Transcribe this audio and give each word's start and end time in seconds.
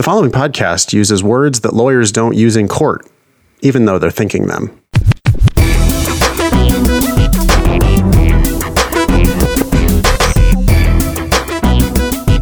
The 0.00 0.04
following 0.04 0.30
podcast 0.30 0.94
uses 0.94 1.22
words 1.22 1.60
that 1.60 1.74
lawyers 1.74 2.10
don't 2.10 2.34
use 2.34 2.56
in 2.56 2.68
court, 2.68 3.06
even 3.60 3.84
though 3.84 3.98
they're 3.98 4.10
thinking 4.10 4.46
them. 4.46 4.80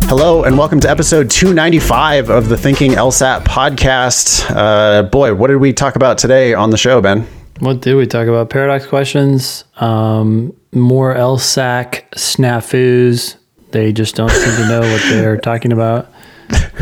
Hello, 0.07 0.45
and 0.45 0.57
welcome 0.57 0.79
to 0.79 0.89
episode 0.89 1.31
295 1.33 2.31
of 2.31 2.49
the 2.49 2.57
Thinking 2.57 2.93
LSAT 2.93 3.43
podcast. 3.43 4.49
Uh, 4.55 5.03
boy, 5.03 5.35
what 5.35 5.49
did 5.49 5.57
we 5.57 5.73
talk 5.73 5.97
about 5.97 6.17
today 6.17 6.55
on 6.55 6.71
the 6.71 6.79
show, 6.79 7.01
Ben? 7.01 7.27
What 7.59 7.81
did 7.81 7.97
we 7.97 8.07
talk 8.07 8.29
about? 8.29 8.51
Paradox 8.51 8.87
questions, 8.87 9.65
um, 9.79 10.55
more 10.71 11.13
LSAC 11.13 12.09
snafus. 12.13 13.35
They 13.73 13.93
just 13.93 14.15
don't 14.15 14.31
seem 14.31 14.55
to 14.55 14.69
know 14.69 14.81
what 14.81 15.03
they're 15.11 15.39
talking 15.39 15.73
about. 15.73 16.09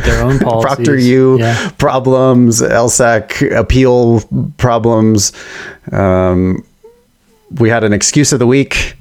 Their 0.04 0.22
own 0.24 0.38
policies. 0.40 0.74
Proctor 0.76 0.96
U 0.98 1.38
Yeah. 1.38 1.70
problems, 1.78 2.60
LSAC 2.62 3.50
appeal 3.56 4.20
problems. 4.58 5.32
Um, 5.92 6.64
we 7.58 7.68
had 7.68 7.84
an 7.84 7.92
excuse 7.92 8.32
of 8.32 8.38
the 8.38 8.46
week, 8.46 8.96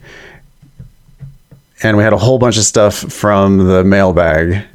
and 1.83 1.97
we 1.97 2.03
had 2.03 2.13
a 2.13 2.17
whole 2.17 2.37
bunch 2.39 2.57
of 2.57 2.63
stuff 2.63 2.95
from 2.95 3.57
the 3.67 3.83
mailbag. 3.83 4.65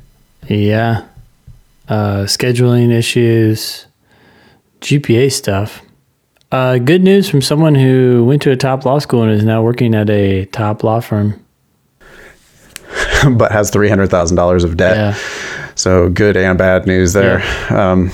Yeah. 0.48 1.04
Uh, 1.88 2.22
scheduling 2.24 2.92
issues, 2.92 3.86
GPA 4.80 5.30
stuff. 5.32 5.82
Uh, 6.52 6.78
good 6.78 7.02
news 7.02 7.28
from 7.28 7.40
someone 7.42 7.74
who 7.76 8.24
went 8.24 8.42
to 8.42 8.50
a 8.50 8.56
top 8.56 8.84
law 8.84 8.98
school 8.98 9.22
and 9.22 9.30
is 9.32 9.44
now 9.44 9.62
working 9.62 9.94
at 9.94 10.10
a 10.10 10.46
top 10.46 10.82
law 10.82 11.00
firm. 11.00 11.40
but 13.36 13.52
has 13.52 13.70
three 13.70 13.88
hundred 13.88 14.08
thousand 14.10 14.36
dollars 14.36 14.64
of 14.64 14.76
debt. 14.76 14.96
Yeah. 14.96 15.59
So 15.80 16.10
good 16.10 16.36
and 16.36 16.58
bad 16.58 16.86
news 16.86 17.14
there. 17.14 17.42
Um, 17.70 18.10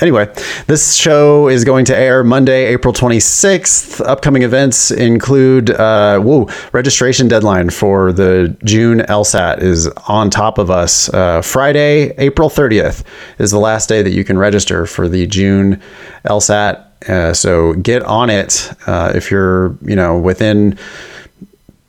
anyway, 0.00 0.30
this 0.66 0.94
show 0.94 1.48
is 1.48 1.64
going 1.64 1.86
to 1.86 1.96
air 1.96 2.22
Monday, 2.22 2.66
April 2.66 2.92
twenty 2.92 3.20
sixth. 3.20 4.02
Upcoming 4.02 4.42
events 4.42 4.90
include 4.90 5.70
uh, 5.70 6.20
whoa 6.20 6.50
registration 6.72 7.26
deadline 7.26 7.70
for 7.70 8.12
the 8.12 8.54
June 8.64 8.98
LSAT 8.98 9.62
is 9.62 9.86
on 10.08 10.28
top 10.28 10.58
of 10.58 10.70
us. 10.70 11.08
Uh, 11.08 11.40
Friday, 11.40 12.14
April 12.18 12.50
thirtieth 12.50 13.02
is 13.38 13.50
the 13.50 13.58
last 13.58 13.88
day 13.88 14.02
that 14.02 14.10
you 14.10 14.22
can 14.22 14.36
register 14.36 14.84
for 14.84 15.08
the 15.08 15.26
June 15.26 15.80
LSAT. 16.26 16.82
Uh, 17.08 17.32
so 17.32 17.72
get 17.74 18.02
on 18.02 18.28
it 18.28 18.72
uh, 18.86 19.12
if 19.14 19.30
you're 19.30 19.74
you 19.80 19.96
know 19.96 20.18
within 20.18 20.78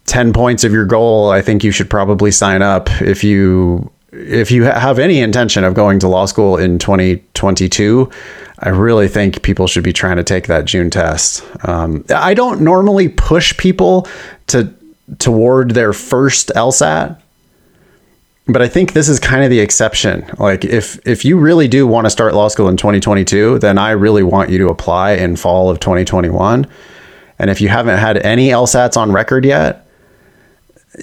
10 0.06 0.32
points 0.32 0.64
of 0.64 0.72
your 0.72 0.86
goal, 0.86 1.30
I 1.32 1.42
think 1.42 1.66
you 1.66 1.72
should 1.72 1.90
probably 1.90 2.32
sign 2.32 2.62
up 2.62 2.90
if 3.02 3.26
you 3.26 3.92
if 4.18 4.52
you 4.52 4.64
have 4.64 5.00
any 5.00 5.20
intention 5.20 5.64
of 5.64 5.74
going 5.74 6.00
to 6.00 6.08
law 6.08 6.26
school 6.26 6.58
in 6.58 6.80
2022. 6.80 8.10
I 8.60 8.70
really 8.70 9.08
think 9.08 9.44
people 9.44 9.68
should 9.68 9.84
be 9.84 9.94
trying 9.94 10.18
to 10.18 10.24
take 10.24 10.48
that 10.48 10.66
June 10.66 10.90
test. 10.90 11.46
Um, 11.68 12.04
I 12.10 12.34
don't 12.34 12.62
normally 12.62 13.08
push 13.08 13.56
people 13.58 14.08
to 14.48 14.74
toward 15.20 15.72
their 15.72 15.94
first 15.94 16.52
LSAT, 16.56 17.22
but 18.48 18.62
I 18.62 18.68
think 18.68 18.94
this 18.94 19.10
is 19.10 19.20
kind 19.20 19.44
of 19.44 19.50
the 19.50 19.60
exception. 19.60 20.26
Like 20.40 20.66
if 20.66 21.00
if 21.06 21.24
you 21.24 21.38
really 21.38 21.68
do 21.68 21.86
want 21.86 22.06
to 22.06 22.10
start 22.10 22.34
law 22.34 22.48
school 22.48 22.68
in 22.68 22.78
2022, 22.78 23.60
then 23.60 23.78
I 23.78 23.92
really 23.92 24.24
want 24.24 24.50
you 24.50 24.58
to 24.60 24.70
apply 24.70 25.12
in 25.12 25.36
fall 25.36 25.70
of 25.70 25.80
2021. 25.80 26.66
And 27.40 27.50
if 27.52 27.62
you 27.62 27.70
haven't 27.70 28.00
had 28.00 28.18
any 28.18 28.50
LSATs 28.50 28.98
on 28.98 29.12
record 29.12 29.46
yet, 29.46 29.87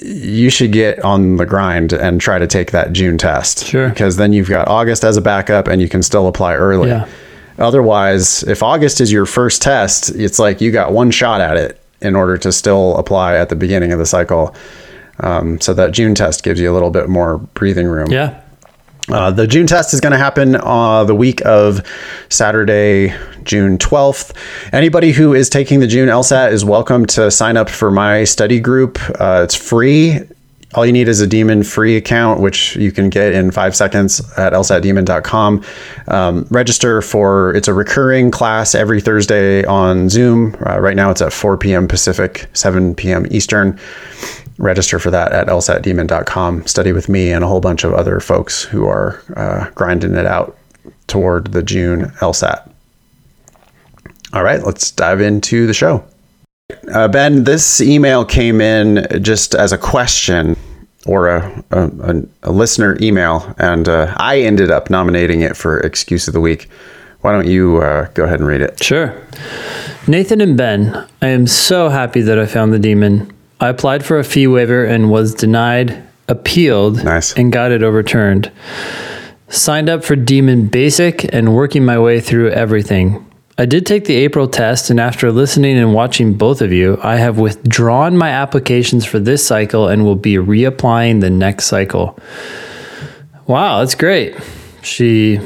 you 0.02 0.50
should 0.50 0.72
get 0.72 0.98
on 1.00 1.36
the 1.36 1.46
grind 1.46 1.92
and 1.92 2.20
try 2.20 2.38
to 2.38 2.46
take 2.46 2.72
that 2.72 2.92
June 2.92 3.18
test. 3.18 3.66
Sure. 3.66 3.88
Because 3.88 4.16
then 4.16 4.32
you've 4.32 4.48
got 4.48 4.68
August 4.68 5.04
as 5.04 5.16
a 5.16 5.20
backup 5.20 5.68
and 5.68 5.80
you 5.80 5.88
can 5.88 6.02
still 6.02 6.26
apply 6.26 6.54
early. 6.54 6.88
Yeah. 6.88 7.08
Otherwise, 7.58 8.42
if 8.44 8.62
August 8.62 9.00
is 9.00 9.12
your 9.12 9.26
first 9.26 9.62
test, 9.62 10.10
it's 10.10 10.38
like 10.38 10.60
you 10.60 10.72
got 10.72 10.92
one 10.92 11.10
shot 11.10 11.40
at 11.40 11.56
it 11.56 11.80
in 12.00 12.16
order 12.16 12.36
to 12.38 12.50
still 12.50 12.96
apply 12.96 13.36
at 13.36 13.48
the 13.48 13.56
beginning 13.56 13.92
of 13.92 13.98
the 13.98 14.06
cycle. 14.06 14.54
Um, 15.20 15.60
so 15.60 15.72
that 15.74 15.92
June 15.92 16.16
test 16.16 16.42
gives 16.42 16.58
you 16.58 16.72
a 16.72 16.74
little 16.74 16.90
bit 16.90 17.08
more 17.08 17.38
breathing 17.38 17.86
room. 17.86 18.10
Yeah. 18.10 18.40
Uh, 19.08 19.30
the 19.30 19.46
June 19.46 19.66
test 19.66 19.94
is 19.94 20.00
going 20.00 20.12
to 20.12 20.18
happen 20.18 20.56
uh, 20.56 21.04
the 21.04 21.14
week 21.14 21.44
of 21.44 21.86
Saturday, 22.30 23.14
June 23.44 23.78
12th. 23.78 24.34
Anybody 24.72 25.12
who 25.12 25.34
is 25.34 25.48
taking 25.48 25.80
the 25.80 25.86
June 25.86 26.08
LSAT 26.08 26.52
is 26.52 26.64
welcome 26.64 27.06
to 27.06 27.30
sign 27.30 27.56
up 27.56 27.68
for 27.68 27.90
my 27.90 28.24
study 28.24 28.60
group. 28.60 28.98
Uh, 29.20 29.42
it's 29.44 29.54
free. 29.54 30.20
All 30.74 30.84
you 30.84 30.92
need 30.92 31.06
is 31.06 31.20
a 31.20 31.26
Demon 31.26 31.62
free 31.62 31.96
account, 31.96 32.40
which 32.40 32.74
you 32.76 32.90
can 32.90 33.08
get 33.08 33.32
in 33.32 33.52
five 33.52 33.76
seconds 33.76 34.20
at 34.36 34.52
lsatdemon.com. 34.52 35.64
Um, 36.08 36.46
register 36.50 37.00
for 37.00 37.54
it's 37.54 37.68
a 37.68 37.74
recurring 37.74 38.32
class 38.32 38.74
every 38.74 39.00
Thursday 39.00 39.64
on 39.64 40.08
Zoom. 40.08 40.56
Uh, 40.66 40.80
right 40.80 40.96
now 40.96 41.10
it's 41.10 41.22
at 41.22 41.32
4 41.32 41.58
p.m. 41.58 41.86
Pacific, 41.86 42.48
7 42.54 42.94
p.m. 42.96 43.26
Eastern 43.30 43.78
register 44.58 44.98
for 44.98 45.10
that 45.10 45.32
at 45.32 45.46
lsatdemon.com. 45.46 46.66
Study 46.66 46.92
with 46.92 47.08
me 47.08 47.30
and 47.30 47.44
a 47.44 47.46
whole 47.46 47.60
bunch 47.60 47.84
of 47.84 47.92
other 47.92 48.18
folks 48.18 48.62
who 48.64 48.86
are 48.86 49.22
uh, 49.36 49.70
grinding 49.70 50.14
it 50.14 50.26
out 50.26 50.56
toward 51.06 51.52
the 51.52 51.62
June 51.62 52.06
LSAT. 52.20 52.73
All 54.34 54.42
right, 54.42 54.60
let's 54.64 54.90
dive 54.90 55.20
into 55.20 55.68
the 55.68 55.74
show. 55.74 56.04
Uh, 56.92 57.06
ben, 57.06 57.44
this 57.44 57.80
email 57.80 58.24
came 58.24 58.60
in 58.60 59.06
just 59.22 59.54
as 59.54 59.70
a 59.70 59.78
question 59.78 60.56
or 61.06 61.28
a, 61.28 61.64
a, 61.70 62.22
a, 62.42 62.50
listener 62.50 62.96
email, 63.00 63.54
and 63.58 63.88
uh, 63.88 64.12
I 64.16 64.40
ended 64.40 64.72
up 64.72 64.90
nominating 64.90 65.42
it 65.42 65.56
for 65.56 65.78
Excuse 65.80 66.26
of 66.26 66.34
the 66.34 66.40
Week. 66.40 66.68
Why 67.20 67.30
don't 67.30 67.46
you 67.46 67.76
uh, 67.76 68.08
go 68.14 68.24
ahead 68.24 68.40
and 68.40 68.48
read 68.48 68.60
it? 68.60 68.82
Sure. 68.82 69.14
Nathan 70.08 70.40
and 70.40 70.56
Ben, 70.56 71.06
I 71.22 71.28
am 71.28 71.46
so 71.46 71.88
happy 71.88 72.20
that 72.22 72.38
I 72.38 72.46
found 72.46 72.72
the 72.72 72.78
demon. 72.80 73.32
I 73.60 73.68
applied 73.68 74.04
for 74.04 74.18
a 74.18 74.24
fee 74.24 74.48
waiver 74.48 74.84
and 74.84 75.10
was 75.10 75.32
denied, 75.32 76.02
appealed, 76.26 77.04
Nice. 77.04 77.34
and 77.34 77.52
got 77.52 77.70
it 77.70 77.84
overturned. 77.84 78.50
Signed 79.48 79.88
up 79.88 80.02
for 80.02 80.16
Demon 80.16 80.66
Basic 80.66 81.32
and 81.32 81.54
working 81.54 81.84
my 81.84 82.00
way 82.00 82.18
through 82.18 82.50
everything. 82.50 83.24
I 83.56 83.66
did 83.66 83.86
take 83.86 84.06
the 84.06 84.16
April 84.16 84.48
test, 84.48 84.90
and 84.90 84.98
after 84.98 85.30
listening 85.30 85.78
and 85.78 85.94
watching 85.94 86.34
both 86.34 86.60
of 86.60 86.72
you, 86.72 86.98
I 87.02 87.16
have 87.16 87.38
withdrawn 87.38 88.16
my 88.16 88.30
applications 88.30 89.04
for 89.04 89.20
this 89.20 89.46
cycle 89.46 89.86
and 89.86 90.04
will 90.04 90.16
be 90.16 90.34
reapplying 90.34 91.20
the 91.20 91.30
next 91.30 91.66
cycle. 91.66 92.18
Wow, 93.46 93.78
that's 93.78 93.94
great. 93.94 94.36
She 94.82 95.38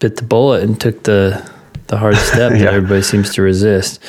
bit 0.00 0.16
the 0.16 0.24
bullet 0.24 0.62
and 0.62 0.80
took 0.80 1.04
the 1.04 1.50
the 1.86 1.96
hard 1.96 2.16
step 2.16 2.52
that 2.52 2.74
everybody 2.74 3.02
seems 3.02 3.32
to 3.34 3.42
resist. 3.42 4.02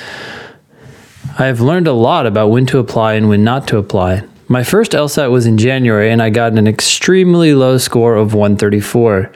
I 1.37 1.45
have 1.45 1.61
learned 1.61 1.87
a 1.87 1.93
lot 1.93 2.25
about 2.25 2.49
when 2.49 2.65
to 2.67 2.79
apply 2.79 3.13
and 3.13 3.29
when 3.29 3.43
not 3.43 3.67
to 3.67 3.77
apply. 3.77 4.23
My 4.47 4.63
first 4.63 4.93
LSAT 4.93 5.29
was 5.29 5.45
in 5.45 5.57
January 5.57 6.09
and 6.09 6.21
I 6.21 6.29
got 6.29 6.53
an 6.53 6.67
extremely 6.67 7.53
low 7.53 7.77
score 7.77 8.15
of 8.15 8.33
134, 8.33 9.31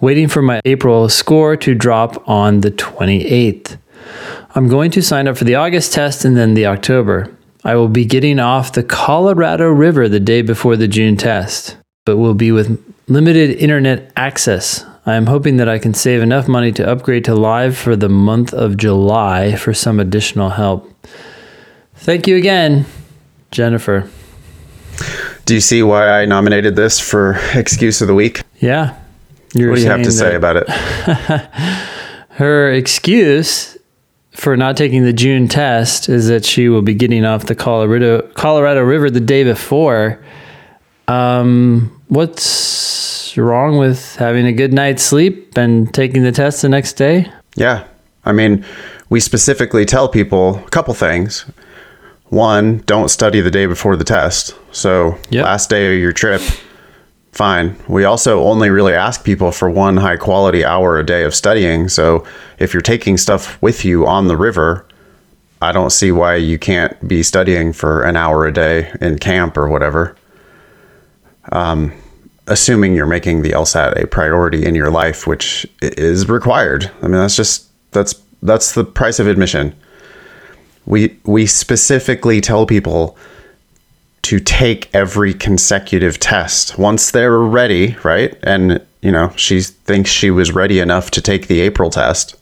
waiting 0.00 0.28
for 0.28 0.42
my 0.42 0.60
April 0.64 1.08
score 1.08 1.56
to 1.56 1.74
drop 1.74 2.28
on 2.28 2.60
the 2.60 2.70
28th. 2.70 3.76
I'm 4.54 4.68
going 4.68 4.90
to 4.92 5.02
sign 5.02 5.26
up 5.26 5.36
for 5.36 5.44
the 5.44 5.54
August 5.54 5.92
test 5.92 6.24
and 6.24 6.36
then 6.36 6.54
the 6.54 6.66
October. 6.66 7.34
I 7.64 7.76
will 7.76 7.88
be 7.88 8.04
getting 8.04 8.38
off 8.38 8.72
the 8.72 8.82
Colorado 8.82 9.68
River 9.68 10.08
the 10.08 10.20
day 10.20 10.42
before 10.42 10.76
the 10.76 10.86
June 10.86 11.16
test, 11.16 11.76
but 12.04 12.18
will 12.18 12.34
be 12.34 12.52
with 12.52 12.82
limited 13.08 13.50
internet 13.58 14.12
access. 14.16 14.84
I 15.06 15.14
am 15.14 15.26
hoping 15.26 15.56
that 15.56 15.68
I 15.68 15.78
can 15.78 15.94
save 15.94 16.22
enough 16.22 16.48
money 16.48 16.72
to 16.72 16.88
upgrade 16.88 17.24
to 17.26 17.34
live 17.34 17.76
for 17.76 17.96
the 17.96 18.08
month 18.08 18.54
of 18.54 18.76
July 18.76 19.56
for 19.56 19.74
some 19.74 20.00
additional 20.00 20.50
help. 20.50 20.90
Thank 21.94 22.26
you 22.26 22.36
again, 22.36 22.86
Jennifer. 23.50 24.08
Do 25.46 25.54
you 25.54 25.60
see 25.60 25.82
why 25.82 26.08
I 26.08 26.24
nominated 26.24 26.76
this 26.76 27.00
for 27.00 27.38
Excuse 27.54 28.00
of 28.00 28.08
the 28.08 28.14
Week? 28.14 28.42
Yeah. 28.60 28.98
You're 29.54 29.70
What 29.70 29.76
do 29.76 29.82
you 29.82 29.90
have 29.90 30.02
to 30.02 30.12
say 30.12 30.34
about 30.34 30.56
it? 30.56 30.68
Her 32.30 32.72
excuse 32.72 33.78
for 34.32 34.56
not 34.56 34.76
taking 34.76 35.04
the 35.04 35.12
June 35.12 35.46
test 35.46 36.08
is 36.08 36.26
that 36.26 36.44
she 36.44 36.68
will 36.68 36.82
be 36.82 36.94
getting 36.94 37.24
off 37.24 37.46
the 37.46 37.54
Colorado 37.54 38.22
Colorado 38.34 38.82
River 38.82 39.08
the 39.10 39.20
day 39.20 39.44
before. 39.44 40.22
Um, 41.06 42.00
what's 42.08 43.36
wrong 43.36 43.78
with 43.78 44.16
having 44.16 44.46
a 44.46 44.52
good 44.52 44.72
night's 44.72 45.02
sleep 45.04 45.56
and 45.56 45.92
taking 45.94 46.22
the 46.24 46.32
test 46.32 46.62
the 46.62 46.68
next 46.68 46.94
day? 46.94 47.30
Yeah. 47.54 47.84
I 48.24 48.32
mean, 48.32 48.64
we 49.10 49.20
specifically 49.20 49.84
tell 49.84 50.08
people 50.08 50.56
a 50.66 50.70
couple 50.70 50.94
things. 50.94 51.44
One, 52.30 52.78
don't 52.86 53.10
study 53.10 53.40
the 53.40 53.50
day 53.50 53.66
before 53.66 53.96
the 53.96 54.04
test. 54.04 54.56
So, 54.72 55.16
Yep. 55.30 55.44
last 55.44 55.70
day 55.70 55.94
of 55.94 56.00
your 56.00 56.12
trip, 56.12 56.40
fine. 57.34 57.76
We 57.88 58.04
also 58.04 58.42
only 58.44 58.70
really 58.70 58.94
ask 58.94 59.24
people 59.24 59.52
for 59.52 59.68
one 59.68 59.96
high 59.96 60.16
quality 60.16 60.64
hour 60.64 60.98
a 60.98 61.04
day 61.04 61.24
of 61.24 61.34
studying. 61.34 61.88
So, 61.88 62.24
if 62.58 62.72
you're 62.72 62.80
taking 62.80 63.16
stuff 63.16 63.60
with 63.60 63.84
you 63.84 64.06
on 64.06 64.28
the 64.28 64.36
river, 64.36 64.86
I 65.60 65.72
don't 65.72 65.90
see 65.90 66.12
why 66.12 66.36
you 66.36 66.58
can't 66.58 67.06
be 67.06 67.22
studying 67.22 67.72
for 67.72 68.02
an 68.02 68.16
hour 68.16 68.46
a 68.46 68.52
day 68.52 68.92
in 69.00 69.18
camp 69.18 69.56
or 69.56 69.68
whatever. 69.68 70.16
Um, 71.52 71.92
assuming 72.46 72.94
you're 72.94 73.06
making 73.06 73.42
the 73.42 73.50
LSAT 73.50 74.02
a 74.02 74.06
priority 74.06 74.64
in 74.64 74.74
your 74.74 74.90
life, 74.90 75.26
which 75.26 75.66
is 75.80 76.28
required. 76.28 76.90
I 77.00 77.04
mean, 77.04 77.12
that's 77.12 77.36
just 77.36 77.68
that's 77.92 78.14
that's 78.42 78.72
the 78.72 78.84
price 78.84 79.18
of 79.18 79.26
admission. 79.26 79.74
We 80.86 81.18
we 81.24 81.46
specifically 81.46 82.40
tell 82.40 82.66
people 82.66 83.16
to 84.24 84.40
take 84.40 84.94
every 84.94 85.34
consecutive 85.34 86.18
test 86.18 86.78
once 86.78 87.10
they're 87.10 87.38
ready, 87.38 87.96
right? 88.02 88.36
And 88.42 88.84
you 89.02 89.12
know, 89.12 89.32
she 89.36 89.60
thinks 89.60 90.10
she 90.10 90.30
was 90.30 90.52
ready 90.52 90.80
enough 90.80 91.10
to 91.12 91.20
take 91.20 91.46
the 91.46 91.60
April 91.60 91.90
test. 91.90 92.36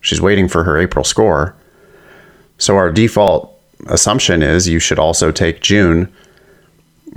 She's 0.00 0.20
waiting 0.20 0.48
for 0.48 0.62
her 0.62 0.78
April 0.78 1.04
score. 1.04 1.56
So 2.56 2.76
our 2.76 2.92
default 2.92 3.58
assumption 3.88 4.42
is 4.42 4.68
you 4.68 4.78
should 4.78 5.00
also 5.00 5.32
take 5.32 5.60
June 5.60 6.12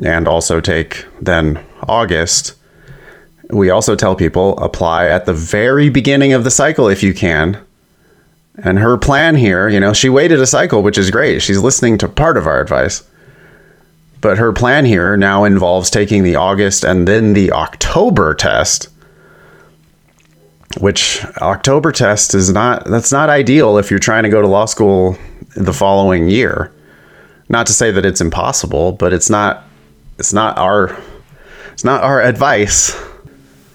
and 0.03 0.27
also 0.27 0.59
take 0.59 1.05
then 1.21 1.63
August. 1.87 2.55
We 3.51 3.69
also 3.69 3.95
tell 3.95 4.15
people 4.15 4.57
apply 4.57 5.07
at 5.07 5.27
the 5.27 5.33
very 5.33 5.89
beginning 5.89 6.33
of 6.33 6.43
the 6.43 6.51
cycle 6.51 6.87
if 6.87 7.03
you 7.03 7.13
can. 7.13 7.63
And 8.57 8.79
her 8.79 8.97
plan 8.97 9.35
here, 9.35 9.69
you 9.69 9.79
know, 9.79 9.93
she 9.93 10.09
waited 10.09 10.39
a 10.39 10.47
cycle, 10.47 10.81
which 10.81 10.97
is 10.97 11.11
great. 11.11 11.43
She's 11.43 11.59
listening 11.59 11.99
to 11.99 12.07
part 12.07 12.37
of 12.37 12.47
our 12.47 12.61
advice. 12.61 13.03
But 14.25 14.39
her 14.39 14.51
plan 14.53 14.85
here 14.85 15.15
now 15.15 15.43
involves 15.43 15.91
taking 15.91 16.23
the 16.23 16.35
August 16.35 16.83
and 16.83 17.07
then 17.07 17.33
the 17.33 17.51
October 17.51 18.33
test, 18.33 18.89
which 20.79 21.23
October 21.43 21.91
test 21.91 22.33
is 22.33 22.51
not, 22.51 22.85
that's 22.85 23.11
not 23.11 23.29
ideal 23.29 23.77
if 23.77 23.91
you're 23.91 23.99
trying 23.99 24.23
to 24.23 24.29
go 24.29 24.41
to 24.41 24.47
law 24.47 24.65
school 24.65 25.15
the 25.55 25.73
following 25.73 26.27
year. 26.27 26.73
Not 27.49 27.67
to 27.67 27.73
say 27.73 27.91
that 27.91 28.03
it's 28.03 28.19
impossible, 28.19 28.93
but 28.93 29.13
it's 29.13 29.29
not, 29.29 29.63
it's 30.17 30.33
not 30.33 30.57
our, 30.57 30.99
it's 31.73 31.83
not 31.83 32.01
our 32.01 32.19
advice. 32.19 32.99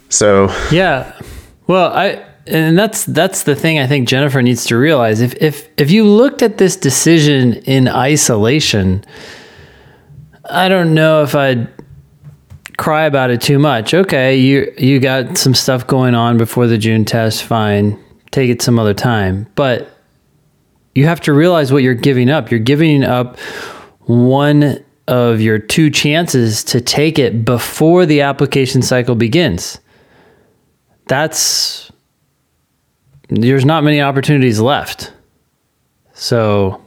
So, 0.08 0.52
Yeah. 0.72 1.16
Well, 1.68 1.92
I 1.92 2.26
and 2.48 2.76
that's 2.76 3.04
that's 3.04 3.44
the 3.44 3.54
thing 3.54 3.78
I 3.78 3.86
think 3.86 4.08
Jennifer 4.08 4.42
needs 4.42 4.64
to 4.64 4.76
realize. 4.76 5.20
If 5.20 5.34
if 5.40 5.68
if 5.76 5.92
you 5.92 6.04
looked 6.04 6.42
at 6.42 6.58
this 6.58 6.74
decision 6.74 7.52
in 7.58 7.86
isolation, 7.86 9.04
I 10.50 10.68
don't 10.68 10.94
know 10.94 11.22
if 11.22 11.34
I'd 11.34 11.68
cry 12.76 13.04
about 13.04 13.30
it 13.30 13.40
too 13.40 13.58
much. 13.58 13.94
Okay, 13.94 14.36
you 14.36 14.72
you 14.78 15.00
got 15.00 15.36
some 15.36 15.54
stuff 15.54 15.86
going 15.86 16.14
on 16.14 16.38
before 16.38 16.66
the 16.66 16.78
June 16.78 17.04
test, 17.04 17.44
fine. 17.44 18.02
Take 18.30 18.50
it 18.50 18.62
some 18.62 18.78
other 18.78 18.94
time. 18.94 19.46
But 19.54 19.88
you 20.94 21.06
have 21.06 21.20
to 21.22 21.32
realize 21.32 21.72
what 21.72 21.82
you're 21.82 21.94
giving 21.94 22.30
up. 22.30 22.50
You're 22.50 22.60
giving 22.60 23.04
up 23.04 23.38
one 24.00 24.84
of 25.08 25.40
your 25.40 25.58
two 25.58 25.90
chances 25.90 26.64
to 26.64 26.80
take 26.80 27.18
it 27.18 27.44
before 27.44 28.06
the 28.06 28.22
application 28.22 28.82
cycle 28.82 29.14
begins. 29.14 29.78
That's 31.06 31.90
there's 33.28 33.64
not 33.64 33.84
many 33.84 34.00
opportunities 34.00 34.58
left. 34.60 35.12
So 36.14 36.79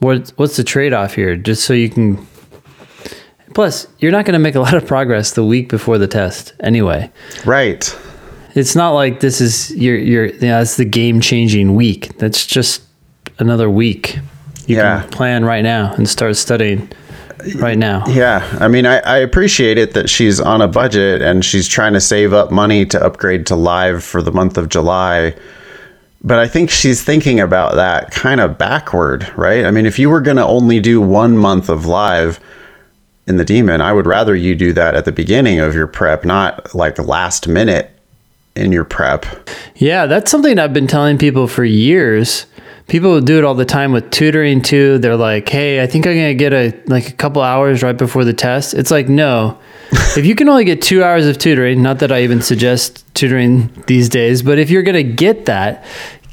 what 0.00 0.30
what's 0.36 0.56
the 0.56 0.64
trade-off 0.64 1.14
here 1.14 1.36
just 1.36 1.64
so 1.64 1.72
you 1.72 1.88
can 1.88 2.26
Plus, 3.54 3.88
you're 3.98 4.12
not 4.12 4.24
going 4.24 4.34
to 4.34 4.38
make 4.38 4.54
a 4.54 4.60
lot 4.60 4.74
of 4.74 4.86
progress 4.86 5.32
the 5.32 5.44
week 5.44 5.68
before 5.68 5.98
the 5.98 6.06
test 6.06 6.52
anyway. 6.60 7.10
right. 7.44 7.98
It's 8.54 8.74
not 8.76 8.90
like 8.90 9.20
this 9.20 9.40
is 9.40 9.74
your 9.76 9.96
your 9.96 10.26
you 10.26 10.32
know, 10.42 10.58
that's 10.58 10.76
the 10.76 10.84
game-changing 10.84 11.74
week. 11.74 12.16
That's 12.18 12.46
just 12.46 12.82
another 13.38 13.68
week. 13.70 14.18
You 14.66 14.76
Yeah. 14.76 15.00
can 15.02 15.10
plan 15.10 15.44
right 15.44 15.62
now 15.62 15.92
and 15.94 16.08
start 16.08 16.36
studying 16.36 16.90
right 17.56 17.78
now. 17.78 18.04
Yeah, 18.08 18.46
I 18.60 18.68
mean, 18.68 18.86
I, 18.86 18.98
I 19.00 19.18
appreciate 19.18 19.78
it 19.78 19.94
that 19.94 20.08
she's 20.10 20.40
on 20.40 20.60
a 20.60 20.68
budget 20.68 21.22
and 21.22 21.44
she's 21.44 21.66
trying 21.68 21.92
to 21.94 22.00
save 22.00 22.32
up 22.32 22.50
money 22.52 22.84
to 22.86 23.04
upgrade 23.04 23.46
to 23.46 23.56
live 23.56 24.04
for 24.04 24.20
the 24.22 24.30
month 24.32 24.58
of 24.58 24.68
July. 24.68 25.34
But 26.22 26.38
I 26.38 26.48
think 26.48 26.70
she's 26.70 27.02
thinking 27.02 27.40
about 27.40 27.76
that 27.76 28.10
kind 28.10 28.40
of 28.40 28.58
backward, 28.58 29.32
right? 29.36 29.64
I 29.64 29.70
mean, 29.70 29.86
if 29.86 29.98
you 29.98 30.10
were 30.10 30.20
going 30.20 30.36
to 30.36 30.46
only 30.46 30.78
do 30.80 31.00
one 31.00 31.36
month 31.36 31.68
of 31.68 31.86
live 31.86 32.38
in 33.26 33.38
the 33.38 33.44
demon, 33.44 33.80
I 33.80 33.92
would 33.92 34.06
rather 34.06 34.36
you 34.36 34.54
do 34.54 34.72
that 34.74 34.94
at 34.94 35.06
the 35.06 35.12
beginning 35.12 35.60
of 35.60 35.74
your 35.74 35.86
prep, 35.86 36.24
not 36.24 36.74
like 36.74 36.98
last 36.98 37.48
minute 37.48 37.90
in 38.54 38.72
your 38.72 38.84
prep. 38.84 39.24
Yeah, 39.76 40.06
that's 40.06 40.30
something 40.30 40.58
I've 40.58 40.74
been 40.74 40.86
telling 40.86 41.16
people 41.16 41.46
for 41.46 41.64
years. 41.64 42.46
People 42.88 43.20
do 43.20 43.38
it 43.38 43.44
all 43.44 43.54
the 43.54 43.64
time 43.64 43.92
with 43.92 44.10
tutoring 44.10 44.60
too. 44.60 44.98
They're 44.98 45.16
like, 45.16 45.48
"Hey, 45.48 45.80
I 45.80 45.86
think 45.86 46.06
I'm 46.06 46.14
gonna 46.14 46.34
get 46.34 46.52
a 46.52 46.74
like 46.86 47.08
a 47.08 47.12
couple 47.12 47.40
hours 47.40 47.82
right 47.82 47.96
before 47.96 48.24
the 48.24 48.32
test." 48.32 48.74
It's 48.74 48.90
like, 48.90 49.08
no. 49.08 49.56
If 49.92 50.24
you 50.24 50.34
can 50.34 50.48
only 50.48 50.64
get 50.64 50.82
two 50.82 51.02
hours 51.02 51.26
of 51.26 51.38
tutoring, 51.38 51.82
not 51.82 51.98
that 52.00 52.12
I 52.12 52.22
even 52.22 52.42
suggest 52.42 53.04
tutoring 53.14 53.70
these 53.86 54.08
days, 54.08 54.42
but 54.42 54.58
if 54.58 54.70
you're 54.70 54.82
gonna 54.82 55.02
get 55.02 55.46
that, 55.46 55.84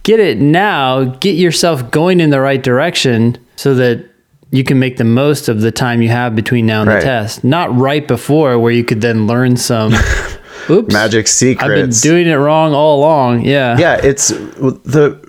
get 0.03 0.19
it 0.19 0.37
now. 0.39 1.03
Get 1.05 1.35
yourself 1.35 1.89
going 1.91 2.19
in 2.19 2.29
the 2.29 2.39
right 2.39 2.61
direction 2.61 3.37
so 3.55 3.73
that 3.75 4.05
you 4.51 4.63
can 4.63 4.79
make 4.79 4.97
the 4.97 5.03
most 5.03 5.49
of 5.49 5.61
the 5.61 5.71
time 5.71 6.01
you 6.01 6.09
have 6.09 6.35
between 6.35 6.65
now 6.65 6.81
and 6.81 6.89
Right. 6.89 6.99
the 6.99 7.05
test. 7.05 7.43
Not 7.43 7.75
right 7.77 8.07
before, 8.07 8.57
where 8.59 8.71
you 8.71 8.83
could 8.83 9.01
then 9.01 9.27
learn 9.27 9.57
some. 9.57 9.93
Oops, 10.69 10.93
Magic 10.93 11.27
secrets. 11.27 11.63
I've 11.63 11.75
been 11.75 11.89
doing 11.89 12.27
it 12.27 12.35
wrong 12.35 12.73
all 12.73 12.99
along. 12.99 13.41
Yeah. 13.45 13.77
yeah, 13.77 13.99
it's 14.03 14.29
the 14.29 15.19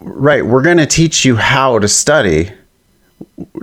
right. 0.00 0.44
We're 0.44 0.62
going 0.62 0.76
to 0.78 0.86
teach 0.86 1.24
you 1.24 1.36
how 1.36 1.78
to 1.78 1.88
study. 1.88 2.50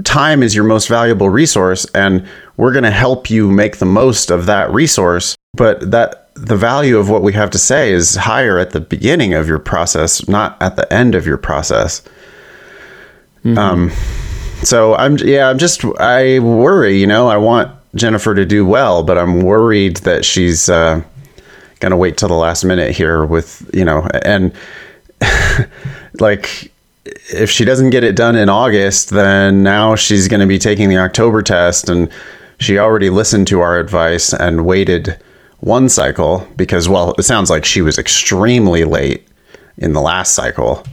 Time 0.03 0.43
is 0.43 0.55
your 0.55 0.65
most 0.65 0.87
valuable 0.87 1.29
resource, 1.29 1.85
and 1.95 2.27
we're 2.57 2.71
going 2.71 2.83
to 2.83 2.91
help 2.91 3.29
you 3.29 3.49
make 3.49 3.77
the 3.77 3.85
most 3.85 4.31
of 4.31 4.45
that 4.45 4.71
resource. 4.71 5.35
But 5.55 5.91
that 5.91 6.33
the 6.35 6.55
value 6.55 6.97
of 6.97 7.09
what 7.09 7.21
we 7.21 7.33
have 7.33 7.49
to 7.51 7.57
say 7.57 7.91
is 7.91 8.15
higher 8.15 8.57
at 8.57 8.71
the 8.71 8.79
beginning 8.79 9.33
of 9.33 9.47
your 9.47 9.59
process, 9.59 10.27
not 10.27 10.61
at 10.61 10.75
the 10.75 10.91
end 10.91 11.15
of 11.15 11.25
your 11.25 11.37
process. 11.37 12.01
Um, 13.57 13.91
so 14.63 14.95
I'm 14.95 15.17
yeah, 15.17 15.49
I'm 15.49 15.57
just 15.57 15.83
I 15.99 16.39
worry. 16.39 16.97
You 16.97 17.07
know, 17.07 17.27
I 17.27 17.37
want 17.37 17.71
Jennifer 17.95 18.33
to 18.33 18.45
do 18.45 18.65
well, 18.65 19.03
but 19.03 19.17
I'm 19.17 19.41
worried 19.41 19.97
that 19.97 20.25
she's. 20.25 20.69
Uh, 20.69 21.03
gonna 21.83 21.97
wait 21.97 22.15
till 22.15 22.29
the 22.29 22.33
last 22.33 22.63
minute 22.63 22.95
here 22.95 23.25
with 23.25 23.69
you 23.73 23.83
know 23.83 24.07
and 24.23 24.53
like 26.19 26.71
if 27.05 27.49
she 27.49 27.65
doesn't 27.65 27.89
get 27.89 28.03
it 28.03 28.15
done 28.15 28.35
in 28.35 28.47
august 28.47 29.09
then 29.09 29.61
now 29.61 29.93
she's 29.95 30.27
going 30.27 30.39
to 30.39 30.47
be 30.47 30.57
taking 30.57 30.87
the 30.89 30.97
october 30.97 31.41
test 31.41 31.89
and 31.89 32.09
she 32.59 32.77
already 32.77 33.09
listened 33.09 33.47
to 33.47 33.59
our 33.59 33.77
advice 33.77 34.33
and 34.33 34.65
waited 34.65 35.19
one 35.59 35.89
cycle 35.89 36.47
because 36.55 36.87
well 36.87 37.13
it 37.17 37.23
sounds 37.23 37.49
like 37.49 37.65
she 37.65 37.81
was 37.81 37.97
extremely 37.97 38.83
late 38.83 39.27
in 39.77 39.93
the 39.93 40.01
last 40.01 40.33
cycle. 40.33 40.83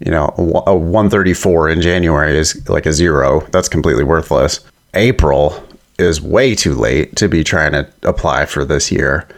You 0.00 0.10
know 0.10 0.32
a 0.66 0.74
134 0.74 1.68
in 1.68 1.82
january 1.82 2.38
is 2.38 2.68
like 2.68 2.86
a 2.86 2.92
zero. 2.92 3.40
That's 3.52 3.68
completely 3.68 4.04
worthless. 4.04 4.60
April 4.94 5.62
is 5.98 6.20
way 6.22 6.54
too 6.54 6.74
late 6.74 7.14
to 7.16 7.28
be 7.28 7.44
trying 7.44 7.72
to 7.72 7.88
apply 8.02 8.46
for 8.46 8.64
this 8.64 8.90
year. 8.90 9.28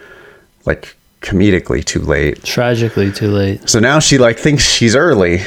Like 0.64 0.96
comedically 1.20 1.84
too 1.84 2.00
late. 2.00 2.42
Tragically 2.44 3.10
too 3.10 3.30
late. 3.30 3.68
So 3.68 3.80
now 3.80 3.98
she 3.98 4.18
like 4.18 4.38
thinks 4.38 4.64
she's 4.64 4.94
early 4.94 5.40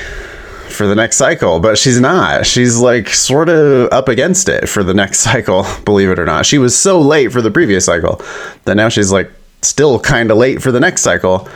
for 0.66 0.88
the 0.88 0.96
next 0.96 1.18
cycle, 1.18 1.60
but 1.60 1.78
she's 1.78 2.00
not. 2.00 2.46
She's 2.46 2.80
like 2.80 3.10
sort 3.10 3.50
of 3.50 3.92
up 3.92 4.08
against 4.08 4.50
it 4.50 4.68
for 4.68 4.84
the 4.84 4.94
next 4.94 5.20
cycle, 5.32 5.66
believe 5.84 6.10
it 6.10 6.20
or 6.20 6.26
not. 6.26 6.46
She 6.46 6.58
was 6.58 6.78
so 6.78 7.00
late 7.00 7.32
for 7.32 7.42
the 7.42 7.52
previous 7.52 7.86
cycle 7.86 8.22
that 8.66 8.76
now 8.76 8.90
she's 8.90 9.12
like 9.12 9.32
still 9.62 10.00
kind 10.00 10.32
of 10.32 10.38
late 10.38 10.62
for 10.62 10.72
the 10.72 10.80
next 10.80 11.02
cycle. 11.02 11.48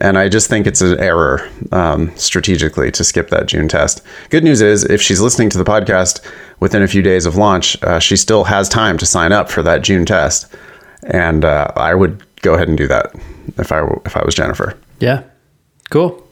And 0.00 0.16
I 0.16 0.28
just 0.28 0.48
think 0.48 0.66
it's 0.66 0.80
an 0.80 0.98
error 1.00 1.48
um, 1.72 2.16
strategically 2.16 2.92
to 2.92 3.02
skip 3.02 3.30
that 3.30 3.46
June 3.46 3.66
test. 3.66 4.00
Good 4.30 4.44
news 4.44 4.60
is, 4.60 4.84
if 4.84 5.02
she's 5.02 5.20
listening 5.20 5.50
to 5.50 5.58
the 5.58 5.64
podcast 5.64 6.24
within 6.60 6.84
a 6.84 6.88
few 6.88 7.02
days 7.02 7.26
of 7.26 7.34
launch, 7.34 7.82
uh, 7.82 7.98
she 7.98 8.16
still 8.16 8.44
has 8.44 8.68
time 8.68 8.96
to 8.98 9.06
sign 9.06 9.32
up 9.32 9.50
for 9.50 9.60
that 9.64 9.82
June 9.82 10.04
test. 10.06 10.54
And 11.02 11.44
uh, 11.44 11.72
I 11.74 11.96
would 11.96 12.22
go 12.42 12.54
ahead 12.54 12.68
and 12.68 12.78
do 12.78 12.86
that 12.86 13.12
if 13.56 13.72
I 13.72 13.84
if 14.04 14.16
I 14.16 14.24
was 14.24 14.36
Jennifer. 14.36 14.78
Yeah. 15.00 15.24
Cool. 15.90 16.27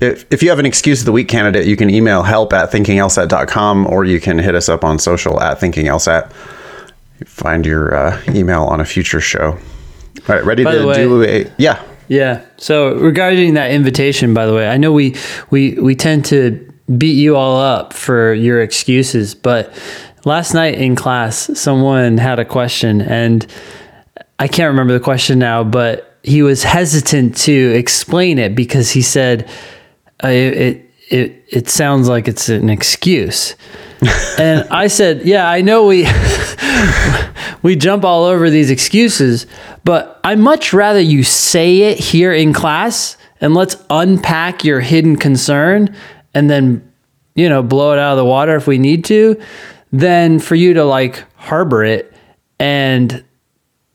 If, 0.00 0.24
if 0.30 0.42
you 0.42 0.50
have 0.50 0.58
an 0.58 0.66
excuse 0.66 1.00
of 1.00 1.06
the 1.06 1.12
week 1.12 1.28
candidate, 1.28 1.66
you 1.66 1.76
can 1.76 1.90
email 1.90 2.22
help 2.22 2.52
at 2.52 2.70
thinkinglsat.com 2.70 3.86
or 3.86 4.04
you 4.04 4.20
can 4.20 4.38
hit 4.38 4.54
us 4.54 4.68
up 4.68 4.84
on 4.84 4.98
social 4.98 5.40
at 5.40 5.60
thinkinglsat. 5.60 6.32
Find 7.26 7.66
your 7.66 7.94
uh, 7.94 8.22
email 8.28 8.64
on 8.64 8.80
a 8.80 8.84
future 8.84 9.20
show. 9.20 9.52
All 9.52 10.34
right, 10.34 10.44
ready 10.44 10.64
By 10.64 10.74
to 10.76 10.86
way- 10.86 10.94
do 10.94 11.22
a 11.24 11.52
yeah. 11.58 11.82
Yeah. 12.08 12.44
So 12.56 12.94
regarding 12.94 13.54
that 13.54 13.70
invitation, 13.70 14.34
by 14.34 14.46
the 14.46 14.54
way, 14.54 14.68
I 14.68 14.76
know 14.76 14.92
we 14.92 15.14
we 15.50 15.72
we 15.74 15.94
tend 15.94 16.24
to 16.26 16.64
beat 16.96 17.16
you 17.16 17.36
all 17.36 17.58
up 17.60 17.92
for 17.92 18.32
your 18.32 18.62
excuses, 18.62 19.34
but 19.34 19.72
last 20.24 20.54
night 20.54 20.74
in 20.76 20.96
class, 20.96 21.50
someone 21.58 22.16
had 22.16 22.38
a 22.38 22.44
question, 22.44 23.02
and 23.02 23.46
I 24.38 24.48
can't 24.48 24.68
remember 24.68 24.94
the 24.94 25.00
question 25.04 25.38
now, 25.38 25.64
but 25.64 26.07
he 26.22 26.42
was 26.42 26.62
hesitant 26.62 27.36
to 27.38 27.72
explain 27.74 28.38
it 28.38 28.54
because 28.54 28.90
he 28.90 29.02
said 29.02 29.48
uh, 30.22 30.28
it 30.28 30.84
it 31.10 31.44
it 31.48 31.68
sounds 31.68 32.08
like 32.08 32.28
it's 32.28 32.48
an 32.48 32.68
excuse. 32.68 33.56
and 34.38 34.68
I 34.70 34.88
said, 34.88 35.22
"Yeah, 35.22 35.48
I 35.48 35.60
know 35.60 35.86
we 35.86 36.06
we 37.62 37.76
jump 37.76 38.04
all 38.04 38.24
over 38.24 38.50
these 38.50 38.70
excuses, 38.70 39.46
but 39.84 40.20
I 40.24 40.34
much 40.34 40.72
rather 40.72 41.00
you 41.00 41.24
say 41.24 41.82
it 41.82 41.98
here 41.98 42.32
in 42.32 42.52
class 42.52 43.16
and 43.40 43.54
let's 43.54 43.76
unpack 43.90 44.64
your 44.64 44.80
hidden 44.80 45.16
concern 45.16 45.94
and 46.34 46.50
then, 46.50 46.92
you 47.34 47.48
know, 47.48 47.62
blow 47.62 47.92
it 47.92 47.98
out 47.98 48.12
of 48.12 48.18
the 48.18 48.24
water 48.24 48.56
if 48.56 48.66
we 48.66 48.78
need 48.78 49.04
to, 49.06 49.40
than 49.92 50.38
for 50.38 50.54
you 50.54 50.74
to 50.74 50.84
like 50.84 51.24
harbor 51.36 51.84
it 51.84 52.12
and 52.58 53.24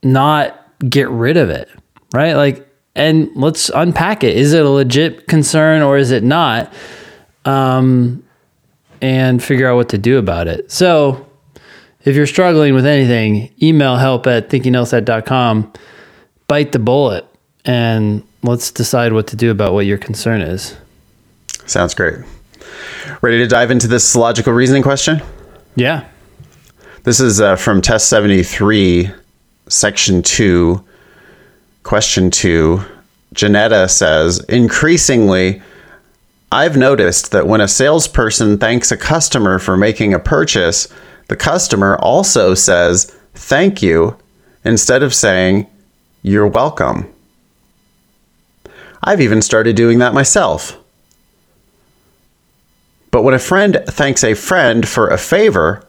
not 0.01 0.59
get 0.89 1.09
rid 1.09 1.37
of 1.37 1.49
it. 1.49 1.69
Right? 2.13 2.33
Like 2.33 2.69
and 2.95 3.29
let's 3.35 3.69
unpack 3.69 4.23
it. 4.23 4.37
Is 4.37 4.53
it 4.53 4.63
a 4.63 4.69
legit 4.69 5.27
concern 5.27 5.81
or 5.81 5.97
is 5.97 6.11
it 6.11 6.23
not? 6.23 6.71
Um 7.43 8.23
and 9.01 9.43
figure 9.43 9.69
out 9.69 9.75
what 9.75 9.89
to 9.89 9.97
do 9.97 10.17
about 10.17 10.47
it. 10.47 10.71
So, 10.71 11.27
if 12.05 12.15
you're 12.15 12.25
struggling 12.25 12.73
with 12.73 12.85
anything, 12.85 13.53
email 13.61 13.97
help 13.97 14.25
at 14.27 14.49
thinkinglsat.com, 14.49 15.73
bite 16.47 16.71
the 16.71 16.79
bullet, 16.79 17.25
and 17.65 18.23
let's 18.43 18.71
decide 18.71 19.11
what 19.11 19.27
to 19.27 19.35
do 19.35 19.51
about 19.51 19.73
what 19.73 19.85
your 19.85 19.97
concern 19.97 20.41
is. 20.41 20.77
Sounds 21.65 21.93
great. 21.93 22.19
Ready 23.21 23.39
to 23.39 23.47
dive 23.47 23.71
into 23.71 23.87
this 23.87 24.15
logical 24.15 24.53
reasoning 24.53 24.83
question? 24.83 25.21
Yeah. 25.75 26.07
This 27.03 27.19
is 27.19 27.41
uh, 27.41 27.57
from 27.57 27.81
test 27.81 28.07
73, 28.07 29.11
section 29.67 30.23
2, 30.23 30.83
question 31.83 32.31
2. 32.31 32.81
Janetta 33.33 33.87
says, 33.89 34.39
increasingly, 34.45 35.61
I've 36.51 36.77
noticed 36.77 37.31
that 37.31 37.47
when 37.47 37.61
a 37.61 37.67
salesperson 37.67 38.57
thanks 38.57 38.91
a 38.91 38.97
customer 38.97 39.59
for 39.59 39.75
making 39.75 40.13
a 40.13 40.19
purchase, 40.19 40.87
the 41.27 41.35
customer 41.35 41.97
also 41.97 42.53
says, 42.53 43.05
thank 43.33 43.81
you, 43.81 44.17
instead 44.63 45.03
of 45.03 45.13
saying, 45.13 45.67
you're 46.21 46.47
welcome. 46.47 47.11
I've 49.03 49.19
even 49.19 49.41
started 49.41 49.75
doing 49.75 49.99
that 49.99 50.13
myself. 50.13 50.77
But 53.11 53.23
when 53.23 53.33
a 53.33 53.39
friend 53.39 53.83
thanks 53.87 54.23
a 54.23 54.33
friend 54.33 54.87
for 54.87 55.07
a 55.07 55.17
favor, 55.17 55.85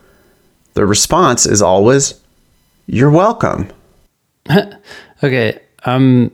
the 0.75 0.85
response 0.85 1.47
is 1.47 1.63
always, 1.63 2.21
you're 2.87 3.11
welcome. 3.11 3.71
okay. 5.23 5.61
I'm 5.85 6.31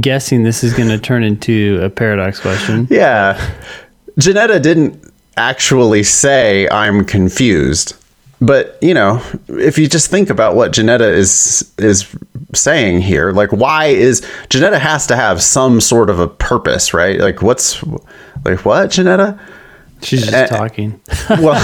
guessing 0.00 0.42
this 0.42 0.64
is 0.64 0.72
going 0.74 0.88
to 0.88 0.98
turn 0.98 1.22
into 1.22 1.80
a 1.82 1.90
paradox 1.90 2.40
question. 2.40 2.86
Yeah. 2.90 3.38
Janetta 4.18 4.58
didn't 4.60 5.12
actually 5.36 6.02
say, 6.02 6.68
I'm 6.70 7.04
confused. 7.04 7.94
But, 8.40 8.78
you 8.82 8.92
know, 8.94 9.22
if 9.48 9.78
you 9.78 9.88
just 9.88 10.10
think 10.10 10.28
about 10.30 10.56
what 10.56 10.72
Janetta 10.72 11.08
is 11.08 11.72
is 11.78 12.06
saying 12.54 13.00
here, 13.00 13.32
like 13.32 13.50
why 13.50 13.86
is 13.86 14.26
Janetta 14.50 14.78
has 14.78 15.06
to 15.08 15.16
have 15.16 15.42
some 15.42 15.80
sort 15.80 16.10
of 16.10 16.18
a 16.18 16.28
purpose, 16.28 16.92
right? 16.92 17.18
Like 17.18 17.40
what's 17.42 17.82
like 18.44 18.64
what, 18.64 18.90
Janetta? 18.90 19.38
She's 20.02 20.22
just 20.26 20.34
Uh, 20.34 20.46
talking. 20.48 21.00
Well, 21.30 21.54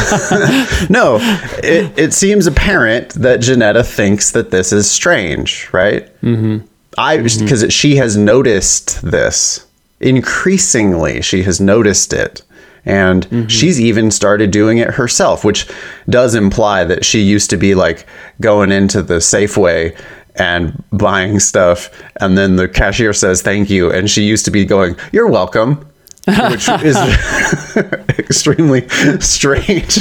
no, 0.90 1.18
it, 1.62 1.92
it 1.99 2.12
seems 2.14 2.47
apparent 2.47 3.11
that 3.14 3.40
Janetta 3.42 3.85
thinks 3.85 4.30
that 4.30 4.50
this 4.50 4.73
is 4.73 4.90
strange, 4.90 5.68
right? 5.73 6.04
Mm-hmm. 6.23 6.66
I 6.99 7.18
because 7.18 7.72
she 7.72 7.96
has 7.96 8.16
noticed 8.16 9.02
this 9.02 9.66
increasingly. 10.00 11.22
She 11.22 11.42
has 11.44 11.61
noticed 11.61 12.12
it, 12.12 12.42
and 12.84 13.50
she's 13.50 13.80
even 13.80 14.11
started 14.11 14.50
doing 14.50 14.78
it 14.78 14.90
herself, 14.90 15.44
which 15.44 15.68
does 16.08 16.34
imply 16.34 16.84
that 16.84 17.04
she 17.04 17.20
used 17.20 17.50
to 17.50 17.56
be 17.56 17.75
like 17.75 18.06
going 18.40 18.72
into 18.72 19.02
the 19.02 19.18
Safeway 19.18 19.96
and 20.37 20.82
buying 20.92 21.38
stuff, 21.38 21.90
and 22.20 22.37
then 22.37 22.56
the 22.56 22.68
cashier 22.68 23.12
says 23.12 23.42
thank 23.42 23.70
you, 23.70 23.90
and 23.90 24.11
she 24.11 24.22
used 24.22 24.44
to 24.46 24.50
be 24.50 24.64
going, 24.64 24.96
"You're 25.12 25.28
welcome." 25.28 25.87
which 26.26 26.68
is 26.68 26.96
extremely 28.18 28.88
strange. 29.18 29.99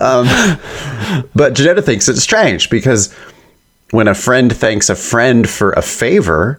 Um, 0.00 0.26
but 1.34 1.54
Janetta 1.54 1.82
thinks 1.82 2.08
it's 2.08 2.22
strange 2.22 2.68
because 2.68 3.14
when 3.92 4.08
a 4.08 4.14
friend 4.14 4.54
thanks 4.54 4.90
a 4.90 4.96
friend 4.96 5.48
for 5.48 5.72
a 5.72 5.82
favor, 5.82 6.58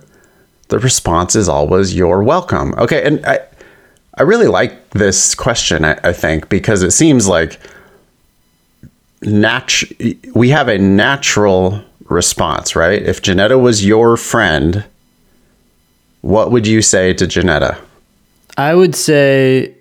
the 0.69 0.79
response 0.79 1.35
is 1.35 1.49
always 1.49 1.93
"You're 1.93 2.23
welcome." 2.23 2.73
Okay, 2.75 3.03
and 3.03 3.23
I, 3.25 3.39
I 4.17 4.21
really 4.23 4.47
like 4.47 4.91
this 4.91 5.35
question. 5.35 5.83
I, 5.83 5.99
I 6.03 6.13
think 6.13 6.47
because 6.47 6.81
it 6.83 6.91
seems 6.91 7.27
like 7.27 7.59
nat- 9.21 9.83
we 10.33 10.49
have 10.49 10.67
a 10.67 10.77
natural 10.77 11.83
response, 12.05 12.75
right? 12.75 13.01
If 13.01 13.21
Janetta 13.21 13.57
was 13.57 13.85
your 13.85 14.15
friend, 14.15 14.85
what 16.21 16.51
would 16.51 16.67
you 16.67 16.81
say 16.81 17.13
to 17.13 17.27
Janetta? 17.27 17.77
I 18.57 18.75
would 18.75 18.95
say 18.95 19.75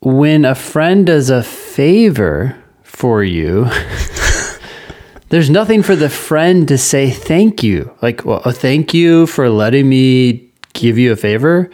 when 0.00 0.44
a 0.44 0.54
friend 0.54 1.06
does 1.06 1.30
a 1.30 1.42
favor 1.42 2.56
for 2.84 3.24
you, 3.24 3.64
there's 5.28 5.50
nothing 5.50 5.82
for 5.82 5.96
the 5.96 6.08
friend 6.08 6.68
to 6.68 6.78
say 6.78 7.10
thank 7.10 7.62
you. 7.62 7.90
Like, 8.02 8.24
well, 8.24 8.40
thank 8.40 8.94
you 8.94 9.26
for 9.26 9.48
letting 9.50 9.88
me 9.88 10.50
give 10.72 10.98
you 10.98 11.12
a 11.12 11.16
favor. 11.16 11.70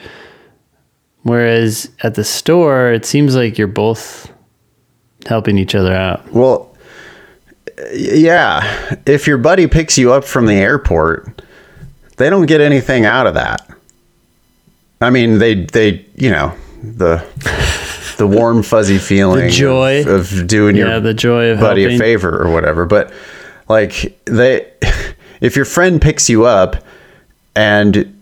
Whereas 1.23 1.91
at 2.03 2.15
the 2.15 2.25
store, 2.25 2.93
it 2.93 3.05
seems 3.05 3.37
like 3.37 3.57
you're 3.59 3.69
both 3.69 4.33
helping 5.27 5.59
each 5.59 5.75
other 5.75 5.93
out. 5.95 6.31
Well, 6.33 6.75
yeah. 7.95 8.97
If 9.07 9.27
your 9.27 9.39
buddy 9.39 9.67
picks 9.67 9.97
you 9.97 10.13
up 10.13 10.25
from 10.25 10.47
the 10.47 10.55
airport, 10.55 11.43
they 12.17 12.29
don't 12.31 12.47
get 12.47 12.61
anything 12.61 13.05
out 13.05 13.27
of 13.27 13.35
that. 13.35 13.69
I 15.01 15.11
mean, 15.11 15.39
they 15.39 15.65
they 15.65 16.05
you 16.17 16.31
know 16.31 16.55
the 16.83 17.25
the 18.19 18.27
warm 18.27 18.63
fuzzy 18.63 18.99
feeling, 19.11 19.47
The 19.47 19.51
joy. 19.51 20.01
of, 20.03 20.33
of 20.41 20.47
doing 20.47 20.77
Yeah, 20.77 20.91
your 20.93 21.01
the 21.01 21.15
joy 21.15 21.51
of 21.51 21.61
buddy 21.61 21.83
helping. 21.83 21.97
a 21.97 21.99
favor 22.01 22.41
or 22.43 22.51
whatever. 22.53 22.85
But 22.85 23.13
like 23.69 24.19
they, 24.27 24.71
if 25.41 25.57
your 25.57 25.65
friend 25.65 26.01
picks 26.01 26.29
you 26.29 26.45
up 26.45 26.77
and 27.55 28.19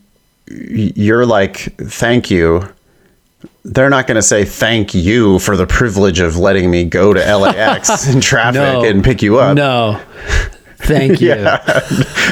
you're 0.47 1.27
like, 1.27 1.57
"Thank 1.79 2.31
you," 2.31 2.69
they're 3.65 3.91
not 3.91 4.07
going 4.07 4.17
to 4.17 4.23
say 4.23 4.45
thank 4.45 4.95
you 4.95 5.39
for 5.39 5.57
the 5.57 5.67
privilege 5.67 6.21
of 6.21 6.37
letting 6.37 6.71
me 6.71 6.85
go 6.85 7.13
to 7.15 7.21
LAX 7.37 8.07
in 8.09 8.21
traffic 8.21 8.55
No. 8.61 8.85
and 8.85 9.05
pick 9.05 9.23
you 9.23 9.39
up. 9.39 9.57
No. 9.57 10.01
Thank 10.79 11.21
you. 11.21 11.35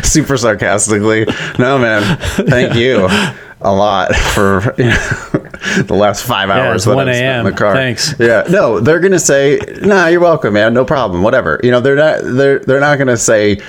Super 0.03 0.37
sarcastically. 0.37 1.27
No, 1.59 1.79
man. 1.79 2.19
Thank 2.19 2.75
you 2.75 3.07
a 3.61 3.73
lot 3.75 4.15
for 4.15 4.75
you 4.79 4.85
know, 4.85 5.48
the 5.85 5.95
last 5.95 6.25
five 6.25 6.51
hours 6.51 6.77
it's 6.77 6.85
that 6.87 6.95
1 6.97 7.09
I've 7.09 7.17
in 7.17 7.23
a.m.. 7.23 7.45
the 7.45 7.53
car. 7.53 7.75
Thanks. 7.75 8.15
Yeah. 8.19 8.45
No, 8.49 8.81
they're 8.81 9.01
gonna 9.01 9.19
say, 9.19 9.59
"Nah, 9.83 10.07
you're 10.07 10.21
welcome, 10.21 10.55
man. 10.55 10.75
No 10.75 10.85
problem. 10.85 11.23
Whatever." 11.23 11.61
You 11.63 11.71
know, 11.71 11.81
they're 11.81 11.97
not. 11.97 12.21
They're 12.23 12.59
they're 12.61 12.81
not 12.81 12.99
gonna 12.99 13.17
say. 13.17 13.61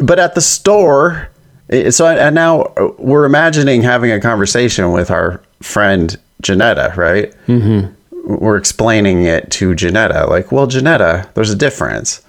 But 0.00 0.18
at 0.18 0.34
the 0.34 0.40
store, 0.40 1.28
eh, 1.70 1.90
so 1.90 2.06
and 2.06 2.34
now 2.34 2.72
we're 2.98 3.24
imagining 3.24 3.82
having 3.82 4.10
a 4.10 4.20
conversation 4.20 4.90
with 4.92 5.10
our 5.10 5.40
friend 5.60 6.16
Janetta, 6.42 6.94
right? 6.96 7.32
Mm-hmm. 7.46 7.94
We're 8.36 8.56
explaining 8.56 9.24
it 9.24 9.50
to 9.52 9.74
Janetta, 9.74 10.26
like, 10.26 10.52
well, 10.52 10.66
Janetta, 10.66 11.30
there's 11.34 11.50
a 11.50 11.56
difference. 11.56 12.22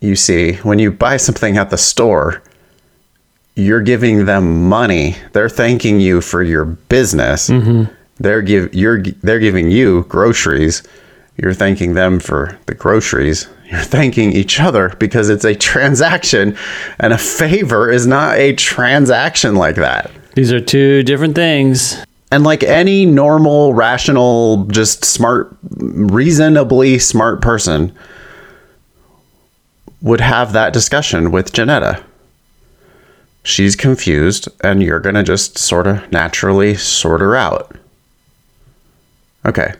You 0.00 0.16
see, 0.16 0.54
when 0.56 0.78
you 0.78 0.90
buy 0.90 1.16
something 1.16 1.56
at 1.56 1.70
the 1.70 1.78
store, 1.78 2.42
you're 3.54 3.82
giving 3.82 4.24
them 4.24 4.68
money. 4.68 5.16
They're 5.32 5.48
thanking 5.48 6.00
you 6.00 6.20
for 6.20 6.42
your 6.42 6.64
business. 6.64 7.48
Mm-hmm. 7.48 7.92
They're 8.18 8.42
give 8.42 8.72
you're 8.74 9.02
they're 9.02 9.40
giving 9.40 9.70
you 9.70 10.04
groceries. 10.04 10.82
You're 11.36 11.54
thanking 11.54 11.94
them 11.94 12.20
for 12.20 12.58
the 12.66 12.74
groceries. 12.74 13.48
You're 13.70 13.80
thanking 13.80 14.32
each 14.32 14.60
other 14.60 14.90
because 14.98 15.30
it's 15.30 15.44
a 15.44 15.54
transaction, 15.54 16.56
and 17.00 17.12
a 17.12 17.18
favor 17.18 17.90
is 17.90 18.06
not 18.06 18.36
a 18.36 18.54
transaction 18.54 19.54
like 19.54 19.76
that. 19.76 20.10
These 20.34 20.52
are 20.52 20.60
two 20.60 21.02
different 21.02 21.34
things. 21.34 21.96
And 22.30 22.44
like 22.44 22.62
any 22.62 23.04
normal, 23.04 23.74
rational, 23.74 24.64
just 24.66 25.04
smart, 25.04 25.54
reasonably 25.70 26.98
smart 26.98 27.42
person 27.42 27.94
would 30.00 30.20
have 30.20 30.52
that 30.52 30.72
discussion 30.72 31.30
with 31.30 31.52
Janetta. 31.52 32.02
She's 33.44 33.74
confused, 33.74 34.48
and 34.62 34.82
you're 34.82 35.00
going 35.00 35.16
to 35.16 35.22
just 35.22 35.58
sort 35.58 35.86
of 35.86 36.10
naturally 36.12 36.76
sort 36.76 37.20
her 37.20 37.34
out. 37.34 37.76
Okay. 39.44 39.74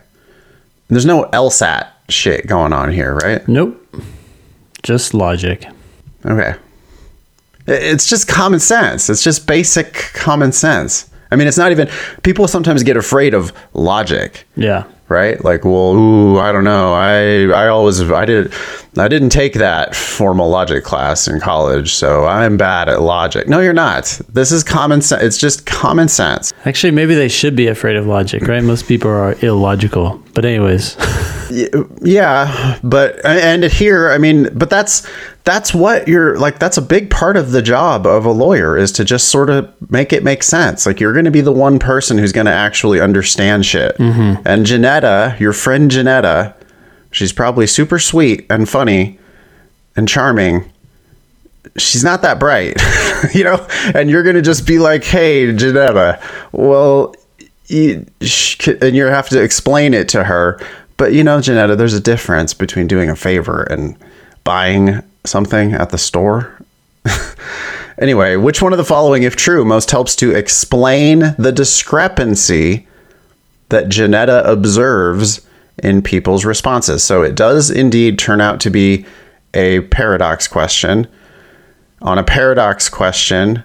There's 0.89 1.05
no 1.05 1.23
LSAT 1.31 1.87
shit 2.09 2.45
going 2.47 2.73
on 2.73 2.91
here, 2.91 3.15
right? 3.15 3.47
Nope. 3.47 3.79
Just 4.83 5.13
logic. 5.13 5.65
Okay. 6.25 6.55
It's 7.65 8.09
just 8.09 8.27
common 8.27 8.59
sense. 8.59 9.09
It's 9.09 9.23
just 9.23 9.47
basic 9.47 9.93
common 10.13 10.51
sense. 10.51 11.09
I 11.33 11.35
mean, 11.35 11.47
it's 11.47 11.57
not 11.57 11.71
even, 11.71 11.89
people 12.21 12.47
sometimes 12.47 12.83
get 12.83 12.95
afraid 12.95 13.33
of 13.33 13.51
logic. 13.73 14.45
Yeah. 14.55 14.83
right? 15.09 15.43
Like, 15.43 15.65
well, 15.65 15.93
ooh, 15.95 16.39
I 16.39 16.51
don't 16.51 16.63
know. 16.63 16.93
I 16.93 17.45
I 17.63 17.67
always 17.67 18.01
I 18.09 18.25
did 18.25 18.53
I 18.97 19.07
didn't 19.07 19.29
take 19.29 19.53
that 19.55 19.95
formal 19.95 20.49
logic 20.49 20.83
class 20.83 21.27
in 21.27 21.39
college, 21.39 21.93
so 21.93 22.25
I'm 22.25 22.57
bad 22.57 22.87
at 22.89 23.01
logic. 23.01 23.47
No, 23.47 23.59
you're 23.59 23.73
not. 23.73 24.05
This 24.29 24.51
is 24.51 24.63
common 24.63 25.01
sense. 25.01 25.21
It's 25.23 25.37
just 25.37 25.65
common 25.65 26.07
sense. 26.07 26.53
Actually, 26.65 26.91
maybe 26.91 27.15
they 27.15 27.27
should 27.29 27.55
be 27.55 27.67
afraid 27.67 27.95
of 27.95 28.05
logic, 28.07 28.43
right? 28.47 28.63
Most 28.63 28.87
people 28.87 29.09
are 29.11 29.35
illogical. 29.41 30.21
But 30.33 30.45
anyways, 30.45 30.95
Yeah, 32.01 32.79
but 32.83 33.23
and 33.25 33.63
here, 33.63 34.09
I 34.09 34.17
mean, 34.17 34.49
but 34.57 34.69
that's 34.69 35.07
that's 35.43 35.73
what 35.73 36.07
you're 36.07 36.37
like 36.39 36.59
that's 36.59 36.77
a 36.77 36.81
big 36.81 37.09
part 37.09 37.35
of 37.35 37.51
the 37.51 37.61
job 37.61 38.05
of 38.05 38.25
a 38.25 38.31
lawyer 38.31 38.77
is 38.77 38.91
to 38.93 39.03
just 39.03 39.29
sort 39.29 39.49
of 39.49 39.73
make 39.91 40.13
it 40.13 40.23
make 40.23 40.43
sense. 40.43 40.85
Like 40.85 40.99
you're 40.99 41.13
going 41.13 41.25
to 41.25 41.31
be 41.31 41.41
the 41.41 41.51
one 41.51 41.79
person 41.79 42.17
who's 42.17 42.31
going 42.31 42.45
to 42.45 42.53
actually 42.53 43.01
understand 43.01 43.65
shit. 43.65 43.97
Mm-hmm. 43.97 44.41
And 44.45 44.65
Janetta, 44.65 45.35
your 45.39 45.53
friend 45.53 45.91
Janetta, 45.91 46.55
she's 47.11 47.33
probably 47.33 47.67
super 47.67 47.99
sweet 47.99 48.45
and 48.49 48.67
funny 48.67 49.19
and 49.95 50.07
charming. 50.07 50.71
She's 51.77 52.03
not 52.03 52.21
that 52.21 52.39
bright, 52.39 52.79
you 53.33 53.43
know? 53.43 53.65
And 53.95 54.09
you're 54.09 54.23
going 54.23 54.35
to 54.35 54.41
just 54.41 54.67
be 54.67 54.79
like, 54.79 55.03
"Hey, 55.03 55.51
Janetta, 55.55 56.21
well, 56.51 57.15
you, 57.67 58.05
and 58.81 58.95
you 58.95 59.05
have 59.05 59.29
to 59.29 59.41
explain 59.41 59.93
it 59.93 60.09
to 60.09 60.23
her. 60.23 60.59
But 60.97 61.13
you 61.13 61.23
know, 61.23 61.41
Janetta, 61.41 61.75
there's 61.75 61.93
a 61.93 61.99
difference 61.99 62.53
between 62.53 62.87
doing 62.87 63.09
a 63.09 63.15
favor 63.15 63.63
and 63.63 63.97
buying 64.43 65.01
something 65.25 65.73
at 65.73 65.89
the 65.89 65.97
store. 65.97 66.59
anyway, 67.97 68.35
which 68.35 68.61
one 68.61 68.73
of 68.73 68.77
the 68.77 68.85
following, 68.85 69.23
if 69.23 69.35
true, 69.35 69.65
most 69.65 69.91
helps 69.91 70.15
to 70.17 70.31
explain 70.31 71.35
the 71.37 71.51
discrepancy 71.51 72.87
that 73.69 73.89
Janetta 73.89 74.49
observes 74.49 75.45
in 75.81 76.01
people's 76.01 76.45
responses? 76.45 77.03
So 77.03 77.23
it 77.23 77.35
does 77.35 77.71
indeed 77.71 78.19
turn 78.19 78.41
out 78.41 78.59
to 78.61 78.69
be 78.69 79.05
a 79.53 79.81
paradox 79.81 80.47
question. 80.47 81.07
On 82.01 82.17
a 82.17 82.23
paradox 82.23 82.89
question, 82.89 83.63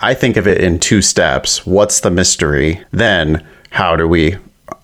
I 0.00 0.14
think 0.14 0.36
of 0.36 0.46
it 0.46 0.60
in 0.60 0.78
two 0.78 1.02
steps. 1.02 1.66
What's 1.66 2.00
the 2.00 2.10
mystery? 2.10 2.84
Then 2.92 3.46
how 3.70 3.96
do 3.96 4.08
we 4.08 4.38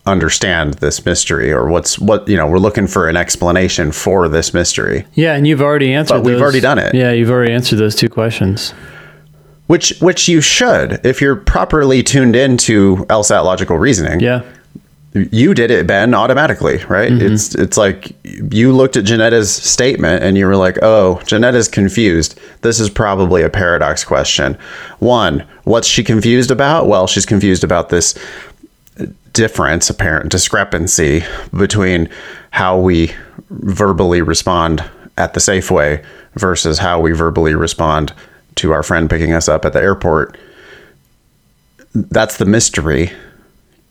understand 0.06 0.74
this 0.74 1.04
mystery 1.06 1.50
or 1.50 1.68
what's 1.68 1.98
what 1.98 2.28
you 2.28 2.36
know 2.36 2.46
we're 2.46 2.58
looking 2.58 2.86
for 2.86 3.08
an 3.08 3.16
explanation 3.16 3.90
for 3.92 4.28
this 4.28 4.52
mystery. 4.52 5.06
Yeah, 5.14 5.34
and 5.34 5.46
you've 5.46 5.62
already 5.62 5.92
answered. 5.94 6.14
But 6.16 6.24
we've 6.24 6.34
those- 6.34 6.42
already 6.42 6.60
done 6.60 6.78
it. 6.78 6.94
Yeah, 6.94 7.12
you've 7.12 7.30
already 7.30 7.52
answered 7.52 7.76
those 7.78 7.94
two 7.94 8.08
questions. 8.08 8.74
which 9.66 9.98
which 10.00 10.28
you 10.28 10.40
should 10.42 11.00
if 11.06 11.20
you're 11.22 11.36
properly 11.36 12.02
tuned 12.02 12.36
into 12.36 12.96
LSAT 13.08 13.44
logical 13.44 13.78
reasoning. 13.78 14.20
Yeah, 14.20 14.42
you 15.14 15.54
did 15.54 15.70
it 15.70 15.86
ben 15.86 16.12
automatically 16.12 16.84
right? 16.88 17.10
Mm-hmm. 17.10 17.32
It's 17.34 17.54
it's 17.54 17.76
like 17.78 18.12
you 18.24 18.72
looked 18.72 18.96
at 18.98 19.04
Janetta's 19.04 19.50
statement 19.54 20.22
and 20.22 20.36
you 20.36 20.44
were 20.44 20.56
like 20.56 20.76
oh 20.82 21.18
Janetta's 21.24 21.68
confused. 21.68 22.38
This 22.60 22.78
is 22.78 22.90
probably 22.90 23.40
a 23.42 23.48
paradox 23.48 24.04
question. 24.04 24.58
One 24.98 25.46
what's 25.64 25.88
she 25.88 26.04
confused 26.04 26.50
about? 26.50 26.88
Well 26.88 27.06
she's 27.06 27.24
confused 27.24 27.64
about 27.64 27.88
this 27.88 28.14
difference 29.34 29.90
apparent 29.90 30.30
discrepancy 30.30 31.22
between 31.56 32.08
how 32.50 32.78
we 32.78 33.12
verbally 33.50 34.22
respond 34.22 34.82
at 35.18 35.34
the 35.34 35.40
Safeway 35.40 36.04
versus 36.34 36.78
how 36.78 36.98
we 37.00 37.12
verbally 37.12 37.54
respond 37.54 38.14
to 38.56 38.72
our 38.72 38.82
friend 38.82 39.10
picking 39.10 39.32
us 39.32 39.48
up 39.48 39.64
at 39.64 39.72
the 39.72 39.80
airport 39.80 40.36
that's 41.94 42.38
the 42.38 42.44
mystery 42.44 43.12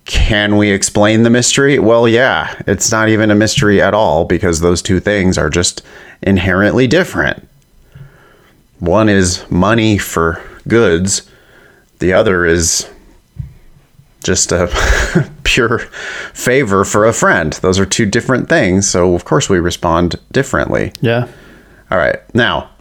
can 0.05 0.57
we 0.57 0.69
explain 0.69 1.23
the 1.23 1.29
mystery? 1.29 1.79
Well, 1.79 2.07
yeah, 2.07 2.61
it's 2.67 2.91
not 2.91 3.09
even 3.09 3.31
a 3.31 3.35
mystery 3.35 3.81
at 3.81 3.93
all 3.93 4.25
because 4.25 4.59
those 4.59 4.81
two 4.81 4.99
things 4.99 5.37
are 5.37 5.49
just 5.49 5.81
inherently 6.21 6.87
different. 6.87 7.47
One 8.79 9.07
is 9.07 9.49
money 9.49 9.97
for 9.97 10.41
goods, 10.67 11.29
the 11.99 12.11
other 12.11 12.45
is 12.45 12.89
just 14.23 14.51
a 14.51 14.67
pure 15.43 15.79
favor 16.33 16.83
for 16.83 17.05
a 17.05 17.13
friend. 17.13 17.53
Those 17.53 17.77
are 17.79 17.85
two 17.85 18.05
different 18.05 18.49
things, 18.49 18.89
so 18.89 19.13
of 19.13 19.25
course 19.25 19.49
we 19.49 19.59
respond 19.59 20.15
differently. 20.31 20.93
yeah. 21.01 21.27
All 21.91 21.99
right. 21.99 22.17
Now, 22.33 22.71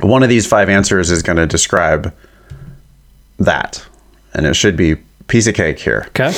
one 0.00 0.24
of 0.24 0.28
these 0.28 0.44
five 0.46 0.68
answers 0.68 1.12
is 1.12 1.22
going 1.22 1.36
to 1.36 1.46
describe 1.46 2.12
that, 3.38 3.86
and 4.34 4.46
it 4.46 4.54
should 4.54 4.76
be 4.76 4.96
piece 5.28 5.46
of 5.46 5.54
cake 5.54 5.78
here. 5.78 6.06
Okay. 6.08 6.32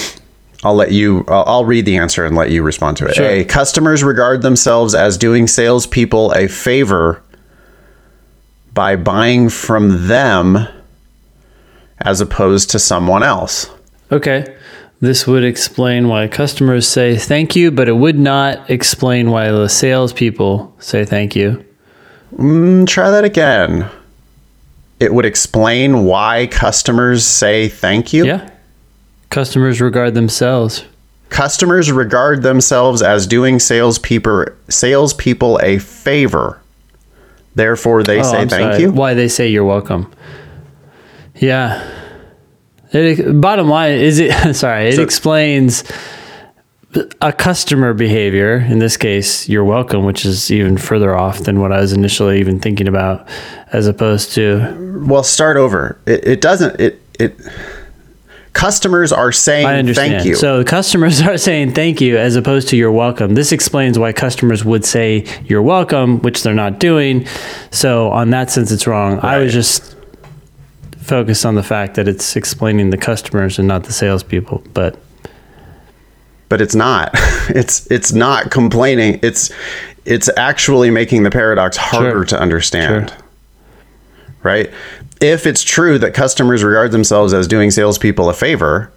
I'll 0.64 0.74
let 0.74 0.92
you. 0.92 1.24
I'll, 1.28 1.44
I'll 1.46 1.64
read 1.64 1.86
the 1.86 1.96
answer 1.96 2.26
and 2.26 2.36
let 2.36 2.50
you 2.50 2.62
respond 2.62 2.98
to 2.98 3.06
it. 3.06 3.14
Sure. 3.14 3.26
A. 3.26 3.44
Customers 3.44 4.04
regard 4.04 4.42
themselves 4.42 4.94
as 4.94 5.16
doing 5.16 5.46
salespeople 5.46 6.32
a 6.32 6.46
favor 6.46 7.22
by 8.74 8.94
buying 8.96 9.48
from 9.48 10.08
them 10.08 10.68
as 11.98 12.20
opposed 12.20 12.70
to 12.70 12.78
someone 12.78 13.22
else. 13.22 13.70
Okay. 14.12 14.56
This 15.00 15.26
would 15.26 15.42
explain 15.42 16.06
why 16.08 16.28
customers 16.28 16.86
say 16.86 17.16
thank 17.16 17.56
you, 17.56 17.70
but 17.72 17.88
it 17.88 17.96
would 17.96 18.18
not 18.18 18.70
explain 18.70 19.30
why 19.30 19.50
the 19.50 19.68
salespeople 19.68 20.72
say 20.78 21.04
thank 21.04 21.34
you. 21.34 21.64
Mm, 22.36 22.86
try 22.86 23.10
that 23.10 23.24
again. 23.24 23.88
It 25.00 25.12
would 25.12 25.24
explain 25.24 26.04
why 26.04 26.46
customers 26.46 27.26
say 27.26 27.68
thank 27.68 28.12
you. 28.12 28.24
Yeah. 28.24 28.48
Customers 29.30 29.80
regard 29.80 30.14
themselves. 30.14 30.84
Customers 31.30 31.90
regard 31.90 32.42
themselves 32.42 33.02
as 33.02 33.26
doing 33.26 33.58
salespeople 33.58 34.44
salespeople 34.68 35.58
a 35.62 35.78
favor. 35.78 36.60
Therefore, 37.54 38.02
they 38.04 38.20
Oh, 38.20 38.22
say 38.22 38.36
I'm 38.42 38.48
thank 38.48 38.72
sorry. 38.74 38.82
you. 38.82 38.92
Why 38.92 39.14
they 39.14 39.28
say 39.28 39.48
you're 39.48 39.64
welcome. 39.64 40.12
Yeah. 41.36 41.82
It, 42.92 43.40
bottom 43.40 43.68
line 43.68 43.92
is 43.92 44.18
it 44.18 44.54
sorry, 44.54 44.88
it 44.88 44.96
So- 44.96 45.02
explains 45.02 45.84
a 47.22 47.32
customer 47.32 47.94
behavior, 47.94 48.56
in 48.56 48.78
this 48.78 48.98
case, 48.98 49.48
you're 49.48 49.64
welcome, 49.64 50.04
which 50.04 50.26
is 50.26 50.50
even 50.50 50.76
further 50.76 51.16
off 51.16 51.38
than 51.44 51.58
what 51.60 51.72
I 51.72 51.80
was 51.80 51.94
initially 51.94 52.38
even 52.38 52.60
thinking 52.60 52.86
about, 52.86 53.26
as 53.72 53.86
opposed 53.86 54.32
to 54.34 55.00
Well, 55.06 55.22
start 55.22 55.56
over. 55.56 55.98
It, 56.04 56.26
it 56.28 56.40
doesn't. 56.42 56.78
It 56.80 57.00
it. 57.18 57.40
Customers 58.52 59.10
are 59.10 59.32
saying 59.32 59.94
thank 59.94 60.26
you. 60.26 60.34
So 60.34 60.58
the 60.58 60.64
customers 60.64 61.22
are 61.26 61.38
saying 61.38 61.72
thank 61.72 62.02
you 62.02 62.18
as 62.18 62.36
opposed 62.36 62.68
to 62.68 62.76
you're 62.76 62.92
welcome. 62.92 63.34
This 63.34 63.52
explains 63.52 63.98
why 63.98 64.12
customers 64.12 64.62
would 64.62 64.84
say 64.84 65.24
you're 65.44 65.62
welcome, 65.62 66.20
which 66.20 66.42
they're 66.42 66.52
not 66.52 66.78
doing. 66.78 67.26
So 67.70 68.10
on 68.10 68.28
that 68.30 68.50
sense, 68.50 68.70
it's 68.70 68.86
wrong. 68.86 69.18
I 69.20 69.38
was 69.38 69.54
just 69.54 69.96
focused 71.02 71.44
on 71.44 71.54
the 71.54 71.62
fact 71.62 71.94
that 71.94 72.08
it's 72.08 72.36
explaining 72.36 72.90
the 72.90 72.96
customers 72.96 73.58
and 73.58 73.66
not 73.68 73.84
the 73.84 73.92
salespeople. 73.92 74.62
But 74.74 74.98
but 76.48 76.60
it's 76.60 76.74
not. 76.74 77.14
It's 77.48 77.90
it's 77.90 78.12
not 78.12 78.50
complaining. 78.50 79.18
It's 79.22 79.50
it's 80.04 80.30
actually 80.36 80.90
making 80.90 81.22
the 81.24 81.30
paradox 81.30 81.76
harder 81.76 82.10
Sure. 82.10 82.24
to 82.26 82.40
understand. 82.40 83.10
Sure. 83.10 83.18
Right? 84.42 84.70
If 85.20 85.46
it's 85.46 85.62
true 85.62 85.98
that 85.98 86.14
customers 86.14 86.62
regard 86.64 86.90
themselves 86.92 87.32
as 87.34 87.46
doing 87.46 87.70
salespeople 87.70 88.28
a 88.28 88.32
favor, 88.34 88.90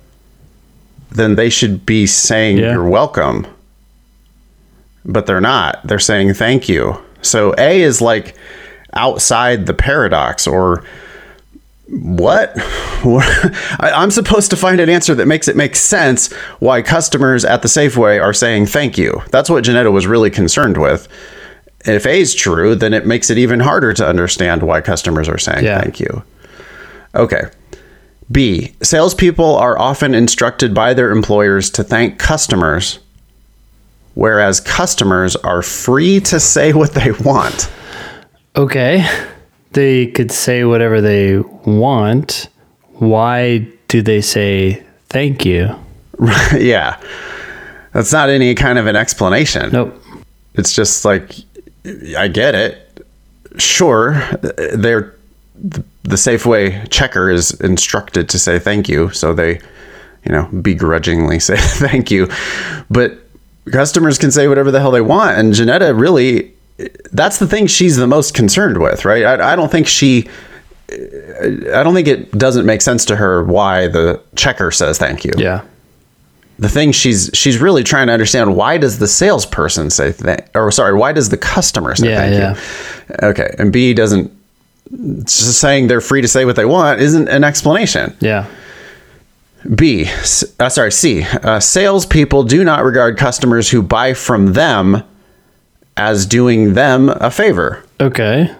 then 1.12 1.36
they 1.36 1.50
should 1.50 1.86
be 1.86 2.06
saying 2.08 2.58
Yeah. 2.58 2.74
you're 2.74 2.88
welcome. 2.89 3.46
But 5.04 5.26
they're 5.28 5.41
not. 5.41 5.86
They're 5.86 6.00
saying 6.00 6.34
thank 6.36 6.68
you. 6.70 6.98
So 7.22 7.54
A 7.58 7.82
is 7.82 8.02
like 8.02 8.36
outside 8.94 9.65
the 9.65 9.74
paradox 9.74 10.48
or 10.48 10.84
what? 11.89 12.54
I'm 13.80 14.12
supposed 14.12 14.50
to 14.52 14.58
find 14.58 14.80
an 14.80 14.89
answer 14.89 15.13
that 15.15 15.28
makes 15.28 15.48
it 15.48 15.56
make 15.56 15.76
sense 15.76 16.34
why 16.60 16.82
customers 16.82 17.45
at 17.45 17.62
the 17.62 17.67
Safeway 17.67 18.21
are 18.21 18.34
saying 18.34 18.65
thank 18.65 18.98
you. 18.98 19.21
That's 19.32 19.50
what 19.50 19.63
Janetta 19.63 19.91
was 19.91 20.08
really 20.08 20.30
concerned 20.32 20.78
with. 20.78 21.08
If 21.86 22.06
A 22.08 22.19
is 22.19 22.34
true, 22.34 22.74
then 22.74 22.93
it 22.93 23.06
makes 23.06 23.30
it 23.30 23.38
even 23.38 23.60
harder 23.60 23.93
to 23.93 24.08
understand 24.08 24.63
why 24.63 24.82
customers 24.82 25.30
are 25.30 25.38
saying 25.38 25.63
Yeah. 25.65 25.82
thank 25.82 26.00
you. 26.00 26.24
Okay. 27.13 27.43
B. 28.32 28.74
Salespeople 28.82 29.56
are 29.56 29.78
often 29.78 30.15
instructed 30.15 30.74
by 30.74 30.95
their 30.95 31.12
employers 31.12 31.69
to 31.69 31.84
thank 31.84 32.17
customers, 32.17 32.98
whereas 34.15 34.60
customers 34.60 35.36
are 35.36 35.62
free 35.62 36.19
to 36.21 36.39
say 36.39 36.74
what 36.74 36.93
they 36.95 37.12
want. 37.12 37.69
okay, 38.56 39.06
they 39.75 40.07
could 40.07 40.31
say 40.31 40.63
whatever 40.63 41.01
they 41.01 41.38
want. 41.38 42.49
Why 42.93 43.67
do 43.88 44.01
they 44.01 44.21
say 44.21 44.83
thank 45.09 45.45
you? 45.45 45.75
yeah. 46.57 46.99
That's 47.93 48.11
not 48.11 48.29
any 48.29 48.55
kind 48.55 48.79
of 48.79 48.88
an 48.88 48.95
explanation. 48.95 49.71
Nope. 49.71 50.01
It's 50.55 50.73
just 50.73 51.05
like 51.05 51.35
I 52.17 52.27
get 52.27 52.55
it. 52.55 53.05
Sure, 53.57 54.13
they're 54.73 55.15
the 55.55 56.15
Safeway 56.17 56.89
checker 56.89 57.29
is 57.29 57.51
instructed 57.61 58.29
to 58.29 58.39
say 58.39 58.59
thank 58.59 58.89
you, 58.89 59.09
so 59.11 59.33
they, 59.33 59.59
you 60.25 60.31
know, 60.31 60.45
begrudgingly 60.61 61.39
say 61.39 61.57
thank 61.57 62.11
you. 62.11 62.27
But 62.89 63.17
customers 63.71 64.17
can 64.17 64.31
say 64.31 64.47
whatever 64.47 64.71
the 64.71 64.79
hell 64.79 64.91
they 64.91 65.01
want. 65.01 65.38
And 65.38 65.53
Janetta 65.53 65.93
really, 65.93 66.53
that's 67.11 67.39
the 67.39 67.47
thing 67.47 67.67
she's 67.67 67.95
the 67.95 68.07
most 68.07 68.33
concerned 68.33 68.79
with, 68.79 69.05
right? 69.05 69.23
I, 69.23 69.53
I 69.53 69.55
don't 69.55 69.71
think 69.71 69.88
she, 69.88 70.27
I 70.91 71.81
don't 71.83 71.93
think 71.93 72.07
it 72.07 72.31
doesn't 72.38 72.65
make 72.65 72.81
sense 72.81 73.05
to 73.05 73.15
her 73.15 73.43
why 73.43 73.88
the 73.88 74.21
checker 74.35 74.71
says 74.71 74.97
thank 74.97 75.23
you. 75.23 75.31
Yeah. 75.38 75.63
The 76.57 76.69
thing 76.69 76.93
she's 76.93 77.29
she's 77.33 77.59
really 77.59 77.83
trying 77.83 78.07
to 78.07 78.13
understand 78.13 78.55
why 78.55 78.77
does 78.77 78.99
the 78.99 79.07
salesperson 79.07 79.89
say 79.89 80.13
thank 80.13 80.49
or 80.55 80.71
sorry 80.71 80.93
why 80.93 81.11
does 81.11 81.27
the 81.29 81.38
customer 81.38 81.95
say 81.95 82.09
Yeah, 82.09 82.17
thank 82.17 82.33
yeah. 82.33 83.17
you? 83.21 83.27
Okay, 83.29 83.55
and 83.59 83.73
B 83.73 83.93
doesn't 83.93 84.31
just 85.25 85.59
saying 85.59 85.88
they're 85.88 85.99
free 85.99 86.21
to 86.21 86.27
say 86.29 86.45
what 86.45 86.55
they 86.55 86.63
want 86.65 87.01
isn't 87.01 87.27
an 87.27 87.43
explanation. 87.43 88.15
Yeah. 88.21 88.45
B, 89.73 90.05
uh, 90.59 90.69
sorry, 90.69 90.91
C. 90.91 91.23
Uh, 91.23 91.59
salespeople 91.59 92.43
do 92.43 92.63
not 92.63 92.83
regard 92.83 93.17
customers 93.17 93.69
who 93.71 93.81
buy 93.81 94.13
from 94.13 94.53
them 94.53 95.03
as 95.97 96.25
doing 96.25 96.73
them 96.73 97.10
a 97.10 97.31
favor. 97.31 97.84
Okay. 97.99 98.53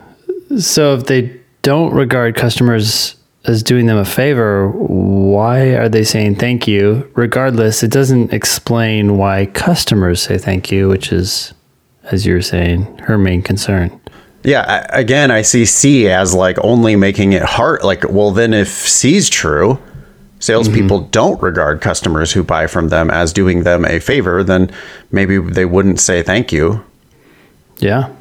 So 0.58 0.96
if 0.96 1.06
they 1.06 1.40
don't 1.62 1.94
regard 1.94 2.36
customers 2.36 3.16
as 3.46 3.62
doing 3.62 3.86
them 3.86 3.98
a 3.98 4.06
favor, 4.06 4.70
why 4.70 5.76
are 5.76 5.90
they 5.90 6.04
saying 6.04 6.36
thank 6.36 6.68
you? 6.68 7.10
Regardless, 7.16 7.84
it 7.84 7.92
doesn't 7.92 8.34
explain 8.34 9.18
why 9.18 9.48
customers 9.48 10.22
say 10.22 10.38
thank 10.38 10.72
you, 10.72 10.88
which 10.88 11.12
is, 11.12 11.54
as 12.06 12.26
you 12.26 12.34
were 12.34 12.42
saying, 12.42 12.84
her 13.00 13.18
main 13.18 13.42
concern. 13.42 14.00
Yeah, 14.44 14.62
I, 14.62 15.00
again, 15.00 15.32
I 15.32 15.42
see 15.42 15.66
C 15.66 16.08
as 16.08 16.34
like 16.34 16.58
only 16.64 16.96
making 16.96 17.34
it 17.34 17.42
hard. 17.42 17.84
Like, 17.84 18.10
well, 18.10 18.32
then 18.32 18.54
if 18.54 18.68
C's 18.68 19.30
true, 19.30 19.80
salespeople 20.40 21.02
mm-hmm. 21.02 21.12
don't 21.12 21.42
regard 21.42 21.82
customers 21.82 22.32
who 22.32 22.44
buy 22.44 22.68
from 22.68 22.90
them 22.90 23.10
as 23.10 23.34
doing 23.34 23.64
them 23.64 23.86
a 23.86 24.00
favor, 24.00 24.44
then 24.44 24.72
maybe 25.12 25.40
they 25.40 25.66
wouldn't 25.66 26.00
say 26.00 26.22
thank 26.22 26.52
you. 26.52 26.84
Yeah. 27.78 28.14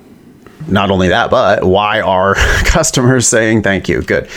Not 0.66 0.90
only 0.90 1.08
that, 1.08 1.30
but 1.30 1.64
why 1.64 2.00
are 2.00 2.34
customers 2.64 3.28
saying 3.28 3.62
thank 3.62 3.88
you? 3.88 4.02
Good. 4.02 4.28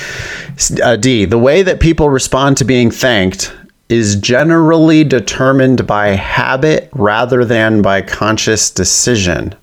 Uh, 0.83 0.95
D, 0.95 1.25
the 1.25 1.37
way 1.37 1.61
that 1.61 1.79
people 1.79 2.09
respond 2.09 2.57
to 2.57 2.65
being 2.65 2.91
thanked 2.91 3.53
is 3.89 4.15
generally 4.15 5.03
determined 5.03 5.87
by 5.87 6.09
habit 6.09 6.89
rather 6.93 7.45
than 7.45 7.81
by 7.81 8.01
conscious 8.01 8.69
decision. 8.69 9.55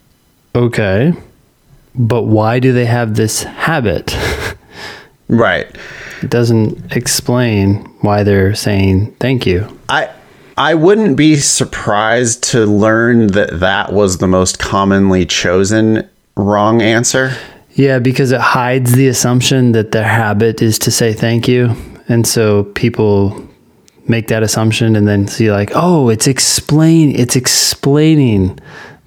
Okay. 0.54 1.12
But 1.94 2.22
why 2.22 2.58
do 2.58 2.72
they 2.72 2.86
have 2.86 3.14
this 3.16 3.42
habit? 3.42 4.16
Right. 5.28 5.66
It 6.22 6.30
doesn't 6.30 6.94
explain 6.94 7.84
why 8.00 8.22
they're 8.22 8.54
saying 8.54 9.12
thank 9.20 9.46
you. 9.46 9.66
I 9.88 10.10
I 10.56 10.74
wouldn't 10.74 11.16
be 11.16 11.36
surprised 11.36 12.42
to 12.50 12.64
learn 12.64 13.28
that 13.28 13.58
that 13.60 13.92
was 13.92 14.18
the 14.18 14.28
most 14.28 14.58
commonly 14.58 15.26
chosen 15.26 16.08
wrong 16.36 16.80
answer. 16.80 17.36
Yeah, 17.72 17.98
because 17.98 18.30
it 18.30 18.40
hides 18.40 18.92
the 18.92 19.08
assumption 19.08 19.72
that 19.72 19.90
their 19.90 20.04
habit 20.04 20.62
is 20.62 20.78
to 20.80 20.90
say 20.92 21.12
thank 21.12 21.48
you. 21.48 21.74
And 22.08 22.26
so 22.26 22.64
people 22.74 23.48
make 24.06 24.28
that 24.28 24.42
assumption 24.42 24.94
and 24.94 25.08
then 25.08 25.26
see 25.26 25.50
like, 25.50 25.72
"Oh, 25.74 26.08
it's 26.08 26.28
explain 26.28 27.18
it's 27.18 27.34
explaining 27.34 28.58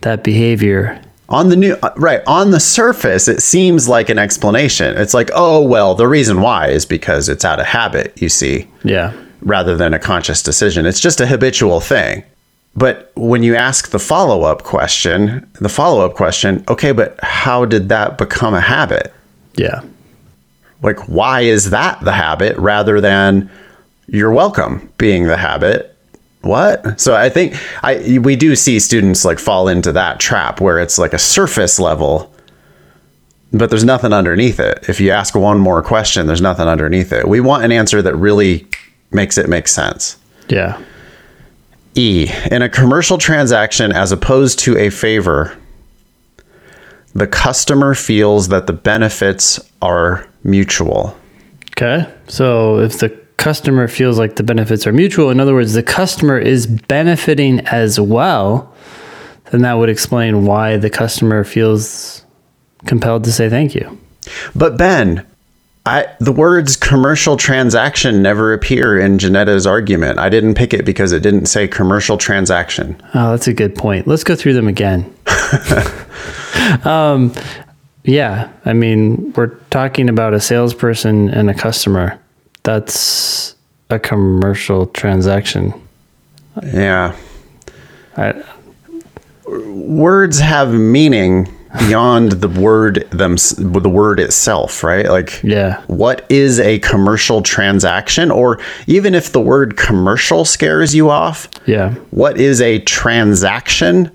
that 0.02 0.24
behavior." 0.24 1.02
On 1.30 1.50
the 1.50 1.56
new 1.56 1.78
uh, 1.84 1.94
right, 1.96 2.22
on 2.28 2.52
the 2.52 2.60
surface 2.60 3.28
it 3.28 3.42
seems 3.42 3.88
like 3.88 4.10
an 4.10 4.18
explanation. 4.18 4.98
It's 4.98 5.14
like, 5.14 5.30
"Oh, 5.34 5.62
well, 5.62 5.96
the 5.96 6.08
reason 6.08 6.42
why 6.42 6.70
is 6.70 6.86
because 6.86 7.30
it's 7.30 7.46
out 7.46 7.60
of 7.60 7.68
habit, 7.68 8.22
you 8.22 8.28
see." 8.28 8.68
Yeah. 8.84 9.14
Rather 9.48 9.76
than 9.76 9.94
a 9.94 10.00
conscious 10.00 10.44
decision. 10.44 10.86
It's 10.86 11.00
just 11.00 11.22
a 11.22 11.26
habitual 11.26 11.80
thing. 11.80 12.24
But 12.76 13.12
when 13.16 13.42
you 13.42 13.56
ask 13.56 13.90
the 13.90 14.00
follow 14.00 14.44
up 14.44 14.64
question, 14.64 15.50
the 15.60 15.70
follow 15.70 16.06
up 16.06 16.14
question, 16.14 16.64
okay, 16.68 16.92
but 16.92 17.18
how 17.24 17.66
did 17.66 17.90
that 17.90 18.18
become 18.20 18.54
a 18.54 18.62
habit? 18.62 19.12
Yeah. 19.56 19.82
Like, 20.84 21.00
why 21.08 21.42
is 21.42 21.72
that 21.72 22.00
the 22.02 22.12
habit 22.12 22.56
rather 22.58 23.02
than 23.02 23.50
you're 24.08 24.32
welcome 24.32 24.92
being 24.98 25.24
the 25.24 25.38
habit? 25.38 25.98
What? 26.42 27.02
So 27.02 27.16
I 27.16 27.30
think 27.30 27.56
I 27.84 28.20
we 28.20 28.36
do 28.36 28.56
see 28.56 28.80
students 28.80 29.26
like 29.26 29.40
fall 29.40 29.68
into 29.68 29.92
that 29.94 30.20
trap 30.20 30.62
where 30.62 30.80
it's 30.80 31.00
like 31.00 31.14
a 31.14 31.20
surface 31.20 31.80
level, 31.80 32.32
but 33.52 33.72
there's 33.72 33.84
nothing 33.84 34.14
underneath 34.14 34.60
it. 34.60 34.88
If 34.88 35.00
you 35.00 35.10
ask 35.10 35.34
one 35.34 35.58
more 35.58 35.82
question, 35.82 36.28
there's 36.28 36.42
nothing 36.42 36.68
underneath 36.68 37.12
it. 37.12 37.28
We 37.28 37.40
want 37.40 37.64
an 37.64 37.72
answer 37.72 38.04
that 38.04 38.16
really 38.16 38.68
makes 39.12 39.38
it 39.38 39.50
make 39.50 39.67
sense. 39.67 40.17
Yeah. 40.50 40.82
E. 41.96 42.30
In 42.52 42.62
a 42.62 42.70
commercial 42.70 43.17
transaction, 43.17 43.91
as 43.91 44.12
opposed 44.12 44.60
to 44.60 44.78
a 44.78 44.89
favor, 44.89 45.58
the 47.13 47.28
customer 47.28 47.96
feels 47.96 48.50
that 48.50 48.67
the 48.67 48.74
benefits 48.74 49.60
are 49.82 50.28
mutual. 50.43 51.17
Okay. 51.72 52.08
So 52.28 52.80
if 52.80 53.00
the 53.00 53.10
customer 53.38 53.88
feels 53.88 54.17
like 54.20 54.36
the 54.36 54.43
benefits 54.43 54.86
are 54.86 54.93
mutual, 54.93 55.30
in 55.30 55.39
other 55.39 55.54
words, 55.54 55.74
the 55.74 55.84
customer 55.84 56.38
is 56.38 56.67
benefiting 56.67 57.62
as 57.67 58.00
well, 58.00 58.74
then 59.52 59.62
that 59.62 59.74
would 59.74 59.89
explain 59.89 60.46
why 60.46 60.78
the 60.78 60.89
customer 60.89 61.43
feels 61.43 62.24
compelled 62.86 63.24
to 63.24 63.32
say 63.32 63.50
thank 63.50 63.74
you. 63.76 63.98
But 64.56 64.78
Ben, 64.78 65.26
I, 65.88 66.13
the 66.19 66.34
words 66.34 66.76
commercial 66.76 67.38
transaction 67.38 68.21
never 68.21 68.52
appear 68.52 69.00
in 69.00 69.17
Janetta's 69.19 69.65
argument. 69.65 70.19
I 70.19 70.28
didn't 70.28 70.56
pick 70.56 70.73
it 70.73 70.84
because 70.84 71.13
it 71.13 71.23
didn't 71.23 71.45
say 71.45 71.65
commercial 71.65 72.17
transaction. 72.17 73.02
Oh, 73.13 73.32
that's 73.32 73.47
a 73.47 73.54
good 73.54 73.73
point. 73.73 74.06
Let's 74.06 74.26
go 74.26 74.36
through 74.36 74.54
them 74.54 74.67
again. 74.67 75.15
um, 76.84 77.34
yeah, 78.04 78.52
I 78.65 78.73
mean, 78.73 79.32
we're 79.38 79.56
talking 79.69 80.10
about 80.10 80.34
a 80.34 80.41
salesperson 80.41 81.30
and 81.30 81.50
a 81.50 81.54
customer. 81.54 82.19
That's 82.63 83.56
a 83.89 83.97
commercial 83.97 84.88
transaction. 84.88 85.73
Yeah. 86.65 87.15
I, 88.17 88.43
Words 89.47 90.39
have 90.39 90.73
meaning 90.73 91.47
beyond 91.80 92.34
the 92.34 92.50
word 92.50 93.08
them 93.12 93.36
the 93.58 93.90
word 93.90 94.20
itself, 94.20 94.84
right? 94.84 95.08
Like 95.08 95.42
yeah, 95.44 95.82
what 95.88 96.26
is 96.30 96.60
a 96.60 96.80
commercial 96.80 97.42
transaction 97.42 98.32
or 98.32 98.60
even 98.88 99.16
if 99.16 99.32
the 99.32 99.42
word 99.42 99.78
commercial 99.78 100.46
scares 100.46 100.94
you 100.96 101.10
off, 101.10 101.50
yeah, 101.66 101.94
what 102.12 102.40
is 102.40 102.62
a 102.62 102.80
transaction? 102.80 104.12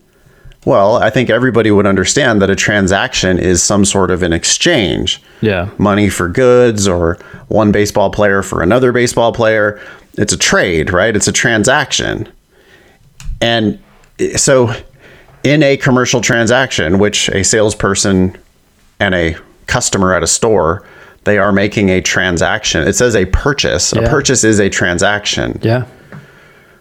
Well, 0.65 0.97
I 0.97 1.11
think 1.11 1.29
everybody 1.29 1.73
would 1.73 1.87
understand 1.87 2.41
that 2.41 2.51
a 2.51 2.55
transaction 2.55 3.39
is 3.39 3.63
some 3.63 3.85
sort 3.85 4.13
of 4.13 4.23
an 4.23 4.33
exchange. 4.33 5.21
yeah, 5.41 5.69
Money 5.77 6.09
for 6.09 6.29
goods 6.29 6.87
or 6.87 7.19
one 7.49 7.73
baseball 7.73 8.11
player 8.11 8.43
for 8.43 8.63
another 8.63 8.93
baseball 8.93 9.33
player. 9.33 9.81
It's 10.19 10.33
a 10.33 10.39
trade, 10.39 10.93
right? 10.93 11.17
It's 11.17 11.27
a 11.27 11.33
transaction. 11.33 12.29
And 13.41 13.81
eh, 14.21 14.37
so 14.37 14.73
in 15.45 15.63
a 15.63 15.77
commercial 15.77 16.21
transaction, 16.21 16.99
which 16.99 17.29
a 17.31 17.43
salesperson 17.43 18.37
and 19.01 19.15
a 19.15 19.37
customer 19.67 20.15
at 20.15 20.23
a 20.23 20.27
store, 20.27 20.87
they 21.25 21.39
are 21.39 21.53
making 21.53 21.89
a 21.89 22.01
transaction. 22.01 22.87
It 22.87 22.95
says 22.95 23.15
a 23.15 23.27
purchase. 23.27 23.93
A 23.93 24.03
purchase 24.09 24.45
is 24.45 24.59
a 24.61 24.69
transaction. 24.69 25.59
yeah, 25.63 25.87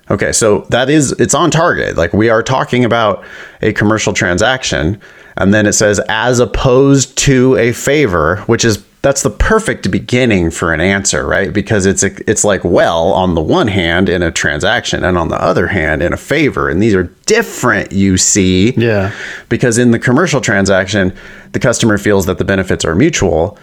Okay, 0.09 0.31
so 0.33 0.65
that 0.69 0.89
is 0.89 1.13
it's 1.13 1.33
on 1.33 1.51
target. 1.51 1.95
Like 1.95 2.11
we 2.11 2.29
are 2.29 2.43
talking 2.43 2.83
about 2.83 3.23
a 3.61 3.71
commercial 3.71 4.11
transaction 4.13 4.99
and 5.37 5.53
then 5.53 5.65
it 5.65 5.73
says 5.73 6.01
as 6.09 6.39
opposed 6.39 7.17
to 7.19 7.55
a 7.55 7.71
favor, 7.71 8.37
which 8.47 8.65
is 8.65 8.83
that's 9.03 9.23
the 9.23 9.29
perfect 9.31 9.89
beginning 9.89 10.51
for 10.51 10.73
an 10.73 10.79
answer, 10.79 11.25
right? 11.25 11.51
Because 11.51 11.85
it's 11.87 12.03
a, 12.03 12.11
it's 12.29 12.43
like 12.43 12.63
well, 12.63 13.11
on 13.13 13.33
the 13.33 13.41
one 13.41 13.67
hand 13.67 14.09
in 14.09 14.21
a 14.21 14.31
transaction 14.31 15.03
and 15.03 15.17
on 15.17 15.29
the 15.29 15.41
other 15.41 15.67
hand 15.67 16.03
in 16.03 16.13
a 16.13 16.17
favor, 16.17 16.69
and 16.69 16.81
these 16.83 16.93
are 16.93 17.03
different, 17.25 17.91
you 17.91 18.15
see. 18.17 18.73
yeah, 18.77 19.11
Because 19.49 19.77
in 19.79 19.89
the 19.91 19.97
commercial 19.99 20.39
transaction, 20.39 21.15
the 21.53 21.59
customer 21.59 21.97
feels 21.97 22.25
that 22.27 22.37
the 22.37 22.45
benefits 22.45 22.85
are 22.85 22.93
mutual 22.95 23.57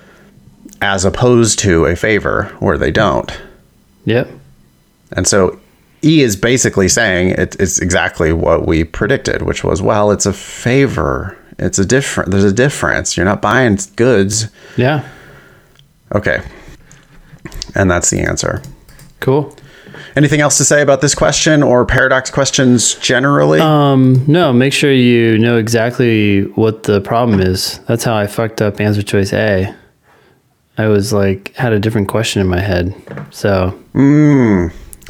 as 0.83 1.05
opposed 1.05 1.59
to 1.61 1.85
a 1.87 1.95
favor 1.97 2.45
where 2.61 2.79
they 2.79 2.91
don't. 2.91 3.41
yep, 4.05 4.29
And 5.13 5.27
so 5.27 5.59
E 6.05 6.23
is 6.23 6.37
basically 6.37 6.89
saying 6.89 7.31
it, 7.31 7.57
it's 7.61 7.79
exactly 7.81 8.33
what 8.33 8.67
we 8.67 8.85
predicted, 8.85 9.43
which 9.43 9.65
was, 9.65 9.83
well, 9.83 10.11
it's 10.13 10.27
a 10.27 10.33
favor. 10.33 11.37
It's 11.59 11.79
a 11.81 11.85
different. 11.85 12.31
There's 12.31 12.45
a 12.45 12.53
difference. 12.53 13.17
You're 13.17 13.27
not 13.27 13.43
buying 13.43 13.79
goods. 13.97 14.49
yeah. 14.77 15.09
Okay, 16.15 16.43
and 17.75 17.91
that's 17.91 18.11
the 18.11 18.21
answer. 18.21 18.63
Cool. 19.21 19.55
Anything 20.17 20.41
else 20.41 20.57
to 20.59 20.65
say 20.65 20.83
about 20.83 21.01
this 21.01 21.15
question 21.15 21.63
or 21.63 21.85
paradox 21.85 22.31
questions 22.31 22.95
generally? 22.97 23.61
Um, 23.61 24.25
no, 24.27 24.53
make 24.53 24.73
sure 24.73 24.93
you 24.93 25.39
know 25.39 25.59
exactly 25.59 26.43
what 26.43 26.85
the 26.85 27.01
problem 27.01 27.41
is. 27.41 27.79
That's 27.81 28.05
how 28.05 28.17
I 28.17 28.27
fucked 28.27 28.61
up 28.61 28.81
answer 28.81 29.03
choice 29.03 29.33
A. 29.33 29.75
I 30.77 30.87
was 30.87 31.13
like 31.13 31.55
had 31.55 31.73
a 31.73 31.81
different 31.81 32.09
question 32.09 32.41
in 32.41 32.49
my 32.49 32.61
head. 32.61 32.95
So 33.31 33.79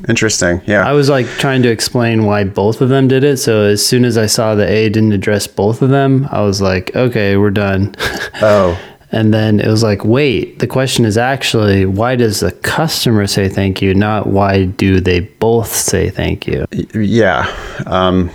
Interesting. 0.08 0.62
Yeah. 0.66 0.88
I 0.88 0.92
was 0.92 1.08
like 1.08 1.26
trying 1.26 1.62
to 1.62 1.68
explain 1.68 2.24
why 2.24 2.44
both 2.44 2.80
of 2.80 2.88
them 2.88 3.08
did 3.08 3.24
it. 3.24 3.38
So 3.38 3.62
as 3.64 3.84
soon 3.84 4.04
as 4.04 4.16
I 4.16 4.26
saw 4.26 4.54
the 4.54 4.68
A 4.68 4.88
didn't 4.88 5.12
address 5.12 5.46
both 5.46 5.82
of 5.82 5.90
them, 5.90 6.28
I 6.30 6.42
was 6.42 6.60
like, 6.60 6.94
okay, 6.94 7.36
we're 7.36 7.50
done. 7.50 7.94
oh. 8.42 8.78
And 9.10 9.32
then 9.32 9.58
it 9.58 9.68
was 9.68 9.82
like, 9.82 10.04
wait, 10.04 10.58
the 10.58 10.66
question 10.66 11.04
is 11.04 11.16
actually 11.16 11.86
why 11.86 12.14
does 12.16 12.40
the 12.40 12.52
customer 12.52 13.26
say 13.26 13.48
thank 13.48 13.80
you, 13.80 13.94
not 13.94 14.26
why 14.26 14.66
do 14.66 15.00
they 15.00 15.20
both 15.20 15.74
say 15.74 16.10
thank 16.10 16.46
you? 16.46 16.66
Yeah. 16.94 17.50
Um, 17.86 18.30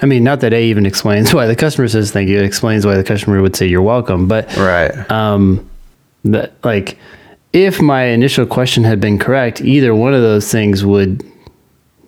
I 0.00 0.06
mean, 0.06 0.24
not 0.24 0.40
that 0.40 0.52
A 0.52 0.64
even 0.64 0.84
explains 0.84 1.32
why 1.32 1.46
the 1.46 1.54
customer 1.54 1.86
says 1.86 2.10
thank 2.10 2.28
you. 2.28 2.38
It 2.38 2.44
explains 2.44 2.84
why 2.84 2.96
the 2.96 3.04
customer 3.04 3.40
would 3.40 3.54
say 3.54 3.66
you're 3.66 3.82
welcome. 3.82 4.26
But 4.26 4.54
right. 4.56 5.10
um, 5.10 5.68
that 6.24 6.54
like 6.64 6.98
if 7.52 7.80
my 7.80 8.04
initial 8.04 8.46
question 8.46 8.82
had 8.82 9.00
been 9.00 9.18
correct, 9.18 9.60
either 9.60 9.94
one 9.94 10.14
of 10.14 10.22
those 10.22 10.50
things 10.50 10.84
would 10.84 11.24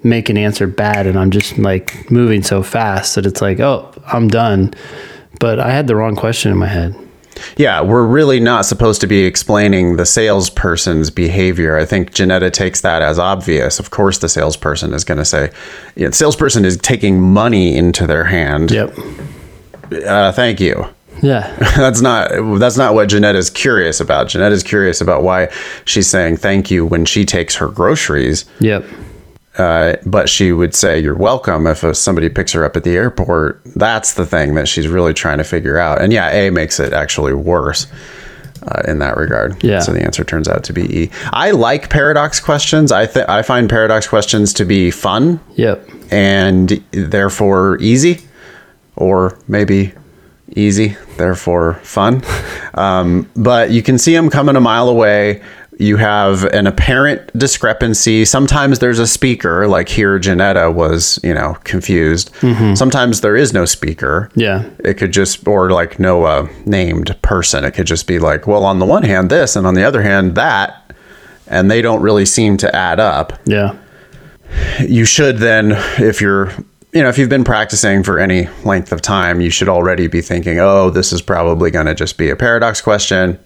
make 0.03 0.29
an 0.29 0.37
answer 0.37 0.67
bad, 0.67 1.07
and 1.07 1.19
I'm 1.19 1.31
just 1.31 1.57
like 1.59 2.11
moving 2.11 2.43
so 2.43 2.63
fast 2.63 3.15
that 3.15 3.27
it's 3.27 3.41
like, 3.41 3.61
oh, 3.61 3.93
I'm 4.07 4.29
done. 4.29 4.75
But 5.41 5.61
I 5.61 5.71
had 5.71 5.87
the 5.87 5.97
wrong 5.97 6.17
question 6.17 6.51
in 6.51 6.59
my 6.59 6.67
head. 6.67 6.95
Yeah, 7.57 7.81
we're 7.83 8.07
really 8.07 8.41
not 8.41 8.67
supposed 8.67 9.01
to 9.03 9.07
be 9.07 9.25
explaining 9.25 9.97
the 9.97 10.07
salesperson's 10.07 11.11
behavior. 11.11 11.77
I 11.77 11.85
think 11.85 12.13
Janetta 12.13 12.51
takes 12.51 12.81
that 12.83 13.03
as 13.03 13.19
obvious. 13.19 13.79
Of 13.79 13.91
course, 13.91 14.19
the 14.19 14.29
salesperson 14.29 14.93
is 14.93 15.05
going 15.05 15.19
to 15.19 15.25
say, 15.25 15.51
yeah, 15.97 16.09
the 16.09 16.15
salesperson 16.15 16.65
is 16.65 16.77
taking 16.79 17.21
money 17.21 17.77
into 17.77 18.07
their 18.07 18.25
hand. 18.25 18.71
Yep. 18.71 18.97
Uh, 20.07 20.33
thank 20.33 20.61
you. 20.61 20.87
Yeah. 21.23 21.55
that's 21.77 22.01
not 22.01 22.31
that's 22.59 22.77
not 22.77 22.95
what 22.95 23.09
Janetta's 23.09 23.51
curious 23.51 24.01
about. 24.01 24.29
Janetta's 24.29 24.63
curious 24.63 25.01
about 25.01 25.23
why 25.23 25.49
she's 25.85 26.09
saying 26.09 26.39
thank 26.39 26.71
you 26.71 26.85
when 26.85 27.05
she 27.05 27.25
takes 27.25 27.55
her 27.57 27.69
groceries. 27.69 28.45
Yep. 28.61 28.85
Uh, 29.57 29.95
but 30.05 30.29
she 30.29 30.51
would 30.53 30.75
say 30.75 30.99
you're 30.99 31.15
welcome 31.15 31.67
if 31.69 31.85
somebody 31.97 32.29
picks 32.29 32.53
her 32.53 32.65
up 32.65 32.77
at 32.77 32.83
the 32.85 32.97
airport. 32.97 33.61
That's 33.77 34.15
the 34.15 34.27
thing 34.27 34.55
that 34.55 34.67
she's 34.67 34.89
really 34.89 35.15
trying 35.15 35.39
to 35.39 35.45
figure 35.45 35.79
out. 35.79 36.01
And 36.03 36.13
yeah, 36.13 36.29
A 36.31 36.51
makes 36.51 36.81
it 36.81 36.93
actually 36.93 37.35
worse. 37.35 37.87
Uh, 38.67 38.81
in 38.89 38.99
that 38.99 39.15
regard, 39.19 39.63
Yeah. 39.63 39.81
So 39.81 39.93
the 39.93 40.03
answer 40.03 40.25
turns 40.25 40.49
out 40.49 40.65
to 40.65 40.73
be 40.73 41.03
E. 41.03 41.11
I 41.35 41.51
like 41.51 41.91
paradox 41.91 42.41
questions. 42.41 42.93
I 42.93 43.05
th- 43.05 43.27
I 43.29 43.43
find 43.43 43.69
paradox 43.69 44.07
questions 44.09 44.55
to 44.55 44.65
be 44.65 44.91
fun 44.91 45.39
Yep. 45.57 45.87
and 46.11 46.83
therefore 46.93 47.77
easy, 47.83 48.23
or 48.97 49.37
maybe 49.49 49.93
easy, 50.57 50.97
therefore 51.19 51.75
fun. 51.83 52.23
Um, 52.77 53.31
but 53.37 53.71
you 53.71 53.83
can 53.83 53.99
see 53.99 54.15
them 54.15 54.29
coming 54.31 54.57
a 54.57 54.61
mile 54.61 54.89
away. 54.89 55.41
You 55.79 55.97
have 55.97 56.45
an 56.45 56.67
apparent 56.67 57.37
discrepancy. 57.37 58.25
Sometimes 58.25 58.79
there's 58.79 58.99
a 59.01 59.07
speaker, 59.07 59.67
like 59.67 59.89
here, 59.89 60.19
Janetta 60.19 60.71
was, 60.71 61.19
you 61.25 61.35
know, 61.35 61.57
confused. 61.65 62.31
Sometimes 62.77 63.21
there 63.23 63.35
is 63.37 63.53
no 63.53 63.65
speaker. 63.65 64.31
Yeah. 64.37 64.69
It 64.81 64.95
could 64.95 65.13
just, 65.13 65.47
or 65.49 65.71
like 65.71 65.99
no 65.99 66.25
uh, 66.25 66.49
named 66.65 67.17
person. 67.23 67.65
It 67.65 67.73
could 67.73 67.87
just 67.87 68.07
be 68.07 68.19
like, 68.19 68.47
well, 68.47 68.65
on 68.65 68.79
the 68.79 68.87
one 68.87 69.03
hand, 69.03 69.31
this, 69.31 69.57
and 69.57 69.67
on 69.67 69.75
the 69.75 69.83
other 69.83 70.03
hand, 70.03 70.37
that. 70.37 70.81
And 71.49 71.71
they 71.71 71.83
don't 71.83 72.01
really 72.03 72.25
seem 72.25 72.57
to 72.59 72.75
add 72.75 72.99
up 73.01 73.33
Yeah. 73.45 73.77
you 74.81 75.05
should 75.05 75.39
then 75.39 75.73
if 75.99 76.21
you're 76.21 76.51
you 76.93 77.03
know 77.03 77.09
if 77.09 77.19
you've 77.19 77.29
been 77.29 77.45
practicing 77.45 78.03
for 78.03 78.19
any 78.19 78.47
length 78.65 78.93
of 78.93 79.03
time 79.03 79.41
you 79.41 79.51
should 79.51 79.69
already 79.69 80.07
be 80.07 80.21
thinking 80.21 80.59
oh 80.61 80.91
this 80.91 81.13
is 81.13 81.21
probably 81.21 81.71
going 81.71 81.87
to 81.87 81.95
just 81.95 82.17
be 82.17 82.31
a 82.31 82.37
paradox 82.37 82.81
question 82.81 83.39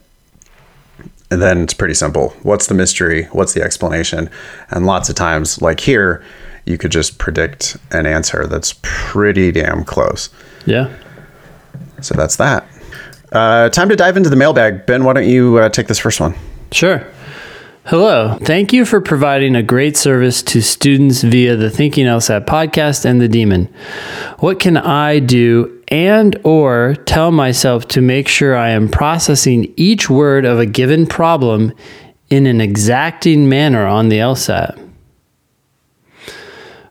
and 1.31 1.43
then 1.43 1.63
it's 1.63 1.75
pretty 1.75 1.95
simple 1.95 2.31
what's 2.43 2.67
the 2.69 2.75
mystery 2.75 3.25
what's 3.33 3.53
the 3.55 3.63
explanation 3.63 4.31
and 4.71 4.87
lots 4.87 5.09
of 5.09 5.15
times 5.15 5.61
like 5.63 5.81
here 5.81 6.23
you 6.65 6.77
could 6.79 6.91
just 6.93 7.19
predict 7.19 7.77
an 7.93 8.07
answer 8.07 8.47
that's 8.47 8.75
pretty 8.83 9.51
damn 9.53 9.85
close 9.85 10.31
Yeah. 10.67 10.89
so 12.01 12.15
that's 12.15 12.37
that 12.37 12.67
uh, 13.33 13.69
time 13.71 13.89
to 13.91 13.97
dive 13.97 14.17
into 14.17 14.31
the 14.31 14.37
mailbag 14.37 14.87
ben 14.87 15.05
why 15.05 15.13
don't 15.13 15.29
you 15.29 15.59
uh, 15.59 15.69
take 15.69 15.87
this 15.87 15.99
first 15.99 16.21
one 16.21 16.35
Sure. 16.71 17.03
Hello. 17.87 18.37
Thank 18.43 18.75
you 18.75 18.85
for 18.85 19.01
providing 19.01 19.57
a 19.57 19.63
great 19.63 19.97
service 19.97 20.43
to 20.43 20.61
students 20.61 21.23
via 21.23 21.57
the 21.57 21.71
Thinking 21.71 22.05
LSAT 22.05 22.45
podcast 22.45 23.07
and 23.07 23.19
the 23.19 23.29
Demon. 23.29 23.73
What 24.41 24.61
can 24.61 24.77
I 24.77 25.19
do 25.21 25.78
and 25.89 26.39
or 26.45 26.97
tell 27.07 27.31
myself 27.31 27.89
to 27.89 28.01
make 28.01 28.29
sure 28.29 28.57
I 28.57 28.71
am 28.71 28.89
processing 28.89 29.73
each 29.77 30.09
word 30.09 30.45
of 30.45 30.59
a 30.59 30.67
given 30.67 31.07
problem 31.07 31.73
in 32.31 32.47
an 32.47 32.61
exacting 32.61 33.49
manner 33.49 33.87
on 33.87 34.09
the 34.09 34.19
LSAT? 34.19 34.89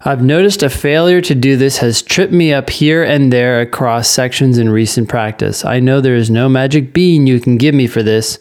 I've 0.02 0.22
noticed 0.22 0.64
a 0.64 0.70
failure 0.70 1.22
to 1.22 1.36
do 1.36 1.58
this 1.58 1.78
has 1.80 2.02
tripped 2.02 2.32
me 2.32 2.54
up 2.54 2.70
here 2.70 3.04
and 3.04 3.34
there 3.34 3.60
across 3.60 4.08
sections 4.08 4.58
in 4.58 4.70
recent 4.70 5.10
practice. 5.10 5.66
I 5.66 5.80
know 5.80 6.00
there 6.00 6.16
is 6.16 6.30
no 6.30 6.48
magic 6.48 6.94
bean 6.94 7.28
you 7.28 7.40
can 7.40 7.58
give 7.58 7.76
me 7.76 7.88
for 7.88 8.04
this. 8.04 8.40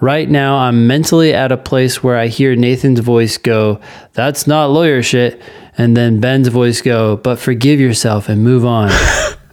Right 0.00 0.28
now, 0.28 0.56
I'm 0.56 0.86
mentally 0.86 1.32
at 1.32 1.52
a 1.52 1.56
place 1.56 2.02
where 2.02 2.18
I 2.18 2.26
hear 2.26 2.56
Nathan's 2.56 3.00
voice 3.00 3.38
go, 3.38 3.80
That's 4.14 4.46
not 4.46 4.70
lawyer 4.70 5.02
shit. 5.02 5.40
And 5.78 5.96
then 5.96 6.20
Ben's 6.20 6.48
voice 6.48 6.82
go, 6.82 7.16
But 7.16 7.38
forgive 7.38 7.78
yourself 7.78 8.28
and 8.28 8.42
move 8.42 8.64
on. 8.64 8.90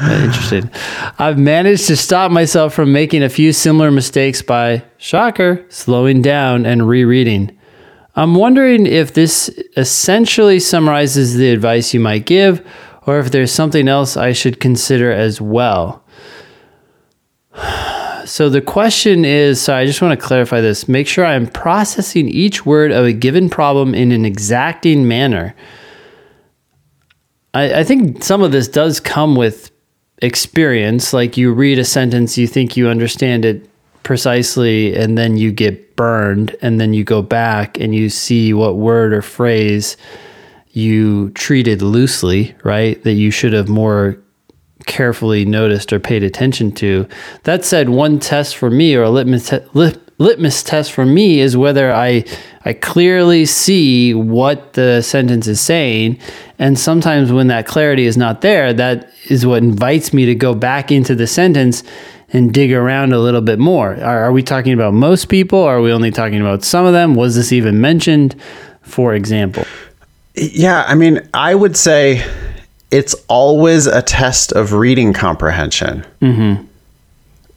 Interesting. 0.00 0.70
I've 1.18 1.38
managed 1.38 1.86
to 1.88 1.96
stop 1.96 2.30
myself 2.30 2.74
from 2.74 2.92
making 2.92 3.22
a 3.22 3.28
few 3.28 3.52
similar 3.52 3.90
mistakes 3.90 4.42
by, 4.42 4.84
shocker, 4.96 5.64
slowing 5.68 6.22
down 6.22 6.66
and 6.66 6.88
rereading. 6.88 7.56
I'm 8.14 8.34
wondering 8.34 8.86
if 8.86 9.12
this 9.12 9.48
essentially 9.76 10.58
summarizes 10.58 11.34
the 11.34 11.50
advice 11.50 11.92
you 11.92 12.00
might 12.00 12.24
give, 12.24 12.66
or 13.06 13.18
if 13.18 13.30
there's 13.30 13.52
something 13.52 13.88
else 13.88 14.16
I 14.16 14.32
should 14.32 14.60
consider 14.60 15.12
as 15.12 15.40
well. 15.40 16.04
So 18.26 18.48
the 18.48 18.60
question 18.60 19.24
is 19.24 19.60
so 19.60 19.72
I 19.72 19.86
just 19.86 20.02
want 20.02 20.18
to 20.18 20.26
clarify 20.26 20.60
this. 20.60 20.88
Make 20.88 21.06
sure 21.06 21.24
I'm 21.24 21.46
processing 21.46 22.28
each 22.28 22.66
word 22.66 22.90
of 22.90 23.04
a 23.04 23.12
given 23.12 23.48
problem 23.48 23.94
in 23.94 24.10
an 24.10 24.24
exacting 24.24 25.06
manner. 25.06 25.54
I, 27.56 27.80
I 27.80 27.84
think 27.84 28.22
some 28.22 28.42
of 28.42 28.52
this 28.52 28.68
does 28.68 29.00
come 29.00 29.34
with 29.34 29.70
experience. 30.20 31.12
Like 31.12 31.36
you 31.36 31.52
read 31.52 31.78
a 31.78 31.84
sentence, 31.84 32.36
you 32.36 32.46
think 32.46 32.76
you 32.76 32.88
understand 32.88 33.44
it 33.44 33.68
precisely, 34.02 34.94
and 34.94 35.16
then 35.16 35.36
you 35.36 35.50
get 35.52 35.96
burned, 35.96 36.54
and 36.60 36.78
then 36.78 36.92
you 36.92 37.02
go 37.02 37.22
back 37.22 37.80
and 37.80 37.94
you 37.94 38.10
see 38.10 38.52
what 38.52 38.76
word 38.76 39.12
or 39.12 39.22
phrase 39.22 39.96
you 40.70 41.30
treated 41.30 41.80
loosely, 41.80 42.54
right? 42.62 43.02
That 43.04 43.14
you 43.14 43.30
should 43.30 43.54
have 43.54 43.68
more 43.68 44.18
carefully 44.84 45.46
noticed 45.46 45.92
or 45.92 45.98
paid 45.98 46.22
attention 46.22 46.70
to. 46.72 47.08
That 47.44 47.64
said, 47.64 47.88
one 47.88 48.20
test 48.20 48.56
for 48.56 48.70
me 48.70 48.94
or 48.94 49.02
a 49.02 49.10
litmus 49.10 49.48
te- 49.48 49.96
litmus 50.18 50.62
test 50.62 50.92
for 50.92 51.04
me 51.04 51.40
is 51.40 51.56
whether 51.56 51.92
I 51.92 52.24
I 52.64 52.72
clearly 52.72 53.46
see 53.46 54.14
what 54.14 54.72
the 54.72 55.02
sentence 55.02 55.46
is 55.46 55.60
saying 55.60 56.18
and 56.58 56.78
sometimes 56.78 57.32
when 57.32 57.48
that 57.48 57.66
clarity 57.66 58.06
is 58.06 58.16
not 58.16 58.40
there 58.40 58.72
that 58.72 59.10
is 59.28 59.44
what 59.44 59.62
invites 59.62 60.12
me 60.12 60.26
to 60.26 60.34
go 60.34 60.54
back 60.54 60.90
into 60.90 61.14
the 61.14 61.26
sentence 61.26 61.82
and 62.32 62.52
dig 62.52 62.72
around 62.72 63.12
a 63.12 63.18
little 63.18 63.40
bit 63.40 63.58
more. 63.58 63.94
Are, 63.94 64.24
are 64.24 64.32
we 64.32 64.42
talking 64.42 64.72
about 64.72 64.94
most 64.94 65.26
people? 65.26 65.62
Are 65.62 65.80
we 65.80 65.92
only 65.92 66.10
talking 66.10 66.40
about 66.40 66.64
some 66.64 66.84
of 66.84 66.92
them? 66.92 67.14
Was 67.14 67.36
this 67.36 67.52
even 67.52 67.80
mentioned? 67.80 68.34
For 68.82 69.14
example. 69.14 69.64
Yeah, 70.34 70.84
I 70.86 70.94
mean, 70.94 71.28
I 71.34 71.54
would 71.54 71.76
say 71.76 72.24
it's 72.90 73.14
always 73.28 73.86
a 73.86 74.02
test 74.02 74.52
of 74.52 74.72
reading 74.72 75.12
comprehension. 75.12 76.04
Mm-hmm. 76.20 76.64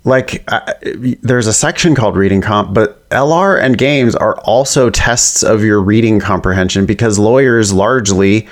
Like, 0.05 0.43
uh, 0.47 0.73
there's 1.21 1.47
a 1.47 1.53
section 1.53 1.93
called 1.93 2.15
reading 2.15 2.41
comp, 2.41 2.73
but 2.73 3.07
LR 3.09 3.61
and 3.61 3.77
games 3.77 4.15
are 4.15 4.37
also 4.39 4.89
tests 4.89 5.43
of 5.43 5.63
your 5.63 5.81
reading 5.81 6.19
comprehension 6.19 6.85
because 6.85 7.19
lawyers 7.19 7.73
largely 7.73 8.47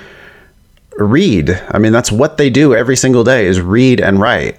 read. 0.98 1.50
I 1.70 1.78
mean, 1.78 1.92
that's 1.92 2.12
what 2.12 2.36
they 2.36 2.50
do 2.50 2.74
every 2.74 2.96
single 2.96 3.24
day 3.24 3.46
is 3.46 3.60
read 3.60 4.00
and 4.00 4.20
write. 4.20 4.58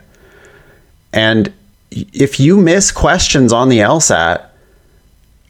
And 1.13 1.53
if 1.91 2.39
you 2.39 2.57
miss 2.57 2.91
questions 2.91 3.53
on 3.53 3.69
the 3.69 3.79
LSAT, 3.79 4.45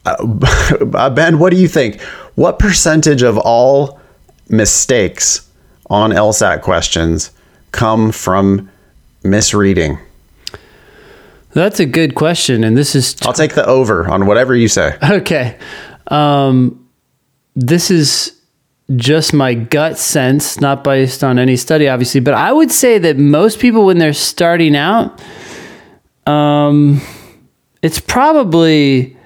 uh, 0.04 1.10
Ben, 1.10 1.38
what 1.38 1.50
do 1.50 1.56
you 1.56 1.68
think? 1.68 2.00
What 2.34 2.58
percentage 2.58 3.22
of 3.22 3.38
all 3.38 4.00
mistakes 4.48 5.48
on 5.88 6.10
LSAT 6.10 6.62
questions 6.62 7.30
come 7.72 8.12
from 8.12 8.70
misreading? 9.22 9.98
That's 11.52 11.80
a 11.80 11.86
good 11.86 12.14
question. 12.14 12.64
And 12.64 12.76
this 12.76 12.94
is 12.94 13.16
I'll 13.22 13.32
take 13.32 13.54
the 13.54 13.66
over 13.66 14.08
on 14.08 14.26
whatever 14.26 14.54
you 14.54 14.68
say. 14.68 14.96
Okay. 15.10 15.58
Um, 16.06 16.88
this 17.54 17.90
is 17.90 18.40
just 18.96 19.32
my 19.32 19.54
gut 19.54 19.98
sense, 19.98 20.60
not 20.60 20.82
based 20.82 21.22
on 21.22 21.38
any 21.38 21.56
study, 21.56 21.88
obviously, 21.88 22.20
but 22.20 22.34
I 22.34 22.52
would 22.52 22.72
say 22.72 22.98
that 22.98 23.16
most 23.16 23.60
people, 23.60 23.86
when 23.86 23.98
they're 23.98 24.12
starting 24.12 24.74
out, 24.76 25.22
um, 26.26 27.00
it's 27.82 28.00
probably 28.00 29.16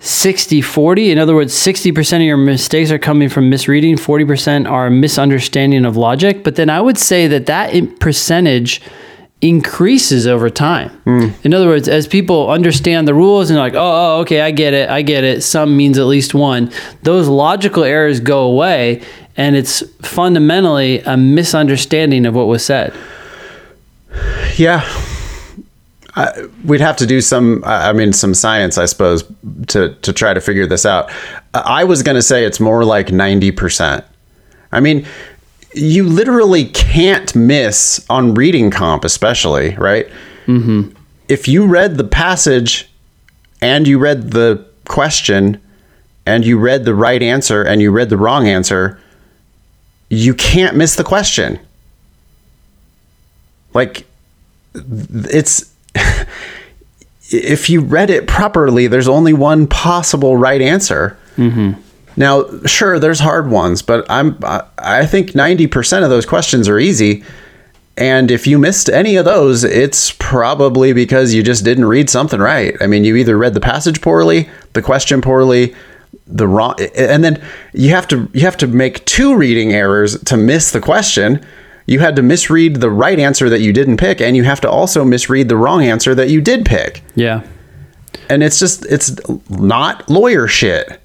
60 0.00 0.60
40. 0.60 1.10
In 1.12 1.18
other 1.18 1.34
words, 1.34 1.54
60% 1.54 2.16
of 2.16 2.22
your 2.22 2.36
mistakes 2.36 2.90
are 2.90 2.98
coming 2.98 3.28
from 3.28 3.48
misreading, 3.48 3.96
40% 3.96 4.68
are 4.68 4.90
misunderstanding 4.90 5.84
of 5.84 5.96
logic. 5.96 6.42
But 6.44 6.56
then 6.56 6.68
I 6.70 6.80
would 6.80 6.98
say 6.98 7.28
that 7.28 7.46
that 7.46 8.00
percentage 8.00 8.82
increases 9.42 10.26
over 10.26 10.48
time. 10.48 10.90
Hmm. 11.02 11.28
In 11.42 11.52
other 11.52 11.66
words, 11.66 11.88
as 11.88 12.06
people 12.06 12.48
understand 12.48 13.08
the 13.08 13.14
rules 13.14 13.50
and 13.50 13.58
like, 13.58 13.74
oh, 13.74 13.80
oh, 13.80 14.20
okay, 14.20 14.40
I 14.40 14.52
get 14.52 14.72
it, 14.72 14.88
I 14.88 15.02
get 15.02 15.24
it, 15.24 15.42
some 15.42 15.76
means 15.76 15.98
at 15.98 16.06
least 16.06 16.32
one, 16.32 16.72
those 17.02 17.26
logical 17.28 17.82
errors 17.82 18.20
go 18.20 18.44
away. 18.44 19.02
And 19.36 19.56
it's 19.56 19.82
fundamentally 20.02 21.00
a 21.00 21.16
misunderstanding 21.16 22.26
of 22.26 22.34
what 22.34 22.46
was 22.46 22.64
said. 22.64 22.94
Yeah. 24.56 24.82
I, 26.14 26.46
we'd 26.64 26.82
have 26.82 26.98
to 26.98 27.06
do 27.06 27.22
some, 27.22 27.62
I 27.64 27.94
mean, 27.94 28.12
some 28.12 28.34
science, 28.34 28.76
I 28.76 28.84
suppose, 28.84 29.24
to, 29.68 29.94
to 29.94 30.12
try 30.12 30.34
to 30.34 30.40
figure 30.40 30.66
this 30.66 30.84
out. 30.84 31.10
I 31.54 31.84
was 31.84 32.02
going 32.02 32.16
to 32.16 32.22
say 32.22 32.44
it's 32.44 32.60
more 32.60 32.84
like 32.84 33.06
90%. 33.06 34.04
I 34.70 34.80
mean, 34.80 35.06
you 35.74 36.04
literally 36.04 36.66
can't 36.66 37.34
miss 37.34 38.04
on 38.10 38.34
reading 38.34 38.70
comp, 38.70 39.04
especially, 39.04 39.74
right? 39.76 40.06
Mm-hmm. 40.46 40.90
If 41.28 41.48
you 41.48 41.66
read 41.66 41.96
the 41.96 42.04
passage 42.04 42.90
and 43.60 43.86
you 43.86 43.98
read 43.98 44.32
the 44.32 44.66
question 44.86 45.60
and 46.26 46.44
you 46.44 46.58
read 46.58 46.84
the 46.84 46.94
right 46.94 47.22
answer 47.22 47.62
and 47.62 47.80
you 47.80 47.90
read 47.90 48.10
the 48.10 48.16
wrong 48.16 48.46
answer, 48.46 49.00
you 50.08 50.34
can't 50.34 50.76
miss 50.76 50.96
the 50.96 51.04
question. 51.04 51.58
Like, 53.72 54.06
it's 54.74 55.72
if 57.30 57.70
you 57.70 57.80
read 57.80 58.10
it 58.10 58.26
properly, 58.26 58.86
there's 58.86 59.08
only 59.08 59.32
one 59.32 59.66
possible 59.66 60.36
right 60.36 60.60
answer. 60.60 61.16
Now, 62.16 62.44
sure, 62.66 62.98
there's 62.98 63.20
hard 63.20 63.50
ones, 63.50 63.82
but 63.82 64.04
I'm 64.10 64.38
I- 64.78 65.06
think 65.06 65.30
90% 65.34 66.04
of 66.04 66.10
those 66.10 66.26
questions 66.26 66.68
are 66.68 66.78
easy. 66.78 67.24
And 67.96 68.30
if 68.30 68.46
you 68.46 68.58
missed 68.58 68.88
any 68.88 69.16
of 69.16 69.24
those, 69.24 69.64
it's 69.64 70.12
probably 70.12 70.92
because 70.92 71.34
you 71.34 71.42
just 71.42 71.64
didn't 71.64 71.84
read 71.84 72.08
something 72.08 72.40
right. 72.40 72.74
I 72.80 72.86
mean, 72.86 73.04
you 73.04 73.16
either 73.16 73.36
read 73.36 73.54
the 73.54 73.60
passage 73.60 74.00
poorly, 74.00 74.48
the 74.72 74.82
question 74.82 75.20
poorly, 75.20 75.74
the 76.26 76.46
wrong 76.46 76.74
and 76.96 77.22
then 77.22 77.42
you 77.74 77.90
have 77.90 78.08
to 78.08 78.28
you 78.32 78.42
have 78.42 78.56
to 78.58 78.66
make 78.66 79.04
two 79.04 79.36
reading 79.36 79.72
errors 79.72 80.18
to 80.24 80.36
miss 80.36 80.70
the 80.70 80.80
question. 80.80 81.44
You 81.86 81.98
had 81.98 82.16
to 82.16 82.22
misread 82.22 82.76
the 82.76 82.90
right 82.90 83.18
answer 83.18 83.50
that 83.50 83.60
you 83.60 83.72
didn't 83.72 83.96
pick 83.98 84.20
and 84.20 84.36
you 84.36 84.44
have 84.44 84.60
to 84.62 84.70
also 84.70 85.04
misread 85.04 85.48
the 85.48 85.56
wrong 85.56 85.84
answer 85.84 86.14
that 86.14 86.30
you 86.30 86.40
did 86.40 86.64
pick. 86.64 87.02
Yeah. 87.14 87.42
And 88.30 88.42
it's 88.42 88.58
just 88.58 88.86
it's 88.86 89.14
not 89.50 90.08
lawyer 90.08 90.46
shit. 90.46 91.01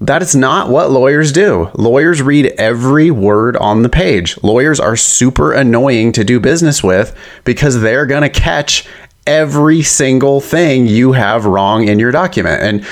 That 0.00 0.22
is 0.22 0.34
not 0.34 0.68
what 0.68 0.90
lawyers 0.90 1.32
do. 1.32 1.70
Lawyers 1.74 2.20
read 2.20 2.46
every 2.58 3.10
word 3.10 3.56
on 3.56 3.82
the 3.82 3.88
page. 3.88 4.36
Lawyers 4.42 4.80
are 4.80 4.96
super 4.96 5.52
annoying 5.52 6.12
to 6.12 6.24
do 6.24 6.40
business 6.40 6.82
with 6.82 7.16
because 7.44 7.80
they're 7.80 8.06
going 8.06 8.22
to 8.22 8.28
catch 8.28 8.86
every 9.26 9.82
single 9.82 10.40
thing 10.40 10.86
you 10.86 11.12
have 11.12 11.46
wrong 11.46 11.88
in 11.88 11.98
your 11.98 12.10
document. 12.10 12.62
And 12.62 12.86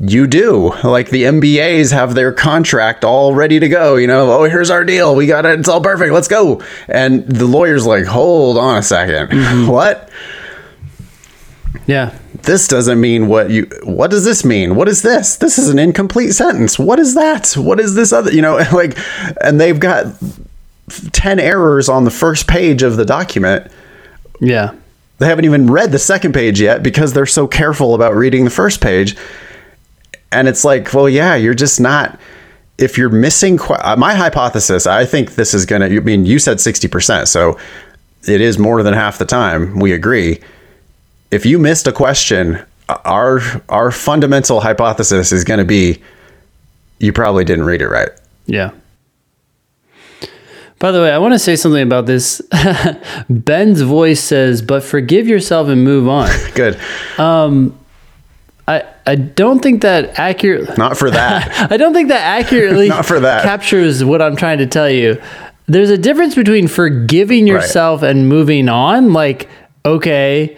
you 0.00 0.26
do. 0.26 0.72
Like 0.82 1.10
the 1.10 1.24
MBAs 1.24 1.92
have 1.92 2.14
their 2.14 2.32
contract 2.32 3.04
all 3.04 3.34
ready 3.34 3.58
to 3.58 3.68
go. 3.68 3.96
You 3.96 4.06
know, 4.06 4.32
oh, 4.32 4.44
here's 4.44 4.70
our 4.70 4.84
deal. 4.84 5.14
We 5.14 5.26
got 5.26 5.46
it. 5.46 5.58
It's 5.58 5.68
all 5.68 5.80
perfect. 5.80 6.12
Let's 6.12 6.28
go. 6.28 6.62
And 6.88 7.26
the 7.26 7.46
lawyer's 7.46 7.86
like, 7.86 8.04
hold 8.04 8.58
on 8.58 8.76
a 8.76 8.80
2nd 8.80 9.28
mm-hmm. 9.28 9.70
What? 9.70 10.10
Yeah. 11.86 12.16
this 12.42 12.68
doesn't 12.68 13.00
mean 13.00 13.28
what 13.28 13.50
you 13.50 13.68
what 13.82 14.10
does 14.10 14.24
this 14.24 14.44
mean? 14.44 14.74
What 14.76 14.88
is 14.88 15.02
this? 15.02 15.36
This 15.36 15.58
is 15.58 15.68
an 15.68 15.78
incomplete 15.78 16.32
sentence. 16.34 16.78
What 16.78 16.98
is 16.98 17.14
that? 17.14 17.52
What 17.54 17.80
is 17.80 17.94
this 17.94 18.12
other 18.12 18.32
you 18.32 18.42
know 18.42 18.56
like 18.72 18.96
and 19.42 19.60
they've 19.60 19.78
got 19.78 20.06
10 21.12 21.40
errors 21.40 21.88
on 21.88 22.04
the 22.04 22.10
first 22.10 22.46
page 22.46 22.82
of 22.82 22.96
the 22.96 23.04
document. 23.04 23.70
Yeah. 24.40 24.74
they 25.18 25.26
haven't 25.26 25.44
even 25.46 25.66
read 25.66 25.92
the 25.92 25.98
second 25.98 26.32
page 26.32 26.60
yet 26.60 26.82
because 26.82 27.12
they're 27.12 27.26
so 27.26 27.46
careful 27.48 27.94
about 27.94 28.14
reading 28.14 28.44
the 28.44 28.50
first 28.50 28.80
page. 28.80 29.16
And 30.32 30.46
it's 30.48 30.64
like 30.64 30.92
well 30.94 31.08
yeah 31.08 31.34
you're 31.34 31.54
just 31.54 31.80
not 31.80 32.18
if 32.78 32.98
you're 32.98 33.08
missing 33.08 33.58
uh, 33.60 33.96
my 33.96 34.14
hypothesis 34.14 34.86
i 34.86 35.06
think 35.06 35.34
this 35.34 35.54
is 35.54 35.64
gonna 35.64 35.86
i 35.86 36.00
mean 36.00 36.26
you 36.26 36.38
said 36.38 36.58
60% 36.58 37.26
so 37.26 37.58
it 38.28 38.40
is 38.40 38.58
more 38.58 38.82
than 38.82 38.92
half 38.92 39.18
the 39.18 39.24
time. 39.24 39.78
We 39.78 39.92
agree 39.92 40.40
if 41.30 41.44
you 41.46 41.58
missed 41.58 41.86
a 41.86 41.92
question 41.92 42.64
our 43.04 43.40
our 43.68 43.90
fundamental 43.90 44.60
hypothesis 44.60 45.32
is 45.32 45.44
going 45.44 45.58
to 45.58 45.64
be 45.64 46.00
you 46.98 47.12
probably 47.12 47.44
didn't 47.44 47.64
read 47.64 47.82
it 47.82 47.88
right 47.88 48.10
Yeah. 48.46 48.70
By 50.78 50.92
the 50.92 51.00
way, 51.00 51.10
I 51.10 51.16
want 51.16 51.32
to 51.32 51.38
say 51.38 51.56
something 51.56 51.82
about 51.82 52.04
this. 52.04 52.42
Ben's 53.30 53.80
voice 53.80 54.20
says, 54.22 54.60
"But 54.60 54.82
forgive 54.84 55.26
yourself 55.26 55.68
and 55.68 55.82
move 55.82 56.06
on." 56.06 56.28
good 56.54 56.78
Um, 57.16 57.78
I 58.68 58.84
I 59.06 59.14
don't 59.14 59.60
think 59.62 59.80
that 59.82 60.18
accurate. 60.18 60.76
not 60.84 60.98
for 60.98 61.10
that 61.10 61.72
I 61.72 61.78
don't 61.78 61.94
think 61.94 62.08
that 62.08 62.20
accurately 62.44 62.88
Not 62.88 63.06
for 63.06 63.20
that. 63.20 63.42
captures 63.42 64.04
what 64.04 64.20
I'm 64.20 64.36
trying 64.36 64.58
to 64.58 64.66
tell 64.66 64.90
you. 64.90 65.20
There's 65.66 65.90
a 65.90 65.98
difference 65.98 66.34
between 66.34 66.68
forgiving 66.68 67.46
yourself 67.46 68.02
and 68.02 68.28
moving 68.28 68.68
on, 68.68 69.12
like 69.14 69.48
okay, 69.84 70.56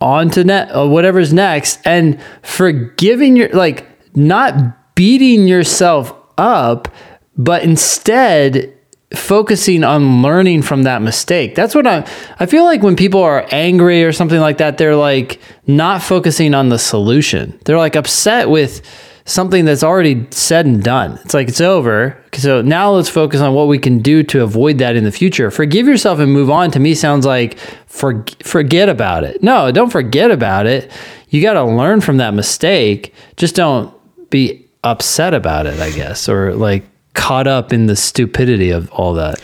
on 0.00 0.30
to 0.30 0.44
net 0.44 0.74
or 0.74 0.88
whatever's 0.88 1.32
next, 1.32 1.80
and 1.84 2.20
forgiving 2.42 3.36
your 3.36 3.48
like 3.50 3.86
not 4.16 4.94
beating 4.94 5.46
yourself 5.46 6.12
up, 6.38 6.88
but 7.36 7.62
instead 7.62 8.72
focusing 9.14 9.84
on 9.84 10.22
learning 10.22 10.62
from 10.62 10.82
that 10.82 11.00
mistake. 11.00 11.54
That's 11.54 11.74
what 11.74 11.86
I 11.86 12.08
I 12.40 12.46
feel 12.46 12.64
like 12.64 12.82
when 12.82 12.96
people 12.96 13.22
are 13.22 13.46
angry 13.50 14.04
or 14.04 14.12
something 14.12 14.40
like 14.40 14.58
that, 14.58 14.78
they're 14.78 14.96
like 14.96 15.40
not 15.66 16.02
focusing 16.02 16.54
on 16.54 16.68
the 16.68 16.78
solution. 16.78 17.58
They're 17.64 17.78
like 17.78 17.96
upset 17.96 18.50
with 18.50 18.82
something 19.26 19.64
that's 19.64 19.82
already 19.82 20.26
said 20.30 20.64
and 20.64 20.82
done. 20.82 21.18
It's 21.24 21.34
like 21.34 21.48
it's 21.48 21.60
over. 21.60 22.16
So 22.32 22.62
now 22.62 22.92
let's 22.92 23.08
focus 23.08 23.40
on 23.40 23.52
what 23.54 23.68
we 23.68 23.78
can 23.78 23.98
do 23.98 24.22
to 24.22 24.42
avoid 24.42 24.78
that 24.78 24.96
in 24.96 25.04
the 25.04 25.12
future. 25.12 25.50
Forgive 25.50 25.86
yourself 25.86 26.20
and 26.20 26.32
move 26.32 26.48
on 26.48 26.70
to 26.70 26.80
me 26.80 26.94
sounds 26.94 27.26
like 27.26 27.58
for, 27.86 28.24
forget 28.42 28.88
about 28.88 29.24
it. 29.24 29.42
No, 29.42 29.70
don't 29.72 29.90
forget 29.90 30.30
about 30.30 30.66
it. 30.66 30.90
You 31.28 31.42
got 31.42 31.54
to 31.54 31.64
learn 31.64 32.00
from 32.00 32.18
that 32.18 32.34
mistake. 32.34 33.12
Just 33.36 33.56
don't 33.56 33.92
be 34.30 34.64
upset 34.84 35.34
about 35.34 35.66
it, 35.66 35.80
I 35.80 35.90
guess, 35.90 36.28
or 36.28 36.54
like 36.54 36.84
caught 37.14 37.48
up 37.48 37.72
in 37.72 37.86
the 37.86 37.96
stupidity 37.96 38.70
of 38.70 38.90
all 38.92 39.14
that. 39.14 39.42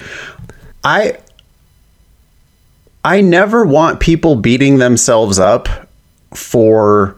I 0.84 1.18
I 3.04 3.20
never 3.20 3.64
want 3.64 3.98
people 3.98 4.36
beating 4.36 4.78
themselves 4.78 5.40
up 5.40 5.68
for 6.34 7.16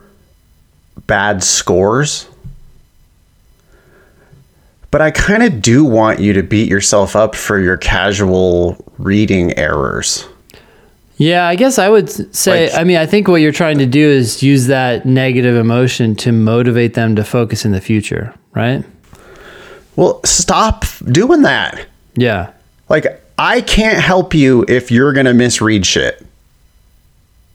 bad 1.06 1.42
scores. 1.42 2.26
But 4.94 5.02
I 5.02 5.10
kind 5.10 5.42
of 5.42 5.60
do 5.60 5.84
want 5.84 6.20
you 6.20 6.32
to 6.34 6.42
beat 6.44 6.68
yourself 6.68 7.16
up 7.16 7.34
for 7.34 7.58
your 7.58 7.76
casual 7.76 8.76
reading 8.96 9.52
errors. 9.58 10.24
Yeah, 11.16 11.48
I 11.48 11.56
guess 11.56 11.80
I 11.80 11.88
would 11.88 12.32
say, 12.32 12.68
Like- 12.68 12.78
I 12.78 12.84
mean, 12.84 12.98
I 12.98 13.04
think 13.04 13.26
what 13.26 13.40
you're 13.40 13.50
trying 13.50 13.78
to 13.78 13.86
do 13.86 14.08
is 14.08 14.40
use 14.40 14.68
that 14.68 15.04
negative 15.04 15.56
emotion 15.56 16.14
to 16.18 16.30
motivate 16.30 16.94
them 16.94 17.16
to 17.16 17.24
focus 17.24 17.64
in 17.64 17.72
the 17.72 17.80
future, 17.80 18.34
right? 18.54 18.84
Well, 19.96 20.20
stop 20.24 20.84
doing 21.10 21.42
that. 21.42 21.86
Yeah. 22.14 22.50
Like, 22.88 23.20
I 23.36 23.62
can't 23.62 23.98
help 23.98 24.32
you 24.32 24.64
if 24.68 24.92
you're 24.92 25.12
going 25.12 25.26
to 25.26 25.34
misread 25.34 25.84
shit. 25.84 26.24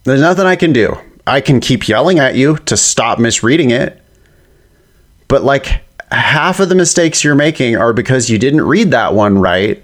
There's 0.03 0.19
nothing 0.19 0.45
I 0.45 0.57
can 0.57 0.73
do. 0.73 0.97
I 1.25 1.39
can 1.39 1.61
keep 1.61 1.87
yelling 1.87 2.19
at 2.19 2.35
you 2.35 2.57
to 2.65 2.75
stop 2.75 3.17
misreading 3.17 3.71
it. 3.71 4.03
But, 5.29 5.45
like, 5.45 5.83
half 6.11 6.59
of 6.59 6.69
the 6.69 6.75
mistakes 6.75 7.23
you're 7.23 7.35
making 7.35 7.75
are 7.75 7.93
because 7.93 8.29
you 8.29 8.37
didn't 8.37 8.61
read 8.61 8.91
that 8.91 9.13
one 9.13 9.37
right. 9.37 9.83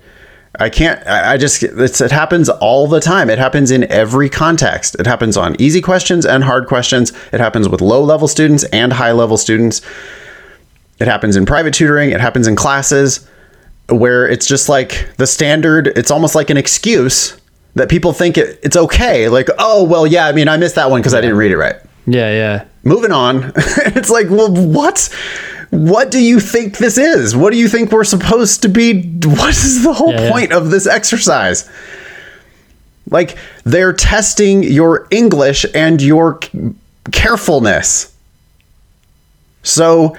I 0.58 0.70
can't, 0.70 1.06
I 1.06 1.38
just, 1.38 1.64
it's, 1.64 2.00
it 2.00 2.12
happens 2.12 2.48
all 2.48 2.88
the 2.88 3.02
time. 3.02 3.30
It 3.30 3.38
happens 3.38 3.72
in 3.72 3.92
every 3.92 4.30
context. 4.30 4.96
It 4.98 5.06
happens 5.06 5.36
on 5.36 5.60
easy 5.60 5.82
questions 5.82 6.26
and 6.26 6.44
hard 6.44 6.68
questions. 6.68 7.12
It 7.34 7.42
happens 7.42 7.68
with 7.68 7.82
low 7.82 8.02
level 8.02 8.28
students 8.28 8.64
and 8.66 8.94
high 8.94 9.12
level 9.12 9.38
students. 9.38 9.82
It 11.00 11.08
happens 11.08 11.36
in 11.36 11.46
private 11.46 11.74
tutoring. 11.74 12.12
It 12.12 12.22
happens 12.22 12.48
in 12.48 12.56
classes 12.56 13.28
where 13.90 14.28
it's 14.28 14.48
just 14.48 14.70
like 14.70 15.10
the 15.18 15.28
standard, 15.28 15.88
it's 15.88 16.10
almost 16.10 16.36
like 16.36 16.50
an 16.50 16.58
excuse 16.58 17.38
that 17.76 17.90
people 17.90 18.14
think 18.14 18.38
it, 18.38 18.60
it's 18.64 18.78
okay. 18.78 19.28
Like, 19.28 19.50
oh, 19.60 19.84
well, 19.84 20.08
yeah, 20.08 20.26
I 20.26 20.32
mean, 20.32 20.48
I 20.48 20.56
missed 20.58 20.76
that 20.76 20.90
one 20.90 21.02
because 21.02 21.14
I 21.14 21.22
didn't 21.22 21.38
read 21.38 21.52
it 21.52 21.58
right. 21.58 21.76
Yeah. 22.08 22.32
Yeah. 22.32 22.66
Moving 22.84 23.12
on. 23.12 23.52
it's 23.58 24.10
like, 24.10 24.30
well, 24.30 24.54
what? 24.54 25.10
What 25.70 26.12
do 26.12 26.20
you 26.22 26.40
think 26.40 26.78
this 26.78 26.98
is? 26.98 27.36
What 27.36 27.52
do 27.52 27.58
you 27.58 27.68
think 27.68 27.92
we're 27.92 28.04
supposed 28.04 28.62
to 28.64 28.70
be? 28.70 29.02
What 29.04 29.50
is 29.50 29.84
the 29.84 29.94
whole 29.94 30.12
Yeah, 30.14 30.22
yeah. 30.22 30.32
point 30.32 30.52
of 30.52 30.70
this 30.72 30.88
exercise? 30.88 31.70
Like, 33.10 33.38
they're 33.64 33.94
testing 33.94 34.64
your 34.64 35.08
English 35.12 35.66
and 35.76 36.02
your 36.02 36.40
carefulness. 37.12 38.14
So 39.64 40.16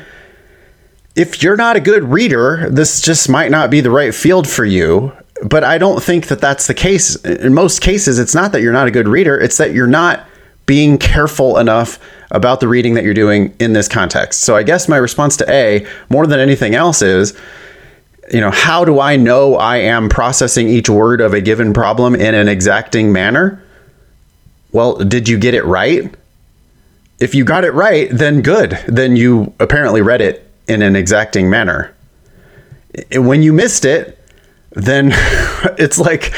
if 1.14 1.42
you're 1.42 1.56
not 1.56 1.76
a 1.76 1.80
good 1.80 2.04
reader, 2.04 2.68
this 2.70 3.00
just 3.00 3.28
might 3.28 3.50
not 3.50 3.70
be 3.70 3.80
the 3.80 3.90
right 3.90 4.14
field 4.14 4.48
for 4.48 4.64
you. 4.64 5.12
But 5.42 5.64
I 5.64 5.78
don't 5.78 6.02
think 6.02 6.28
that 6.28 6.40
that's 6.40 6.66
the 6.66 6.74
case. 6.74 7.16
In 7.24 7.52
most 7.52 7.80
cases, 7.80 8.18
it's 8.18 8.34
not 8.34 8.52
that 8.52 8.62
you're 8.62 8.72
not 8.72 8.88
a 8.88 8.90
good 8.90 9.06
reader, 9.08 9.38
it's 9.38 9.58
that 9.58 9.72
you're 9.72 9.86
not 9.86 10.26
being 10.64 10.96
careful 10.98 11.58
enough 11.58 11.98
about 12.30 12.60
the 12.60 12.68
reading 12.68 12.94
that 12.94 13.04
you're 13.04 13.14
doing 13.14 13.54
in 13.58 13.72
this 13.72 13.88
context. 13.88 14.40
So 14.40 14.56
I 14.56 14.62
guess 14.62 14.88
my 14.88 14.96
response 14.96 15.36
to 15.38 15.50
A, 15.50 15.86
more 16.08 16.26
than 16.26 16.40
anything 16.40 16.74
else, 16.74 17.02
is 17.02 17.38
you 18.32 18.40
know, 18.40 18.50
how 18.50 18.84
do 18.84 19.00
I 19.00 19.16
know 19.16 19.54
I 19.56 19.78
am 19.78 20.08
processing 20.08 20.68
each 20.68 20.88
word 20.88 21.20
of 21.20 21.32
a 21.32 21.40
given 21.40 21.72
problem 21.72 22.14
in 22.14 22.34
an 22.34 22.48
exacting 22.48 23.12
manner? 23.12 23.62
Well, 24.72 24.96
did 24.96 25.28
you 25.28 25.38
get 25.38 25.54
it 25.54 25.64
right? 25.64 26.12
If 27.18 27.34
you 27.34 27.44
got 27.44 27.64
it 27.64 27.72
right, 27.72 28.08
then 28.10 28.42
good. 28.42 28.78
Then 28.88 29.16
you 29.16 29.54
apparently 29.60 30.02
read 30.02 30.20
it 30.20 30.50
in 30.66 30.82
an 30.82 30.96
exacting 30.96 31.48
manner. 31.48 31.94
When 33.12 33.42
you 33.42 33.52
missed 33.52 33.84
it, 33.84 34.15
then 34.76 35.08
it's 35.78 35.98
like 35.98 36.32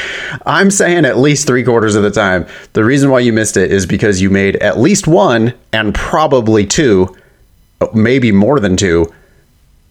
I'm 0.45 0.71
saying 0.71 1.05
at 1.05 1.17
least 1.17 1.45
three 1.45 1.63
quarters 1.63 1.95
of 1.95 2.03
the 2.03 2.11
time, 2.11 2.47
the 2.73 2.83
reason 2.83 3.11
why 3.11 3.19
you 3.19 3.33
missed 3.33 3.57
it 3.57 3.71
is 3.71 3.85
because 3.85 4.21
you 4.21 4.29
made 4.29 4.55
at 4.57 4.79
least 4.79 5.07
one 5.07 5.53
and 5.73 5.93
probably 5.93 6.65
two, 6.65 7.15
maybe 7.93 8.31
more 8.31 8.59
than 8.59 8.77
two, 8.77 9.13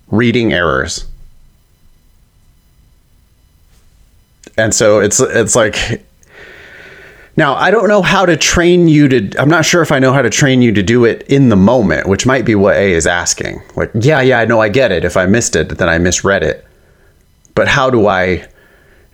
reading 0.08 0.52
errors. 0.52 1.06
And 4.56 4.74
so 4.74 4.98
it's 4.98 5.20
it's 5.20 5.54
like 5.54 6.04
now 7.36 7.54
I 7.54 7.70
don't 7.70 7.88
know 7.88 8.02
how 8.02 8.24
to 8.24 8.36
train 8.36 8.88
you 8.88 9.08
to 9.08 9.40
I'm 9.40 9.50
not 9.50 9.66
sure 9.66 9.82
if 9.82 9.92
I 9.92 9.98
know 9.98 10.12
how 10.12 10.22
to 10.22 10.30
train 10.30 10.62
you 10.62 10.72
to 10.72 10.82
do 10.82 11.04
it 11.04 11.22
in 11.28 11.50
the 11.50 11.56
moment, 11.56 12.08
which 12.08 12.24
might 12.24 12.46
be 12.46 12.54
what 12.54 12.76
A 12.76 12.92
is 12.92 13.06
asking. 13.06 13.62
Like, 13.76 13.90
yeah, 13.94 14.22
yeah, 14.22 14.40
I 14.40 14.46
know 14.46 14.60
I 14.60 14.70
get 14.70 14.90
it. 14.90 15.04
If 15.04 15.18
I 15.18 15.26
missed 15.26 15.54
it, 15.54 15.68
then 15.68 15.88
I 15.88 15.98
misread 15.98 16.42
it. 16.42 16.64
But 17.58 17.66
how 17.66 17.90
do 17.90 18.06
I 18.06 18.46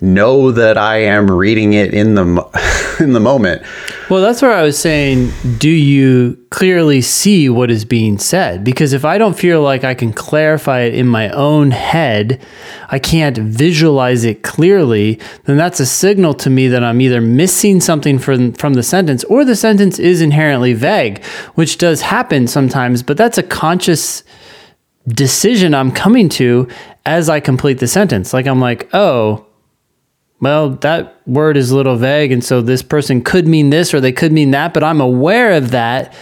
know 0.05 0.53
that 0.53 0.76
I 0.76 0.99
am 0.99 1.30
reading 1.30 1.72
it 1.72 1.95
in 1.95 2.14
the 2.14 2.97
in 3.01 3.12
the 3.12 3.20
moment. 3.20 3.62
Well, 4.11 4.20
that's 4.20 4.42
where 4.42 4.53
I 4.53 4.62
was 4.62 4.78
saying, 4.78 5.32
do 5.59 5.70
you 5.70 6.36
clearly 6.51 7.01
see 7.01 7.49
what 7.49 7.70
is 7.70 7.84
being 7.84 8.18
said? 8.18 8.62
Because 8.62 8.92
if 8.92 9.05
I 9.05 9.16
don't 9.16 9.36
feel 9.36 9.62
like 9.62 9.82
I 9.82 9.95
can 9.95 10.12
clarify 10.12 10.80
it 10.80 10.95
in 10.95 11.07
my 11.07 11.30
own 11.30 11.70
head, 11.70 12.40
I 12.90 12.99
can't 12.99 13.36
visualize 13.38 14.24
it 14.24 14.42
clearly, 14.42 15.18
then 15.45 15.57
that's 15.57 15.80
a 15.80 15.86
signal 15.86 16.34
to 16.34 16.51
me 16.51 16.68
that 16.68 16.84
I'm 16.84 17.01
either 17.01 17.22
missing 17.22 17.80
something 17.80 18.18
from 18.18 18.53
from 18.53 18.74
the 18.74 18.82
sentence 18.82 19.24
or 19.24 19.45
the 19.45 19.57
sentence 19.57 19.99
is 19.99 20.20
inherently 20.20 20.74
vague, 20.74 21.24
which 21.55 21.78
does 21.78 22.03
happen 22.03 22.47
sometimes, 22.47 23.03
but 23.03 23.16
that's 23.16 23.38
a 23.38 23.42
conscious 23.42 24.22
decision 25.09 25.74
I'm 25.74 25.92
coming 25.92 26.28
to 26.30 26.68
as 27.05 27.28
I 27.28 27.40
complete 27.40 27.78
the 27.78 27.86
sentence. 27.86 28.32
Like 28.32 28.46
I'm 28.46 28.61
like, 28.61 28.88
"Oh, 28.94 29.46
well, 30.44 30.70
that 30.70 31.16
word 31.26 31.57
is 31.57 31.70
a 31.70 31.76
little 31.76 31.96
vague. 31.96 32.30
And 32.30 32.44
so 32.44 32.61
this 32.61 32.82
person 32.82 33.22
could 33.22 33.48
mean 33.48 33.70
this 33.70 33.94
or 33.94 34.00
they 34.00 34.12
could 34.12 34.30
mean 34.30 34.50
that, 34.50 34.74
but 34.74 34.84
I'm 34.84 35.00
aware 35.00 35.52
of 35.52 35.70
that 35.70 36.14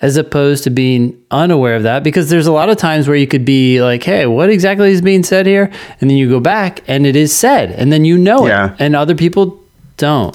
as 0.00 0.16
opposed 0.16 0.64
to 0.64 0.70
being 0.70 1.20
unaware 1.30 1.76
of 1.76 1.82
that 1.82 2.02
because 2.02 2.30
there's 2.30 2.46
a 2.46 2.52
lot 2.52 2.70
of 2.70 2.78
times 2.78 3.08
where 3.08 3.16
you 3.16 3.26
could 3.26 3.44
be 3.44 3.82
like, 3.82 4.02
hey, 4.02 4.24
what 4.24 4.48
exactly 4.48 4.90
is 4.90 5.02
being 5.02 5.22
said 5.22 5.44
here? 5.44 5.70
And 6.00 6.08
then 6.08 6.16
you 6.16 6.30
go 6.30 6.40
back 6.40 6.82
and 6.88 7.04
it 7.04 7.14
is 7.14 7.36
said 7.36 7.72
and 7.72 7.92
then 7.92 8.06
you 8.06 8.16
know 8.16 8.46
yeah. 8.46 8.72
it 8.72 8.76
and 8.78 8.96
other 8.96 9.14
people 9.14 9.62
don't. 9.98 10.34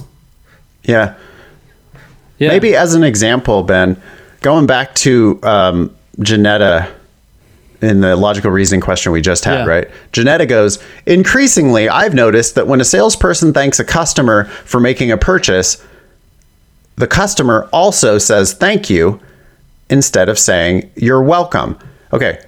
Yeah. 0.83 1.15
yeah. 2.37 2.49
Maybe 2.49 2.75
as 2.75 2.93
an 2.93 3.03
example, 3.03 3.63
Ben, 3.63 3.99
going 4.41 4.67
back 4.67 4.93
to 4.95 5.39
um, 5.41 5.95
Janetta 6.19 6.93
in 7.84 8.01
the 8.01 8.15
logical 8.15 8.49
reasoning 8.49 8.81
question 8.81 9.11
we 9.11 9.21
just 9.21 9.45
had, 9.45 9.59
yeah. 9.59 9.65
right? 9.65 9.91
Janetta 10.11 10.45
goes, 10.45 10.79
increasingly, 11.05 11.89
I've 11.89 12.13
noticed 12.13 12.55
that 12.55 12.67
when 12.67 12.81
a 12.81 12.86
salesperson 12.86 13.53
thanks 13.53 13.79
a 13.79 13.84
customer 13.84 14.45
for 14.45 14.79
making 14.79 15.11
a 15.11 15.17
purchase, 15.17 15.86
the 16.95 17.07
customer 17.07 17.67
also 17.73 18.17
says 18.17 18.53
thank 18.53 18.89
you 18.89 19.19
instead 19.89 20.29
of 20.29 20.39
saying 20.39 20.89
you're 20.95 21.23
welcome. 21.23 21.77
Okay, 22.13 22.43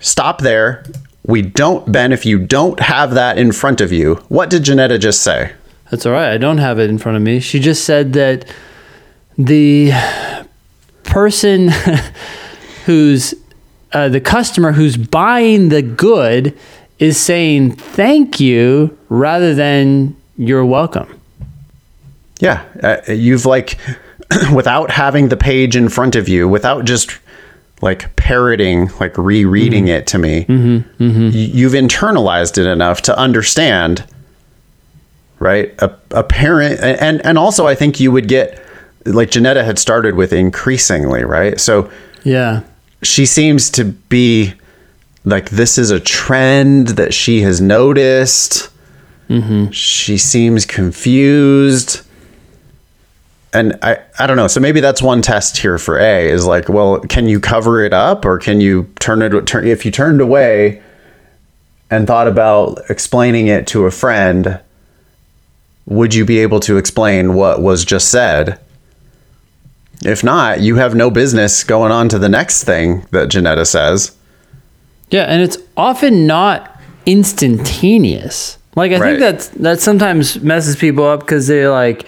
stop 0.00 0.40
there. 0.40 0.84
We 1.24 1.42
don't, 1.42 1.90
Ben, 1.90 2.12
if 2.12 2.26
you 2.26 2.38
don't 2.38 2.80
have 2.80 3.14
that 3.14 3.38
in 3.38 3.52
front 3.52 3.80
of 3.80 3.92
you, 3.92 4.16
what 4.28 4.50
did 4.50 4.64
Janetta 4.64 4.98
just 4.98 5.22
say? 5.22 5.52
That's 5.90 6.06
all 6.06 6.12
right. 6.12 6.32
I 6.32 6.38
don't 6.38 6.58
have 6.58 6.78
it 6.78 6.90
in 6.90 6.98
front 6.98 7.16
of 7.16 7.22
me. 7.22 7.40
She 7.40 7.60
just 7.60 7.84
said 7.84 8.12
that 8.12 8.44
the 9.36 9.92
person 11.02 11.70
who's 12.86 13.34
uh, 13.92 14.08
the 14.08 14.20
customer 14.20 14.72
who's 14.72 14.96
buying 14.96 15.68
the 15.68 15.82
good 15.82 16.56
is 16.98 17.18
saying 17.18 17.72
thank 17.72 18.38
you 18.40 18.96
rather 19.08 19.54
than 19.54 20.16
you're 20.36 20.64
welcome. 20.64 21.20
Yeah, 22.40 22.64
uh, 22.82 23.12
you've 23.12 23.46
like 23.46 23.78
without 24.54 24.90
having 24.90 25.28
the 25.28 25.36
page 25.36 25.76
in 25.76 25.88
front 25.88 26.16
of 26.16 26.28
you, 26.28 26.48
without 26.48 26.84
just 26.84 27.18
like 27.82 28.14
parroting, 28.16 28.90
like 29.00 29.16
rereading 29.16 29.84
mm-hmm. 29.84 29.94
it 29.94 30.06
to 30.08 30.18
me, 30.18 30.44
mm-hmm. 30.44 31.02
Mm-hmm. 31.02 31.30
you've 31.32 31.72
internalized 31.72 32.58
it 32.58 32.66
enough 32.66 33.02
to 33.02 33.16
understand, 33.18 34.04
right? 35.38 35.74
A, 35.80 35.94
a 36.10 36.22
parent, 36.22 36.80
and 36.80 37.24
and 37.24 37.38
also 37.38 37.66
I 37.66 37.74
think 37.74 38.00
you 38.00 38.12
would 38.12 38.28
get 38.28 38.62
like 39.06 39.30
Janetta 39.30 39.64
had 39.64 39.78
started 39.78 40.14
with 40.14 40.32
increasingly, 40.32 41.24
right? 41.24 41.58
So 41.58 41.90
yeah, 42.22 42.62
she 43.02 43.26
seems 43.26 43.70
to 43.70 43.84
be 43.84 44.54
like 45.24 45.50
this 45.50 45.78
is 45.78 45.90
a 45.90 46.00
trend 46.00 46.88
that 46.88 47.12
she 47.14 47.42
has 47.42 47.60
noticed. 47.60 48.70
Mm-hmm. 49.28 49.70
She 49.70 50.18
seems 50.18 50.66
confused. 50.66 52.02
And 53.52 53.78
I, 53.82 54.00
I 54.18 54.26
don't 54.26 54.36
know. 54.36 54.46
So 54.46 54.60
maybe 54.60 54.80
that's 54.80 55.02
one 55.02 55.22
test 55.22 55.58
here 55.58 55.78
for 55.78 55.98
A 55.98 56.28
is 56.28 56.46
like, 56.46 56.68
well, 56.68 57.00
can 57.00 57.28
you 57.28 57.40
cover 57.40 57.82
it 57.82 57.92
up 57.92 58.24
or 58.24 58.38
can 58.38 58.60
you 58.60 58.92
turn 59.00 59.22
it 59.22 59.46
turn 59.46 59.66
if 59.66 59.84
you 59.84 59.90
turned 59.90 60.20
away 60.20 60.82
and 61.90 62.06
thought 62.06 62.28
about 62.28 62.78
explaining 62.88 63.48
it 63.48 63.66
to 63.68 63.86
a 63.86 63.90
friend, 63.90 64.60
would 65.86 66.14
you 66.14 66.24
be 66.24 66.38
able 66.38 66.60
to 66.60 66.76
explain 66.76 67.34
what 67.34 67.60
was 67.60 67.84
just 67.84 68.08
said? 68.08 68.60
If 70.04 70.24
not, 70.24 70.60
you 70.60 70.76
have 70.76 70.94
no 70.94 71.10
business 71.10 71.62
going 71.62 71.92
on 71.92 72.08
to 72.08 72.18
the 72.18 72.28
next 72.28 72.64
thing 72.64 73.06
that 73.10 73.28
Janetta 73.28 73.66
says. 73.66 74.16
Yeah, 75.10 75.24
and 75.24 75.42
it's 75.42 75.58
often 75.76 76.26
not 76.26 76.80
instantaneous. 77.04 78.58
Like 78.76 78.92
I 78.92 78.98
right. 78.98 79.18
think 79.18 79.20
that 79.20 79.62
that 79.62 79.80
sometimes 79.80 80.40
messes 80.40 80.76
people 80.76 81.04
up 81.04 81.20
because 81.20 81.48
they 81.48 81.66
like 81.68 82.06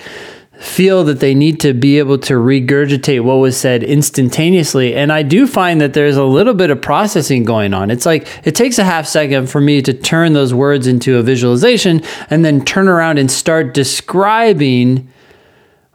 feel 0.62 1.03
that 1.03 1.18
they 1.18 1.34
need 1.34 1.59
to 1.59 1.74
be 1.74 1.99
able 1.99 2.16
to 2.16 2.34
regurgitate 2.34 3.20
what 3.20 3.34
was 3.34 3.57
said 3.57 3.82
instantaneously. 3.82 4.95
And 4.95 5.12
I 5.12 5.24
do 5.24 5.49
find 5.49 5.80
that 5.80 5.93
there's 5.93 6.16
a 6.16 6.24
little 6.24 6.55
bit 6.55 6.70
of 6.70 6.80
processing 6.80 7.43
going 7.43 7.74
on. 7.74 7.90
It's 7.90 8.07
like 8.07 8.28
it 8.45 8.55
takes 8.55 8.78
a 8.78 8.84
half 8.84 9.09
second 9.09 9.51
for 9.51 9.61
me 9.61 9.82
to 9.82 9.93
turn 9.93 10.34
those 10.34 10.55
words 10.55 10.86
into 10.86 11.18
a 11.18 11.22
visualization 11.22 12.01
and 12.30 12.45
then 12.45 12.64
turn 12.64 12.86
around 12.86 13.18
and 13.18 13.28
start 13.28 13.74
describing 13.74 15.09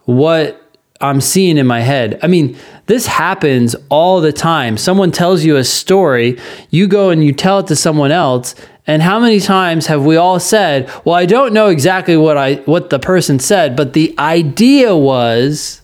what 0.03 0.66
I'm 1.01 1.21
seeing 1.21 1.57
in 1.57 1.67
my 1.67 1.81
head. 1.81 2.19
I 2.23 2.27
mean, 2.27 2.57
this 2.87 3.05
happens 3.05 3.75
all 3.89 4.21
the 4.21 4.33
time. 4.33 4.77
Someone 4.77 5.11
tells 5.11 5.43
you 5.43 5.57
a 5.57 5.63
story, 5.63 6.39
you 6.69 6.87
go 6.87 7.09
and 7.09 7.23
you 7.23 7.33
tell 7.33 7.59
it 7.59 7.67
to 7.67 7.75
someone 7.75 8.11
else, 8.11 8.55
and 8.87 9.01
how 9.01 9.19
many 9.19 9.39
times 9.39 9.87
have 9.87 10.05
we 10.05 10.15
all 10.15 10.39
said, 10.39 10.89
"Well, 11.03 11.15
I 11.15 11.25
don't 11.25 11.53
know 11.53 11.67
exactly 11.67 12.15
what 12.15 12.37
I 12.37 12.55
what 12.65 12.89
the 12.89 12.99
person 12.99 13.39
said, 13.39 13.75
but 13.75 13.93
the 13.93 14.15
idea 14.17 14.95
was 14.95 15.81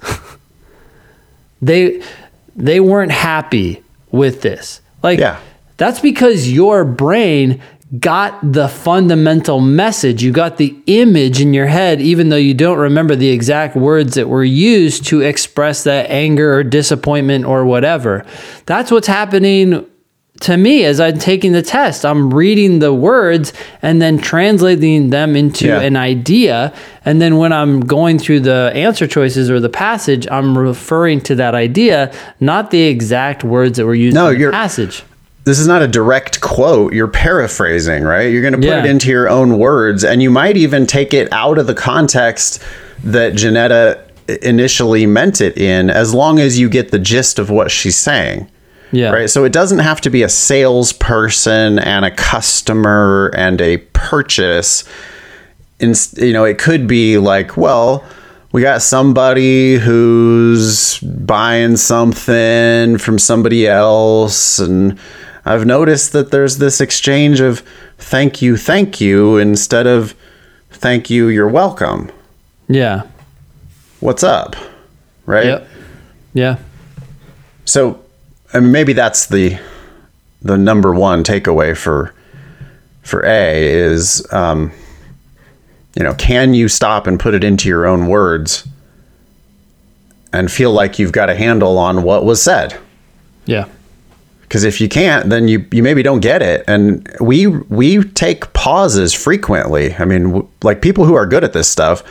they 1.61 2.01
they 2.55 2.79
weren't 2.79 3.11
happy 3.11 3.83
with 4.11 4.41
this." 4.41 4.81
Like 5.03 5.19
yeah. 5.19 5.39
that's 5.75 5.99
because 5.99 6.49
your 6.49 6.85
brain 6.85 7.61
got 7.99 8.39
the 8.53 8.67
fundamental 8.67 9.59
message. 9.59 10.23
You 10.23 10.31
got 10.31 10.57
the 10.57 10.75
image 10.87 11.39
in 11.39 11.53
your 11.53 11.67
head, 11.67 12.01
even 12.01 12.29
though 12.29 12.37
you 12.37 12.53
don't 12.53 12.79
remember 12.79 13.15
the 13.15 13.29
exact 13.29 13.75
words 13.75 14.15
that 14.15 14.29
were 14.29 14.43
used 14.43 15.05
to 15.07 15.21
express 15.21 15.83
that 15.83 16.09
anger 16.09 16.53
or 16.53 16.63
disappointment 16.63 17.45
or 17.45 17.65
whatever. 17.65 18.25
That's 18.65 18.89
what's 18.89 19.07
happening 19.07 19.85
to 20.39 20.57
me 20.57 20.83
as 20.83 20.99
I'm 20.99 21.19
taking 21.19 21.51
the 21.51 21.61
test. 21.61 22.03
I'm 22.03 22.33
reading 22.33 22.79
the 22.79 22.93
words 22.93 23.53
and 23.83 24.01
then 24.01 24.17
translating 24.17 25.11
them 25.11 25.35
into 25.35 25.67
yeah. 25.67 25.81
an 25.81 25.95
idea. 25.95 26.73
And 27.05 27.21
then 27.21 27.37
when 27.37 27.53
I'm 27.53 27.81
going 27.81 28.17
through 28.17 28.41
the 28.41 28.71
answer 28.73 29.05
choices 29.05 29.51
or 29.51 29.59
the 29.59 29.69
passage, 29.69 30.27
I'm 30.31 30.57
referring 30.57 31.21
to 31.21 31.35
that 31.35 31.53
idea, 31.53 32.11
not 32.39 32.71
the 32.71 32.81
exact 32.81 33.43
words 33.43 33.77
that 33.77 33.85
were 33.85 33.93
used 33.93 34.15
no, 34.15 34.31
in 34.31 34.41
the 34.41 34.51
passage 34.51 35.03
this 35.43 35.59
is 35.59 35.67
not 35.67 35.81
a 35.81 35.87
direct 35.87 36.41
quote. 36.41 36.93
You're 36.93 37.07
paraphrasing, 37.07 38.03
right? 38.03 38.31
You're 38.31 38.41
going 38.41 38.53
to 38.53 38.59
put 38.59 38.67
yeah. 38.67 38.79
it 38.79 38.85
into 38.85 39.09
your 39.09 39.29
own 39.29 39.57
words, 39.57 40.03
and 40.03 40.21
you 40.21 40.29
might 40.29 40.57
even 40.57 40.85
take 40.85 41.13
it 41.13 41.31
out 41.33 41.57
of 41.57 41.67
the 41.67 41.73
context 41.73 42.63
that 43.03 43.35
Janetta 43.35 44.03
initially 44.41 45.05
meant 45.05 45.41
it 45.41 45.57
in, 45.57 45.89
as 45.89 46.13
long 46.13 46.39
as 46.39 46.57
you 46.57 46.69
get 46.69 46.91
the 46.91 46.99
gist 46.99 47.39
of 47.39 47.49
what 47.49 47.71
she's 47.71 47.97
saying. 47.97 48.49
Yeah. 48.93 49.09
Right. 49.09 49.29
So 49.29 49.43
it 49.43 49.51
doesn't 49.51 49.79
have 49.79 50.01
to 50.01 50.11
be 50.11 50.21
a 50.21 50.29
salesperson 50.29 51.79
and 51.79 52.05
a 52.05 52.11
customer 52.11 53.31
and 53.35 53.59
a 53.59 53.77
purchase. 53.77 54.83
In, 55.79 55.95
you 56.17 56.31
know, 56.31 56.45
it 56.45 56.59
could 56.59 56.87
be 56.87 57.17
like, 57.17 57.57
well, 57.57 58.05
we 58.51 58.61
got 58.61 58.83
somebody 58.83 59.77
who's 59.77 60.99
buying 60.99 61.75
something 61.75 62.99
from 62.99 63.17
somebody 63.17 63.67
else 63.67 64.59
and 64.59 64.99
I've 65.45 65.65
noticed 65.65 66.13
that 66.13 66.31
there's 66.31 66.57
this 66.57 66.79
exchange 66.79 67.39
of 67.41 67.63
thank 67.97 68.41
you, 68.41 68.55
thank 68.57 69.01
you 69.01 69.37
instead 69.37 69.87
of 69.87 70.15
thank 70.71 71.09
you, 71.09 71.27
you're 71.27 71.47
welcome. 71.47 72.11
Yeah. 72.67 73.03
What's 73.99 74.23
up? 74.23 74.55
Right? 75.25 75.45
Yep. 75.45 75.67
Yeah. 76.33 76.57
So 77.65 78.03
I 78.53 78.59
mean, 78.59 78.71
maybe 78.71 78.93
that's 78.93 79.27
the 79.27 79.57
the 80.41 80.57
number 80.57 80.93
one 80.93 81.23
takeaway 81.23 81.75
for 81.75 82.13
for 83.01 83.25
A 83.25 83.65
is 83.65 84.25
um, 84.31 84.71
you 85.95 86.03
know, 86.03 86.13
can 86.15 86.53
you 86.53 86.67
stop 86.67 87.05
and 87.07 87.19
put 87.19 87.33
it 87.33 87.43
into 87.43 87.67
your 87.69 87.85
own 87.85 88.07
words 88.07 88.67
and 90.31 90.51
feel 90.51 90.71
like 90.71 90.97
you've 90.97 91.11
got 91.11 91.29
a 91.29 91.35
handle 91.35 91.77
on 91.77 92.03
what 92.03 92.25
was 92.25 92.41
said? 92.41 92.77
Yeah. 93.45 93.65
Because 94.53 94.65
if 94.65 94.79
you 94.79 94.87
can't, 94.87 95.31
then 95.31 95.47
you 95.47 95.65
you 95.71 95.81
maybe 95.81 96.03
don't 96.03 96.19
get 96.19 96.43
it. 96.43 96.63
And 96.67 97.11
we 97.19 97.47
we 97.47 98.03
take 98.03 98.53
pauses 98.53 99.11
frequently. 99.11 99.95
I 99.95 100.05
mean, 100.05 100.23
w- 100.25 100.47
like 100.61 100.79
people 100.79 101.05
who 101.05 101.15
are 101.15 101.25
good 101.25 101.43
at 101.43 101.53
this 101.53 101.67
stuff, 101.67 102.03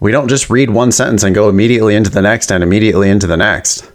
we 0.00 0.10
don't 0.10 0.26
just 0.26 0.50
read 0.50 0.70
one 0.70 0.90
sentence 0.90 1.22
and 1.22 1.36
go 1.36 1.48
immediately 1.48 1.94
into 1.94 2.10
the 2.10 2.20
next 2.20 2.50
and 2.50 2.64
immediately 2.64 3.08
into 3.08 3.28
the 3.28 3.36
next. 3.36 3.88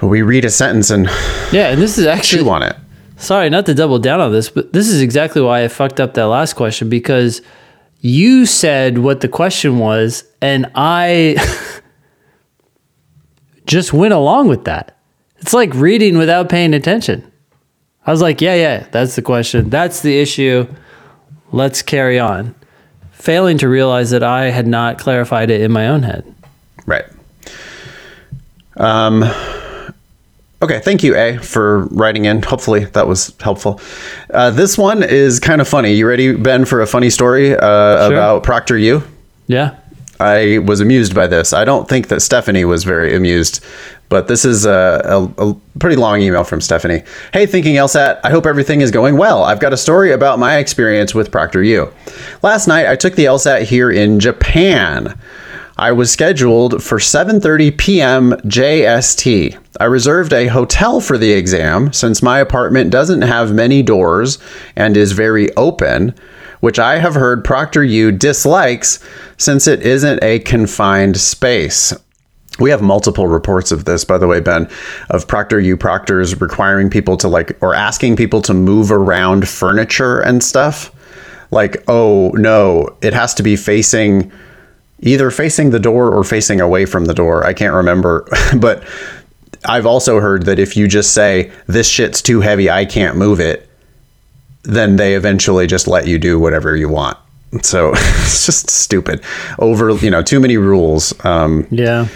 We 0.00 0.22
read 0.22 0.46
a 0.46 0.50
sentence 0.50 0.88
and 0.88 1.04
Yeah. 1.52 1.68
And 1.72 1.82
this 1.82 1.98
is 1.98 2.06
actually 2.06 2.44
chew 2.44 2.48
on 2.48 2.62
it. 2.62 2.76
Sorry, 3.18 3.50
not 3.50 3.66
to 3.66 3.74
double 3.74 3.98
down 3.98 4.20
on 4.20 4.32
this, 4.32 4.48
but 4.48 4.72
this 4.72 4.88
is 4.88 5.02
exactly 5.02 5.42
why 5.42 5.62
I 5.62 5.68
fucked 5.68 6.00
up 6.00 6.14
that 6.14 6.28
last 6.28 6.54
question 6.54 6.88
because 6.88 7.42
you 8.00 8.46
said 8.46 8.96
what 8.96 9.20
the 9.20 9.28
question 9.28 9.78
was, 9.78 10.24
and 10.40 10.70
I 10.74 11.36
just 13.66 13.92
went 13.92 14.14
along 14.14 14.48
with 14.48 14.64
that. 14.64 14.94
It's 15.40 15.54
like 15.54 15.72
reading 15.74 16.18
without 16.18 16.48
paying 16.48 16.74
attention. 16.74 17.30
I 18.06 18.10
was 18.10 18.22
like, 18.22 18.40
yeah, 18.40 18.54
yeah, 18.54 18.86
that's 18.90 19.16
the 19.16 19.22
question. 19.22 19.70
That's 19.70 20.00
the 20.00 20.18
issue. 20.18 20.66
Let's 21.52 21.82
carry 21.82 22.18
on. 22.18 22.54
Failing 23.12 23.58
to 23.58 23.68
realize 23.68 24.10
that 24.10 24.22
I 24.22 24.50
had 24.50 24.66
not 24.66 24.98
clarified 24.98 25.50
it 25.50 25.60
in 25.60 25.72
my 25.72 25.88
own 25.88 26.02
head. 26.02 26.24
Right. 26.86 27.04
Um, 28.76 29.24
okay, 30.62 30.80
thank 30.80 31.02
you, 31.02 31.16
A, 31.16 31.36
for 31.38 31.80
writing 31.88 32.24
in. 32.24 32.42
Hopefully 32.42 32.84
that 32.86 33.06
was 33.06 33.34
helpful. 33.40 33.80
Uh, 34.32 34.50
this 34.50 34.78
one 34.78 35.02
is 35.02 35.40
kind 35.40 35.60
of 35.60 35.68
funny. 35.68 35.92
You 35.92 36.08
ready, 36.08 36.34
Ben, 36.34 36.64
for 36.64 36.80
a 36.80 36.86
funny 36.86 37.10
story 37.10 37.54
uh, 37.54 38.06
about 38.06 38.44
ProctorU? 38.44 39.06
Yeah. 39.48 39.76
I 40.20 40.58
was 40.58 40.80
amused 40.80 41.14
by 41.14 41.26
this. 41.26 41.52
I 41.52 41.64
don't 41.64 41.88
think 41.88 42.08
that 42.08 42.20
Stephanie 42.20 42.64
was 42.64 42.84
very 42.84 43.14
amused, 43.14 43.64
but 44.08 44.26
this 44.26 44.44
is 44.44 44.66
a, 44.66 45.00
a, 45.04 45.50
a, 45.50 45.54
pretty 45.78 45.96
long 45.96 46.20
email 46.20 46.44
from 46.44 46.60
Stephanie. 46.60 47.02
Hey, 47.32 47.46
Thinking 47.46 47.76
LSAT, 47.76 48.20
I 48.24 48.30
hope 48.30 48.46
everything 48.46 48.80
is 48.80 48.90
going 48.90 49.16
well. 49.16 49.44
I've 49.44 49.60
got 49.60 49.72
a 49.72 49.76
story 49.76 50.12
about 50.12 50.38
my 50.38 50.56
experience 50.56 51.14
with 51.14 51.30
ProctorU. 51.30 51.92
Last 52.42 52.66
night, 52.66 52.88
I 52.88 52.96
took 52.96 53.14
the 53.14 53.26
LSAT 53.26 53.62
here 53.62 53.90
in 53.90 54.18
Japan. 54.18 55.16
I 55.76 55.92
was 55.92 56.10
scheduled 56.10 56.82
for 56.82 56.98
7:30 56.98 57.78
p.m. 57.78 58.32
JST. 58.32 59.56
I 59.78 59.84
reserved 59.84 60.32
a 60.32 60.48
hotel 60.48 61.00
for 61.00 61.16
the 61.16 61.30
exam 61.30 61.92
since 61.92 62.20
my 62.20 62.40
apartment 62.40 62.90
doesn't 62.90 63.22
have 63.22 63.54
many 63.54 63.84
doors 63.84 64.38
and 64.74 64.96
is 64.96 65.12
very 65.12 65.54
open, 65.54 66.14
which 66.60 66.78
I 66.78 66.98
have 66.98 67.14
heard 67.14 67.44
ProctorU 67.44 68.18
dislikes 68.18 69.04
since 69.36 69.66
it 69.66 69.82
isn't 69.82 70.22
a 70.22 70.40
confined 70.40 71.16
space. 71.18 71.92
We 72.58 72.70
have 72.70 72.82
multiple 72.82 73.28
reports 73.28 73.70
of 73.70 73.84
this, 73.84 74.04
by 74.04 74.18
the 74.18 74.26
way, 74.26 74.40
Ben, 74.40 74.64
of 75.10 75.28
ProctorU 75.28 75.78
proctors 75.78 76.40
requiring 76.40 76.90
people 76.90 77.16
to 77.18 77.28
like 77.28 77.56
or 77.62 77.74
asking 77.74 78.16
people 78.16 78.42
to 78.42 78.54
move 78.54 78.90
around 78.90 79.48
furniture 79.48 80.20
and 80.20 80.42
stuff. 80.42 80.92
Like, 81.50 81.82
oh 81.86 82.30
no, 82.34 82.96
it 83.00 83.14
has 83.14 83.34
to 83.34 83.42
be 83.42 83.56
facing 83.56 84.32
either 85.00 85.30
facing 85.30 85.70
the 85.70 85.78
door 85.78 86.12
or 86.12 86.24
facing 86.24 86.60
away 86.60 86.84
from 86.84 87.04
the 87.04 87.14
door. 87.14 87.46
I 87.46 87.52
can't 87.52 87.74
remember, 87.74 88.26
but 88.58 88.82
I've 89.64 89.86
also 89.86 90.20
heard 90.20 90.44
that 90.46 90.58
if 90.58 90.76
you 90.76 90.88
just 90.88 91.14
say 91.14 91.52
this 91.66 91.88
shit's 91.88 92.22
too 92.22 92.40
heavy, 92.40 92.70
I 92.70 92.84
can't 92.84 93.16
move 93.16 93.40
it, 93.40 93.67
then 94.64 94.96
they 94.96 95.14
eventually 95.14 95.66
just 95.66 95.86
let 95.88 96.06
you 96.06 96.18
do 96.18 96.38
whatever 96.38 96.76
you 96.76 96.88
want. 96.88 97.16
So 97.62 97.90
it's 97.94 98.46
just 98.46 98.70
stupid. 98.70 99.22
Over, 99.58 99.90
you 99.96 100.10
know, 100.10 100.22
too 100.22 100.40
many 100.40 100.56
rules 100.56 101.12
um, 101.24 101.66
Yeah. 101.70 102.08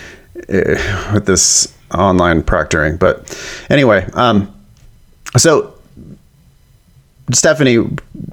with 1.12 1.26
this 1.26 1.74
online 1.94 2.42
proctoring. 2.42 2.98
But 2.98 3.36
anyway, 3.70 4.06
um, 4.14 4.52
so 5.36 5.74
Stephanie 7.32 7.78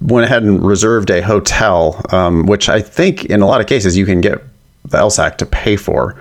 went 0.02 0.26
ahead 0.26 0.44
and 0.44 0.66
reserved 0.66 1.10
a 1.10 1.22
hotel, 1.22 2.02
um, 2.10 2.46
which 2.46 2.68
I 2.70 2.82
think 2.82 3.26
in 3.26 3.42
a 3.42 3.46
lot 3.46 3.62
of 3.62 3.68
cases 3.68 3.96
you 3.96 4.06
can 4.06 4.20
get 4.22 4.42
the 4.86 4.98
LSAC 4.98 5.38
to 5.38 5.46
pay 5.46 5.76
for. 5.76 6.16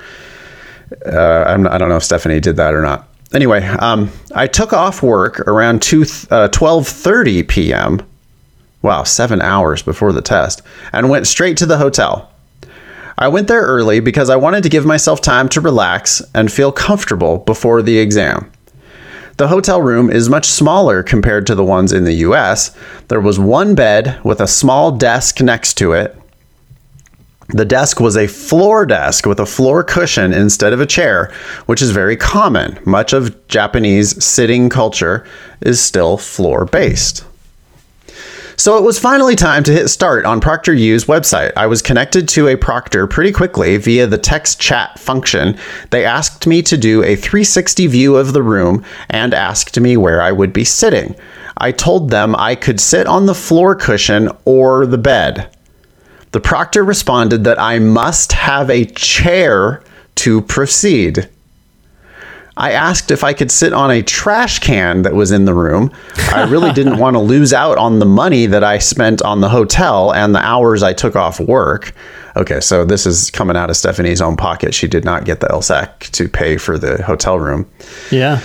Uh, 1.06 1.44
I'm 1.46 1.62
not, 1.64 1.72
I 1.72 1.78
don't 1.78 1.88
know 1.88 1.96
if 1.96 2.04
Stephanie 2.04 2.40
did 2.40 2.56
that 2.56 2.74
or 2.74 2.82
not. 2.82 3.08
Anyway, 3.32 3.62
um, 3.62 4.10
I 4.34 4.46
took 4.46 4.72
off 4.72 5.02
work 5.02 5.40
around 5.40 5.82
2, 5.82 6.02
uh, 6.02 6.48
12.30 6.48 7.46
p.m. 7.46 8.00
Wow, 8.80 9.02
seven 9.02 9.42
hours 9.42 9.82
before 9.82 10.12
the 10.12 10.22
test, 10.22 10.62
and 10.92 11.10
went 11.10 11.26
straight 11.26 11.56
to 11.58 11.66
the 11.66 11.78
hotel. 11.78 12.30
I 13.18 13.28
went 13.28 13.48
there 13.48 13.62
early 13.62 14.00
because 14.00 14.30
I 14.30 14.36
wanted 14.36 14.62
to 14.62 14.68
give 14.68 14.86
myself 14.86 15.20
time 15.20 15.48
to 15.50 15.60
relax 15.60 16.22
and 16.34 16.52
feel 16.52 16.70
comfortable 16.70 17.38
before 17.38 17.82
the 17.82 17.98
exam. 17.98 18.50
The 19.38 19.48
hotel 19.48 19.82
room 19.82 20.10
is 20.10 20.28
much 20.28 20.46
smaller 20.46 21.02
compared 21.02 21.46
to 21.48 21.54
the 21.54 21.64
ones 21.64 21.92
in 21.92 22.04
the 22.04 22.14
US. 22.14 22.74
There 23.08 23.20
was 23.20 23.38
one 23.38 23.74
bed 23.74 24.18
with 24.24 24.40
a 24.40 24.46
small 24.46 24.92
desk 24.92 25.40
next 25.40 25.74
to 25.74 25.92
it. 25.92 26.16
The 27.48 27.64
desk 27.64 27.98
was 27.98 28.16
a 28.16 28.26
floor 28.26 28.84
desk 28.84 29.24
with 29.24 29.40
a 29.40 29.46
floor 29.46 29.82
cushion 29.82 30.34
instead 30.34 30.74
of 30.74 30.80
a 30.80 30.86
chair, 30.86 31.32
which 31.64 31.80
is 31.80 31.92
very 31.92 32.14
common. 32.14 32.78
Much 32.84 33.14
of 33.14 33.48
Japanese 33.48 34.22
sitting 34.22 34.68
culture 34.68 35.26
is 35.62 35.80
still 35.80 36.18
floor 36.18 36.66
based. 36.66 37.24
So 38.58 38.76
it 38.76 38.82
was 38.82 38.98
finally 38.98 39.36
time 39.36 39.62
to 39.62 39.72
hit 39.72 39.88
start 39.88 40.26
on 40.26 40.40
ProctorU's 40.42 41.06
website. 41.06 41.52
I 41.56 41.68
was 41.68 41.80
connected 41.80 42.28
to 42.30 42.48
a 42.48 42.56
proctor 42.56 43.06
pretty 43.06 43.32
quickly 43.32 43.76
via 43.78 44.06
the 44.06 44.18
text 44.18 44.60
chat 44.60 44.98
function. 44.98 45.56
They 45.90 46.04
asked 46.04 46.46
me 46.46 46.60
to 46.62 46.76
do 46.76 47.02
a 47.02 47.16
360 47.16 47.86
view 47.86 48.16
of 48.16 48.34
the 48.34 48.42
room 48.42 48.84
and 49.08 49.32
asked 49.32 49.80
me 49.80 49.96
where 49.96 50.20
I 50.20 50.32
would 50.32 50.52
be 50.52 50.64
sitting. 50.64 51.14
I 51.56 51.72
told 51.72 52.10
them 52.10 52.36
I 52.36 52.56
could 52.56 52.78
sit 52.80 53.06
on 53.06 53.24
the 53.26 53.34
floor 53.34 53.74
cushion 53.74 54.28
or 54.44 54.84
the 54.84 54.98
bed. 54.98 55.48
The 56.32 56.40
proctor 56.40 56.84
responded 56.84 57.44
that 57.44 57.58
I 57.58 57.78
must 57.78 58.32
have 58.32 58.70
a 58.70 58.84
chair 58.84 59.82
to 60.16 60.42
proceed. 60.42 61.28
I 62.58 62.72
asked 62.72 63.12
if 63.12 63.22
I 63.22 63.34
could 63.34 63.52
sit 63.52 63.72
on 63.72 63.90
a 63.92 64.02
trash 64.02 64.58
can 64.58 65.02
that 65.02 65.14
was 65.14 65.30
in 65.30 65.44
the 65.44 65.54
room. 65.54 65.92
I 66.32 66.42
really 66.42 66.72
didn't 66.72 66.98
want 66.98 67.14
to 67.14 67.20
lose 67.20 67.52
out 67.52 67.78
on 67.78 68.00
the 68.00 68.04
money 68.04 68.46
that 68.46 68.64
I 68.64 68.78
spent 68.78 69.22
on 69.22 69.40
the 69.40 69.48
hotel 69.48 70.12
and 70.12 70.34
the 70.34 70.44
hours 70.44 70.82
I 70.82 70.92
took 70.92 71.14
off 71.14 71.38
work. 71.38 71.94
Okay, 72.36 72.60
so 72.60 72.84
this 72.84 73.06
is 73.06 73.30
coming 73.30 73.56
out 73.56 73.70
of 73.70 73.76
Stephanie's 73.76 74.20
own 74.20 74.36
pocket. 74.36 74.74
She 74.74 74.88
did 74.88 75.04
not 75.04 75.24
get 75.24 75.38
the 75.38 75.46
LSAC 75.46 76.10
to 76.10 76.28
pay 76.28 76.56
for 76.56 76.78
the 76.78 77.02
hotel 77.04 77.38
room. 77.38 77.70
Yeah. 78.10 78.40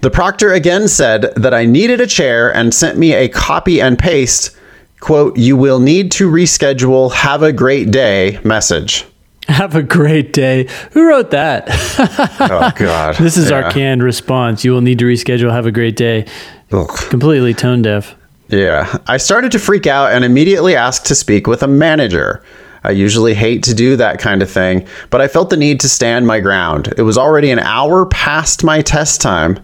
The 0.00 0.10
proctor 0.10 0.52
again 0.52 0.86
said 0.86 1.32
that 1.36 1.52
I 1.52 1.64
needed 1.64 2.00
a 2.00 2.06
chair 2.06 2.54
and 2.54 2.72
sent 2.72 2.98
me 2.98 3.14
a 3.14 3.28
copy 3.28 3.80
and 3.80 3.98
paste, 3.98 4.56
quote, 5.00 5.36
you 5.38 5.56
will 5.56 5.78
need 5.80 6.10
to 6.12 6.30
reschedule, 6.30 7.12
have 7.12 7.42
a 7.42 7.52
great 7.52 7.90
day 7.90 8.38
message. 8.44 9.04
Have 9.48 9.76
a 9.76 9.82
great 9.82 10.32
day. 10.32 10.68
Who 10.92 11.08
wrote 11.08 11.30
that? 11.30 11.68
Oh, 12.40 12.72
God. 12.76 13.16
This 13.20 13.36
is 13.36 13.50
Yeah. 13.50 13.62
our 13.62 13.70
canned 13.70 14.02
response. 14.02 14.64
You 14.64 14.72
will 14.72 14.80
need 14.80 14.98
to 14.98 15.04
reschedule. 15.04 15.50
Have 15.52 15.66
a 15.66 15.72
great 15.72 15.96
day. 15.96 16.26
Ugh. 16.72 16.88
Completely 17.10 17.54
tone 17.54 17.82
deaf. 17.82 18.16
Yeah. 18.48 18.98
I 19.06 19.16
started 19.18 19.52
to 19.52 19.58
freak 19.58 19.86
out 19.86 20.12
and 20.12 20.24
immediately 20.24 20.74
asked 20.76 21.06
to 21.06 21.14
speak 21.14 21.46
with 21.46 21.62
a 21.62 21.68
manager. 21.68 22.42
I 22.84 22.90
usually 22.90 23.34
hate 23.34 23.62
to 23.64 23.74
do 23.74 23.96
that 23.96 24.18
kind 24.20 24.42
of 24.42 24.50
thing, 24.50 24.86
but 25.10 25.20
I 25.20 25.26
felt 25.28 25.50
the 25.50 25.56
need 25.56 25.80
to 25.80 25.88
stand 25.88 26.26
my 26.26 26.38
ground. 26.40 26.92
It 26.96 27.02
was 27.02 27.18
already 27.18 27.50
an 27.50 27.58
hour 27.58 28.06
past 28.06 28.62
my 28.62 28.80
test 28.82 29.20
time, 29.20 29.58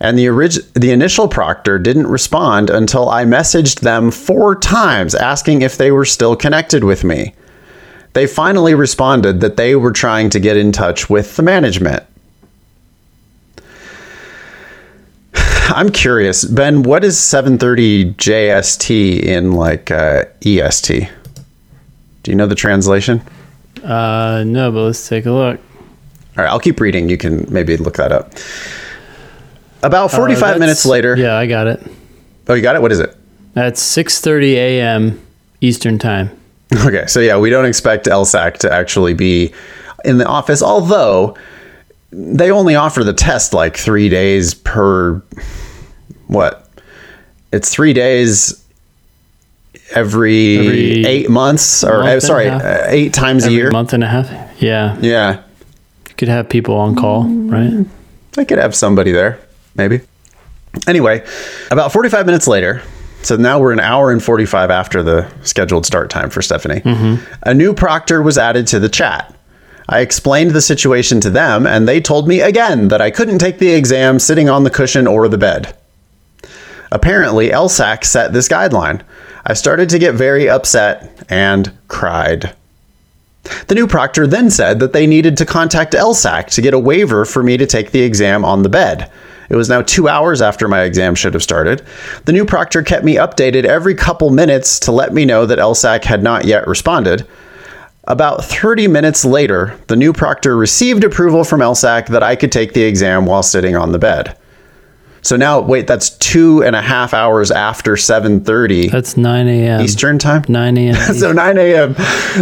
and 0.00 0.18
the 0.18 0.28
orig- 0.28 0.72
the 0.74 0.90
initial 0.90 1.28
proctor 1.28 1.78
didn't 1.78 2.06
respond 2.06 2.70
until 2.70 3.08
I 3.08 3.24
messaged 3.24 3.80
them 3.80 4.10
four 4.10 4.54
times 4.54 5.14
asking 5.14 5.62
if 5.62 5.76
they 5.76 5.90
were 5.90 6.04
still 6.04 6.36
connected 6.36 6.84
with 6.84 7.02
me. 7.04 7.34
They 8.12 8.26
finally 8.26 8.74
responded 8.74 9.40
that 9.40 9.56
they 9.56 9.76
were 9.76 9.92
trying 9.92 10.30
to 10.30 10.40
get 10.40 10.56
in 10.56 10.72
touch 10.72 11.10
with 11.10 11.36
the 11.36 11.42
management. 11.42 12.02
I'm 15.34 15.90
curious, 15.90 16.44
Ben. 16.44 16.82
What 16.82 17.04
is 17.04 17.18
730 17.18 18.14
JST 18.14 19.20
in 19.22 19.52
like 19.52 19.90
uh, 19.90 20.24
EST? 20.44 21.10
Do 22.22 22.30
you 22.30 22.36
know 22.36 22.46
the 22.46 22.54
translation? 22.54 23.22
Uh, 23.84 24.44
no, 24.46 24.72
but 24.72 24.82
let's 24.82 25.08
take 25.08 25.26
a 25.26 25.30
look. 25.30 25.60
All 26.36 26.44
right, 26.44 26.50
I'll 26.50 26.60
keep 26.60 26.80
reading. 26.80 27.08
You 27.08 27.16
can 27.16 27.46
maybe 27.50 27.76
look 27.76 27.96
that 27.96 28.12
up. 28.12 28.32
About 29.82 30.06
Uh, 30.12 30.16
45 30.16 30.40
that's- 30.40 30.60
minutes 30.60 30.86
later. 30.86 31.16
Yeah, 31.16 31.36
I 31.36 31.46
got 31.46 31.66
it. 31.66 31.80
Oh, 32.48 32.54
you 32.54 32.62
got 32.62 32.76
it? 32.76 32.82
What 32.82 32.92
is 32.92 33.00
it? 33.00 33.14
That's 33.54 33.80
6:30 33.82 34.54
a.m. 34.56 35.20
Eastern 35.60 35.98
time. 35.98 36.30
Okay, 36.84 37.04
so 37.06 37.20
yeah, 37.20 37.38
we 37.38 37.48
don't 37.48 37.64
expect 37.64 38.06
LSAC 38.06 38.58
to 38.58 38.72
actually 38.72 39.14
be 39.14 39.52
in 40.04 40.18
the 40.18 40.26
office, 40.26 40.62
although 40.62 41.36
they 42.12 42.50
only 42.50 42.74
offer 42.74 43.04
the 43.04 43.12
test 43.12 43.54
like 43.54 43.76
three 43.76 44.08
days 44.08 44.52
per 44.54 45.22
what? 46.26 46.68
It's 47.52 47.70
three 47.70 47.92
days 47.92 48.62
every, 49.94 50.58
Every 50.58 51.06
eight 51.06 51.30
months, 51.30 51.84
or 51.84 52.02
month 52.02 52.08
uh, 52.16 52.20
sorry, 52.20 52.48
uh, 52.48 52.82
eight 52.88 53.12
times 53.14 53.46
a 53.46 53.52
year. 53.52 53.70
month 53.70 53.92
and 53.92 54.02
a 54.02 54.08
half. 54.08 54.28
Yeah, 54.60 54.96
Yeah, 55.00 55.36
you 56.08 56.14
could 56.16 56.28
have 56.28 56.48
people 56.48 56.74
on 56.76 56.96
call, 56.96 57.24
right? 57.24 57.86
I 58.36 58.44
could 58.44 58.58
have 58.58 58.74
somebody 58.74 59.12
there, 59.12 59.38
maybe. 59.76 60.00
Anyway, 60.86 61.24
about 61.70 61.92
45 61.92 62.26
minutes 62.26 62.46
later, 62.46 62.82
so 63.22 63.36
now 63.36 63.58
we're 63.58 63.72
an 63.72 63.80
hour 63.80 64.10
and 64.10 64.22
45 64.22 64.70
after 64.70 65.02
the 65.02 65.30
scheduled 65.42 65.86
start 65.86 66.10
time 66.10 66.30
for 66.30 66.42
Stephanie, 66.42 66.82
a 67.42 67.54
new 67.54 67.72
proctor 67.74 68.22
was 68.22 68.38
added 68.38 68.66
to 68.68 68.78
the 68.78 68.88
chat. 68.88 69.34
I 69.88 70.00
explained 70.00 70.50
the 70.50 70.60
situation 70.60 71.20
to 71.20 71.30
them, 71.30 71.66
and 71.66 71.86
they 71.88 72.00
told 72.00 72.28
me 72.28 72.40
again 72.40 72.88
that 72.88 73.00
I 73.00 73.10
couldn't 73.10 73.38
take 73.38 73.58
the 73.58 73.70
exam 73.72 74.18
sitting 74.18 74.48
on 74.48 74.64
the 74.64 74.70
cushion 74.70 75.06
or 75.06 75.28
the 75.28 75.38
bed. 75.38 75.76
Apparently, 76.90 77.50
LSAC 77.50 78.04
set 78.04 78.32
this 78.32 78.48
guideline. 78.48 79.02
I 79.44 79.54
started 79.54 79.88
to 79.90 79.98
get 79.98 80.14
very 80.14 80.48
upset 80.48 81.24
and 81.28 81.72
cried. 81.88 82.54
The 83.68 83.74
new 83.76 83.86
proctor 83.86 84.26
then 84.26 84.50
said 84.50 84.80
that 84.80 84.92
they 84.92 85.06
needed 85.06 85.36
to 85.36 85.46
contact 85.46 85.92
LSAC 85.94 86.46
to 86.54 86.62
get 86.62 86.74
a 86.74 86.78
waiver 86.78 87.24
for 87.24 87.42
me 87.42 87.56
to 87.56 87.66
take 87.66 87.92
the 87.92 88.02
exam 88.02 88.44
on 88.44 88.62
the 88.62 88.68
bed. 88.68 89.10
It 89.48 89.56
was 89.56 89.68
now 89.68 89.82
two 89.82 90.08
hours 90.08 90.42
after 90.42 90.68
my 90.68 90.82
exam 90.82 91.14
should 91.14 91.34
have 91.34 91.42
started. 91.42 91.86
The 92.24 92.32
new 92.32 92.44
proctor 92.44 92.82
kept 92.82 93.04
me 93.04 93.14
updated 93.14 93.64
every 93.64 93.94
couple 93.94 94.30
minutes 94.30 94.80
to 94.80 94.92
let 94.92 95.12
me 95.12 95.24
know 95.24 95.46
that 95.46 95.58
LSAC 95.58 96.04
had 96.04 96.22
not 96.22 96.44
yet 96.44 96.66
responded. 96.66 97.26
About 98.04 98.44
30 98.44 98.86
minutes 98.88 99.24
later, 99.24 99.78
the 99.88 99.96
new 99.96 100.12
proctor 100.12 100.56
received 100.56 101.02
approval 101.02 101.42
from 101.42 101.60
LSAC 101.60 102.06
that 102.08 102.22
I 102.22 102.36
could 102.36 102.52
take 102.52 102.72
the 102.72 102.82
exam 102.82 103.26
while 103.26 103.42
sitting 103.42 103.76
on 103.76 103.92
the 103.92 103.98
bed. 103.98 104.36
So 105.26 105.36
now, 105.36 105.58
wait, 105.60 105.88
that's 105.88 106.10
two 106.10 106.62
and 106.62 106.76
a 106.76 106.80
half 106.80 107.12
hours 107.12 107.50
after 107.50 107.94
7:30 107.96 108.92
That's 108.92 109.16
9 109.16 109.48
a.m. 109.48 109.80
Eastern 109.80 110.20
time. 110.20 110.44
9 110.48 110.78
a.m. 110.78 110.94
So 111.14 111.32
9 111.32 111.58
a.m. 111.58 111.96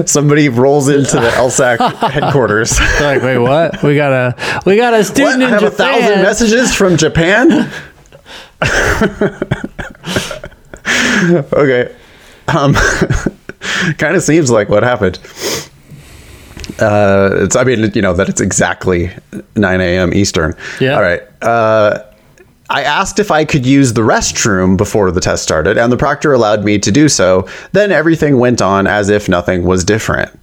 Somebody 0.07 0.51
rolls 0.51 0.91
into 0.91 1.17
the 1.19 1.31
LSAC 1.31 1.79
headquarters. 2.11 2.79
like, 3.01 3.23
wait, 3.23 3.39
what? 3.39 3.83
We 3.83 3.97
got 3.97 4.13
a 4.13 4.61
we 4.67 4.77
got 4.77 4.93
a 4.93 4.99
What? 4.99 5.07
student 5.07 5.43
I 5.43 5.47
in 5.47 5.51
have 5.51 5.63
a 5.63 5.71
thousand 5.71 6.21
messages 6.23 6.75
from 6.75 6.99
Japan. 6.99 7.71
okay, 11.55 11.95
um, 12.49 12.75
kind 13.97 14.15
of 14.15 14.23
seems 14.23 14.51
like 14.51 14.69
what 14.69 14.83
happened. 14.83 15.19
Uh, 16.79 17.31
it's 17.45 17.57
I 17.57 17.65
mean 17.65 17.91
you 17.95 18.03
know 18.03 18.13
that 18.13 18.29
it's 18.29 18.43
exactly 18.43 19.11
9 19.57 19.81
a.m. 19.81 20.13
Eastern. 20.13 20.55
Yeah. 20.81 20.97
All 20.97 21.03
right. 21.03 21.23
Uh, 21.43 22.05
I 22.71 22.83
asked 22.83 23.19
if 23.19 23.31
I 23.31 23.45
could 23.45 23.67
use 23.67 23.93
the 23.93 24.01
restroom 24.01 24.77
before 24.77 25.11
the 25.11 25.21
test 25.21 25.43
started, 25.43 25.77
and 25.77 25.93
the 25.93 25.97
proctor 25.97 26.33
allowed 26.33 26.65
me 26.65 26.79
to 26.79 26.91
do 26.91 27.09
so. 27.09 27.47
Then 27.73 27.93
everything 27.93 28.39
went 28.39 28.63
on 28.63 28.87
as 28.87 29.11
if 29.11 29.29
nothing 29.29 29.65
was 29.65 29.85
different. 29.85 30.39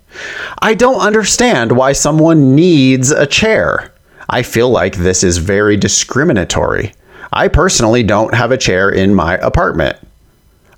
I 0.62 0.76
don't 0.76 1.00
understand 1.00 1.72
why 1.72 1.94
someone 1.94 2.56
needs 2.56 3.12
a 3.12 3.26
chair. 3.26 3.92
I 4.30 4.44
feel 4.44 4.70
like 4.70 4.96
this 4.96 5.24
is 5.24 5.38
very 5.38 5.78
discriminatory. 5.78 6.94
I 7.34 7.48
personally 7.48 8.04
don't 8.04 8.34
have 8.34 8.52
a 8.52 8.58
chair 8.58 8.90
in 8.90 9.16
my 9.16 9.38
apartment. 9.38 9.98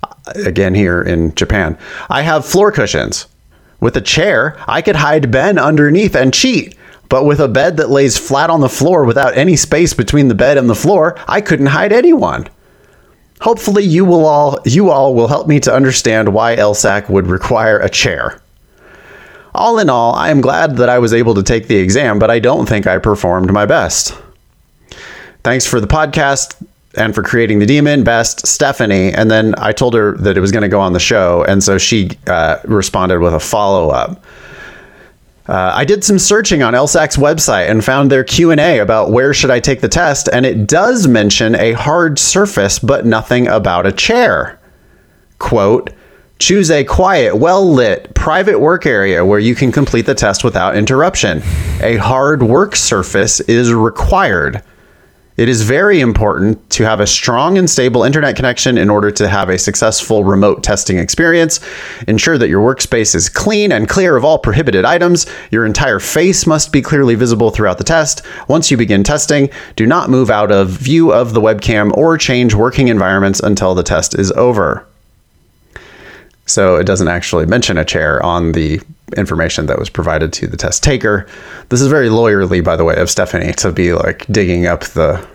Uh, 0.02 0.14
again, 0.46 0.74
here 0.74 1.02
in 1.02 1.34
Japan, 1.34 1.76
I 2.08 2.22
have 2.22 2.46
floor 2.46 2.72
cushions. 2.72 3.26
With 3.80 3.96
a 3.96 4.00
chair, 4.00 4.56
I 4.66 4.80
could 4.80 4.96
hide 4.96 5.30
Ben 5.30 5.58
underneath 5.58 6.16
and 6.16 6.32
cheat. 6.32 6.76
But 7.14 7.26
with 7.26 7.38
a 7.38 7.46
bed 7.46 7.76
that 7.76 7.90
lays 7.90 8.18
flat 8.18 8.50
on 8.50 8.60
the 8.60 8.68
floor 8.68 9.04
without 9.04 9.36
any 9.36 9.54
space 9.54 9.94
between 9.94 10.26
the 10.26 10.34
bed 10.34 10.58
and 10.58 10.68
the 10.68 10.74
floor, 10.74 11.16
I 11.28 11.42
couldn't 11.42 11.66
hide 11.66 11.92
anyone. 11.92 12.48
Hopefully 13.40 13.84
you 13.84 14.04
will 14.04 14.26
all 14.26 14.58
you 14.64 14.90
all 14.90 15.14
will 15.14 15.28
help 15.28 15.46
me 15.46 15.60
to 15.60 15.72
understand 15.72 16.34
why 16.34 16.56
LSAC 16.56 17.08
would 17.08 17.28
require 17.28 17.78
a 17.78 17.88
chair. 17.88 18.40
All 19.54 19.78
in 19.78 19.88
all, 19.88 20.12
I 20.16 20.30
am 20.30 20.40
glad 20.40 20.76
that 20.78 20.88
I 20.88 20.98
was 20.98 21.14
able 21.14 21.36
to 21.36 21.44
take 21.44 21.68
the 21.68 21.76
exam, 21.76 22.18
but 22.18 22.32
I 22.32 22.40
don't 22.40 22.68
think 22.68 22.88
I 22.88 22.98
performed 22.98 23.52
my 23.52 23.64
best. 23.64 24.20
Thanks 25.44 25.64
for 25.64 25.78
the 25.80 25.86
podcast 25.86 26.60
and 26.96 27.14
for 27.14 27.22
creating 27.22 27.60
the 27.60 27.66
demon. 27.66 28.02
Best, 28.02 28.44
Stephanie. 28.44 29.12
And 29.12 29.30
then 29.30 29.54
I 29.58 29.70
told 29.70 29.94
her 29.94 30.16
that 30.16 30.36
it 30.36 30.40
was 30.40 30.50
going 30.50 30.62
to 30.62 30.68
go 30.68 30.80
on 30.80 30.94
the 30.94 30.98
show, 30.98 31.44
and 31.44 31.62
so 31.62 31.78
she 31.78 32.10
uh, 32.26 32.58
responded 32.64 33.20
with 33.20 33.34
a 33.34 33.38
follow 33.38 33.90
up. 33.90 34.20
Uh, 35.46 35.72
I 35.74 35.84
did 35.84 36.02
some 36.02 36.18
searching 36.18 36.62
on 36.62 36.72
LSAC's 36.72 37.16
website 37.16 37.68
and 37.68 37.84
found 37.84 38.10
their 38.10 38.24
Q&A 38.24 38.78
about 38.78 39.10
where 39.10 39.34
should 39.34 39.50
I 39.50 39.60
take 39.60 39.82
the 39.82 39.88
test 39.88 40.28
and 40.32 40.46
it 40.46 40.66
does 40.66 41.06
mention 41.06 41.54
a 41.54 41.72
hard 41.72 42.18
surface 42.18 42.78
but 42.78 43.04
nothing 43.04 43.46
about 43.46 43.84
a 43.84 43.92
chair. 43.92 44.58
Quote, 45.38 45.90
choose 46.38 46.70
a 46.70 46.84
quiet, 46.84 47.36
well-lit, 47.36 48.14
private 48.14 48.58
work 48.58 48.86
area 48.86 49.24
where 49.24 49.38
you 49.38 49.54
can 49.54 49.70
complete 49.70 50.06
the 50.06 50.14
test 50.14 50.44
without 50.44 50.76
interruption. 50.76 51.42
A 51.82 51.96
hard 51.96 52.42
work 52.42 52.74
surface 52.74 53.40
is 53.40 53.70
required. 53.70 54.62
It 55.36 55.48
is 55.48 55.62
very 55.62 55.98
important 55.98 56.70
to 56.70 56.84
have 56.84 57.00
a 57.00 57.08
strong 57.08 57.58
and 57.58 57.68
stable 57.68 58.04
internet 58.04 58.36
connection 58.36 58.78
in 58.78 58.88
order 58.88 59.10
to 59.10 59.28
have 59.28 59.48
a 59.48 59.58
successful 59.58 60.22
remote 60.22 60.62
testing 60.62 60.98
experience. 60.98 61.58
Ensure 62.06 62.38
that 62.38 62.48
your 62.48 62.64
workspace 62.64 63.16
is 63.16 63.28
clean 63.28 63.72
and 63.72 63.88
clear 63.88 64.16
of 64.16 64.24
all 64.24 64.38
prohibited 64.38 64.84
items. 64.84 65.26
Your 65.50 65.66
entire 65.66 65.98
face 65.98 66.46
must 66.46 66.72
be 66.72 66.80
clearly 66.80 67.16
visible 67.16 67.50
throughout 67.50 67.78
the 67.78 67.84
test. 67.84 68.22
Once 68.46 68.70
you 68.70 68.76
begin 68.76 69.02
testing, 69.02 69.50
do 69.74 69.86
not 69.86 70.08
move 70.08 70.30
out 70.30 70.52
of 70.52 70.68
view 70.68 71.12
of 71.12 71.34
the 71.34 71.40
webcam 71.40 71.92
or 71.96 72.16
change 72.16 72.54
working 72.54 72.86
environments 72.86 73.40
until 73.40 73.74
the 73.74 73.82
test 73.82 74.16
is 74.16 74.30
over. 74.32 74.86
So 76.46 76.76
it 76.76 76.84
doesn't 76.84 77.08
actually 77.08 77.46
mention 77.46 77.76
a 77.76 77.84
chair 77.84 78.22
on 78.22 78.52
the 78.52 78.80
information 79.16 79.66
that 79.66 79.78
was 79.78 79.90
provided 79.90 80.32
to 80.34 80.46
the 80.46 80.56
test 80.56 80.82
taker. 80.82 81.26
This 81.68 81.80
is 81.80 81.88
very 81.88 82.08
lawyerly, 82.08 82.64
by 82.64 82.76
the 82.76 82.84
way, 82.84 82.96
of 82.96 83.10
Stephanie 83.10 83.52
to 83.54 83.72
be 83.72 83.92
like 83.92 84.26
digging 84.26 84.66
up 84.66 84.84
the 84.84 85.26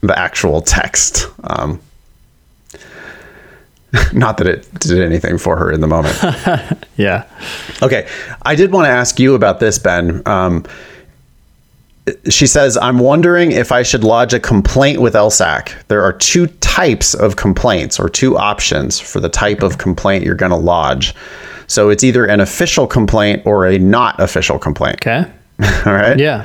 the 0.00 0.18
actual 0.18 0.60
text. 0.62 1.26
Um, 1.44 1.80
not 4.12 4.38
that 4.38 4.46
it 4.46 4.72
did 4.80 5.00
anything 5.00 5.38
for 5.38 5.56
her 5.56 5.70
in 5.70 5.80
the 5.80 5.86
moment. 5.86 6.18
Yeah. 6.96 7.24
Okay, 7.82 8.06
I 8.42 8.54
did 8.54 8.70
want 8.70 8.84
to 8.84 8.90
ask 8.90 9.18
you 9.18 9.34
about 9.34 9.58
this, 9.60 9.78
Ben. 9.78 10.22
Um, 10.26 10.64
she 12.28 12.46
says, 12.46 12.76
I'm 12.76 12.98
wondering 12.98 13.50
if 13.50 13.72
I 13.72 13.82
should 13.82 14.04
lodge 14.04 14.34
a 14.34 14.38
complaint 14.38 15.00
with 15.00 15.14
LSAC. 15.14 15.72
There 15.88 16.02
are 16.02 16.12
two 16.12 16.46
types 16.46 17.14
of 17.14 17.36
complaints 17.36 17.98
or 17.98 18.08
two 18.08 18.36
options 18.36 19.00
for 19.00 19.20
the 19.20 19.28
type 19.28 19.62
of 19.62 19.78
complaint 19.78 20.24
you're 20.24 20.34
going 20.34 20.50
to 20.50 20.56
lodge. 20.56 21.14
So 21.66 21.88
it's 21.90 22.04
either 22.04 22.24
an 22.26 22.40
official 22.40 22.86
complaint 22.86 23.42
or 23.46 23.66
a 23.66 23.78
not 23.78 24.20
official 24.20 24.58
complaint. 24.58 24.96
Okay. 24.96 25.24
All 25.86 25.92
right. 25.92 26.18
Yeah. 26.18 26.44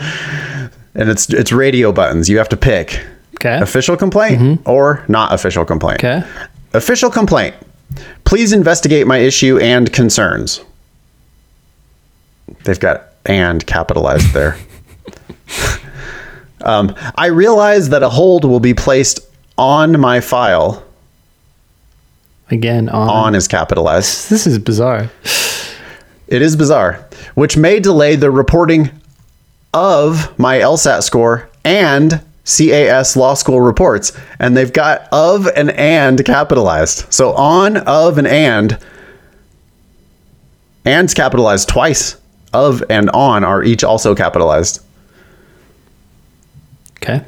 And 0.95 1.09
it's 1.09 1.29
it's 1.33 1.51
radio 1.51 1.91
buttons. 1.91 2.29
You 2.29 2.37
have 2.37 2.49
to 2.49 2.57
pick 2.57 3.01
Okay. 3.35 3.59
official 3.61 3.95
complaint 3.95 4.61
or 4.65 5.03
not 5.07 5.33
official 5.33 5.63
complaint. 5.63 6.03
Okay. 6.03 6.23
Official 6.73 7.09
complaint. 7.11 7.55
Please 8.25 8.51
investigate 8.51 9.05
my 9.07 9.17
issue 9.19 9.59
and 9.59 9.91
concerns. 9.93 10.61
They've 12.63 12.79
got 12.79 13.03
and 13.25 13.65
capitalized 13.67 14.33
there. 14.33 14.57
um, 16.61 16.95
I 17.15 17.27
realize 17.27 17.89
that 17.89 18.03
a 18.03 18.09
hold 18.09 18.43
will 18.45 18.59
be 18.59 18.73
placed 18.73 19.19
on 19.57 19.99
my 19.99 20.19
file. 20.19 20.83
Again, 22.49 22.89
on. 22.89 23.09
On 23.09 23.35
is 23.35 23.47
capitalized. 23.47 24.29
This 24.29 24.47
is 24.47 24.57
bizarre. 24.59 25.09
It 26.27 26.41
is 26.41 26.55
bizarre, 26.55 27.05
which 27.35 27.57
may 27.57 27.79
delay 27.79 28.15
the 28.15 28.31
reporting 28.31 28.89
of 29.73 30.37
my 30.39 30.59
LSAT 30.59 31.03
score 31.03 31.49
and 31.63 32.21
CAS 32.45 33.15
law 33.17 33.33
school 33.33 33.59
reports. 33.61 34.17
And 34.39 34.55
they've 34.55 34.71
got 34.71 35.07
of 35.11 35.47
and 35.55 35.71
and 35.71 36.23
capitalized. 36.25 37.11
So 37.13 37.33
on, 37.33 37.77
of, 37.77 38.17
and 38.17 38.27
and. 38.27 38.77
And's 40.85 41.13
capitalized 41.13 41.67
twice. 41.67 42.17
Of 42.53 42.81
and 42.89 43.09
on 43.09 43.43
are 43.43 43.61
each 43.61 43.83
also 43.83 44.15
capitalized. 44.15 44.81
Okay. 46.97 47.23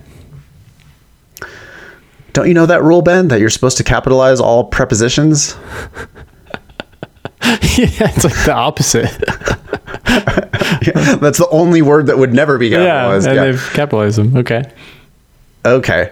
Don't 2.33 2.47
you 2.47 2.53
know 2.53 2.65
that 2.65 2.83
rule, 2.83 3.01
Ben? 3.01 3.27
That 3.29 3.39
you're 3.39 3.49
supposed 3.49 3.77
to 3.77 3.83
capitalize 3.83 4.39
all 4.39 4.63
prepositions? 4.65 5.55
yeah, 7.41 8.11
it's 8.11 8.23
like 8.23 8.45
the 8.45 8.53
opposite. 8.53 9.09
Yeah, 10.85 11.15
that's 11.21 11.37
the 11.39 11.47
only 11.51 11.81
word 11.81 12.07
that 12.07 12.17
would 12.17 12.33
never 12.33 12.57
be 12.57 12.69
capitalized. 12.69 13.25
yeah, 13.25 13.31
and 13.31 13.37
Yeah. 13.37 13.45
they've 13.51 13.69
capitalized 13.73 14.17
them. 14.17 14.37
Okay. 14.37 14.63
Okay. 15.65 16.11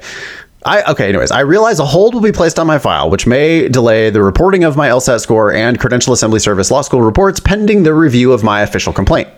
I, 0.65 0.83
okay, 0.91 1.07
anyways, 1.07 1.31
I 1.31 1.41
realize 1.41 1.79
a 1.79 1.85
hold 1.85 2.13
will 2.13 2.21
be 2.21 2.31
placed 2.31 2.59
on 2.59 2.67
my 2.67 2.77
file, 2.79 3.09
which 3.09 3.25
may 3.25 3.69
delay 3.69 4.09
the 4.09 4.21
reporting 4.21 4.63
of 4.65 4.75
my 4.75 4.89
LSAT 4.89 5.21
score 5.21 5.53
and 5.53 5.79
Credential 5.79 6.11
Assembly 6.13 6.39
Service 6.39 6.69
Law 6.71 6.81
School 6.81 7.01
reports 7.01 7.39
pending 7.39 7.83
the 7.83 7.93
review 7.93 8.33
of 8.33 8.43
my 8.43 8.61
official 8.61 8.91
complaint. 8.91 9.29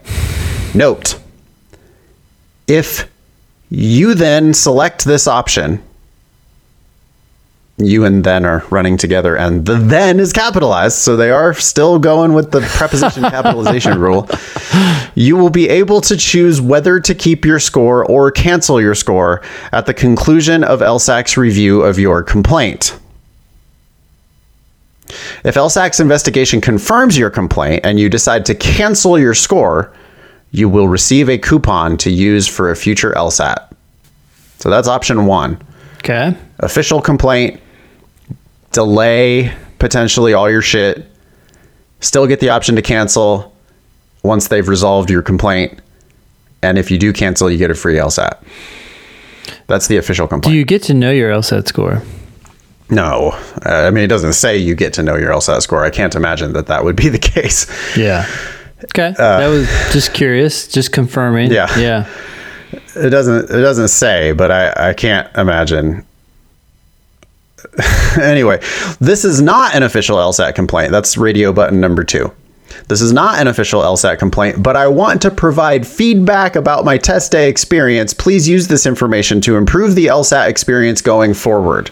Note 0.73 1.19
if 2.67 3.09
you 3.69 4.13
then 4.15 4.53
select 4.53 5.05
this 5.05 5.27
option, 5.27 5.83
you 7.79 8.05
and 8.05 8.23
then 8.23 8.45
are 8.45 8.63
running 8.69 8.97
together, 8.97 9.35
and 9.35 9.65
the 9.65 9.75
then 9.75 10.19
is 10.19 10.33
capitalized, 10.33 10.97
so 10.97 11.15
they 11.15 11.31
are 11.31 11.53
still 11.53 11.97
going 11.99 12.33
with 12.33 12.51
the 12.51 12.61
preposition 12.61 13.23
capitalization 13.29 13.97
rule. 13.99 14.29
You 15.15 15.35
will 15.37 15.49
be 15.49 15.69
able 15.69 16.01
to 16.01 16.17
choose 16.17 16.59
whether 16.61 16.99
to 16.99 17.15
keep 17.15 17.45
your 17.45 17.59
score 17.59 18.05
or 18.05 18.31
cancel 18.31 18.81
your 18.81 18.95
score 18.95 19.41
at 19.71 19.85
the 19.85 19.93
conclusion 19.93 20.63
of 20.63 20.81
LSAC's 20.81 21.37
review 21.37 21.81
of 21.81 21.97
your 21.97 22.21
complaint. 22.23 22.97
If 25.43 25.55
LSAC's 25.55 25.99
investigation 25.99 26.61
confirms 26.61 27.17
your 27.17 27.29
complaint 27.29 27.81
and 27.83 27.99
you 27.99 28.09
decide 28.09 28.45
to 28.47 28.55
cancel 28.55 29.17
your 29.17 29.33
score, 29.33 29.91
you 30.51 30.69
will 30.69 30.87
receive 30.87 31.29
a 31.29 31.37
coupon 31.37 31.97
to 31.97 32.11
use 32.11 32.47
for 32.47 32.69
a 32.69 32.75
future 32.75 33.11
LSAT. 33.13 33.71
So 34.59 34.69
that's 34.69 34.87
option 34.87 35.25
one 35.25 35.57
Okay. 35.99 36.35
official 36.59 37.01
complaint, 37.01 37.59
delay 38.71 39.53
potentially 39.79 40.33
all 40.33 40.49
your 40.49 40.61
shit, 40.61 41.05
still 42.01 42.27
get 42.27 42.39
the 42.39 42.49
option 42.49 42.75
to 42.75 42.81
cancel 42.81 43.53
once 44.23 44.47
they've 44.49 44.67
resolved 44.67 45.09
your 45.09 45.21
complaint. 45.21 45.79
And 46.61 46.77
if 46.77 46.91
you 46.91 46.97
do 46.97 47.13
cancel, 47.13 47.49
you 47.49 47.57
get 47.57 47.71
a 47.71 47.75
free 47.75 47.95
LSAT. 47.95 48.37
That's 49.67 49.87
the 49.87 49.97
official 49.97 50.27
complaint. 50.27 50.51
Do 50.53 50.57
you 50.57 50.65
get 50.65 50.83
to 50.83 50.93
know 50.93 51.11
your 51.11 51.31
LSAT 51.31 51.67
score? 51.67 52.01
no, 52.91 53.29
uh, 53.65 53.69
I 53.85 53.91
mean, 53.91 54.03
it 54.03 54.07
doesn't 54.07 54.33
say 54.33 54.57
you 54.57 54.73
get 54.73 54.93
to 54.93 55.03
know 55.03 55.15
your 55.15 55.31
LSAT 55.31 55.61
score. 55.61 55.85
I 55.85 55.91
can't 55.91 56.15
imagine 56.15 56.53
that 56.53 56.65
that 56.67 56.83
would 56.83 56.95
be 56.95 57.07
the 57.09 57.19
case. 57.35 57.67
Yeah. 57.95 58.25
Okay. 58.85 59.13
that 59.17 59.47
was 59.47 59.67
just 59.93 60.13
curious, 60.13 60.67
just 60.67 60.91
confirming. 60.91 61.51
Uh, 61.51 61.53
Yeah. 61.53 61.79
Yeah. 61.79 62.09
It 62.95 63.09
doesn't. 63.09 63.45
It 63.49 63.61
doesn't 63.61 63.87
say, 63.89 64.31
but 64.31 64.51
I, 64.51 64.89
I 64.89 64.93
can't 64.93 65.27
imagine. 65.37 66.05
anyway, 68.21 68.59
this 68.99 69.25
is 69.25 69.41
not 69.41 69.75
an 69.75 69.83
official 69.83 70.17
LSAT 70.17 70.55
complaint. 70.55 70.91
That's 70.91 71.17
radio 71.17 71.53
button 71.53 71.79
number 71.79 72.03
two. 72.03 72.31
This 72.87 73.01
is 73.01 73.13
not 73.13 73.39
an 73.39 73.47
official 73.47 73.81
LSAT 73.81 74.19
complaint, 74.19 74.61
but 74.61 74.75
I 74.75 74.87
want 74.87 75.21
to 75.23 75.31
provide 75.31 75.85
feedback 75.85 76.55
about 76.55 76.85
my 76.85 76.97
test 76.97 77.31
day 77.31 77.49
experience. 77.49 78.13
Please 78.13 78.47
use 78.47 78.67
this 78.67 78.85
information 78.85 79.41
to 79.41 79.57
improve 79.57 79.95
the 79.95 80.07
LSAT 80.07 80.47
experience 80.47 81.01
going 81.01 81.33
forward. 81.33 81.89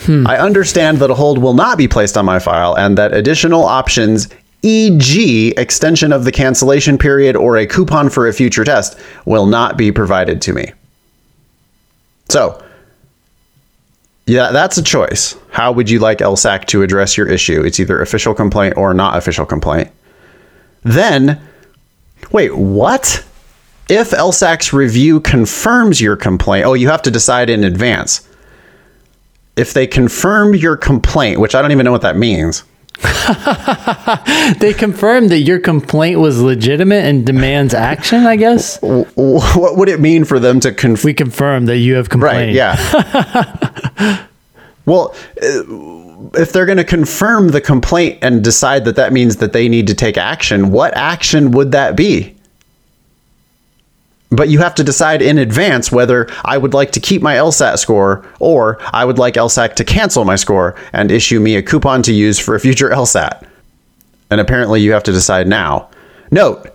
Hmm. 0.00 0.26
I 0.26 0.38
understand 0.38 0.98
that 0.98 1.10
a 1.10 1.14
hold 1.14 1.38
will 1.38 1.54
not 1.54 1.78
be 1.78 1.88
placed 1.88 2.16
on 2.16 2.24
my 2.24 2.38
file 2.38 2.76
and 2.76 2.98
that 2.98 3.14
additional 3.14 3.64
options, 3.64 4.28
e.g., 4.62 5.54
extension 5.56 6.12
of 6.12 6.24
the 6.24 6.32
cancellation 6.32 6.98
period 6.98 7.34
or 7.34 7.56
a 7.56 7.66
coupon 7.66 8.10
for 8.10 8.28
a 8.28 8.32
future 8.32 8.64
test, 8.64 8.98
will 9.24 9.46
not 9.46 9.76
be 9.76 9.90
provided 9.90 10.42
to 10.42 10.52
me. 10.52 10.72
So, 12.28 12.62
yeah, 14.26 14.50
that's 14.50 14.76
a 14.76 14.82
choice. 14.82 15.36
How 15.50 15.72
would 15.72 15.88
you 15.88 16.00
like 16.00 16.18
LSAC 16.18 16.66
to 16.66 16.82
address 16.82 17.16
your 17.16 17.28
issue? 17.28 17.62
It's 17.62 17.78
either 17.80 18.00
official 18.00 18.34
complaint 18.34 18.76
or 18.76 18.92
not 18.92 19.16
official 19.16 19.46
complaint. 19.46 19.90
Then, 20.82 21.40
wait, 22.32 22.56
what? 22.56 23.24
If 23.88 24.10
LSAC's 24.10 24.72
review 24.72 25.20
confirms 25.20 26.00
your 26.00 26.16
complaint, 26.16 26.66
oh, 26.66 26.74
you 26.74 26.88
have 26.88 27.02
to 27.02 27.10
decide 27.10 27.48
in 27.48 27.62
advance 27.62 28.28
if 29.56 29.72
they 29.72 29.86
confirm 29.86 30.54
your 30.54 30.76
complaint, 30.76 31.40
which 31.40 31.54
I 31.54 31.62
don't 31.62 31.72
even 31.72 31.84
know 31.84 31.92
what 31.92 32.02
that 32.02 32.16
means. 32.16 32.64
They 34.58 34.72
confirmed 34.72 35.30
that 35.30 35.40
your 35.40 35.58
complaint 35.58 36.20
was 36.20 36.40
legitimate 36.40 37.04
and 37.04 37.26
demands 37.26 37.74
action, 37.74 38.26
I 38.26 38.36
guess. 38.36 38.78
What 39.16 39.76
would 39.76 39.88
it 39.88 40.00
mean 40.00 40.24
for 40.24 40.38
them 40.38 40.60
to 40.60 40.72
confirm? 40.72 41.06
We 41.06 41.14
confirmed 41.14 41.68
that 41.68 41.78
you 41.78 41.94
have 41.94 42.08
complained. 42.08 42.56
Right, 42.56 42.76
yeah. 42.76 44.26
well, 44.86 45.14
uh, 45.42 45.62
if 46.40 46.52
they're 46.52 46.66
going 46.66 46.78
to 46.78 46.84
confirm 46.84 47.48
the 47.48 47.60
complaint 47.60 48.18
and 48.22 48.42
decide 48.42 48.84
that 48.84 48.96
that 48.96 49.12
means 49.12 49.36
that 49.36 49.52
they 49.52 49.68
need 49.68 49.86
to 49.88 49.94
take 49.94 50.16
action, 50.16 50.70
what 50.70 50.94
action 50.96 51.50
would 51.52 51.72
that 51.72 51.96
be? 51.96 52.35
But 54.30 54.48
you 54.48 54.58
have 54.58 54.74
to 54.76 54.84
decide 54.84 55.22
in 55.22 55.38
advance 55.38 55.92
whether 55.92 56.28
I 56.44 56.58
would 56.58 56.74
like 56.74 56.92
to 56.92 57.00
keep 57.00 57.22
my 57.22 57.36
LSAT 57.36 57.78
score 57.78 58.26
or 58.40 58.78
I 58.92 59.04
would 59.04 59.18
like 59.18 59.34
LSAC 59.34 59.74
to 59.76 59.84
cancel 59.84 60.24
my 60.24 60.36
score 60.36 60.74
and 60.92 61.10
issue 61.10 61.38
me 61.38 61.54
a 61.56 61.62
coupon 61.62 62.02
to 62.02 62.12
use 62.12 62.38
for 62.38 62.54
a 62.54 62.60
future 62.60 62.90
LSAT. 62.90 63.46
And 64.30 64.40
apparently 64.40 64.80
you 64.80 64.92
have 64.92 65.04
to 65.04 65.12
decide 65.12 65.46
now. 65.46 65.88
Note, 66.32 66.74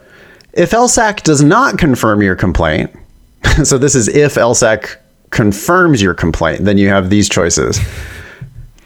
if 0.53 0.71
LSAC 0.71 1.23
does 1.23 1.41
not 1.41 1.77
confirm 1.77 2.21
your 2.21 2.35
complaint, 2.35 2.91
so 3.63 3.77
this 3.77 3.95
is 3.95 4.07
if 4.07 4.35
LSAC 4.35 4.95
confirms 5.29 6.01
your 6.01 6.13
complaint, 6.13 6.63
then 6.63 6.77
you 6.77 6.87
have 6.87 7.09
these 7.09 7.27
choices. 7.27 7.79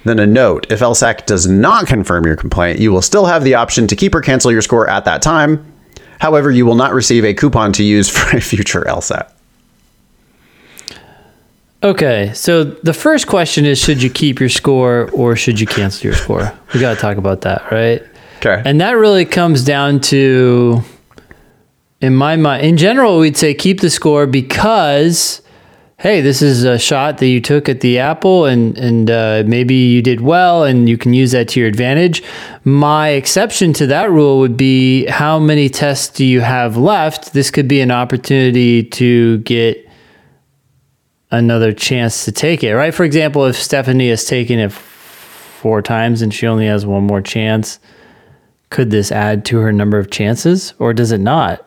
Then 0.06 0.20
a 0.20 0.28
note, 0.28 0.72
if 0.72 0.80
LSAC 0.80 1.26
does 1.26 1.48
not 1.48 1.88
confirm 1.88 2.26
your 2.26 2.36
complaint, 2.36 2.80
you 2.80 2.92
will 2.92 3.02
still 3.02 3.26
have 3.26 3.44
the 3.44 3.56
option 3.56 3.88
to 3.88 3.96
keep 3.96 4.14
or 4.14 4.22
cancel 4.22 4.52
your 4.52 4.62
score 4.62 4.88
at 4.88 5.06
that 5.06 5.24
time. 5.24 5.74
However, 6.20 6.52
you 6.52 6.66
will 6.66 6.76
not 6.76 6.94
receive 6.94 7.26
a 7.26 7.34
coupon 7.34 7.72
to 7.74 7.84
use 7.84 8.10
for 8.16 8.38
a 8.38 8.42
future 8.42 8.82
LSAT. 8.82 9.32
Okay, 11.84 12.32
so 12.34 12.64
the 12.64 12.94
first 12.94 13.28
question 13.28 13.64
is 13.64 13.78
should 13.78 14.02
you 14.02 14.10
keep 14.10 14.40
your 14.40 14.50
score 14.50 15.10
or 15.14 15.36
should 15.36 15.60
you 15.60 15.68
cancel 15.68 16.06
your 16.08 16.16
score? 16.16 16.52
We 16.74 16.80
got 16.80 16.96
to 16.96 17.00
talk 17.00 17.18
about 17.18 17.42
that, 17.42 17.72
right? 17.72 18.02
Okay. 18.38 18.62
And 18.66 18.82
that 18.82 18.94
really 18.94 19.26
comes 19.26 19.64
down 19.64 20.00
to, 20.02 20.82
in 22.02 22.16
my 22.16 22.38
mind, 22.38 22.66
in 22.66 22.78
general, 22.78 23.20
we'd 23.20 23.38
say 23.38 23.54
keep 23.54 23.82
the 23.82 23.92
score 23.92 24.26
because, 24.26 25.42
hey, 26.06 26.22
this 26.22 26.44
is 26.44 26.64
a 26.66 26.78
shot 26.78 27.18
that 27.18 27.26
you 27.26 27.42
took 27.42 27.68
at 27.68 27.82
the 27.82 27.98
apple, 27.98 28.46
and 28.46 28.78
and 28.78 29.10
uh, 29.10 29.42
maybe 29.48 29.74
you 29.74 30.04
did 30.04 30.22
well, 30.22 30.64
and 30.64 30.88
you 30.88 31.00
can 31.00 31.16
use 31.16 31.32
that 31.32 31.48
to 31.48 31.60
your 31.60 31.68
advantage. 31.68 32.22
My 32.64 33.10
exception 33.10 33.74
to 33.74 33.88
that 33.88 34.12
rule 34.12 34.38
would 34.38 34.56
be 34.56 35.08
how 35.08 35.40
many 35.40 35.68
tests 35.68 36.16
do 36.16 36.24
you 36.24 36.42
have 36.42 36.78
left? 36.78 37.34
This 37.34 37.50
could 37.50 37.68
be 37.68 37.82
an 37.82 37.90
opportunity 37.90 38.84
to 38.84 39.40
get 39.40 39.90
another 41.32 41.74
chance 41.74 42.24
to 42.26 42.32
take 42.32 42.64
it, 42.64 42.76
right? 42.76 42.94
For 42.94 43.04
example, 43.04 43.46
if 43.46 43.56
Stephanie 43.56 44.10
has 44.10 44.26
taken 44.26 44.60
it 44.60 44.72
four 44.72 45.82
times 45.82 46.22
and 46.22 46.32
she 46.32 46.46
only 46.46 46.68
has 46.68 46.86
one 46.86 47.04
more 47.04 47.24
chance 47.24 47.80
could 48.70 48.92
this 48.92 49.12
add 49.12 49.46
to 49.46 49.58
her 49.60 49.72
number 49.72 49.98
of 49.98 50.12
chances 50.12 50.76
or 50.78 50.94
does 50.94 51.12
it 51.12 51.20
not? 51.20 51.65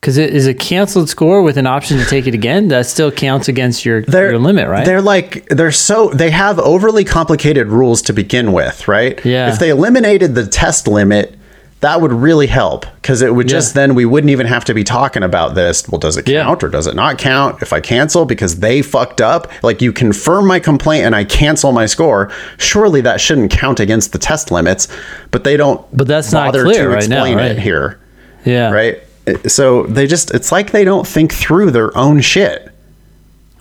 Because 0.00 0.16
it 0.16 0.32
is 0.32 0.46
a 0.46 0.54
canceled 0.54 1.08
score 1.08 1.42
with 1.42 1.56
an 1.56 1.66
option 1.66 1.98
to 1.98 2.04
take 2.04 2.26
it 2.28 2.34
again. 2.34 2.68
That 2.68 2.86
still 2.86 3.10
counts 3.10 3.48
against 3.48 3.84
your 3.84 4.00
your 4.02 4.38
limit, 4.38 4.68
right? 4.68 4.86
They're 4.86 5.02
like 5.02 5.46
they're 5.48 5.72
so 5.72 6.10
they 6.10 6.30
have 6.30 6.58
overly 6.60 7.04
complicated 7.04 7.66
rules 7.68 8.00
to 8.02 8.12
begin 8.12 8.52
with, 8.52 8.86
right? 8.86 9.22
Yeah. 9.24 9.52
If 9.52 9.58
they 9.58 9.70
eliminated 9.70 10.36
the 10.36 10.46
test 10.46 10.86
limit, 10.86 11.36
that 11.80 12.00
would 12.00 12.12
really 12.12 12.46
help 12.46 12.86
because 12.96 13.22
it 13.22 13.34
would 13.34 13.48
just 13.48 13.74
Yeah. 13.74 13.82
then 13.82 13.94
we 13.96 14.04
wouldn't 14.04 14.30
even 14.30 14.46
have 14.46 14.64
to 14.66 14.74
be 14.74 14.84
talking 14.84 15.24
about 15.24 15.56
this. 15.56 15.88
Well, 15.88 15.98
does 15.98 16.16
it 16.16 16.28
Yeah. 16.28 16.42
count 16.44 16.62
or 16.62 16.68
does 16.68 16.86
it 16.86 16.94
not 16.94 17.18
count? 17.18 17.60
If 17.60 17.72
I 17.72 17.80
cancel 17.80 18.24
because 18.24 18.56
they 18.56 18.82
fucked 18.82 19.20
up, 19.20 19.50
like 19.64 19.82
you 19.82 19.92
confirm 19.92 20.46
my 20.46 20.60
complaint 20.60 21.06
and 21.06 21.14
I 21.16 21.24
cancel 21.24 21.72
my 21.72 21.86
score, 21.86 22.30
surely 22.56 23.00
that 23.00 23.20
shouldn't 23.20 23.50
count 23.50 23.80
against 23.80 24.12
the 24.12 24.18
test 24.18 24.52
limits. 24.52 24.86
But 25.32 25.42
they 25.42 25.56
don't. 25.56 25.80
But 25.96 26.06
that's 26.06 26.30
not 26.32 26.52
clear 26.52 26.64
to 26.84 26.88
right 26.88 27.08
now, 27.08 27.24
explain 27.24 27.38
it 27.40 27.42
right? 27.54 27.58
here, 27.58 27.98
yeah. 28.44 28.70
right? 28.70 29.02
So 29.46 29.84
they 29.84 30.06
just 30.06 30.32
it's 30.34 30.52
like 30.52 30.70
they 30.70 30.84
don't 30.84 31.06
think 31.06 31.32
through 31.32 31.70
their 31.70 31.96
own 31.96 32.20
shit. 32.20 32.70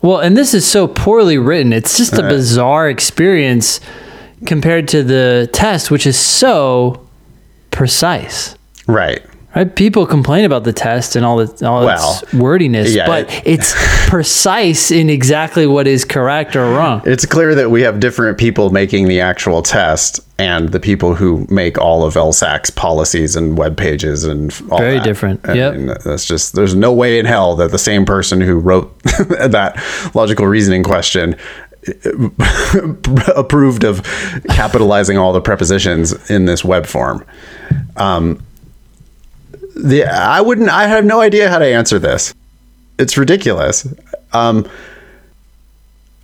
Well, 0.01 0.19
and 0.19 0.37
this 0.37 0.53
is 0.53 0.65
so 0.65 0.87
poorly 0.87 1.37
written. 1.37 1.73
It's 1.73 1.97
just 1.97 2.13
a 2.13 2.19
uh-huh. 2.19 2.29
bizarre 2.29 2.89
experience 2.89 3.79
compared 4.45 4.87
to 4.89 5.03
the 5.03 5.49
test, 5.51 5.89
which 5.89 6.05
is 6.05 6.17
so 6.17 7.07
precise. 7.71 8.55
Right. 8.85 9.23
Right? 9.55 9.73
People 9.75 10.05
complain 10.05 10.45
about 10.45 10.65
the 10.65 10.73
test 10.73 11.15
and 11.15 11.25
all 11.25 11.37
the 11.43 11.67
all 11.67 11.83
Well, 11.85 12.19
its 12.21 12.33
wordiness, 12.33 12.93
yeah, 12.93 13.07
but 13.07 13.31
it- 13.33 13.41
it's 13.45 13.73
precise 14.07 14.91
in 14.91 15.09
exactly 15.09 15.65
what 15.65 15.87
is 15.87 16.05
correct 16.05 16.55
or 16.55 16.65
wrong. 16.75 17.01
It's 17.05 17.25
clear 17.25 17.55
that 17.55 17.71
we 17.71 17.81
have 17.81 17.99
different 17.99 18.37
people 18.37 18.69
making 18.69 19.07
the 19.07 19.21
actual 19.21 19.61
test 19.63 20.19
and 20.37 20.69
the 20.69 20.79
people 20.79 21.15
who 21.15 21.47
make 21.49 21.79
all 21.79 22.03
of 22.03 22.13
LSAC's 22.15 22.69
policies 22.69 23.35
and 23.35 23.57
web 23.57 23.77
pages 23.77 24.25
and 24.25 24.53
all 24.69 24.77
Very 24.79 24.97
that. 24.97 25.03
different. 25.03 25.47
Mean, 25.47 25.87
that's 26.05 26.25
just 26.25 26.53
there's 26.53 26.75
no 26.75 26.93
way 26.93 27.17
in 27.17 27.25
hell 27.25 27.55
that 27.55 27.71
the 27.71 27.79
same 27.79 28.05
person 28.05 28.41
who 28.41 28.59
wrote 28.59 28.97
that 29.03 29.81
logical 30.13 30.45
reasoning 30.45 30.83
question 30.83 31.35
approved 33.35 33.83
of 33.83 34.03
capitalizing 34.49 35.17
all 35.17 35.33
the 35.33 35.41
prepositions 35.41 36.29
in 36.29 36.45
this 36.45 36.63
web 36.63 36.85
form. 36.85 37.23
Um, 37.95 38.43
the 39.77 40.05
I 40.05 40.41
wouldn't. 40.41 40.69
I 40.69 40.87
have 40.87 41.05
no 41.05 41.21
idea 41.21 41.49
how 41.49 41.59
to 41.59 41.65
answer 41.65 41.99
this. 41.99 42.33
It's 42.99 43.17
ridiculous. 43.17 43.87
Um, 44.33 44.67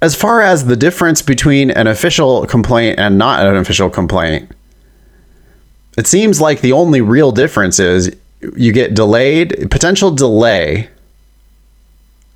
as 0.01 0.15
far 0.15 0.41
as 0.41 0.65
the 0.65 0.75
difference 0.75 1.21
between 1.21 1.71
an 1.71 1.87
official 1.87 2.45
complaint 2.45 2.99
and 2.99 3.17
not 3.17 3.45
an 3.45 3.55
official 3.55 3.89
complaint, 3.89 4.51
it 5.97 6.07
seems 6.07 6.41
like 6.41 6.61
the 6.61 6.73
only 6.73 6.99
real 6.99 7.31
difference 7.31 7.79
is 7.79 8.13
you 8.57 8.73
get 8.73 8.93
delayed 8.93 9.69
potential 9.71 10.11
delay 10.11 10.89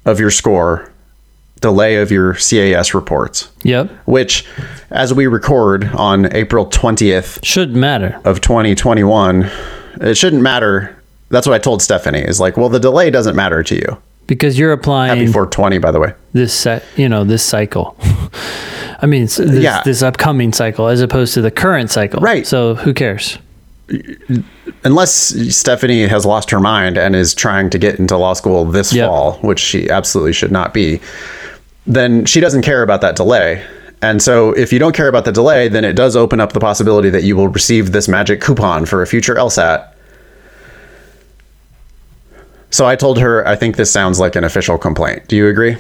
of 0.06 0.20
your 0.20 0.32
score, 0.32 0.90
delay 1.60 1.98
of 1.98 2.12
your 2.12 2.36
CAS 2.36 2.94
reports. 2.94 3.50
Yep. 3.64 3.90
Which, 4.06 4.46
as 4.90 5.14
we 5.14 5.28
record 5.28 5.86
on 5.90 6.34
April 6.34 6.68
20th 6.68 7.44
Shouldn't 7.44 7.78
matter. 7.78 8.22
of 8.24 8.40
2021, 8.40 9.50
it 10.00 10.16
shouldn't 10.16 10.42
matter. 10.42 10.97
That's 11.30 11.46
what 11.48 11.54
I 11.54 11.60
told 11.60 11.82
Stephanie. 11.82 12.20
Is 12.22 12.40
like, 12.40 12.58
well, 12.58 12.70
the 12.70 12.80
delay 12.80 13.10
doesn't 13.10 13.36
matter 13.36 13.64
to 13.64 13.76
you. 13.76 13.98
Because 14.28 14.60
you're 14.60 14.74
applying 14.74 15.10
Happy 15.20 15.26
420, 15.32 15.78
by 15.78 15.92
the 15.92 16.00
way. 16.00 16.14
this 16.34 16.54
set, 16.54 16.84
you 16.98 17.08
know, 17.08 17.24
this 17.24 17.44
cycle. 17.44 17.96
I 19.02 19.06
mean, 19.06 19.24
this, 19.24 19.40
Yeah. 19.40 19.82
this 19.84 20.02
upcoming 20.02 20.52
cycle 20.54 20.88
as 20.88 21.02
opposed 21.02 21.34
to 21.36 21.42
the 21.42 21.52
current 21.52 21.90
cycle. 21.92 22.20
Right. 22.20 22.46
So 22.46 22.76
who 22.76 22.94
cares? 22.94 23.38
Unless 24.84 25.56
Stephanie 25.56 26.08
has 26.08 26.26
lost 26.26 26.52
her 26.52 26.60
mind 26.60 26.98
and 26.98 27.16
is 27.16 27.34
trying 27.34 27.70
to 27.70 27.78
get 27.78 28.00
into 28.00 28.18
law 28.18 28.34
school 28.34 28.66
this 28.66 28.94
Yep. 28.94 29.08
fall, 29.08 29.34
which 29.42 29.60
she 29.60 29.90
absolutely 29.90 30.34
should 30.34 30.52
not 30.52 30.74
be, 30.74 31.00
then 31.86 32.26
she 32.26 32.40
doesn't 32.42 32.64
care 32.64 32.82
about 32.84 33.02
that 33.02 33.16
delay. 33.16 33.64
And 34.02 34.22
so, 34.22 34.52
if 34.52 34.72
you 34.74 34.78
don't 34.78 34.96
care 34.96 35.08
about 35.08 35.26
the 35.26 35.32
delay, 35.32 35.68
then 35.70 35.84
it 35.84 35.94
does 35.94 36.16
open 36.16 36.40
up 36.40 36.54
the 36.54 36.60
possibility 36.60 37.10
that 37.10 37.24
you 37.24 37.36
will 37.36 37.48
receive 37.48 37.94
this 37.94 38.08
magic 38.08 38.42
coupon 38.42 38.86
for 38.86 39.02
a 39.02 39.08
future 39.08 39.36
LSAT. 39.36 39.88
So 42.70 42.86
I 42.86 42.96
told 42.96 43.18
her, 43.20 43.48
I 43.48 43.56
think 43.56 43.76
this 43.78 43.92
sounds 43.92 44.20
like 44.20 44.36
an 44.36 44.44
official 44.44 44.78
complaint. 44.78 45.28
Do 45.28 45.36
you 45.36 45.48
agree? 45.48 45.78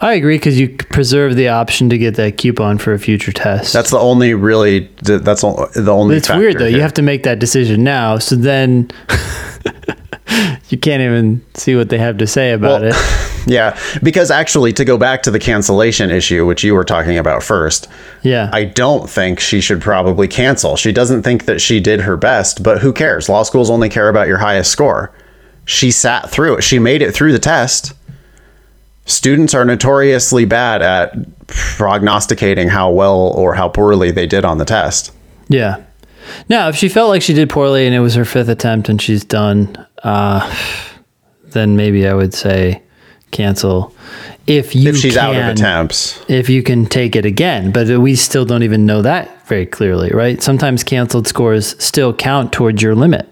I 0.00 0.14
agree 0.14 0.36
because 0.36 0.58
you 0.58 0.76
preserve 0.76 1.36
the 1.36 1.48
option 1.48 1.88
to 1.90 1.98
get 1.98 2.16
that 2.16 2.36
coupon 2.36 2.78
for 2.78 2.92
a 2.92 2.98
future 2.98 3.30
test. 3.32 3.72
That's 3.72 3.90
the 3.90 3.98
only 4.00 4.34
really. 4.34 4.90
That's 5.02 5.42
the 5.42 5.86
only. 5.92 6.16
it's 6.16 6.28
weird 6.28 6.58
though. 6.58 6.66
You 6.66 6.80
have 6.80 6.94
to 6.94 7.02
make 7.02 7.22
that 7.22 7.38
decision 7.38 7.84
now. 7.84 8.18
So 8.18 8.34
then 8.34 8.90
you 10.70 10.78
can't 10.78 11.02
even 11.02 11.44
see 11.54 11.76
what 11.76 11.88
they 11.88 11.98
have 11.98 12.18
to 12.18 12.26
say 12.26 12.52
about 12.52 12.82
Well, 12.82 12.92
it. 12.92 13.18
Yeah, 13.44 13.76
because 14.04 14.30
actually, 14.30 14.72
to 14.74 14.84
go 14.84 14.96
back 14.96 15.24
to 15.24 15.30
the 15.32 15.40
cancellation 15.40 16.12
issue, 16.12 16.46
which 16.46 16.62
you 16.62 16.74
were 16.74 16.84
talking 16.84 17.18
about 17.18 17.42
first, 17.42 17.88
Yeah. 18.22 18.48
I 18.52 18.62
don't 18.62 19.10
think 19.10 19.40
she 19.40 19.60
should 19.60 19.80
probably 19.82 20.28
cancel. 20.28 20.76
She 20.76 20.92
doesn't 20.92 21.24
think 21.24 21.46
that 21.46 21.60
she 21.60 21.80
did 21.80 22.02
her 22.02 22.16
best, 22.16 22.62
but 22.62 22.78
who 22.78 22.92
cares? 22.92 23.28
Law 23.28 23.42
schools 23.42 23.68
only 23.68 23.88
care 23.88 24.08
about 24.08 24.28
your 24.28 24.38
highest 24.38 24.70
score. 24.70 25.10
She 25.64 25.90
sat 25.90 26.30
through 26.30 26.56
it. 26.56 26.62
She 26.62 26.78
made 26.78 27.02
it 27.02 27.12
through 27.12 27.32
the 27.32 27.38
test. 27.38 27.92
Students 29.04 29.54
are 29.54 29.64
notoriously 29.64 30.44
bad 30.44 30.82
at 30.82 31.14
prognosticating 31.46 32.68
how 32.68 32.90
well 32.90 33.16
or 33.16 33.54
how 33.54 33.68
poorly 33.68 34.10
they 34.10 34.26
did 34.26 34.44
on 34.44 34.58
the 34.58 34.64
test. 34.64 35.12
Yeah. 35.48 35.82
Now, 36.48 36.68
if 36.68 36.76
she 36.76 36.88
felt 36.88 37.08
like 37.08 37.22
she 37.22 37.34
did 37.34 37.50
poorly 37.50 37.86
and 37.86 37.94
it 37.94 38.00
was 38.00 38.14
her 38.14 38.24
fifth 38.24 38.48
attempt 38.48 38.88
and 38.88 39.02
she's 39.02 39.24
done, 39.24 39.86
uh, 40.04 40.54
then 41.44 41.76
maybe 41.76 42.06
I 42.06 42.14
would 42.14 42.32
say 42.32 42.82
cancel. 43.32 43.92
If 44.46 44.74
you 44.74 44.90
If 44.90 44.96
she's 44.98 45.16
out 45.16 45.34
of 45.34 45.46
attempts. 45.46 46.20
if 46.28 46.48
you 46.48 46.62
can 46.62 46.86
take 46.86 47.16
it 47.16 47.24
again, 47.24 47.70
but 47.72 47.88
we 47.98 48.14
still 48.16 48.44
don't 48.44 48.62
even 48.62 48.86
know 48.86 49.02
that 49.02 49.46
very 49.46 49.66
clearly, 49.66 50.10
right? 50.10 50.42
Sometimes 50.42 50.84
canceled 50.84 51.26
scores 51.26 51.76
still 51.82 52.12
count 52.12 52.52
towards 52.52 52.82
your 52.82 52.94
limit. 52.94 53.28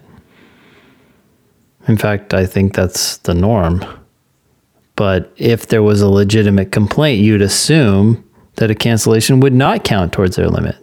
In 1.88 1.96
fact, 1.96 2.34
I 2.34 2.46
think 2.46 2.74
that's 2.74 3.18
the 3.18 3.34
norm. 3.34 3.84
But 4.96 5.32
if 5.36 5.68
there 5.68 5.82
was 5.82 6.00
a 6.02 6.08
legitimate 6.08 6.72
complaint, 6.72 7.22
you'd 7.22 7.42
assume 7.42 8.22
that 8.56 8.70
a 8.70 8.74
cancellation 8.74 9.40
would 9.40 9.54
not 9.54 9.84
count 9.84 10.12
towards 10.12 10.36
their 10.36 10.48
limit. 10.48 10.76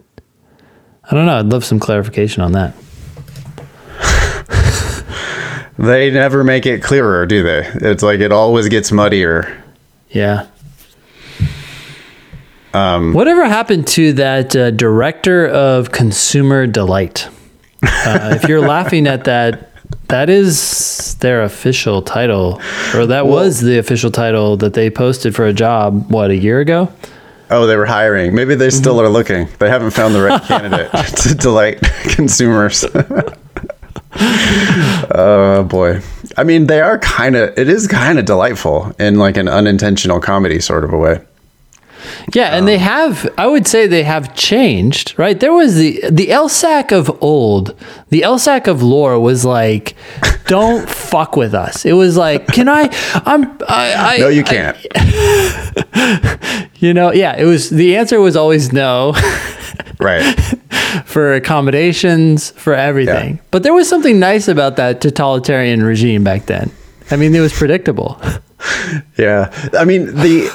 I 1.04 1.14
don't 1.14 1.26
know. 1.26 1.38
I'd 1.38 1.46
love 1.46 1.64
some 1.64 1.78
clarification 1.78 2.42
on 2.42 2.52
that. 2.52 2.74
They 5.78 6.10
never 6.10 6.42
make 6.42 6.66
it 6.66 6.82
clearer, 6.82 7.24
do 7.24 7.44
they? 7.44 7.64
It's 7.88 8.02
like 8.02 8.18
it 8.18 8.32
always 8.32 8.68
gets 8.68 8.90
muddier. 8.90 9.62
Yeah. 10.10 10.48
Whatever 13.12 13.44
happened 13.46 13.86
to 13.88 14.12
that 14.14 14.56
uh, 14.56 14.70
director 14.72 15.46
of 15.46 15.92
consumer 15.92 16.66
delight? 16.66 17.28
Uh, 17.82 18.36
if 18.40 18.48
you're 18.48 18.60
laughing 18.60 19.06
at 19.06 19.24
that, 19.24 19.67
that 20.08 20.30
is 20.30 21.14
their 21.20 21.42
official 21.42 22.00
title, 22.02 22.60
or 22.94 23.06
that 23.06 23.26
was 23.26 23.60
the 23.60 23.78
official 23.78 24.10
title 24.10 24.56
that 24.58 24.74
they 24.74 24.88
posted 24.90 25.34
for 25.34 25.46
a 25.46 25.52
job. 25.52 26.10
What 26.10 26.30
a 26.30 26.36
year 26.36 26.60
ago? 26.60 26.90
Oh, 27.50 27.66
they 27.66 27.76
were 27.76 27.86
hiring. 27.86 28.34
Maybe 28.34 28.54
they 28.54 28.70
still 28.70 28.96
Mm-hmm. 28.96 29.06
are 29.06 29.08
looking. 29.08 29.48
They 29.58 29.68
haven't 29.70 29.90
found 29.92 30.14
the 30.14 30.22
right 30.22 30.42
candidate 30.42 30.90
to 31.22 31.34
delight 31.34 31.80
consumers. 32.04 32.84
oh 35.14 35.66
boy. 35.68 36.00
I 36.36 36.44
mean, 36.44 36.66
they 36.66 36.80
are 36.80 36.98
kind 36.98 37.36
of 37.36 37.56
it 37.58 37.68
is 37.68 37.86
kind 37.86 38.18
of 38.18 38.24
delightful 38.24 38.92
in 38.98 39.16
like 39.16 39.36
an 39.36 39.48
unintentional 39.48 40.20
comedy 40.20 40.60
sort 40.60 40.84
of 40.84 40.92
a 40.92 40.98
way. 40.98 41.20
Yeah, 42.34 42.56
and 42.56 42.66
they 42.66 42.76
um, 42.76 42.80
have. 42.80 43.28
I 43.38 43.46
would 43.46 43.66
say 43.66 43.86
they 43.86 44.04
have 44.04 44.34
changed. 44.34 45.18
Right? 45.18 45.38
There 45.38 45.52
was 45.52 45.76
the 45.76 46.00
the 46.10 46.28
LSAC 46.28 46.92
of 46.92 47.22
old. 47.22 47.74
The 48.10 48.22
LSAC 48.22 48.66
of 48.66 48.82
lore 48.82 49.18
was 49.18 49.44
like, 49.44 49.96
"Don't 50.46 50.88
fuck 50.88 51.36
with 51.36 51.54
us." 51.54 51.84
It 51.84 51.94
was 51.94 52.16
like, 52.16 52.46
"Can 52.48 52.68
I? 52.68 52.88
I'm. 53.26 53.58
I. 53.68 54.16
I 54.16 54.18
No, 54.18 54.28
you 54.28 54.44
can't. 54.44 54.76
You 56.78 56.94
know, 56.94 57.12
yeah, 57.12 57.36
it 57.36 57.44
was 57.44 57.70
the 57.70 57.96
answer 57.96 58.20
was 58.20 58.36
always 58.36 58.72
no 58.72 59.12
right. 59.98 60.22
for 61.04 61.34
accommodations, 61.34 62.50
for 62.52 62.72
everything. 62.72 63.36
Yeah. 63.36 63.42
But 63.50 63.64
there 63.64 63.72
was 63.72 63.88
something 63.88 64.20
nice 64.20 64.46
about 64.46 64.76
that 64.76 65.00
totalitarian 65.00 65.82
regime 65.82 66.22
back 66.22 66.46
then. 66.46 66.70
I 67.10 67.16
mean, 67.16 67.34
it 67.34 67.40
was 67.40 67.52
predictable. 67.52 68.20
Yeah. 69.16 69.50
I 69.78 69.84
mean, 69.84 70.06
the 70.06 70.48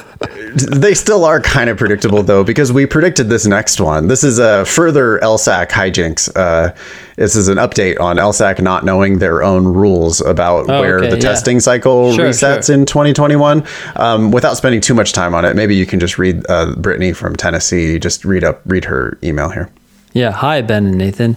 they 0.78 0.94
still 0.94 1.24
are 1.24 1.40
kind 1.40 1.68
of 1.70 1.76
predictable 1.76 2.22
though 2.22 2.42
because 2.44 2.72
we 2.72 2.86
predicted 2.86 3.28
this 3.28 3.46
next 3.46 3.80
one. 3.80 4.08
This 4.08 4.24
is 4.24 4.38
a 4.38 4.64
further 4.64 5.18
LSAC 5.20 5.68
hijinks. 5.68 6.30
Uh, 6.34 6.74
this 7.16 7.36
is 7.36 7.48
an 7.48 7.58
update 7.58 8.00
on 8.00 8.16
LSAC 8.16 8.60
not 8.60 8.84
knowing 8.84 9.18
their 9.18 9.42
own 9.42 9.64
rules 9.66 10.20
about 10.22 10.68
Oh, 10.70 10.80
where 10.80 10.98
okay, 10.98 11.10
the 11.10 11.16
yeah. 11.16 11.22
testing 11.22 11.60
cycle 11.60 12.12
Sure, 12.14 12.26
resets 12.28 12.66
sure. 12.66 12.74
in 12.76 12.86
2021. 12.86 13.64
Um, 13.96 14.30
without 14.30 14.56
spending 14.56 14.80
too 14.80 14.94
much 14.94 15.12
time 15.12 15.34
on 15.34 15.44
it, 15.44 15.54
maybe 15.54 15.76
you 15.76 15.86
can 15.86 16.00
just 16.00 16.18
read 16.18 16.44
uh, 16.48 16.74
Brittany 16.76 17.12
from 17.12 17.36
Tennessee. 17.36 17.98
Just 17.98 18.24
read 18.24 18.44
up, 18.44 18.60
read 18.66 18.84
her 18.86 19.18
email 19.22 19.50
here. 19.50 19.70
Yeah. 20.12 20.30
Hi, 20.32 20.62
Ben 20.62 20.86
and 20.86 20.96
Nathan. 20.98 21.36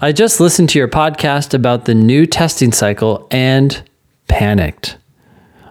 I 0.00 0.12
just 0.12 0.38
listened 0.40 0.68
to 0.70 0.78
your 0.78 0.88
podcast 0.88 1.54
about 1.54 1.84
the 1.86 1.94
new 1.94 2.24
testing 2.26 2.72
cycle 2.72 3.26
and 3.30 3.82
panicked. 4.28 4.96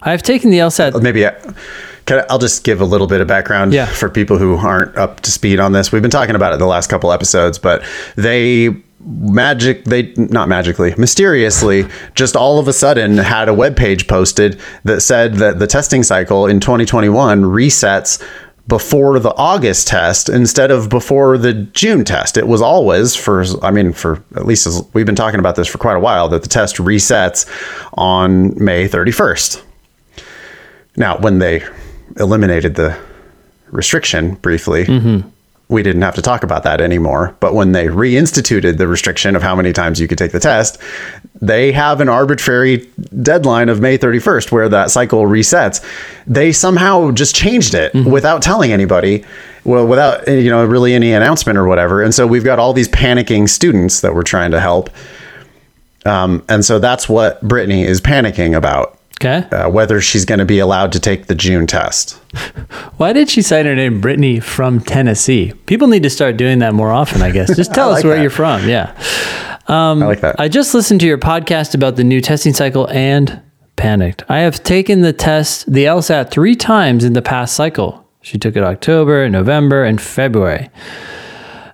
I've 0.01 0.23
taken 0.23 0.49
the 0.51 0.59
LSAT. 0.59 0.91
Oh, 0.95 0.99
maybe 0.99 1.25
I, 1.25 1.31
can 2.05 2.19
I, 2.19 2.25
I'll 2.29 2.39
just 2.39 2.63
give 2.63 2.81
a 2.81 2.85
little 2.85 3.07
bit 3.07 3.21
of 3.21 3.27
background 3.27 3.73
Yeah. 3.73 3.85
for 3.85 4.09
people 4.09 4.37
who 4.37 4.55
aren't 4.55 4.95
up 4.97 5.21
to 5.21 5.31
speed 5.31 5.59
on 5.59 5.71
this. 5.73 5.91
We've 5.91 6.01
been 6.01 6.11
talking 6.11 6.35
about 6.35 6.53
it 6.53 6.59
the 6.59 6.65
last 6.67 6.89
couple 6.89 7.11
episodes, 7.11 7.57
but 7.59 7.83
they 8.15 8.75
magic 9.09 9.85
they 9.85 10.11
not 10.17 10.49
magically 10.49 10.93
mysteriously 10.97 11.85
just 12.15 12.35
all 12.35 12.59
of 12.59 12.67
a 12.67 12.73
sudden 12.73 13.17
had 13.19 13.47
a 13.47 13.53
web 13.53 13.77
page 13.77 14.05
posted 14.07 14.59
that 14.83 14.99
said 15.01 15.35
that 15.35 15.59
the 15.59 15.67
testing 15.67 16.03
cycle 16.03 16.45
in 16.47 16.59
2021 16.59 17.43
resets 17.43 18.21
before 18.67 19.17
the 19.19 19.33
August 19.35 19.87
test 19.87 20.27
instead 20.27 20.71
of 20.71 20.89
before 20.89 21.37
the 21.37 21.53
June 21.53 22.03
test. 22.03 22.35
It 22.37 22.47
was 22.47 22.61
always 22.61 23.15
for 23.15 23.45
I 23.61 23.71
mean 23.71 23.93
for 23.93 24.21
at 24.35 24.45
least 24.45 24.67
as, 24.67 24.83
we've 24.93 25.05
been 25.05 25.15
talking 25.15 25.39
about 25.39 25.55
this 25.55 25.67
for 25.67 25.77
quite 25.77 25.95
a 25.95 26.01
while 26.01 26.27
that 26.29 26.41
the 26.43 26.49
test 26.49 26.75
resets 26.77 27.45
on 27.93 28.61
May 28.61 28.89
31st. 28.89 29.63
Now, 30.97 31.17
when 31.19 31.39
they 31.39 31.63
eliminated 32.19 32.75
the 32.75 32.97
restriction 33.69 34.35
briefly, 34.35 34.85
we 35.69 35.83
didn't 35.83 36.01
have 36.01 36.15
to 36.15 36.21
talk 36.21 36.43
about 36.43 36.63
that 36.63 36.79
anymore. 36.79 37.35
But 37.39 37.53
when 37.53 37.73
they 37.73 37.87
reinstituted 37.87 38.77
the 38.77 38.87
restriction 38.87 39.35
of 39.35 39.43
how 39.43 39.55
many 39.55 39.73
times 39.73 39.99
you 39.99 40.07
could 40.07 40.17
take 40.17 40.31
the 40.31 40.39
test, 40.39 40.79
they 41.41 41.71
have 41.73 41.99
an 41.99 42.07
arbitrary 42.09 42.89
deadline 43.21 43.69
of 43.69 43.81
May 43.81 43.97
31st 43.97 44.51
where 44.51 44.69
that 44.69 44.91
cycle 44.91 45.23
resets. 45.23 45.83
They 46.25 46.51
somehow 46.51 47.11
just 47.11 47.35
changed 47.35 47.73
it 47.73 47.93
without 47.93 48.41
telling 48.41 48.71
anybody, 48.71 49.25
well, 49.65 49.85
without 49.85 50.27
you 50.27 50.49
know 50.49 50.65
really 50.65 50.93
any 50.93 51.11
announcement 51.11 51.57
or 51.57 51.67
whatever. 51.67 52.01
And 52.01 52.15
so 52.15 52.25
we've 52.25 52.45
got 52.45 52.59
all 52.59 52.73
these 52.73 52.89
panicking 52.89 53.49
students 53.49 54.01
that 54.01 54.15
we're 54.15 54.23
trying 54.23 54.51
to 54.51 54.59
help. 54.59 54.89
Um, 56.05 56.45
and 56.47 56.63
so 56.63 56.79
that's 56.79 57.09
what 57.09 57.41
Brittany 57.41 57.83
is 57.83 57.99
panicking 57.99 58.55
about. 58.55 58.96
Okay. 59.19 59.47
uh, 59.51 59.67
whether 59.69 59.99
she's 59.99 60.25
going 60.25 60.37
to 60.39 60.45
be 60.45 60.59
allowed 60.59 60.91
to 60.91 60.99
take 60.99 61.25
the 61.25 61.33
June 61.33 61.65
test. 61.65 62.11
Why 62.97 63.13
did 63.13 63.29
she 63.29 63.41
sign 63.41 63.65
her 63.65 63.75
name 63.75 63.99
Brittany 63.99 64.39
from 64.39 64.79
Tennessee? 64.79 65.53
People 65.65 65.87
need 65.87 66.03
to 66.03 66.09
start 66.09 66.37
doing 66.37 66.59
that 66.59 66.75
more 66.75 66.91
often, 66.91 67.23
I 67.23 67.31
guess. 67.31 67.55
Just 67.55 67.73
tell 67.75 67.89
us 67.89 67.95
like 67.95 68.03
where 68.05 68.15
that. 68.17 68.21
you're 68.21 68.29
from. 68.29 68.67
Yeah. 68.69 68.93
I 69.67 69.93
like 69.93 70.21
that. 70.21 70.39
I 70.39 70.47
just 70.47 70.73
listened 70.73 70.99
to 71.01 71.07
your 71.07 71.17
podcast 71.17 71.73
about 71.73 71.95
the 71.95 72.03
new 72.03 72.21
testing 72.21 72.53
cycle 72.53 72.87
and 72.89 73.41
panicked. 73.75 74.23
I 74.29 74.39
have 74.39 74.63
taken 74.63 75.01
the 75.01 75.13
test, 75.13 75.71
the 75.71 75.85
LSAT, 75.85 76.29
three 76.31 76.55
times 76.55 77.03
in 77.03 77.13
the 77.13 77.21
past 77.21 77.55
cycle. 77.55 78.07
She 78.21 78.37
took 78.37 78.55
it 78.55 78.63
October, 78.63 79.27
November, 79.29 79.83
and 79.83 79.99
February. 79.99 80.69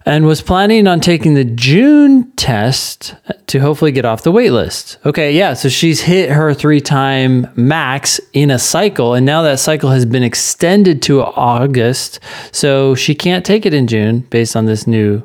And 0.05 0.25
was 0.25 0.41
planning 0.41 0.85
on 0.85 0.99
taking 0.99 1.33
the 1.33 1.45
June 1.45 2.31
test 2.33 3.15
to 3.47 3.59
hopefully 3.59 3.91
get 3.91 4.03
off 4.03 4.23
the 4.23 4.31
wait 4.31 4.49
list. 4.49 4.97
Okay, 5.05 5.31
yeah, 5.31 5.53
so 5.53 5.69
she's 5.69 6.01
hit 6.01 6.29
her 6.29 6.53
three 6.53 6.81
time 6.81 7.47
max 7.55 8.19
in 8.33 8.51
a 8.51 8.59
cycle, 8.59 9.13
and 9.13 9.25
now 9.25 9.41
that 9.43 9.59
cycle 9.59 9.91
has 9.91 10.05
been 10.05 10.23
extended 10.23 11.01
to 11.03 11.23
August. 11.23 12.19
So 12.51 12.95
she 12.95 13.15
can't 13.15 13.45
take 13.45 13.65
it 13.65 13.73
in 13.73 13.87
June 13.87 14.19
based 14.29 14.55
on 14.55 14.65
this 14.65 14.85
new 14.85 15.23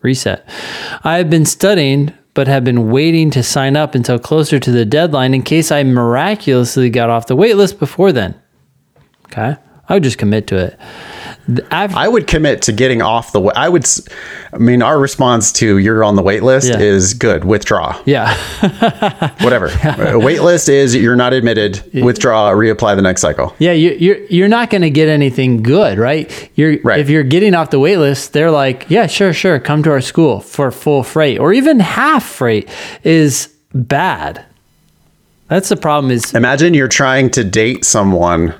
reset. 0.00 0.48
I 1.04 1.18
have 1.18 1.28
been 1.28 1.44
studying, 1.44 2.12
but 2.32 2.48
have 2.48 2.64
been 2.64 2.90
waiting 2.90 3.30
to 3.32 3.42
sign 3.42 3.76
up 3.76 3.94
until 3.94 4.18
closer 4.18 4.58
to 4.58 4.70
the 4.70 4.84
deadline 4.84 5.34
in 5.34 5.42
case 5.42 5.70
I 5.70 5.82
miraculously 5.82 6.88
got 6.88 7.10
off 7.10 7.26
the 7.26 7.36
wait 7.36 7.56
list 7.56 7.78
before 7.78 8.12
then. 8.12 8.34
Okay. 9.26 9.56
I 9.88 9.94
would 9.94 10.02
just 10.02 10.18
commit 10.18 10.46
to 10.48 10.56
it. 10.56 10.78
After, 11.70 11.96
I 11.96 12.08
would 12.08 12.26
commit 12.26 12.62
to 12.62 12.72
getting 12.72 13.02
off 13.02 13.32
the. 13.32 13.40
I 13.40 13.68
would. 13.68 13.86
I 14.52 14.58
mean, 14.58 14.82
our 14.82 14.98
response 14.98 15.52
to 15.54 15.78
you're 15.78 16.02
on 16.02 16.16
the 16.16 16.22
wait 16.22 16.42
list 16.42 16.68
Yeah. 16.70 16.78
is 16.80 17.14
good. 17.14 17.44
Withdraw. 17.44 18.00
yeah. 18.04 18.34
Whatever. 19.42 19.66
A 20.12 20.18
wait 20.18 20.42
list 20.42 20.68
is 20.68 20.94
you're 20.94 21.14
not 21.16 21.32
admitted. 21.32 21.82
Withdraw. 21.94 22.50
Reapply 22.52 22.96
the 22.96 23.02
next 23.02 23.20
cycle. 23.20 23.54
Yeah, 23.58 23.72
you, 23.72 23.92
you're 23.92 24.18
you're 24.24 24.48
not 24.48 24.70
going 24.70 24.82
to 24.82 24.90
get 24.90 25.08
anything 25.08 25.62
good, 25.62 25.98
right? 25.98 26.50
You're 26.56 26.78
Right. 26.82 26.98
if 27.00 27.08
you're 27.08 27.22
getting 27.22 27.54
off 27.54 27.70
the 27.70 27.78
wait 27.78 27.98
list, 27.98 28.32
they're 28.32 28.50
like, 28.50 28.86
yeah, 28.88 29.06
sure, 29.06 29.32
sure, 29.32 29.58
come 29.60 29.82
to 29.84 29.90
our 29.90 30.00
school 30.00 30.40
for 30.40 30.70
full 30.72 31.02
freight 31.04 31.38
or 31.38 31.52
even 31.52 31.78
half 31.80 32.24
freight 32.24 32.68
is 33.04 33.48
bad. 33.72 34.44
That's 35.48 35.68
the 35.68 35.76
problem. 35.76 36.10
Is 36.10 36.34
Imagine 36.34 36.74
you're 36.74 36.88
trying 36.88 37.30
to 37.30 37.44
date 37.44 37.84
someone, 37.84 38.52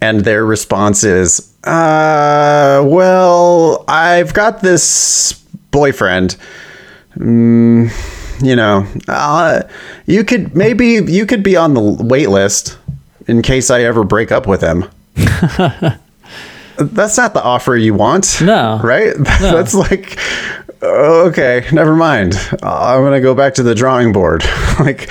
and 0.00 0.20
their 0.20 0.44
response 0.44 1.04
is, 1.04 1.52
uh, 1.64 2.82
"Well, 2.86 3.84
I've 3.88 4.34
got 4.34 4.60
this 4.60 5.32
boyfriend." 5.70 6.36
Mm, 7.16 7.90
you 8.42 8.56
know, 8.56 8.86
uh, 9.08 9.62
you 10.06 10.24
could 10.24 10.54
maybe 10.54 11.00
you 11.06 11.26
could 11.26 11.42
be 11.42 11.56
on 11.56 11.74
the 11.74 11.80
wait 11.80 12.28
list 12.28 12.78
in 13.26 13.42
case 13.42 13.70
I 13.70 13.82
ever 13.82 14.04
break 14.04 14.32
up 14.32 14.46
with 14.46 14.60
him. 14.60 14.84
That's 16.76 17.16
not 17.16 17.34
the 17.34 17.42
offer 17.42 17.76
you 17.76 17.94
want. 17.94 18.40
No. 18.40 18.80
Right? 18.82 19.14
That's 19.40 19.74
like 19.74 20.16
okay, 20.82 21.66
never 21.72 21.96
mind. 21.96 22.34
I'm 22.62 23.00
going 23.00 23.12
to 23.12 23.20
go 23.20 23.34
back 23.34 23.54
to 23.54 23.62
the 23.62 23.74
drawing 23.74 24.12
board. 24.12 24.44
like 24.80 25.10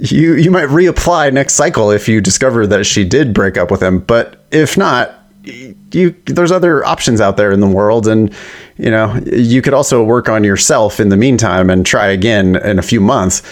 you 0.00 0.34
you 0.34 0.50
might 0.50 0.68
reapply 0.68 1.32
next 1.32 1.54
cycle 1.54 1.90
if 1.90 2.08
you 2.08 2.20
discover 2.20 2.66
that 2.66 2.84
she 2.84 3.04
did 3.04 3.34
break 3.34 3.56
up 3.56 3.70
with 3.70 3.82
him, 3.82 4.00
but 4.00 4.44
if 4.50 4.76
not, 4.76 5.14
you 5.44 6.14
there's 6.26 6.52
other 6.52 6.84
options 6.84 7.20
out 7.20 7.36
there 7.36 7.52
in 7.52 7.60
the 7.60 7.68
world 7.68 8.06
and 8.06 8.34
you 8.76 8.90
know, 8.90 9.20
you 9.26 9.60
could 9.60 9.74
also 9.74 10.04
work 10.04 10.28
on 10.28 10.44
yourself 10.44 11.00
in 11.00 11.08
the 11.08 11.16
meantime 11.16 11.68
and 11.68 11.84
try 11.84 12.06
again 12.06 12.56
in 12.56 12.78
a 12.78 12.82
few 12.82 13.00
months. 13.00 13.42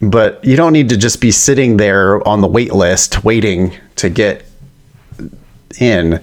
But 0.00 0.44
you 0.44 0.56
don't 0.56 0.72
need 0.72 0.88
to 0.90 0.96
just 0.96 1.20
be 1.20 1.32
sitting 1.32 1.76
there 1.76 2.26
on 2.26 2.40
the 2.40 2.46
wait 2.46 2.72
list 2.72 3.24
waiting 3.24 3.76
to 3.96 4.08
get 4.08 4.46
in. 5.80 6.22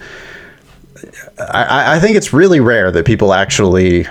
I, 1.38 1.98
I 1.98 2.00
think 2.00 2.16
it's 2.16 2.32
really 2.32 2.62
rare 2.62 2.92
that 2.92 3.06
people 3.06 3.34
actually. 3.34 4.08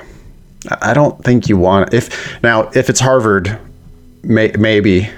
I 0.81 0.95
don't 0.95 1.23
think 1.23 1.49
you 1.49 1.59
want 1.59 1.93
if 1.93 2.43
now 2.43 2.71
if 2.75 2.91
it's 2.91 3.01
Harvard, 3.01 3.59
may, 4.23 4.53
maybe. 4.59 5.09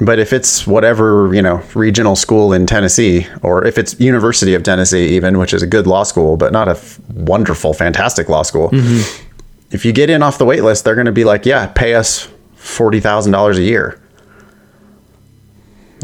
But 0.00 0.18
if 0.20 0.32
it's 0.32 0.66
whatever 0.66 1.34
you 1.34 1.42
know 1.42 1.60
regional 1.74 2.14
school 2.16 2.52
in 2.52 2.66
Tennessee, 2.66 3.26
or 3.42 3.64
if 3.64 3.78
it's 3.78 3.98
University 3.98 4.54
of 4.54 4.62
Tennessee, 4.62 5.08
even 5.16 5.38
which 5.38 5.52
is 5.52 5.62
a 5.62 5.66
good 5.66 5.86
law 5.86 6.04
school, 6.04 6.36
but 6.36 6.52
not 6.52 6.68
a 6.68 6.72
f- 6.72 7.00
wonderful, 7.10 7.74
fantastic 7.74 8.28
law 8.28 8.42
school. 8.42 8.70
Mm-hmm. 8.70 9.24
If 9.70 9.84
you 9.84 9.92
get 9.92 10.08
in 10.08 10.22
off 10.22 10.38
the 10.38 10.44
wait 10.44 10.62
list, 10.62 10.84
they're 10.84 10.94
going 10.94 11.06
to 11.06 11.12
be 11.12 11.24
like, 11.24 11.44
"Yeah, 11.44 11.66
pay 11.66 11.94
us 11.94 12.28
forty 12.54 13.00
thousand 13.00 13.32
dollars 13.32 13.58
a 13.58 13.62
year." 13.62 14.00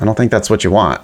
I 0.01 0.05
don't 0.05 0.16
think 0.16 0.30
that's 0.32 0.51
what 0.51 0.64
you 0.64 0.70
want. 0.72 1.01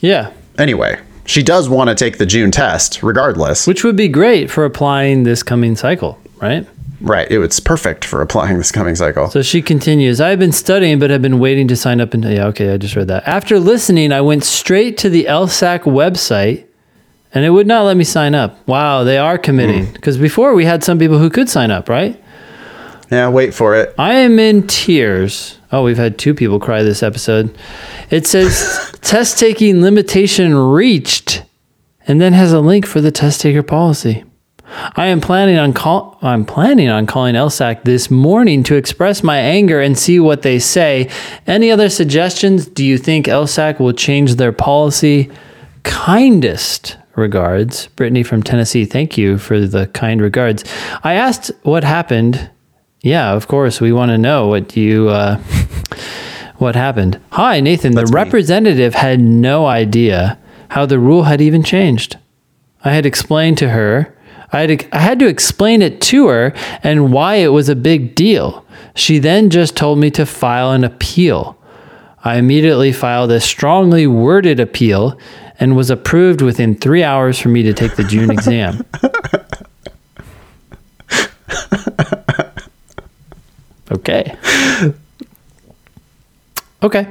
yeah, 0.00 0.30
Anyway, 0.56 1.00
she 1.26 1.42
does 1.42 1.68
want 1.68 1.88
to 1.88 1.96
take 1.96 2.18
the 2.18 2.26
June 2.26 2.50
test, 2.52 3.02
regardless. 3.02 3.66
which 3.66 3.82
would 3.82 3.96
be 3.96 4.06
great 4.08 4.50
for 4.50 4.64
applying 4.64 5.24
this 5.24 5.42
coming 5.42 5.74
cycle, 5.74 6.16
right? 6.40 6.64
Right. 7.00 7.30
It 7.30 7.38
was 7.38 7.60
perfect 7.60 8.04
for 8.04 8.20
applying 8.20 8.58
this 8.58 8.70
coming 8.70 8.94
cycle. 8.94 9.30
So 9.30 9.42
she 9.42 9.62
continues, 9.62 10.20
I 10.20 10.30
have 10.30 10.38
been 10.38 10.52
studying, 10.52 10.98
but 10.98 11.10
have 11.10 11.22
been 11.22 11.38
waiting 11.38 11.66
to 11.68 11.76
sign 11.76 12.00
up. 12.00 12.12
And 12.12 12.24
yeah, 12.24 12.46
okay, 12.48 12.74
I 12.74 12.76
just 12.76 12.94
read 12.94 13.08
that. 13.08 13.26
After 13.26 13.58
listening, 13.58 14.12
I 14.12 14.20
went 14.20 14.44
straight 14.44 14.98
to 14.98 15.08
the 15.08 15.24
LSAC 15.24 15.80
website 15.80 16.66
and 17.32 17.44
it 17.44 17.50
would 17.50 17.66
not 17.66 17.84
let 17.84 17.96
me 17.96 18.04
sign 18.04 18.34
up. 18.34 18.66
Wow, 18.66 19.04
they 19.04 19.18
are 19.18 19.38
committing. 19.38 19.86
Hmm. 19.86 19.92
Because 19.92 20.18
before 20.18 20.54
we 20.54 20.64
had 20.64 20.82
some 20.82 20.98
people 20.98 21.18
who 21.18 21.30
could 21.30 21.48
sign 21.48 21.70
up, 21.70 21.88
right? 21.88 22.22
Yeah, 23.10 23.28
wait 23.28 23.54
for 23.54 23.74
it. 23.74 23.94
I 23.98 24.14
am 24.14 24.38
in 24.38 24.66
tears. 24.66 25.58
Oh, 25.72 25.82
we've 25.82 25.96
had 25.96 26.18
two 26.18 26.34
people 26.34 26.60
cry 26.60 26.82
this 26.82 27.02
episode. 27.02 27.56
It 28.10 28.26
says 28.26 28.92
test 29.00 29.38
taking 29.38 29.80
limitation 29.82 30.54
reached 30.54 31.44
and 32.06 32.20
then 32.20 32.32
has 32.32 32.52
a 32.52 32.60
link 32.60 32.86
for 32.86 33.00
the 33.00 33.10
test 33.10 33.40
taker 33.40 33.62
policy. 33.62 34.24
I 34.96 35.06
am 35.06 35.20
planning 35.20 35.58
on 35.58 35.72
call 35.72 36.18
I'm 36.22 36.44
planning 36.44 36.88
on 36.88 37.06
calling 37.06 37.34
LSAC 37.34 37.82
this 37.82 38.10
morning 38.10 38.62
to 38.64 38.76
express 38.76 39.22
my 39.22 39.38
anger 39.38 39.80
and 39.80 39.98
see 39.98 40.20
what 40.20 40.42
they 40.42 40.58
say. 40.58 41.10
Any 41.46 41.70
other 41.70 41.88
suggestions? 41.88 42.66
Do 42.66 42.84
you 42.84 42.98
think 42.98 43.26
LSAC 43.26 43.80
will 43.80 43.92
change 43.92 44.36
their 44.36 44.52
policy? 44.52 45.30
Kindest 45.82 46.96
regards, 47.16 47.86
Brittany 47.88 48.22
from 48.22 48.42
Tennessee. 48.42 48.84
Thank 48.84 49.18
you 49.18 49.38
for 49.38 49.60
the 49.60 49.86
kind 49.88 50.20
regards. 50.20 50.64
I 51.02 51.14
asked 51.14 51.50
what 51.62 51.84
happened. 51.84 52.50
Yeah, 53.02 53.32
of 53.32 53.48
course, 53.48 53.80
we 53.80 53.92
want 53.92 54.10
to 54.10 54.18
know 54.18 54.46
what 54.46 54.76
you 54.76 55.08
uh, 55.08 55.36
what 56.58 56.76
happened. 56.76 57.20
Hi, 57.32 57.60
Nathan. 57.60 57.94
the 57.94 58.04
me. 58.04 58.12
representative 58.12 58.94
had 58.94 59.20
no 59.20 59.66
idea 59.66 60.38
how 60.70 60.86
the 60.86 60.98
rule 60.98 61.24
had 61.24 61.40
even 61.40 61.62
changed. 61.62 62.18
I 62.84 62.92
had 62.92 63.06
explained 63.06 63.58
to 63.58 63.70
her. 63.70 64.14
I 64.52 64.60
had, 64.60 64.88
I 64.92 64.98
had 64.98 65.18
to 65.20 65.26
explain 65.26 65.82
it 65.82 66.00
to 66.02 66.28
her 66.28 66.52
and 66.82 67.12
why 67.12 67.36
it 67.36 67.48
was 67.48 67.68
a 67.68 67.76
big 67.76 68.14
deal. 68.14 68.64
She 68.94 69.18
then 69.18 69.50
just 69.50 69.76
told 69.76 69.98
me 69.98 70.10
to 70.12 70.26
file 70.26 70.72
an 70.72 70.84
appeal. 70.84 71.56
I 72.24 72.36
immediately 72.36 72.92
filed 72.92 73.30
a 73.30 73.40
strongly 73.40 74.06
worded 74.06 74.60
appeal 74.60 75.18
and 75.58 75.76
was 75.76 75.90
approved 75.90 76.42
within 76.42 76.74
three 76.74 77.02
hours 77.02 77.38
for 77.38 77.48
me 77.48 77.62
to 77.62 77.72
take 77.72 77.96
the 77.96 78.04
June 78.04 78.30
exam. 78.30 78.84
Okay. 83.92 84.36
Okay. 86.82 87.06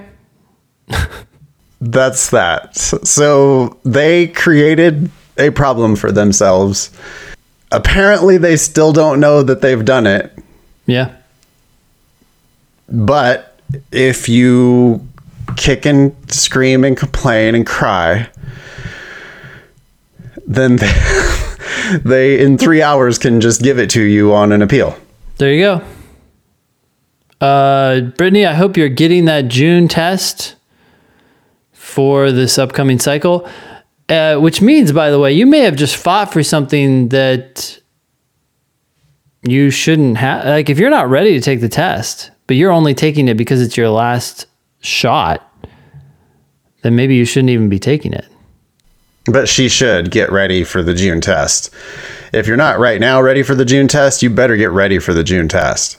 That's 1.82 2.30
that. 2.30 2.76
So 2.76 3.78
they 3.84 4.28
created 4.28 5.12
a 5.38 5.50
problem 5.52 5.96
for 5.96 6.12
themselves. 6.12 6.90
Apparently, 7.72 8.38
they 8.38 8.58
still 8.58 8.92
don't 8.92 9.20
know 9.20 9.44
that 9.44 9.62
they've 9.62 9.84
done 9.86 10.08
it. 10.08 10.34
Yeah. 10.86 11.16
But 12.88 13.60
if 13.92 14.28
you 14.28 15.08
kick 15.56 15.86
and 15.86 16.16
scream 16.32 16.84
and 16.84 16.98
complain 16.98 17.54
and 17.54 17.66
cry, 17.66 18.30
then 20.48 20.78
they, 20.78 21.56
they 22.04 22.44
in 22.44 22.58
three 22.58 22.82
hours 22.82 23.18
can 23.18 23.40
just 23.42 23.62
give 23.62 23.78
it 23.78 23.90
to 23.92 24.02
you 24.02 24.34
on 24.34 24.52
an 24.52 24.62
appeal. 24.62 24.98
There 25.38 25.54
you 25.54 25.62
go. 25.62 25.84
Uh, 27.46 28.02
Brittany, 28.02 28.46
I 28.46 28.54
hope 28.54 28.76
you're 28.76 28.90
getting 28.90 29.26
that 29.26 29.48
June 29.48 29.88
test 29.88 30.56
for 31.72 32.32
this 32.32 32.58
upcoming 32.58 33.00
cycle. 33.00 33.48
Uh, 34.10 34.38
which 34.40 34.60
means, 34.62 34.92
by 34.92 35.12
the 35.12 35.20
way, 35.20 35.32
you 35.32 35.46
may 35.46 35.60
have 35.60 35.76
just 35.76 35.96
fought 35.96 36.34
for 36.34 36.42
something 36.42 37.10
that 37.10 37.80
you 39.44 39.70
shouldn't 39.70 40.18
have. 40.18 40.46
Like, 40.46 40.70
if 40.70 40.80
you're 40.80 40.90
not 40.90 41.10
ready 41.10 41.34
to 41.34 41.42
take 41.42 41.62
the 41.62 41.70
test, 41.70 42.32
but 42.48 42.56
you're 42.58 42.72
only 42.72 42.96
taking 42.96 43.28
it 43.28 43.38
because 43.38 43.62
it's 43.62 43.78
your 43.78 43.90
last 43.90 44.48
shot, 44.82 45.46
then 46.82 46.96
maybe 46.96 47.16
you 47.16 47.24
shouldn't 47.26 47.52
even 47.52 47.70
be 47.70 47.78
taking 47.78 48.12
it. 48.14 48.26
But 49.26 49.48
she 49.48 49.70
should 49.70 50.10
get 50.10 50.32
ready 50.32 50.64
for 50.64 50.82
the 50.82 50.96
June 50.96 51.22
test. 51.22 51.70
If 52.34 52.48
you're 52.48 52.58
not 52.58 52.80
right 52.80 53.00
now 53.00 53.22
ready 53.22 53.44
for 53.44 53.54
the 53.54 53.66
June 53.66 53.88
test, 53.88 54.24
you 54.24 54.30
better 54.32 54.56
get 54.58 54.72
ready 54.72 54.98
for 54.98 55.14
the 55.14 55.24
June 55.24 55.48
test. 55.48 55.98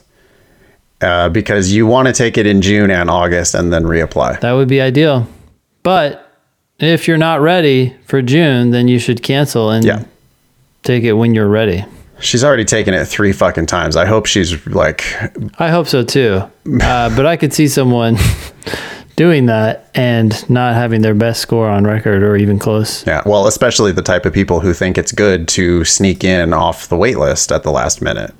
uh, 1.01 1.29
because 1.29 1.71
you 1.73 1.87
want 1.87 2.07
to 2.07 2.13
take 2.13 2.37
it 2.37 2.45
in 2.45 2.61
June 2.61 2.91
and 2.91 3.09
August 3.09 3.55
and 3.55 3.71
then 3.73 3.83
reapply. 3.83 4.39
That 4.41 4.53
would 4.53 4.67
be 4.67 4.81
ideal. 4.81 5.27
But 5.83 6.20
if 6.81 7.07
you're 7.07 7.17
not 7.17 7.41
ready 7.41 7.95
for 8.05 8.21
June, 8.21 8.71
then 8.71 8.87
you 8.87 8.99
should 8.99 9.21
cancel 9.23 9.69
and 9.69 9.85
Yeah. 9.85 10.03
take 10.83 11.03
it 11.03 11.13
when 11.13 11.33
you're 11.33 11.47
ready. 11.47 11.85
She's 12.19 12.43
already 12.43 12.65
taken 12.65 12.93
it 12.93 13.05
three 13.05 13.31
fucking 13.33 13.65
times. 13.65 13.95
I 13.95 14.05
hope 14.05 14.25
she's 14.27 14.65
like, 14.67 15.03
I 15.59 15.69
hope 15.69 15.87
so 15.87 16.03
too. 16.03 16.43
Uh, 16.81 17.15
but 17.15 17.25
I 17.25 17.35
could 17.35 17.51
see 17.53 17.67
someone 17.67 18.17
doing 19.15 19.47
that 19.47 19.89
and 19.95 20.47
not 20.49 20.75
having 20.75 21.01
their 21.01 21.13
best 21.15 21.41
score 21.41 21.67
on 21.69 21.83
record 21.83 22.21
or 22.23 22.35
even 22.37 22.59
close. 22.59 23.05
yeah, 23.07 23.21
well, 23.25 23.47
especially 23.47 23.91
the 23.91 24.01
type 24.03 24.25
of 24.25 24.33
people 24.33 24.59
who 24.59 24.73
think 24.73 24.97
it's 24.97 25.11
good 25.11 25.47
to 25.49 25.83
sneak 25.83 26.23
in 26.23 26.53
off 26.53 26.87
the 26.89 26.95
wait 26.97 27.17
list 27.17 27.51
at 27.51 27.63
the 27.63 27.71
last 27.71 28.01
minute. 28.01 28.33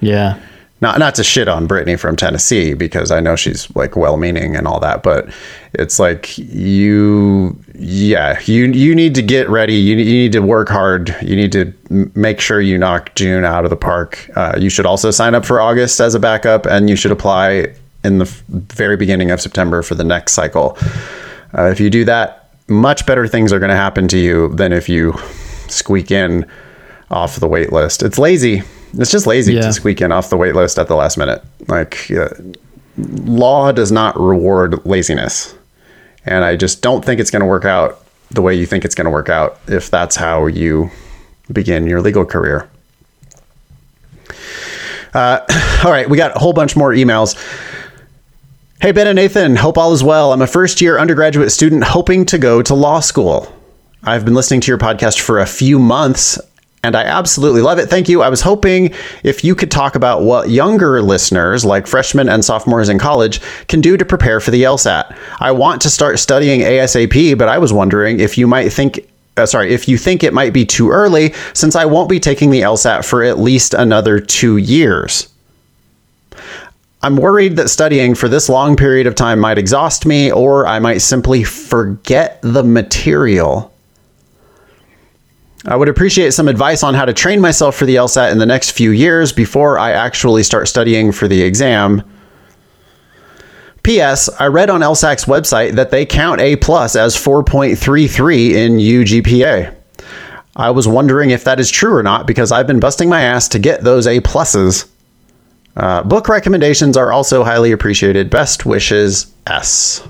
Yeah. 0.00 0.38
Not 0.84 0.98
not 0.98 1.14
to 1.14 1.24
shit 1.24 1.48
on 1.48 1.66
Brittany 1.66 1.96
from 1.96 2.14
Tennessee 2.14 2.74
because 2.74 3.10
I 3.10 3.18
know 3.18 3.36
she's 3.36 3.74
like 3.74 3.96
well-meaning 3.96 4.54
and 4.54 4.68
all 4.68 4.78
that, 4.80 5.02
but 5.02 5.30
it's 5.72 5.98
like 5.98 6.36
you, 6.36 7.58
yeah, 7.74 8.38
you 8.44 8.66
you 8.66 8.94
need 8.94 9.14
to 9.14 9.22
get 9.22 9.48
ready. 9.48 9.74
You, 9.74 9.96
you 9.96 10.04
need 10.04 10.32
to 10.32 10.40
work 10.40 10.68
hard. 10.68 11.16
You 11.22 11.36
need 11.36 11.52
to 11.52 11.72
make 12.14 12.38
sure 12.38 12.60
you 12.60 12.76
knock 12.76 13.14
June 13.14 13.46
out 13.46 13.64
of 13.64 13.70
the 13.70 13.76
park. 13.76 14.30
Uh, 14.36 14.56
you 14.58 14.68
should 14.68 14.84
also 14.84 15.10
sign 15.10 15.34
up 15.34 15.46
for 15.46 15.58
August 15.58 16.00
as 16.00 16.14
a 16.14 16.20
backup, 16.20 16.66
and 16.66 16.90
you 16.90 16.96
should 16.96 17.12
apply 17.12 17.74
in 18.04 18.18
the 18.18 18.26
very 18.50 18.98
beginning 18.98 19.30
of 19.30 19.40
September 19.40 19.82
for 19.82 19.94
the 19.94 20.04
next 20.04 20.32
cycle. 20.32 20.76
Uh, 21.56 21.70
if 21.70 21.80
you 21.80 21.88
do 21.88 22.04
that, 22.04 22.50
much 22.68 23.06
better 23.06 23.26
things 23.26 23.54
are 23.54 23.58
going 23.58 23.70
to 23.70 23.76
happen 23.76 24.06
to 24.08 24.18
you 24.18 24.54
than 24.54 24.70
if 24.70 24.86
you 24.86 25.14
squeak 25.68 26.10
in 26.10 26.44
off 27.10 27.36
the 27.36 27.48
wait 27.48 27.72
list. 27.72 28.02
It's 28.02 28.18
lazy. 28.18 28.62
It's 28.98 29.10
just 29.10 29.26
lazy 29.26 29.54
Yeah. 29.54 29.62
to 29.62 29.72
squeak 29.72 30.00
in 30.00 30.12
off 30.12 30.30
the 30.30 30.36
wait 30.36 30.54
list 30.54 30.78
at 30.78 30.88
the 30.88 30.94
last 30.96 31.16
minute. 31.18 31.42
Like, 31.68 32.10
uh, 32.10 32.28
law 32.96 33.72
does 33.72 33.90
not 33.90 34.18
reward 34.20 34.84
laziness. 34.86 35.54
And 36.26 36.44
I 36.44 36.56
just 36.56 36.80
don't 36.82 37.04
think 37.04 37.20
it's 37.20 37.30
going 37.30 37.40
to 37.40 37.46
work 37.46 37.64
out 37.64 38.00
the 38.30 38.40
way 38.42 38.54
you 38.54 38.66
think 38.66 38.84
it's 38.84 38.94
going 38.94 39.04
to 39.04 39.10
work 39.10 39.28
out 39.28 39.58
if 39.68 39.90
that's 39.90 40.16
how 40.16 40.46
you 40.46 40.90
begin 41.52 41.86
your 41.86 42.00
legal 42.00 42.24
career. 42.24 42.68
Uh, 45.12 45.40
all 45.84 45.90
right, 45.90 46.08
we 46.08 46.16
got 46.16 46.34
a 46.36 46.38
whole 46.38 46.52
bunch 46.52 46.76
more 46.76 46.90
emails. 46.92 47.36
Hey, 48.80 48.92
Ben 48.92 49.06
and 49.06 49.16
Nathan, 49.16 49.56
hope 49.56 49.78
all 49.78 49.92
is 49.92 50.02
well. 50.02 50.32
I'm 50.32 50.42
a 50.42 50.46
first 50.46 50.80
year 50.80 50.98
undergraduate 50.98 51.52
student 51.52 51.84
hoping 51.84 52.26
to 52.26 52.38
go 52.38 52.62
to 52.62 52.74
law 52.74 53.00
school. 53.00 53.52
I've 54.02 54.24
been 54.24 54.34
listening 54.34 54.60
to 54.62 54.68
your 54.70 54.78
podcast 54.78 55.20
for 55.20 55.38
a 55.40 55.46
few 55.46 55.78
months 55.78 56.38
and 56.84 56.94
I 56.94 57.02
absolutely 57.02 57.62
love 57.62 57.78
it. 57.78 57.88
Thank 57.88 58.10
you. 58.10 58.20
I 58.20 58.28
was 58.28 58.42
hoping 58.42 58.92
if 59.22 59.42
you 59.42 59.54
could 59.54 59.70
talk 59.70 59.94
about 59.94 60.20
what 60.20 60.50
younger 60.50 61.00
listeners, 61.00 61.64
like 61.64 61.86
freshmen 61.86 62.28
and 62.28 62.44
sophomores 62.44 62.90
in 62.90 62.98
college, 62.98 63.40
can 63.68 63.80
do 63.80 63.96
to 63.96 64.04
prepare 64.04 64.38
for 64.38 64.50
the 64.50 64.64
LSAT. 64.64 65.16
I 65.40 65.52
want 65.52 65.80
to 65.82 65.90
start 65.90 66.18
studying 66.18 66.60
ASAP, 66.60 67.38
but 67.38 67.48
I 67.48 67.56
was 67.56 67.72
wondering 67.72 68.20
if 68.20 68.36
you 68.36 68.46
might 68.46 68.68
think 68.68 69.08
uh, 69.36 69.46
sorry, 69.46 69.72
if 69.72 69.88
you 69.88 69.98
think 69.98 70.22
it 70.22 70.32
might 70.32 70.52
be 70.52 70.64
too 70.64 70.90
early, 70.90 71.32
since 71.54 71.74
I 71.74 71.86
won't 71.86 72.08
be 72.08 72.20
taking 72.20 72.50
the 72.50 72.60
LSAT 72.60 73.04
for 73.04 73.24
at 73.24 73.38
least 73.38 73.74
another 73.74 74.20
two 74.20 74.58
years. 74.58 75.28
I'm 77.02 77.16
worried 77.16 77.56
that 77.56 77.68
studying 77.68 78.14
for 78.14 78.28
this 78.28 78.48
long 78.48 78.76
period 78.76 79.08
of 79.08 79.14
time 79.14 79.40
might 79.40 79.58
exhaust 79.58 80.06
me, 80.06 80.30
or 80.30 80.66
I 80.66 80.78
might 80.78 80.98
simply 80.98 81.42
forget 81.42 82.38
the 82.42 82.62
material. 82.62 83.73
I 85.66 85.76
would 85.76 85.88
appreciate 85.88 86.34
some 86.34 86.48
advice 86.48 86.82
on 86.82 86.94
how 86.94 87.06
to 87.06 87.14
train 87.14 87.40
myself 87.40 87.74
for 87.74 87.86
the 87.86 87.96
LSAT 87.96 88.30
in 88.30 88.38
the 88.38 88.44
next 88.44 88.72
few 88.72 88.90
years 88.90 89.32
before 89.32 89.78
I 89.78 89.92
actually 89.92 90.42
start 90.42 90.68
studying 90.68 91.10
for 91.10 91.26
the 91.26 91.40
exam. 91.42 92.02
P.S. 93.82 94.28
I 94.40 94.46
read 94.46 94.68
on 94.68 94.82
LSAC's 94.82 95.24
website 95.24 95.72
that 95.72 95.90
they 95.90 96.04
count 96.04 96.40
A 96.40 96.56
plus 96.56 96.96
as 96.96 97.16
4.33 97.16 98.52
in 98.52 98.76
UGPA. 98.76 99.74
I 100.56 100.70
was 100.70 100.86
wondering 100.86 101.30
if 101.30 101.44
that 101.44 101.58
is 101.58 101.70
true 101.70 101.94
or 101.94 102.02
not 102.02 102.26
because 102.26 102.52
I've 102.52 102.66
been 102.66 102.80
busting 102.80 103.08
my 103.08 103.22
ass 103.22 103.48
to 103.48 103.58
get 103.58 103.82
those 103.82 104.06
A 104.06 104.20
pluses. 104.20 104.88
Uh, 105.76 106.02
book 106.02 106.28
recommendations 106.28 106.96
are 106.96 107.10
also 107.10 107.42
highly 107.42 107.72
appreciated. 107.72 108.30
Best 108.30 108.64
wishes, 108.64 109.32
S. 109.46 110.06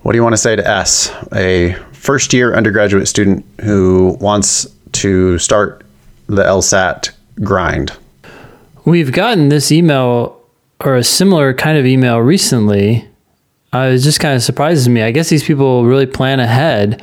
What 0.00 0.12
do 0.12 0.18
you 0.18 0.22
want 0.22 0.32
to 0.32 0.38
say 0.38 0.56
to 0.56 0.66
S, 0.66 1.10
a 1.34 1.76
first 2.06 2.32
year 2.32 2.54
undergraduate 2.54 3.08
student 3.08 3.44
who 3.62 4.16
wants 4.20 4.64
to 4.92 5.38
start 5.40 5.84
the 6.28 6.44
LSAT 6.44 7.10
grind? 7.42 7.98
We've 8.84 9.10
gotten 9.10 9.48
this 9.48 9.72
email 9.72 10.40
or 10.84 10.94
a 10.94 11.02
similar 11.02 11.52
kind 11.52 11.76
of 11.76 11.84
email 11.84 12.18
recently. 12.18 13.08
Uh, 13.74 13.90
it 13.94 13.98
just 13.98 14.20
kind 14.20 14.36
of 14.36 14.42
surprises 14.44 14.88
me. 14.88 15.02
I 15.02 15.10
guess 15.10 15.28
these 15.30 15.42
people 15.42 15.84
really 15.84 16.06
plan 16.06 16.38
ahead. 16.38 17.02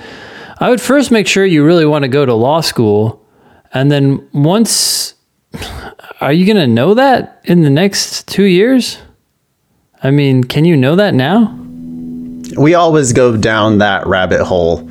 I 0.59 0.69
would 0.69 0.79
first 0.79 1.11
make 1.11 1.27
sure 1.27 1.45
you 1.45 1.65
really 1.65 1.85
want 1.85 2.03
to 2.03 2.09
go 2.09 2.25
to 2.25 2.33
law 2.33 2.61
school. 2.61 3.21
And 3.73 3.91
then 3.91 4.25
once, 4.31 5.15
are 6.21 6.31
you 6.31 6.45
going 6.45 6.55
to 6.55 6.67
know 6.67 6.93
that 6.93 7.41
in 7.43 7.63
the 7.63 7.69
next 7.69 8.29
two 8.29 8.45
years? 8.45 8.99
I 10.01 10.11
mean, 10.11 10.45
can 10.45 10.63
you 10.63 10.77
know 10.77 10.95
that 10.95 11.13
now? 11.13 11.59
we 12.57 12.73
always 12.75 13.13
go 13.13 13.35
down 13.35 13.79
that 13.79 14.05
rabbit 14.07 14.43
hole. 14.43 14.89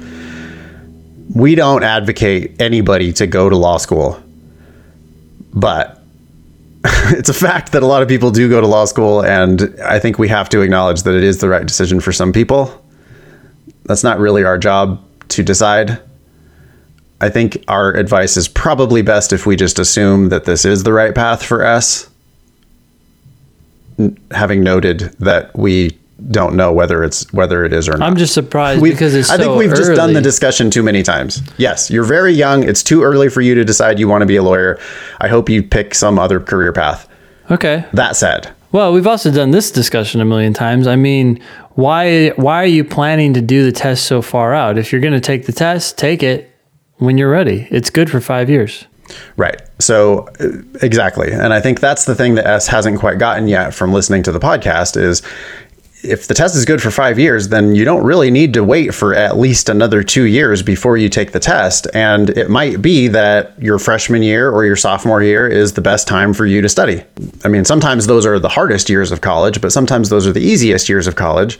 We 1.35 1.55
don't 1.55 1.83
advocate 1.83 2.61
anybody 2.61 3.12
to 3.14 3.26
go 3.26 3.49
to 3.49 3.57
law 3.57 3.78
school, 3.78 4.22
but 5.55 6.03
it's 6.85 7.28
a 7.28 7.35
fact 7.35 7.72
that 7.72 7.83
a 7.83 7.87
lot 7.87 8.03
of 8.03 8.09
people 8.09 8.30
do 8.30 8.49
go 8.49 8.61
to 8.61 8.66
law 8.66 8.85
school, 8.85 9.24
and 9.24 9.74
I 9.85 9.99
think 9.99 10.18
we 10.18 10.28
have 10.28 10.49
to 10.51 10.61
acknowledge 10.61 11.03
that 11.03 11.14
it 11.14 11.22
is 11.22 11.39
the 11.39 11.49
right 11.49 11.66
decision 11.66 12.01
for 12.01 12.12
some 12.12 12.33
people. 12.33 12.83
That's 13.85 14.05
not 14.05 14.18
really 14.18 14.45
our 14.45 14.59
job 14.59 15.03
to 15.28 15.43
decide. 15.43 16.01
I 17.20 17.30
think 17.30 17.64
our 17.68 17.93
advice 17.95 18.37
is 18.37 18.49
probably 18.49 19.01
best 19.03 19.33
if 19.33 19.47
we 19.47 19.55
just 19.55 19.78
assume 19.78 20.28
that 20.30 20.45
this 20.45 20.64
is 20.64 20.83
the 20.83 20.93
right 20.93 21.14
path 21.14 21.43
for 21.45 21.64
us, 21.64 22.11
having 24.33 24.64
noted 24.64 25.14
that 25.20 25.57
we 25.57 25.97
don't 26.30 26.54
know 26.54 26.72
whether 26.72 27.02
it's 27.02 27.30
whether 27.32 27.64
it 27.64 27.72
is 27.72 27.88
or 27.88 27.96
not. 27.96 28.06
I'm 28.08 28.16
just 28.16 28.32
surprised 28.34 28.80
We've- 28.80 28.94
because 28.94 29.14
it's 29.14 29.30
I 29.30 29.36
think 29.36 29.46
so 29.46 29.56
we've 29.56 29.70
just 29.74 29.94
done 29.94 30.12
the 30.12 30.20
discussion 30.20 30.70
too 30.70 30.82
many 30.82 31.02
times. 31.02 31.42
Yes, 31.58 31.90
you're 31.90 32.04
very 32.04 32.32
young. 32.32 32.62
It's 32.62 32.82
too 32.82 33.02
early 33.02 33.28
for 33.28 33.40
you 33.40 33.54
to 33.56 33.64
decide 33.64 33.98
you 33.98 34.06
want 34.08 34.22
to 34.22 34.26
be 34.26 34.36
a 34.36 34.42
lawyer. 34.42 34.78
I 35.20 35.28
hope 35.28 35.48
you 35.48 35.62
pick 35.62 35.94
some 35.94 36.18
other 36.18 36.38
career 36.40 36.72
path. 36.72 37.08
Okay. 37.50 37.84
That 37.92 38.14
said, 38.16 38.50
Well, 38.70 38.92
we've 38.92 39.06
also 39.06 39.30
done 39.32 39.50
this 39.50 39.70
discussion 39.70 40.20
a 40.20 40.24
million 40.24 40.52
times. 40.54 40.86
I 40.86 40.96
mean, 40.96 41.40
why 41.72 42.28
why 42.36 42.62
are 42.62 42.66
you 42.66 42.84
planning 42.84 43.34
to 43.34 43.40
do 43.40 43.64
the 43.64 43.72
test 43.72 44.04
so 44.06 44.22
far 44.22 44.54
out? 44.54 44.78
If 44.78 44.93
you're 44.93 45.01
going 45.01 45.14
to 45.14 45.20
take 45.20 45.47
the 45.47 45.52
test, 45.52 45.98
take 45.98 46.22
it 46.22 46.51
when 46.98 47.18
you're 47.18 47.30
ready. 47.30 47.66
It's 47.70 47.90
good 47.90 48.09
for 48.10 48.20
5 48.20 48.48
years. 48.48 48.86
right. 49.36 49.60
So 49.80 50.28
uh, 50.39 50.48
exactly. 50.82 51.32
And 51.32 51.52
I 51.52 51.60
think 51.60 51.80
that's 51.80 52.05
the 52.05 52.14
thing 52.14 52.36
that 52.36 52.47
S 52.47 52.68
hasn't 52.68 53.01
quite 53.01 53.18
gotten 53.18 53.48
yet 53.48 53.74
from 53.74 53.93
listening 53.93 54.22
to 54.24 54.32
the 54.32 54.39
podcast 54.39 54.97
is 54.97 55.20
if 56.03 56.27
the 56.27 56.35
test 56.35 56.57
is 56.57 56.65
good 56.65 56.83
for 56.83 56.91
5 56.91 57.19
years, 57.19 57.49
then 57.49 57.74
you 57.74 57.85
don't 57.85 58.05
really 58.05 58.31
need 58.31 58.55
to 58.55 58.65
wait 58.65 58.93
for 58.95 59.15
at 59.15 59.39
least 59.39 59.69
another 59.69 60.03
2 60.03 60.24
years 60.24 60.62
before 60.62 60.97
you 60.97 61.09
take 61.09 61.33
the 61.33 61.41
test 61.41 61.87
and 61.95 62.31
it 62.31 62.51
might 62.51 62.83
be 62.83 63.09
that 63.09 63.61
your 63.62 63.79
freshman 63.79 64.23
year 64.23 64.51
or 64.51 64.65
your 64.65 64.77
sophomore 64.77 65.23
year 65.23 65.47
is 65.47 65.74
the 65.74 65.81
best 65.81 66.09
time 66.09 66.33
for 66.35 66.45
you 66.45 66.61
to 66.61 66.69
study. 66.69 67.05
I 67.45 67.49
mean, 67.49 67.65
sometimes 67.65 68.07
those 68.07 68.27
are 68.27 68.39
the 68.39 68.49
hardest 68.49 68.91
years 68.91 69.12
of 69.12 69.20
college, 69.20 69.61
but 69.61 69.73
sometimes 69.73 70.09
those 70.09 70.27
are 70.27 70.33
the 70.33 70.41
easiest 70.41 70.89
years 70.89 71.07
of 71.07 71.15
college. 71.15 71.59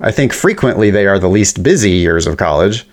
I 0.00 0.10
think 0.12 0.32
frequently 0.32 0.90
they 0.90 1.06
are 1.06 1.18
the 1.18 1.28
least 1.28 1.62
busy 1.62 1.90
years 1.90 2.26
of 2.26 2.36
college. 2.36 2.86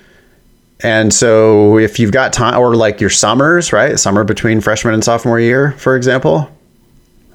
And 0.81 1.13
so 1.13 1.77
if 1.77 1.99
you've 1.99 2.11
got 2.11 2.33
time 2.33 2.57
or 2.57 2.75
like 2.75 3.01
your 3.01 3.09
summers, 3.09 3.73
right? 3.73 3.99
Summer 3.99 4.23
between 4.23 4.61
freshman 4.61 4.93
and 4.93 5.03
sophomore 5.03 5.39
year, 5.39 5.73
for 5.73 5.95
example, 5.95 6.49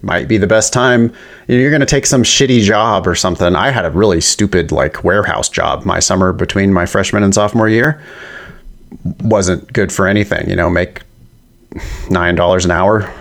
might 0.05 0.29
be 0.29 0.39
the 0.39 0.47
best 0.47 0.73
time. 0.73 1.13
You're 1.49 1.71
going 1.71 1.81
to 1.81 1.87
take 1.87 2.07
some 2.07 2.23
shitty 2.23 2.63
job 2.63 3.07
or 3.07 3.15
something. 3.15 3.57
I 3.57 3.71
had 3.71 3.85
a 3.85 3.91
really 3.91 4.21
stupid 4.21 4.71
like 4.71 5.03
warehouse 5.03 5.49
job 5.49 5.85
my 5.85 6.01
summer 6.01 6.33
between 6.33 6.73
my 6.73 6.87
freshman 6.87 7.23
and 7.23 7.35
sophomore 7.35 7.69
year. 7.69 8.03
Wasn't 9.21 9.73
good 9.73 9.93
for 9.93 10.07
anything, 10.07 10.49
you 10.49 10.57
know, 10.57 10.71
make 10.71 11.03
$9 11.75 12.65
an 12.65 12.71
hour. 12.71 13.13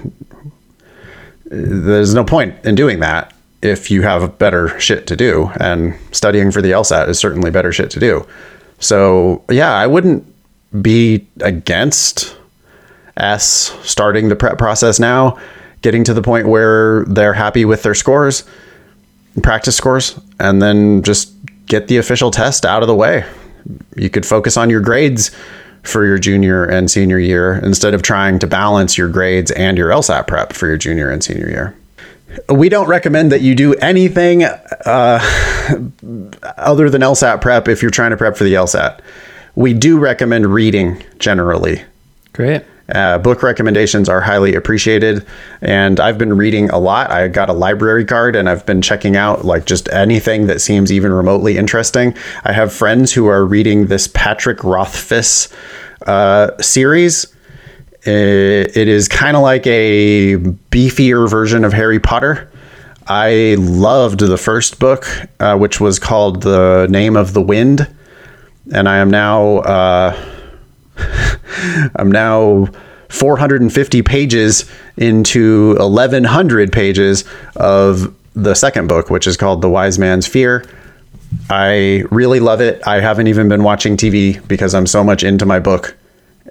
There's 1.45 2.13
no 2.13 2.23
point 2.23 2.55
in 2.65 2.75
doing 2.75 2.99
that 2.99 3.33
if 3.61 3.89
you 3.89 4.01
have 4.01 4.37
better 4.37 4.77
shit 4.79 5.07
to 5.07 5.15
do 5.15 5.49
and 5.59 5.97
studying 6.11 6.51
for 6.51 6.61
the 6.61 6.71
LSAT 6.71 7.07
is 7.07 7.17
certainly 7.17 7.49
better 7.49 7.71
shit 7.71 7.89
to 7.91 7.99
do. 7.99 8.27
So, 8.79 9.43
yeah, 9.49 9.73
I 9.73 9.87
wouldn't 9.87 10.27
be 10.81 11.25
against 11.39 12.35
S 13.15 13.77
starting 13.83 14.29
the 14.29 14.35
prep 14.35 14.57
process 14.57 14.99
now, 14.99 15.39
getting 15.83 16.03
to 16.05 16.13
the 16.13 16.21
point 16.23 16.47
where 16.47 17.05
they're 17.05 17.33
happy 17.33 17.65
with 17.65 17.83
their 17.83 17.93
scores, 17.93 18.43
practice 19.43 19.75
scores, 19.75 20.19
and 20.39 20.61
then 20.61 21.03
just 21.03 21.31
get 21.67 21.87
the 21.87 21.97
official 21.97 22.31
test 22.31 22.65
out 22.65 22.81
of 22.81 22.87
the 22.87 22.95
way. 22.95 23.23
You 23.95 24.09
could 24.09 24.25
focus 24.25 24.57
on 24.57 24.69
your 24.69 24.81
grades 24.81 25.29
for 25.83 26.05
your 26.05 26.17
junior 26.17 26.63
and 26.63 26.89
senior 26.89 27.19
year 27.19 27.59
instead 27.63 27.93
of 27.93 28.01
trying 28.01 28.39
to 28.39 28.47
balance 28.47 28.97
your 28.97 29.09
grades 29.09 29.51
and 29.51 29.77
your 29.77 29.89
LSAT 29.89 30.27
prep 30.27 30.53
for 30.53 30.67
your 30.67 30.77
junior 30.77 31.09
and 31.09 31.23
senior 31.23 31.49
year. 31.49 31.75
we 32.49 32.69
don't 32.69 32.87
recommend 32.87 33.31
that 33.31 33.41
you 33.41 33.53
do 33.53 33.73
anything 33.75 34.43
uh, 34.43 34.49
other 36.57 36.89
than 36.89 37.01
LSAT 37.01 37.41
prep 37.41 37.67
if 37.67 37.81
you're 37.81 37.91
trying 37.91 38.11
to 38.11 38.17
prep 38.17 38.37
for 38.37 38.45
the 38.45 38.53
LSAT. 38.53 38.99
We 39.55 39.73
do 39.73 39.99
recommend 39.99 40.47
reading 40.47 41.03
generally. 41.19 41.83
Great. 42.31 42.63
Uh, 42.89 43.17
book 43.17 43.41
recommendations 43.41 44.09
are 44.09 44.19
highly 44.19 44.55
appreciated, 44.55 45.25
and 45.61 46.01
I've 46.01 46.17
been 46.17 46.35
reading 46.35 46.69
a 46.69 46.77
lot. 46.77 47.11
I 47.11 47.29
got 47.29 47.49
a 47.49 47.53
library 47.53 48.03
card, 48.03 48.35
and 48.35 48.49
I've 48.49 48.65
been 48.65 48.81
checking 48.81 49.15
out 49.15 49.45
like 49.45 49.65
just 49.65 49.87
anything 49.89 50.47
that 50.47 50.59
seems 50.59 50.91
even 50.91 51.13
remotely 51.13 51.57
interesting. 51.57 52.13
I 52.43 52.51
have 52.51 52.73
friends 52.73 53.13
who 53.13 53.27
are 53.27 53.45
reading 53.45 53.87
this 53.87 54.09
Patrick 54.09 54.65
Rothfuss 54.65 55.47
uh, 56.07 56.57
series. 56.61 57.33
It, 58.03 58.75
it 58.75 58.89
is 58.89 59.07
kind 59.07 59.37
of 59.37 59.43
like 59.43 59.65
a 59.65 60.35
beefier 60.69 61.29
version 61.29 61.63
of 61.63 61.71
Harry 61.71 62.01
Potter. 62.01 62.51
I 63.07 63.55
loved 63.59 64.19
the 64.19 64.37
first 64.37 64.79
book, 64.79 65.07
uh, 65.39 65.57
which 65.57 65.79
was 65.79 65.99
called 65.99 66.41
The 66.41 66.87
Name 66.89 67.15
of 67.15 67.33
the 67.33 67.41
Wind, 67.41 67.87
and 68.73 68.89
I 68.89 68.97
am 68.97 69.09
now. 69.09 70.32
I'm 71.95 72.11
now 72.11 72.67
450 73.09 74.01
pages 74.01 74.69
into 74.97 75.75
1100 75.75 76.71
pages 76.71 77.23
of 77.55 78.13
the 78.33 78.55
second 78.55 78.87
book, 78.87 79.09
which 79.09 79.27
is 79.27 79.37
called 79.37 79.61
The 79.61 79.69
Wise 79.69 79.99
Man's 79.99 80.27
Fear. 80.27 80.65
I 81.49 82.03
really 82.09 82.39
love 82.39 82.61
it. 82.61 82.85
I 82.87 83.01
haven't 83.01 83.27
even 83.27 83.47
been 83.47 83.63
watching 83.63 83.97
TV 83.97 84.45
because 84.47 84.73
I'm 84.73 84.87
so 84.87 85.03
much 85.03 85.23
into 85.23 85.45
my 85.45 85.59
book. 85.59 85.95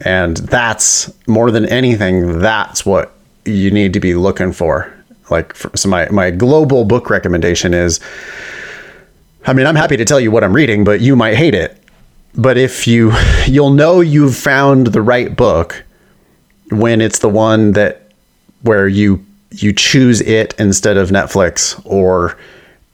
And 0.05 0.37
that's 0.37 1.13
more 1.27 1.51
than 1.51 1.67
anything, 1.67 2.39
that's 2.39 2.87
what 2.87 3.13
you 3.45 3.71
need 3.71 3.93
to 3.93 4.01
be 4.01 4.15
looking 4.15 4.53
for. 4.53 4.93
Like, 5.31 5.57
so 5.75 5.89
my, 5.89 6.09
my 6.11 6.31
global 6.31 6.85
book 6.85 7.11
recommendation 7.11 7.75
is 7.75 8.01
I 9.45 9.53
mean, 9.53 9.67
I'm 9.67 9.75
happy 9.75 9.97
to 9.97 10.05
tell 10.05 10.21
you 10.21 10.31
what 10.31 10.45
I'm 10.45 10.53
reading, 10.53 10.85
but 10.85 11.01
you 11.01 11.17
might 11.17 11.35
hate 11.35 11.55
it 11.55 11.82
but 12.35 12.57
if 12.57 12.87
you 12.87 13.13
you'll 13.47 13.73
know 13.73 14.01
you've 14.01 14.37
found 14.37 14.89
the 14.89 15.03
right 15.03 15.37
book 15.37 15.85
when 16.71 17.01
it's 17.01 17.19
the 17.19 17.29
one 17.29 17.73
that 17.73 18.11
where 18.63 18.89
you 18.89 19.25
you 19.51 19.73
choose 19.73 20.21
it 20.23 20.55
instead 20.59 20.97
of 20.97 21.11
Netflix 21.11 21.81
or 21.85 22.39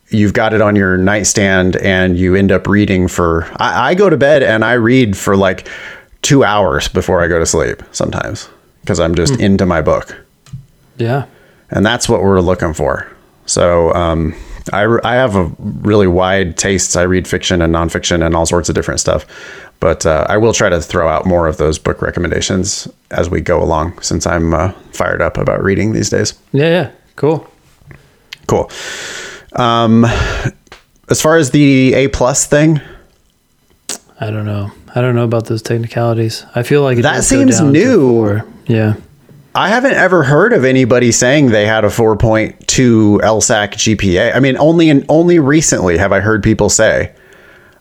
you've 0.08 0.32
got 0.32 0.52
it 0.54 0.60
on 0.60 0.74
your 0.74 0.96
nightstand 0.96 1.76
and 1.76 2.18
you 2.18 2.34
end 2.34 2.50
up 2.50 2.66
reading 2.66 3.06
for 3.06 3.44
I, 3.56 3.90
I 3.90 3.94
go 3.94 4.10
to 4.10 4.16
bed 4.16 4.42
and 4.42 4.64
I 4.64 4.72
read 4.72 5.16
for 5.16 5.36
like 5.36 5.68
two 6.22 6.42
hours 6.44 6.88
before 6.88 7.22
I 7.22 7.28
go 7.28 7.38
to 7.38 7.46
sleep 7.46 7.82
sometimes 7.92 8.48
because 8.80 8.98
I'm 8.98 9.14
just 9.14 9.34
mm. 9.34 9.40
into 9.40 9.66
my 9.66 9.82
book. 9.82 10.16
Yeah. 10.96 11.26
And 11.70 11.84
that's 11.84 12.08
what 12.08 12.22
we're 12.22 12.40
looking 12.40 12.74
for. 12.74 13.06
So 13.46 13.92
um, 13.94 14.34
I, 14.72 14.86
I 15.04 15.14
have 15.14 15.36
a 15.36 15.50
really 15.58 16.06
wide 16.06 16.56
tastes. 16.56 16.96
I 16.96 17.02
read 17.02 17.26
fiction 17.26 17.62
and 17.62 17.74
nonfiction 17.74 18.24
and 18.24 18.34
all 18.34 18.46
sorts 18.46 18.68
of 18.68 18.74
different 18.74 19.00
stuff. 19.00 19.26
But 19.80 20.04
uh, 20.04 20.26
I 20.28 20.36
will 20.38 20.52
try 20.52 20.68
to 20.68 20.80
throw 20.80 21.08
out 21.08 21.24
more 21.24 21.46
of 21.46 21.56
those 21.56 21.78
book 21.78 22.02
recommendations 22.02 22.88
as 23.10 23.30
we 23.30 23.40
go 23.40 23.62
along 23.62 24.00
since 24.00 24.26
I'm 24.26 24.52
uh, 24.52 24.72
fired 24.92 25.22
up 25.22 25.38
about 25.38 25.62
reading 25.62 25.92
these 25.92 26.10
days. 26.10 26.34
Yeah, 26.52 26.68
yeah. 26.68 26.90
Cool. 27.16 27.48
Cool. 28.48 28.70
Um, 29.52 30.04
as 31.08 31.22
far 31.22 31.36
as 31.36 31.50
the 31.52 31.94
A 31.94 32.08
plus 32.08 32.46
thing, 32.46 32.80
I 34.20 34.30
don't 34.30 34.46
know. 34.46 34.72
I 34.94 35.00
don't 35.00 35.14
know 35.14 35.24
about 35.24 35.46
those 35.46 35.62
technicalities. 35.62 36.44
I 36.54 36.62
feel 36.62 36.82
like 36.82 36.98
that 36.98 37.22
seems 37.22 37.60
new. 37.60 38.42
Yeah. 38.66 38.96
I 39.54 39.68
haven't 39.68 39.94
ever 39.94 40.22
heard 40.24 40.52
of 40.52 40.64
anybody 40.64 41.10
saying 41.10 41.46
they 41.46 41.66
had 41.66 41.84
a 41.84 41.88
4.2 41.88 42.58
LSAC 43.20 43.72
GPA. 43.72 44.34
I 44.34 44.40
mean, 44.40 44.56
only 44.58 44.88
in 44.88 45.04
only 45.08 45.38
recently 45.38 45.98
have 45.98 46.12
I 46.12 46.20
heard 46.20 46.42
people 46.42 46.68
say 46.68 47.12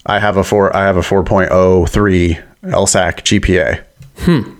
I 0.05 0.19
have 0.19 0.37
a 0.37 0.43
four 0.43 0.75
I 0.75 0.85
have 0.85 0.97
a 0.97 1.01
4.03 1.01 2.43
LSAC 2.63 3.13
GPA. 3.21 3.83
Hmm. 4.19 4.56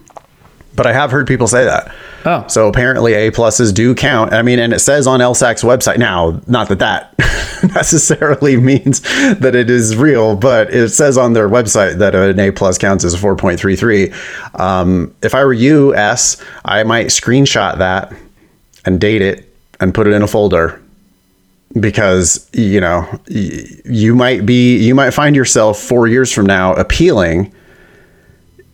But 0.78 0.88
I 0.88 0.94
have 0.94 1.12
heard 1.12 1.28
people 1.28 1.48
say 1.48 1.66
that. 1.66 1.94
Oh. 2.24 2.46
So 2.48 2.70
apparently 2.70 3.14
A 3.14 3.32
pluses 3.32 3.74
do 3.74 3.94
count. 3.94 4.32
I 4.32 4.44
mean, 4.44 4.60
and 4.60 4.72
it 4.72 4.80
says 4.80 5.08
on 5.08 5.20
LSAC's 5.20 5.64
website 5.64 5.98
now, 5.98 6.40
not 6.48 6.70
that 6.70 6.80
that 6.80 7.14
necessarily 7.76 8.56
means 8.58 9.02
that 9.40 9.56
it 9.56 9.70
is 9.70 9.96
real, 9.96 10.36
but 10.36 10.74
it 10.74 10.90
says 10.90 11.18
on 11.18 11.34
their 11.34 11.50
website 11.50 11.98
that 11.98 12.16
an 12.16 12.40
A 12.40 12.52
plus 12.52 12.78
counts 12.78 13.04
as 13.04 13.16
a 13.16 13.18
4.33. 13.18 14.60
Um, 14.60 15.14
if 15.24 15.34
I 15.36 15.44
were 15.44 15.52
you, 15.52 15.96
S, 15.96 16.42
I 16.64 16.84
might 16.84 17.08
screenshot 17.08 17.80
that 17.80 18.14
and 18.86 19.02
date 19.02 19.24
it 19.24 19.52
and 19.80 19.94
put 19.94 20.08
it 20.08 20.14
in 20.14 20.22
a 20.22 20.28
folder 20.28 20.82
because 21.80 22.50
you 22.54 22.80
know 22.80 23.20
you 23.28 24.16
might 24.16 24.46
be 24.46 24.78
you 24.78 24.96
might 24.96 25.12
find 25.12 25.36
yourself 25.36 25.80
four 25.80 26.08
years 26.08 26.32
from 26.32 26.46
now 26.46 26.74
appealing 26.74 27.54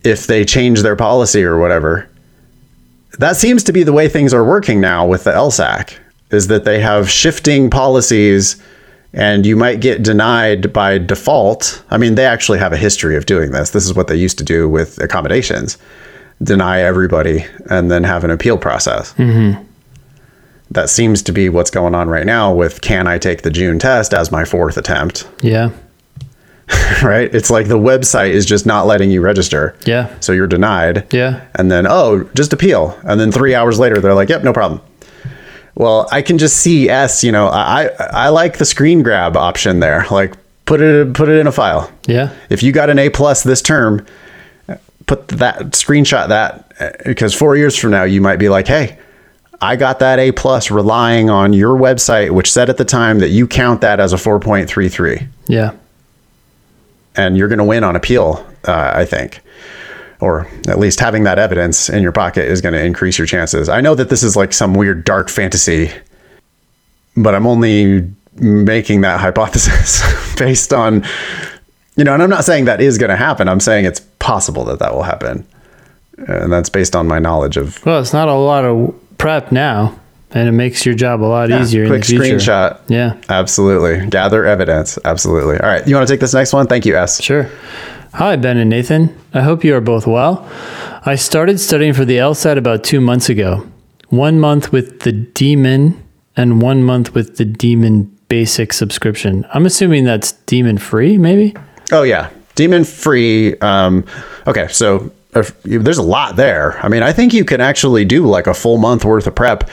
if 0.04 0.26
they 0.26 0.44
change 0.44 0.82
their 0.82 0.96
policy 0.96 1.42
or 1.42 1.58
whatever 1.58 2.08
that 3.18 3.36
seems 3.36 3.62
to 3.64 3.72
be 3.72 3.82
the 3.82 3.92
way 3.92 4.08
things 4.08 4.34
are 4.34 4.44
working 4.44 4.80
now 4.80 5.06
with 5.06 5.24
the 5.24 5.30
LSAC 5.30 5.96
is 6.30 6.48
that 6.48 6.64
they 6.64 6.80
have 6.80 7.08
shifting 7.08 7.70
policies 7.70 8.60
and 9.12 9.46
you 9.46 9.54
might 9.54 9.80
get 9.80 10.02
denied 10.02 10.72
by 10.72 10.98
default. 10.98 11.84
I 11.90 11.98
mean, 11.98 12.16
they 12.16 12.26
actually 12.26 12.58
have 12.58 12.72
a 12.72 12.76
history 12.76 13.16
of 13.16 13.26
doing 13.26 13.52
this. 13.52 13.70
This 13.70 13.86
is 13.86 13.94
what 13.94 14.08
they 14.08 14.16
used 14.16 14.38
to 14.38 14.44
do 14.44 14.68
with 14.68 14.98
accommodations 14.98 15.78
deny 16.42 16.80
everybody 16.80 17.46
and 17.70 17.90
then 17.90 18.02
have 18.02 18.24
an 18.24 18.30
appeal 18.30 18.58
process. 18.58 19.14
Mm-hmm. 19.14 19.62
That 20.72 20.90
seems 20.90 21.22
to 21.22 21.32
be 21.32 21.48
what's 21.48 21.70
going 21.70 21.94
on 21.94 22.08
right 22.08 22.26
now 22.26 22.52
with 22.52 22.80
can 22.80 23.06
I 23.06 23.18
take 23.18 23.42
the 23.42 23.50
June 23.50 23.78
test 23.78 24.12
as 24.12 24.32
my 24.32 24.44
fourth 24.44 24.76
attempt? 24.76 25.28
Yeah. 25.40 25.70
right? 27.02 27.34
It's 27.34 27.50
like 27.50 27.68
the 27.68 27.78
website 27.78 28.30
is 28.30 28.46
just 28.46 28.66
not 28.66 28.86
letting 28.86 29.10
you 29.10 29.20
register. 29.20 29.76
Yeah. 29.84 30.14
So 30.20 30.32
you're 30.32 30.46
denied. 30.46 31.12
Yeah. 31.12 31.44
And 31.54 31.70
then, 31.70 31.86
oh, 31.86 32.24
just 32.34 32.52
appeal. 32.52 32.98
And 33.04 33.20
then 33.20 33.30
three 33.32 33.54
hours 33.54 33.78
later, 33.78 34.00
they're 34.00 34.14
like, 34.14 34.28
yep, 34.28 34.42
no 34.42 34.52
problem. 34.52 34.80
Well, 35.74 36.08
I 36.12 36.22
can 36.22 36.38
just 36.38 36.58
see 36.58 36.88
S, 36.88 37.24
you 37.24 37.32
know, 37.32 37.48
I, 37.48 37.90
I 37.98 38.28
like 38.28 38.58
the 38.58 38.64
screen 38.64 39.02
grab 39.02 39.36
option 39.36 39.80
there. 39.80 40.06
Like 40.10 40.34
put 40.64 40.80
it, 40.80 41.12
put 41.14 41.28
it 41.28 41.38
in 41.38 41.46
a 41.46 41.52
file. 41.52 41.90
Yeah. 42.06 42.32
If 42.48 42.62
you 42.62 42.72
got 42.72 42.90
an 42.90 42.98
A 42.98 43.10
plus 43.10 43.42
this 43.42 43.60
term, 43.60 44.06
put 45.06 45.28
that 45.28 45.58
screenshot 45.72 46.28
that 46.28 47.02
because 47.04 47.34
four 47.34 47.56
years 47.56 47.76
from 47.76 47.90
now, 47.90 48.04
you 48.04 48.20
might 48.20 48.36
be 48.36 48.48
like, 48.48 48.68
Hey, 48.68 48.98
I 49.60 49.76
got 49.76 49.98
that 49.98 50.18
A 50.18 50.32
plus 50.32 50.70
relying 50.70 51.28
on 51.28 51.52
your 51.52 51.76
website, 51.76 52.30
which 52.30 52.50
said 52.50 52.70
at 52.70 52.76
the 52.76 52.84
time 52.84 53.18
that 53.18 53.30
you 53.30 53.46
count 53.46 53.80
that 53.82 54.00
as 54.00 54.12
a 54.12 54.16
4.33. 54.16 55.26
Yeah 55.48 55.72
and 57.16 57.36
you're 57.36 57.48
going 57.48 57.58
to 57.58 57.64
win 57.64 57.84
on 57.84 57.96
appeal, 57.96 58.46
uh, 58.64 58.92
I 58.94 59.04
think. 59.04 59.40
Or 60.20 60.48
at 60.68 60.78
least 60.78 61.00
having 61.00 61.24
that 61.24 61.38
evidence 61.38 61.88
in 61.88 62.02
your 62.02 62.12
pocket 62.12 62.46
is 62.46 62.60
going 62.60 62.72
to 62.72 62.82
increase 62.82 63.18
your 63.18 63.26
chances. 63.26 63.68
I 63.68 63.80
know 63.80 63.94
that 63.94 64.08
this 64.08 64.22
is 64.22 64.36
like 64.36 64.52
some 64.52 64.74
weird 64.74 65.04
dark 65.04 65.28
fantasy, 65.28 65.90
but 67.16 67.34
I'm 67.34 67.46
only 67.46 68.10
making 68.34 69.02
that 69.02 69.20
hypothesis 69.20 70.02
based 70.38 70.72
on, 70.72 71.04
you 71.96 72.04
know, 72.04 72.14
and 72.14 72.22
I'm 72.22 72.30
not 72.30 72.44
saying 72.44 72.64
that 72.64 72.80
is 72.80 72.98
going 72.98 73.10
to 73.10 73.16
happen. 73.16 73.48
I'm 73.48 73.60
saying 73.60 73.84
it's 73.84 74.00
possible 74.18 74.64
that 74.64 74.78
that 74.78 74.94
will 74.94 75.02
happen. 75.02 75.46
And 76.16 76.52
that's 76.52 76.68
based 76.68 76.94
on 76.94 77.06
my 77.08 77.18
knowledge 77.18 77.56
of. 77.56 77.84
Well, 77.84 78.00
it's 78.00 78.12
not 78.12 78.28
a 78.28 78.34
lot 78.34 78.64
of 78.64 78.94
prep 79.18 79.52
now 79.52 79.98
and 80.34 80.48
it 80.48 80.52
makes 80.52 80.84
your 80.84 80.94
job 80.94 81.22
a 81.22 81.24
lot 81.24 81.48
yeah, 81.48 81.62
easier. 81.62 81.86
Quick 81.86 82.02
screenshot. 82.02 82.80
Yeah, 82.88 83.18
absolutely. 83.28 84.06
Gather 84.10 84.44
evidence. 84.44 84.98
Absolutely. 85.04 85.58
All 85.58 85.68
right, 85.68 85.86
you 85.86 85.94
want 85.94 86.06
to 86.06 86.12
take 86.12 86.20
this 86.20 86.34
next 86.34 86.52
one? 86.52 86.66
Thank 86.66 86.84
you, 86.84 86.96
S. 86.96 87.22
Sure. 87.22 87.48
Hi, 88.14 88.36
Ben 88.36 88.58
and 88.58 88.70
Nathan. 88.70 89.16
I 89.32 89.42
hope 89.42 89.64
you 89.64 89.74
are 89.74 89.80
both 89.80 90.06
well. 90.06 90.48
I 91.06 91.16
started 91.16 91.58
studying 91.58 91.94
for 91.94 92.04
the 92.04 92.18
LSAT 92.18 92.58
about 92.58 92.84
two 92.84 93.00
months 93.00 93.28
ago. 93.28 93.66
One 94.08 94.38
month 94.38 94.72
with 94.72 95.00
the 95.00 95.12
Demon 95.12 96.00
and 96.36 96.60
one 96.60 96.82
month 96.82 97.14
with 97.14 97.36
the 97.36 97.44
Demon 97.44 98.10
Basic 98.28 98.72
subscription. 98.72 99.46
I'm 99.52 99.66
assuming 99.66 100.04
that's 100.04 100.32
Demon 100.32 100.78
free, 100.78 101.18
maybe. 101.18 101.54
Oh 101.92 102.02
yeah, 102.02 102.30
Demon 102.54 102.84
free. 102.84 103.56
Um, 103.58 104.04
okay, 104.46 104.68
so 104.68 105.12
if, 105.34 105.60
there's 105.62 105.98
a 105.98 106.02
lot 106.02 106.36
there. 106.36 106.78
I 106.84 106.88
mean, 106.88 107.02
I 107.02 107.12
think 107.12 107.34
you 107.34 107.44
can 107.44 107.60
actually 107.60 108.04
do 108.04 108.26
like 108.26 108.46
a 108.46 108.54
full 108.54 108.78
month 108.78 109.04
worth 109.04 109.26
of 109.26 109.34
prep 109.34 109.68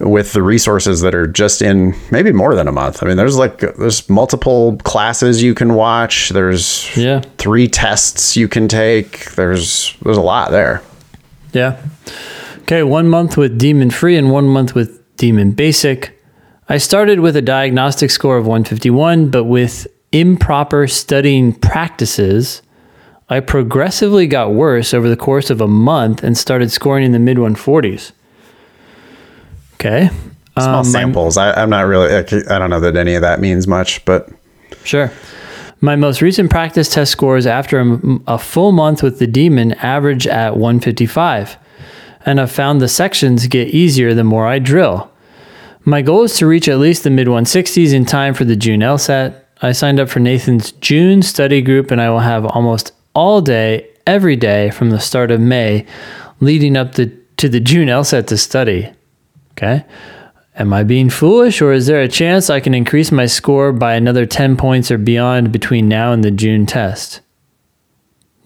with 0.00 0.32
the 0.32 0.42
resources 0.42 1.00
that 1.02 1.14
are 1.14 1.26
just 1.26 1.62
in 1.62 1.94
maybe 2.10 2.32
more 2.32 2.54
than 2.54 2.68
a 2.68 2.72
month. 2.72 3.02
I 3.02 3.06
mean, 3.06 3.16
there's 3.16 3.36
like 3.36 3.58
there's 3.58 4.08
multiple 4.08 4.76
classes 4.84 5.42
you 5.42 5.54
can 5.54 5.74
watch. 5.74 6.30
There's 6.30 6.94
yeah. 6.96 7.22
three 7.38 7.68
tests 7.68 8.36
you 8.36 8.48
can 8.48 8.68
take. 8.68 9.30
There's 9.32 9.96
there's 10.02 10.16
a 10.16 10.22
lot 10.22 10.50
there. 10.50 10.82
Yeah. 11.52 11.80
Okay, 12.62 12.82
one 12.82 13.08
month 13.08 13.36
with 13.36 13.58
Demon 13.58 13.90
Free 13.90 14.16
and 14.16 14.30
one 14.30 14.46
month 14.46 14.74
with 14.74 15.16
Demon 15.16 15.52
Basic. 15.52 16.18
I 16.68 16.78
started 16.78 17.20
with 17.20 17.36
a 17.36 17.42
diagnostic 17.42 18.10
score 18.10 18.38
of 18.38 18.46
151, 18.46 19.28
but 19.28 19.44
with 19.44 19.86
improper 20.12 20.86
studying 20.86 21.52
practices, 21.52 22.62
I 23.28 23.40
progressively 23.40 24.26
got 24.26 24.52
worse 24.52 24.94
over 24.94 25.08
the 25.08 25.16
course 25.16 25.50
of 25.50 25.60
a 25.60 25.68
month 25.68 26.22
and 26.22 26.38
started 26.38 26.72
scoring 26.72 27.04
in 27.04 27.12
the 27.12 27.18
mid 27.18 27.36
140s. 27.36 28.12
Okay. 29.74 30.10
Small 30.56 30.78
Um, 30.78 30.84
samples. 30.84 31.36
I, 31.36 31.52
I'm 31.60 31.70
not 31.70 31.82
really. 31.82 32.14
I 32.14 32.22
don't 32.58 32.70
know 32.70 32.80
that 32.80 32.96
any 32.96 33.14
of 33.14 33.22
that 33.22 33.40
means 33.40 33.66
much, 33.66 34.04
but 34.04 34.28
Sure. 34.84 35.10
My 35.80 35.96
most 35.96 36.22
recent 36.22 36.50
practice 36.50 36.88
test 36.88 37.12
scores 37.12 37.46
after 37.46 37.78
a, 37.80 37.98
a 38.26 38.38
full 38.38 38.72
month 38.72 39.02
with 39.02 39.18
the 39.18 39.26
demon 39.26 39.72
average 39.74 40.26
at 40.26 40.56
155, 40.56 41.56
and 42.24 42.40
I've 42.40 42.50
found 42.52 42.80
the 42.80 42.88
sections 42.88 43.46
get 43.48 43.68
easier 43.68 44.14
the 44.14 44.24
more 44.24 44.46
I 44.46 44.58
drill. 44.58 45.10
My 45.84 46.00
goal 46.00 46.22
is 46.22 46.36
to 46.38 46.46
reach 46.46 46.68
at 46.68 46.78
least 46.78 47.02
the 47.04 47.10
mid 47.10 47.26
160s 47.26 47.92
in 47.92 48.06
time 48.06 48.32
for 48.32 48.44
the 48.44 48.56
June 48.56 48.80
LSAT. 48.80 49.34
I 49.60 49.72
signed 49.72 50.00
up 50.00 50.08
for 50.08 50.20
Nathan's 50.20 50.72
June 50.72 51.20
study 51.22 51.60
group, 51.60 51.90
and 51.90 52.00
I 52.00 52.08
will 52.10 52.20
have 52.20 52.46
almost 52.46 52.92
all 53.14 53.40
day, 53.42 53.86
every 54.06 54.36
day 54.36 54.70
from 54.70 54.90
the 54.90 55.00
start 55.00 55.30
of 55.30 55.40
May, 55.40 55.84
leading 56.40 56.76
up 56.76 56.94
to, 56.94 57.06
to 57.36 57.48
the 57.48 57.60
June 57.60 57.88
LSAT 57.88 58.26
to 58.28 58.38
study. 58.38 58.90
Okay. 59.56 59.84
Am 60.56 60.72
I 60.72 60.84
being 60.84 61.10
foolish, 61.10 61.60
or 61.60 61.72
is 61.72 61.86
there 61.86 62.00
a 62.00 62.08
chance 62.08 62.48
I 62.48 62.60
can 62.60 62.74
increase 62.74 63.10
my 63.10 63.26
score 63.26 63.72
by 63.72 63.94
another 63.94 64.24
10 64.26 64.56
points 64.56 64.90
or 64.90 64.98
beyond 64.98 65.50
between 65.50 65.88
now 65.88 66.12
and 66.12 66.22
the 66.22 66.30
June 66.30 66.64
test? 66.66 67.20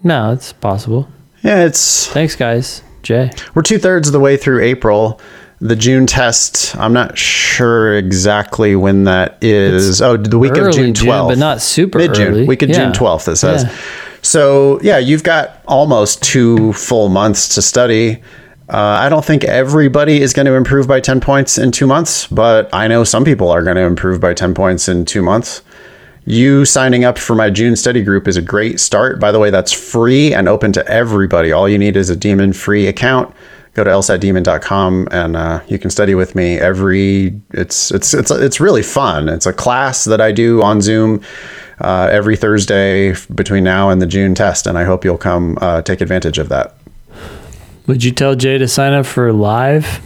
No, 0.03 0.31
it's 0.31 0.53
possible. 0.53 1.07
yeah, 1.43 1.65
it's 1.65 2.07
Thanks, 2.07 2.35
guys. 2.35 2.81
Jay. 3.03 3.31
we're 3.53 3.61
two 3.61 3.77
thirds 3.79 4.07
of 4.07 4.11
the 4.13 4.19
way 4.19 4.37
through 4.37 4.61
April. 4.63 5.21
The 5.61 5.75
June 5.75 6.05
test. 6.07 6.75
I'm 6.77 6.93
not 6.93 7.17
sure 7.17 7.95
exactly 7.95 8.75
when 8.75 9.03
that 9.05 9.37
is. 9.43 10.01
oh, 10.01 10.15
the 10.17 10.39
week 10.39 10.55
of 10.57 10.71
June 10.73 10.93
June, 10.93 11.07
12th, 11.09 11.27
but 11.29 11.37
not 11.37 11.61
super 11.61 11.97
mid 11.99 12.13
June, 12.13 12.27
early. 12.27 12.45
week 12.47 12.61
of 12.61 12.69
Yeah. 12.69 12.75
June 12.77 12.91
12th. 12.93 13.27
It 13.27 13.35
says. 13.35 13.63
Yeah. 13.65 13.75
So 14.21 14.79
yeah, 14.81 14.97
you've 14.99 15.23
got 15.23 15.61
almost 15.67 16.21
two 16.23 16.71
full 16.73 17.09
months 17.09 17.53
to 17.55 17.61
study. 17.61 18.21
Uh, 18.69 18.99
I 19.01 19.09
don't 19.09 19.25
think 19.25 19.43
everybody 19.43 20.21
is 20.21 20.31
going 20.31 20.45
to 20.45 20.53
improve 20.53 20.87
by 20.87 20.99
10 20.99 21.21
points 21.21 21.57
in 21.57 21.71
two 21.71 21.87
months, 21.87 22.27
but 22.27 22.69
I 22.71 22.87
know 22.87 23.03
some 23.03 23.25
people 23.25 23.49
are 23.49 23.63
going 23.63 23.77
to 23.77 23.81
improve 23.81 24.21
by 24.21 24.35
10 24.35 24.53
points 24.53 24.87
in 24.87 25.05
two 25.05 25.23
months. 25.23 25.63
You 26.25 26.65
signing 26.65 27.03
up 27.03 27.17
for 27.17 27.35
my 27.35 27.49
June 27.49 27.75
study 27.75 28.03
group 28.03 28.27
is 28.27 28.37
a 28.37 28.41
great 28.43 28.79
start. 28.79 29.19
By 29.19 29.31
the 29.31 29.39
way, 29.39 29.49
that's 29.49 29.71
free 29.71 30.35
and 30.35 30.47
open 30.47 30.71
to 30.73 30.87
everybody. 30.87 31.51
All 31.51 31.67
you 31.67 31.79
need 31.79 31.97
is 31.97 32.11
a 32.11 32.15
demon 32.15 32.53
free 32.53 32.85
account. 32.85 33.33
Go 33.73 33.83
to 33.83 33.89
lsatdemon.com 33.89 35.07
and 35.09 35.35
uh, 35.35 35.61
you 35.67 35.79
can 35.79 35.89
study 35.89 36.13
with 36.13 36.35
me 36.35 36.59
every. 36.59 37.39
It's 37.51 37.89
it's 37.91 38.13
it's 38.13 38.29
it's 38.29 38.59
really 38.59 38.83
fun. 38.83 39.29
It's 39.29 39.45
a 39.45 39.53
class 39.53 40.05
that 40.05 40.21
I 40.21 40.31
do 40.31 40.61
on 40.61 40.81
Zoom 40.81 41.23
uh, 41.81 42.09
every 42.11 42.35
Thursday 42.35 43.15
between 43.33 43.63
now 43.63 43.89
and 43.89 44.01
the 44.01 44.07
June 44.07 44.35
test, 44.35 44.67
and 44.67 44.77
I 44.77 44.83
hope 44.83 45.05
you'll 45.05 45.17
come 45.17 45.57
uh, 45.61 45.81
take 45.81 46.01
advantage 46.01 46.37
of 46.37 46.49
that. 46.49 46.75
Would 47.89 48.03
you 48.03 48.11
tell 48.11 48.35
Jay 48.35 48.59
to 48.59 48.67
sign 48.67 48.93
up 48.93 49.07
for 49.07 49.33
live? 49.33 49.99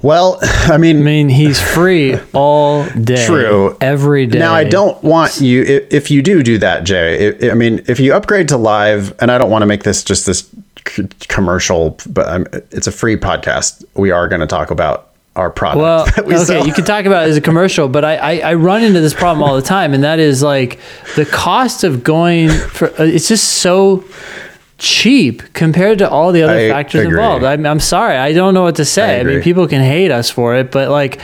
Well, 0.00 0.38
I 0.42 0.78
mean, 0.78 1.00
I 1.00 1.02
mean, 1.02 1.28
he's 1.28 1.60
free 1.74 2.18
all 2.32 2.88
day. 2.88 3.26
True. 3.26 3.76
Every 3.82 4.24
day. 4.24 4.38
Now, 4.38 4.54
I 4.54 4.64
don't 4.64 5.04
want 5.04 5.42
you, 5.42 5.62
if, 5.64 5.92
if 5.92 6.10
you 6.10 6.22
do 6.22 6.42
do 6.42 6.56
that, 6.56 6.84
Jay, 6.84 7.34
I 7.46 7.50
I 7.50 7.54
mean, 7.54 7.84
if 7.88 8.00
you 8.00 8.14
upgrade 8.14 8.48
to 8.48 8.56
live, 8.56 9.14
and 9.20 9.30
I 9.30 9.36
don't 9.36 9.50
want 9.50 9.60
to 9.60 9.66
make 9.66 9.82
this 9.82 10.02
just 10.02 10.24
this 10.24 10.48
c- 10.86 11.08
commercial, 11.28 11.98
but 12.08 12.26
um 12.26 12.46
it's 12.70 12.86
a 12.86 12.92
free 12.92 13.18
podcast. 13.18 13.84
We 13.92 14.10
are 14.10 14.28
going 14.28 14.40
to 14.40 14.46
talk 14.46 14.70
about 14.70 15.10
our 15.36 15.50
product. 15.50 15.82
Well, 15.82 16.06
we 16.26 16.36
okay, 16.36 16.44
sell. 16.44 16.66
you 16.66 16.72
can 16.72 16.86
talk 16.86 17.04
about 17.04 17.26
it 17.26 17.30
as 17.32 17.36
a 17.36 17.42
commercial, 17.42 17.86
but 17.86 18.06
I, 18.06 18.16
I, 18.16 18.38
I 18.38 18.54
run 18.54 18.82
into 18.82 19.00
this 19.00 19.12
problem 19.12 19.46
all 19.46 19.56
the 19.56 19.62
time, 19.62 19.92
and 19.92 20.02
that 20.04 20.18
is 20.18 20.42
like 20.42 20.80
the 21.16 21.26
cost 21.26 21.84
of 21.84 22.02
going 22.02 22.48
for 22.48 22.88
uh, 22.98 23.04
it's 23.04 23.28
just 23.28 23.44
so 23.60 24.04
cheap 24.78 25.42
compared 25.52 25.98
to 25.98 26.08
all 26.08 26.32
the 26.32 26.42
other 26.42 26.56
I 26.56 26.68
factors 26.68 27.02
agree. 27.02 27.18
involved. 27.18 27.44
I'm, 27.44 27.66
I'm 27.66 27.80
sorry, 27.80 28.16
I 28.16 28.32
don't 28.32 28.54
know 28.54 28.62
what 28.62 28.76
to 28.76 28.84
say. 28.84 29.20
I, 29.20 29.24
mean, 29.24 29.42
people 29.42 29.66
can 29.66 29.82
hate 29.82 30.10
us 30.10 30.30
for 30.30 30.54
it, 30.54 30.70
but 30.70 30.88
like 30.88 31.20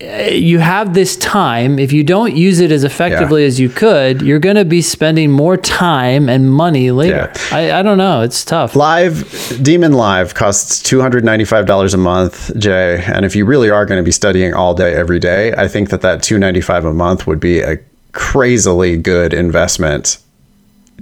eh, 0.00 0.30
you 0.30 0.60
have 0.60 0.94
this 0.94 1.16
time. 1.16 1.80
If 1.80 1.92
you 1.92 2.04
don't 2.04 2.36
use 2.36 2.60
it 2.60 2.70
as 2.70 2.84
effectively 2.84 3.44
as 3.44 3.58
you 3.58 3.68
could, 3.68 4.22
you're 4.22 4.38
going 4.38 4.54
to 4.54 4.64
be 4.64 4.80
spending 4.80 5.32
more 5.32 5.56
time 5.56 6.28
and 6.28 6.52
money 6.52 6.92
later. 6.92 7.32
Yeah. 7.34 7.56
I, 7.56 7.80
I 7.80 7.82
don't 7.82 7.98
know. 7.98 8.22
It's 8.22 8.44
tough. 8.44 8.76
Live 8.76 9.58
Demon 9.60 9.92
Live 9.92 10.34
costs 10.34 10.80
two 10.80 11.00
hundred 11.00 11.24
ninety 11.24 11.44
five 11.44 11.66
dollars 11.66 11.94
a 11.94 11.98
month, 11.98 12.56
Jay. 12.56 13.02
And 13.04 13.24
if 13.24 13.34
you 13.34 13.44
really 13.44 13.70
are 13.70 13.84
going 13.84 13.98
to 13.98 14.04
be 14.04 14.12
studying 14.12 14.54
all 14.54 14.72
day 14.72 14.94
every 14.94 15.18
day, 15.18 15.52
I 15.54 15.66
think 15.66 15.90
that 15.90 16.00
that 16.02 16.22
two 16.22 16.38
ninety 16.38 16.60
five 16.60 16.84
a 16.84 16.94
month 16.94 17.26
would 17.26 17.40
be 17.40 17.58
a 17.58 17.78
crazily 18.12 18.96
good 18.96 19.34
investment 19.34 20.18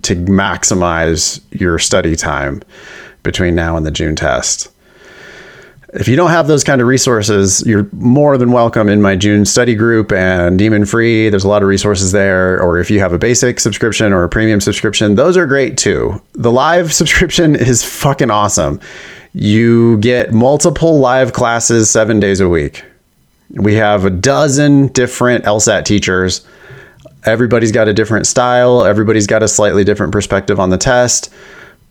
to 0.03 0.17
maximize 0.17 1.41
your 1.51 1.79
study 1.79 2.17
time 2.17 2.63
between 3.23 3.55
now 3.55 3.77
and 3.77 3.85
the 3.85 3.91
June 3.91 4.17
test. 4.17 4.71
If 5.93 6.07
you 6.07 6.15
don't 6.15 6.31
have 6.31 6.47
those 6.47 6.63
kind 6.63 6.81
of 6.81 6.87
resources, 6.87 7.67
you're 7.67 7.89
more 7.93 8.39
than 8.39 8.53
welcome 8.53 8.89
in 8.89 9.03
my 9.03 9.17
June 9.17 9.45
study 9.45 9.75
group 9.75 10.13
and 10.13 10.57
Demon 10.57 10.85
Free. 10.85 11.29
There's 11.29 11.43
a 11.43 11.49
lot 11.49 11.63
of 11.63 11.69
resources 11.69 12.13
there. 12.13 12.63
Or 12.63 12.79
if 12.79 12.93
you 12.93 13.01
have 13.01 13.13
a 13.13 13.19
basic 13.19 13.59
subscription 13.59 14.13
or 14.13 14.23
a 14.23 14.29
premium 14.29 14.61
subscription, 14.61 15.17
those 15.17 15.37
are 15.37 15.47
great 15.47 15.77
too. 15.77 16.23
The 16.35 16.53
live 16.53 16.93
subscription 17.01 17.57
is 17.57 17.83
fucking 17.83 18.31
awesome. 18.31 18.81
You 19.33 19.99
get 19.99 20.33
multiple 20.33 21.01
live 21.01 21.33
classes 21.33 21.91
seven 21.91 22.21
days 22.21 22.41
a 22.41 22.49
week. 22.49 22.85
We 23.51 23.75
have 23.75 24.05
a 24.05 24.11
dozen 24.11 24.89
different 24.89 25.45
LSAT 25.45 25.85
teachers. 25.85 26.47
Everybody's 27.25 27.73
got 27.73 27.89
a 27.89 27.93
different 27.93 28.27
style, 28.27 28.85
everybody's 28.85 29.27
got 29.27 29.43
a 29.43 29.49
slightly 29.49 29.85
different 29.85 30.13
perspective 30.13 30.59
on 30.59 30.71
the 30.71 30.79
test 30.79 31.33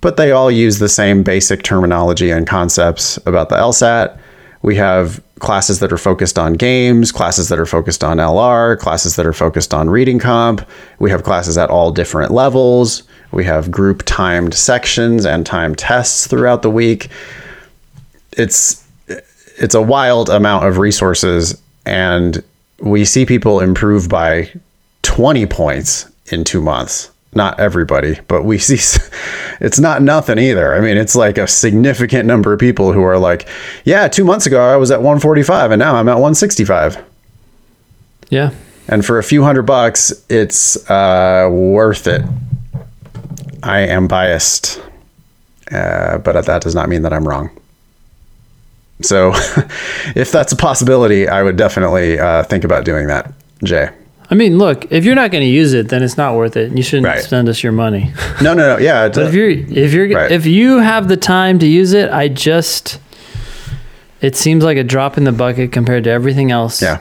but 0.01 0.18
they 0.18 0.31
all 0.31 0.49
use 0.49 0.80
the 0.80 0.89
same 0.89 1.23
basic 1.23 1.64
terminology 1.64 2.31
and 2.31 2.47
concepts 2.47 3.18
about 3.26 3.49
the 3.49 3.56
LSAT. 3.56 4.18
We 4.61 4.76
have 4.76 5.22
classes 5.39 5.80
that 5.80 5.91
are 5.91 5.97
focused 5.97 6.38
on 6.38 6.53
games, 6.53 7.11
classes 7.11 7.49
that 7.49 7.60
are 7.60 7.65
focused 7.65 8.03
on 8.03 8.18
LR, 8.18 8.77
classes 8.77 9.15
that 9.15 9.26
are 9.26 9.34
focused 9.34 9.73
on 9.73 9.89
reading 9.89 10.19
comp. 10.19 10.68
We 10.99 11.11
have 11.11 11.23
classes 11.23 11.57
at 11.57 11.69
all 11.69 11.91
different 11.91 12.31
levels. 12.31 13.03
We 13.31 13.45
have 13.45 13.72
group 13.72 14.03
timed 14.06 14.53
sections 14.53 15.26
and 15.26 15.45
timed 15.45 15.77
tests 15.77 16.27
throughout 16.27 16.61
the 16.61 16.72
week. 16.72 17.10
It's 18.34 18.85
it's 19.57 19.76
a 19.76 19.81
wild 19.81 20.30
amount 20.30 20.65
of 20.65 20.77
resources 20.77 21.61
and 21.85 22.41
we 22.80 23.03
see 23.03 23.26
people 23.26 23.60
improve 23.60 24.07
by 24.07 24.49
20 25.10 25.45
points 25.48 26.10
in 26.31 26.44
2 26.44 26.61
months 26.61 27.10
not 27.34 27.60
everybody, 27.60 28.19
but 28.27 28.44
we 28.44 28.57
see 28.69 28.99
it's 29.60 29.80
not 29.80 30.02
nothing 30.02 30.40
either. 30.40 30.73
I 30.76 30.81
mean, 30.81 30.98
it's 30.98 31.15
like 31.15 31.38
a 31.38 31.48
significant 31.48 32.26
number 32.26 32.53
of 32.53 32.60
people 32.60 32.94
who 32.94 33.03
are 33.03 33.18
like, 33.18 33.48
yeah, 33.84 34.07
two 34.07 34.23
months 34.23 34.45
ago 34.45 34.61
I 34.61 34.77
was 34.77 34.91
at 34.91 34.99
145 34.99 35.72
and 35.72 35.80
now 35.80 35.95
I'm 35.95 36.10
at 36.10 36.14
165. 36.14 37.03
Yeah. 38.30 38.52
And 38.88 39.06
for 39.06 39.19
a 39.19 39.23
few 39.23 39.44
hundred 39.44 39.64
bucks, 39.64 40.26
it's 40.30 40.90
uh, 40.90 41.48
worth 41.52 42.07
it. 42.07 42.23
I 43.61 43.81
am 43.81 44.07
biased, 44.07 44.81
uh, 45.72 46.18
but 46.19 46.45
that 46.45 46.61
does 46.61 46.73
not 46.73 46.90
mean 46.90 47.03
that 47.03 47.14
I'm 47.14 47.27
wrong. 47.27 47.52
So 49.02 49.31
if 50.15 50.31
that's 50.31 50.53
a 50.53 50.56
possibility, 50.56 51.27
I 51.27 51.44
would 51.44 51.56
definitely 51.56 52.19
uh, 52.19 52.44
think 52.44 52.64
about 52.64 52.84
doing 52.84 53.07
that, 53.07 53.31
Jay. 53.64 53.90
I 54.31 54.35
mean, 54.35 54.57
look, 54.60 54.91
if 54.91 55.06
you're 55.06 55.15
not 55.15 55.31
going 55.31 55.43
to 55.43 55.49
use 55.49 55.73
it, 55.73 55.89
then 55.89 56.03
it's 56.03 56.15
not 56.18 56.35
worth 56.35 56.56
it. 56.56 56.72
You 56.77 56.84
shouldn't 56.84 57.07
Right. 57.07 57.22
spend 57.23 57.49
us 57.49 57.64
your 57.64 57.72
money. 57.72 58.14
No, 58.41 58.53
no, 58.53 58.76
no. 58.76 58.77
Yeah. 58.77 59.10
But 59.10 59.27
if 59.27 59.34
you're 59.34 59.49
if 59.49 59.91
you're 59.93 60.10
Right. 60.10 60.31
if 60.31 60.45
you 60.45 60.77
have 60.80 61.07
the 61.10 61.18
time 61.18 61.60
to 61.60 61.68
use 61.68 61.91
it, 61.93 62.10
I 62.11 62.27
just 62.30 62.99
it 64.22 64.35
seems 64.35 64.64
like 64.64 64.77
a 64.77 64.84
drop 64.84 65.18
in 65.18 65.23
the 65.23 65.31
bucket 65.31 65.72
compared 65.72 66.03
to 66.06 66.10
everything 66.10 66.51
else. 66.51 66.81
Yeah. 66.81 66.99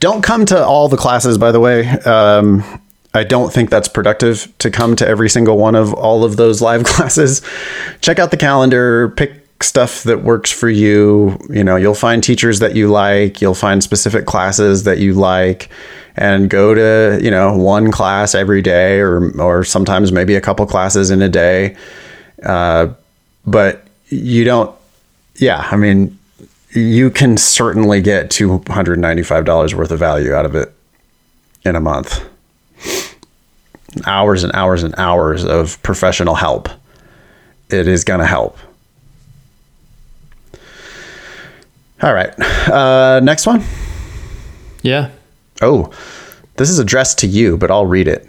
Don't 0.00 0.22
come 0.22 0.44
to 0.46 0.64
all 0.64 0.88
the 0.88 0.96
classes, 0.96 1.38
by 1.38 1.50
the 1.52 1.60
way. 1.60 1.88
Um, 1.88 2.62
I 3.14 3.22
don't 3.24 3.52
think 3.52 3.70
that's 3.70 3.86
productive 3.88 4.52
to 4.58 4.70
come 4.70 4.96
to 4.96 5.06
every 5.06 5.28
single 5.30 5.56
one 5.56 5.74
of 5.76 5.94
all 5.94 6.24
of 6.24 6.36
those 6.36 6.60
live 6.60 6.84
classes. 6.92 7.40
Check 8.00 8.18
out 8.18 8.30
the 8.32 8.36
calendar, 8.36 9.08
pick 9.10 9.32
stuff 9.60 10.02
that 10.02 10.22
works 10.24 10.50
for 10.50 10.68
you. 10.68 11.38
You 11.48 11.62
know, 11.64 11.76
you'll 11.76 11.94
find 11.94 12.22
teachers 12.22 12.58
that 12.58 12.74
you 12.76 12.88
like, 12.88 13.40
you'll 13.40 13.54
find 13.54 13.82
specific 13.82 14.26
classes 14.26 14.82
that 14.84 14.98
you 14.98 15.14
like, 15.14 15.68
and 16.16 16.48
go 16.48 16.74
to, 16.74 17.18
you 17.22 17.30
know, 17.30 17.56
one 17.56 17.90
class 17.90 18.34
every 18.34 18.62
day 18.62 19.00
or 19.00 19.30
or 19.40 19.64
sometimes 19.64 20.12
maybe 20.12 20.34
a 20.34 20.40
couple 20.40 20.66
classes 20.66 21.10
in 21.10 21.22
a 21.22 21.28
day. 21.28 21.76
Uh, 22.42 22.88
but 23.46 23.86
you 24.08 24.44
don't 24.44 24.74
yeah, 25.36 25.68
I 25.70 25.76
mean, 25.76 26.18
you 26.70 27.10
can 27.10 27.36
certainly 27.36 28.00
get 28.00 28.30
$295 28.30 29.74
worth 29.74 29.90
of 29.90 29.98
value 29.98 30.32
out 30.32 30.46
of 30.46 30.54
it 30.54 30.72
in 31.64 31.76
a 31.76 31.80
month. 31.80 32.28
Hours 34.06 34.42
and 34.42 34.52
hours 34.54 34.82
and 34.82 34.94
hours 34.98 35.44
of 35.44 35.80
professional 35.82 36.34
help. 36.34 36.68
It 37.70 37.88
is 37.88 38.04
going 38.04 38.20
to 38.20 38.26
help. 38.26 38.58
All 42.02 42.12
right. 42.12 42.38
Uh, 42.68 43.20
next 43.20 43.46
one. 43.46 43.62
Yeah. 44.82 45.10
Oh, 45.64 45.90
this 46.56 46.70
is 46.70 46.78
addressed 46.78 47.18
to 47.20 47.26
you, 47.26 47.56
but 47.56 47.70
I'll 47.70 47.86
read 47.86 48.06
it. 48.06 48.28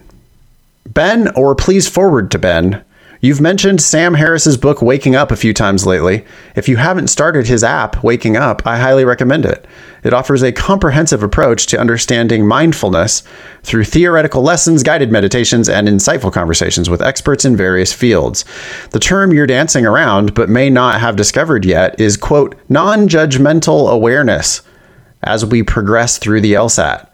Ben, 0.88 1.30
or 1.36 1.53
please 1.56 1.88
forward 1.88 2.32
to 2.32 2.40
Ben, 2.40 2.84
You've 3.26 3.41
mentioned 3.41 3.82
Sam 3.82 4.14
Harris's 4.14 4.56
book 4.56 4.84
Waking 4.84 5.16
Up 5.16 5.32
a 5.32 5.36
few 5.36 5.52
times 5.52 5.88
lately. 5.88 6.24
If 6.56 6.70
you 6.70 6.78
haven't 6.78 7.07
started 7.07 7.48
his 7.48 7.64
app, 7.64 8.03
Waking 8.03 8.38
Up, 8.38 8.68
I 8.68 8.78
highly 8.78 9.03
recommend 9.03 9.45
it. 9.45 9.66
It 10.03 10.14
offers 10.14 10.44
a 10.44 10.52
comprehensive 10.52 11.24
approach 11.24 11.66
to 11.68 11.80
understanding 11.80 12.45
mindfulness 12.45 13.24
through 13.64 13.86
theoretical 13.86 14.44
lessons, 14.44 14.84
guided 14.84 15.12
meditations, 15.12 15.68
and 15.68 15.88
insightful 15.88 16.32
conversations 16.32 16.88
with 16.88 17.02
experts 17.02 17.45
in 17.45 17.57
various 17.57 17.91
fields. 17.91 18.45
The 18.91 18.99
term 18.99 19.34
you're 19.34 19.48
dancing 19.48 19.88
around 19.88 20.36
but 20.36 20.48
may 20.48 20.70
not 20.70 20.99
have 20.99 21.16
discovered 21.16 21.66
yet 21.66 21.99
is, 21.99 22.18
quote, 22.18 22.53
non 22.70 23.07
judgmental 23.07 23.90
awareness 23.90 24.62
as 25.24 25.44
we 25.44 25.64
progress 25.64 26.20
through 26.20 26.41
the 26.41 26.53
LSAT. 26.53 27.10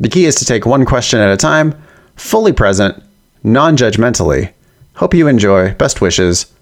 The 0.00 0.08
key 0.08 0.26
is 0.26 0.36
to 0.36 0.44
take 0.44 0.64
one 0.64 0.84
question 0.84 1.20
at 1.20 1.30
a 1.30 1.36
time, 1.36 1.74
fully 2.16 2.52
present, 2.52 3.02
non 3.42 3.76
judgmentally. 3.76 4.52
Hope 4.94 5.14
you 5.14 5.28
enjoy. 5.28 5.74
Best 5.74 6.00
wishes, 6.00 6.52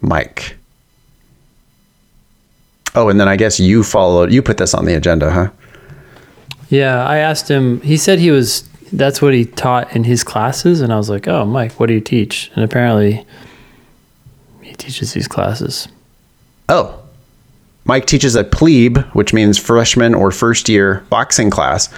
Mike. 0.00 0.56
Oh, 2.94 3.08
and 3.08 3.18
then 3.18 3.28
I 3.28 3.36
guess 3.36 3.58
you 3.58 3.82
followed, 3.82 4.32
you 4.32 4.42
put 4.42 4.58
this 4.58 4.74
on 4.74 4.84
the 4.84 4.94
agenda, 4.94 5.30
huh? 5.30 5.50
Yeah, 6.68 7.06
I 7.06 7.18
asked 7.18 7.50
him. 7.50 7.80
He 7.82 7.96
said 7.96 8.18
he 8.18 8.30
was. 8.30 8.68
That's 8.94 9.22
what 9.22 9.32
he 9.32 9.46
taught 9.46 9.94
in 9.96 10.04
his 10.04 10.22
classes, 10.22 10.82
and 10.82 10.92
I 10.92 10.96
was 10.96 11.08
like, 11.08 11.26
"Oh, 11.28 11.44
Mike, 11.46 11.72
what 11.72 11.86
do 11.86 11.94
you 11.94 12.00
teach?" 12.00 12.50
And 12.54 12.64
apparently, 12.64 13.24
he 14.60 14.74
teaches 14.74 15.12
these 15.12 15.28
classes. 15.28 15.88
Oh, 16.68 17.01
Mike 17.92 18.06
teaches 18.06 18.34
a 18.34 18.42
plebe, 18.42 18.96
which 19.12 19.34
means 19.34 19.58
freshman 19.58 20.14
or 20.14 20.30
first 20.30 20.66
year 20.66 21.04
boxing 21.10 21.50
class, 21.50 21.90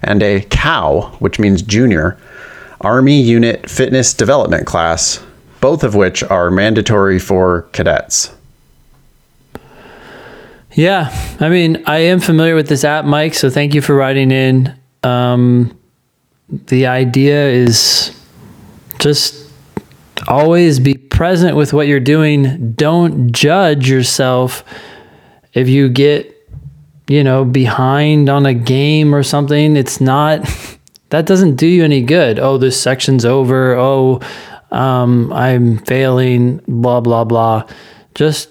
and 0.00 0.22
a 0.22 0.40
cow, 0.40 1.14
which 1.18 1.38
means 1.38 1.60
junior, 1.60 2.16
Army 2.80 3.20
Unit 3.20 3.68
Fitness 3.68 4.14
Development 4.14 4.66
class, 4.66 5.22
both 5.60 5.84
of 5.84 5.94
which 5.94 6.22
are 6.22 6.50
mandatory 6.50 7.18
for 7.18 7.68
cadets. 7.72 8.34
Yeah, 10.72 11.10
I 11.38 11.50
mean, 11.50 11.84
I 11.84 11.98
am 11.98 12.20
familiar 12.20 12.54
with 12.54 12.68
this 12.68 12.82
app, 12.82 13.04
Mike. 13.04 13.34
So 13.34 13.50
thank 13.50 13.74
you 13.74 13.82
for 13.82 13.94
writing 13.94 14.30
in. 14.30 14.74
Um, 15.02 15.78
the 16.48 16.86
idea 16.86 17.50
is 17.50 18.18
just 18.98 19.52
always 20.26 20.80
be 20.80 20.94
present 20.94 21.54
with 21.54 21.74
what 21.74 21.86
you're 21.86 22.00
doing. 22.00 22.72
Don't 22.72 23.30
judge 23.30 23.90
yourself 23.90 24.64
if 25.54 25.68
you 25.68 25.88
get, 25.88 26.30
you 27.08 27.24
know, 27.24 27.44
behind 27.44 28.28
on 28.28 28.46
a 28.46 28.54
game 28.54 29.14
or 29.14 29.22
something. 29.22 29.76
It's 29.76 30.00
not. 30.00 30.46
That 31.10 31.26
doesn't 31.26 31.54
do 31.54 31.68
you 31.68 31.84
any 31.84 32.02
good. 32.02 32.40
Oh, 32.40 32.58
this 32.58 32.80
section's 32.80 33.24
over. 33.24 33.76
Oh, 33.76 34.20
um, 34.72 35.32
I'm 35.32 35.78
failing. 35.78 36.60
Blah 36.66 37.02
blah 37.02 37.22
blah. 37.22 37.68
Just 38.16 38.48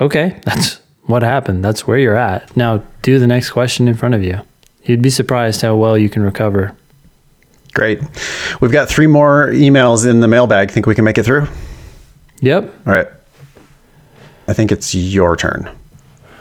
okay. 0.00 0.40
That's 0.44 0.80
what 1.02 1.22
happened. 1.22 1.64
That's 1.64 1.86
where 1.86 1.96
you're 1.98 2.16
at. 2.16 2.56
Now 2.56 2.82
do 3.02 3.20
the 3.20 3.28
next 3.28 3.50
question 3.50 3.86
in 3.86 3.94
front 3.94 4.16
of 4.16 4.24
you. 4.24 4.40
You'd 4.82 5.02
be 5.02 5.10
surprised 5.10 5.62
how 5.62 5.76
well 5.76 5.96
you 5.96 6.08
can 6.08 6.22
recover. 6.22 6.76
Great. 7.72 8.00
We've 8.60 8.72
got 8.72 8.88
three 8.88 9.06
more 9.06 9.48
emails 9.48 10.08
in 10.08 10.20
the 10.20 10.28
mailbag. 10.28 10.72
Think 10.72 10.86
we 10.86 10.94
can 10.94 11.04
make 11.04 11.18
it 11.18 11.24
through? 11.24 11.46
Yep. 12.40 12.64
All 12.86 12.92
right. 12.92 13.06
I 14.48 14.54
think 14.54 14.72
it's 14.72 14.94
your 14.94 15.36
turn. 15.36 15.70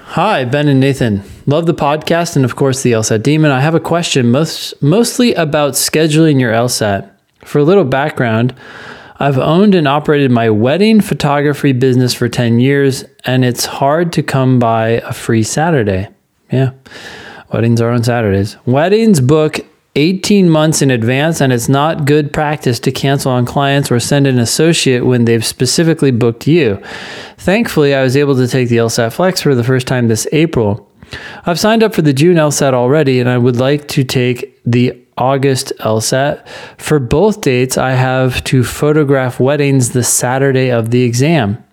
Hi, 0.10 0.46
Ben 0.46 0.70
and 0.70 0.80
Nathan. 0.80 1.24
Love 1.46 1.66
the 1.66 1.74
podcast 1.74 2.36
and 2.38 2.46
of 2.46 2.56
course 2.56 2.84
the 2.84 2.94
LSAT 2.94 3.22
Demon. 3.24 3.52
I 3.52 3.60
have 3.60 3.76
a 3.76 3.82
question 3.82 4.32
most 4.32 4.82
mostly 4.82 5.34
about 5.34 5.74
scheduling 5.74 6.40
your 6.40 6.54
LSAT. 6.54 7.10
For 7.44 7.60
a 7.60 7.64
little 7.64 7.84
background, 7.84 8.56
I've 9.18 9.38
owned 9.38 9.76
and 9.76 9.88
operated 9.88 10.32
my 10.32 10.50
wedding 10.50 11.02
photography 11.02 11.74
business 11.74 12.14
for 12.14 12.30
10 12.30 12.60
years 12.60 13.04
and 13.26 13.44
it's 13.44 13.66
hard 13.66 14.14
to 14.14 14.24
come 14.24 14.58
by 14.58 15.02
a 15.04 15.12
free 15.12 15.44
Saturday. 15.44 16.08
Yeah. 16.50 16.72
Weddings 17.52 17.82
are 17.82 17.90
on 17.90 18.04
Saturdays. 18.04 18.56
Weddings 18.66 19.20
book 19.20 19.60
18 19.96 20.50
months 20.50 20.82
in 20.82 20.92
advance, 20.92 21.42
and 21.42 21.54
it's 21.54 21.70
not 21.70 22.06
good 22.06 22.34
practice 22.34 22.80
to 22.82 22.92
cancel 22.92 23.32
on 23.32 23.46
clients 23.46 23.92
or 23.92 24.00
send 24.00 24.28
an 24.28 24.40
associate 24.40 25.06
when 25.06 25.26
they've 25.26 25.46
specifically 25.46 26.12
booked 26.12 26.48
you. 26.48 26.82
Thankfully, 27.38 27.96
I 27.96 28.04
was 28.04 28.18
able 28.18 28.36
to 28.36 28.48
take 28.48 28.70
the 28.70 28.78
LSAT 28.78 29.14
Flex 29.14 29.42
for 29.42 29.56
the 29.56 29.64
first 29.64 29.88
time 29.88 30.08
this 30.08 30.28
April. 30.32 30.90
I've 31.46 31.60
signed 31.60 31.84
up 31.84 31.94
for 31.94 32.02
the 32.02 32.14
June 32.14 32.38
LSAT 32.38 32.74
already, 32.74 33.20
and 33.20 33.30
I 33.30 33.38
would 33.38 33.56
like 33.56 33.88
to 33.90 34.04
take 34.04 34.60
the 34.66 35.02
August 35.18 35.72
LSAT. 35.80 36.46
For 36.78 37.00
both 37.00 37.42
dates, 37.42 37.78
I 37.78 37.92
have 37.92 38.44
to 38.46 38.64
photograph 38.64 39.40
weddings 39.40 39.92
the 39.92 40.04
Saturday 40.04 40.72
of 40.72 40.92
the 40.92 41.04
exam. 41.04 41.64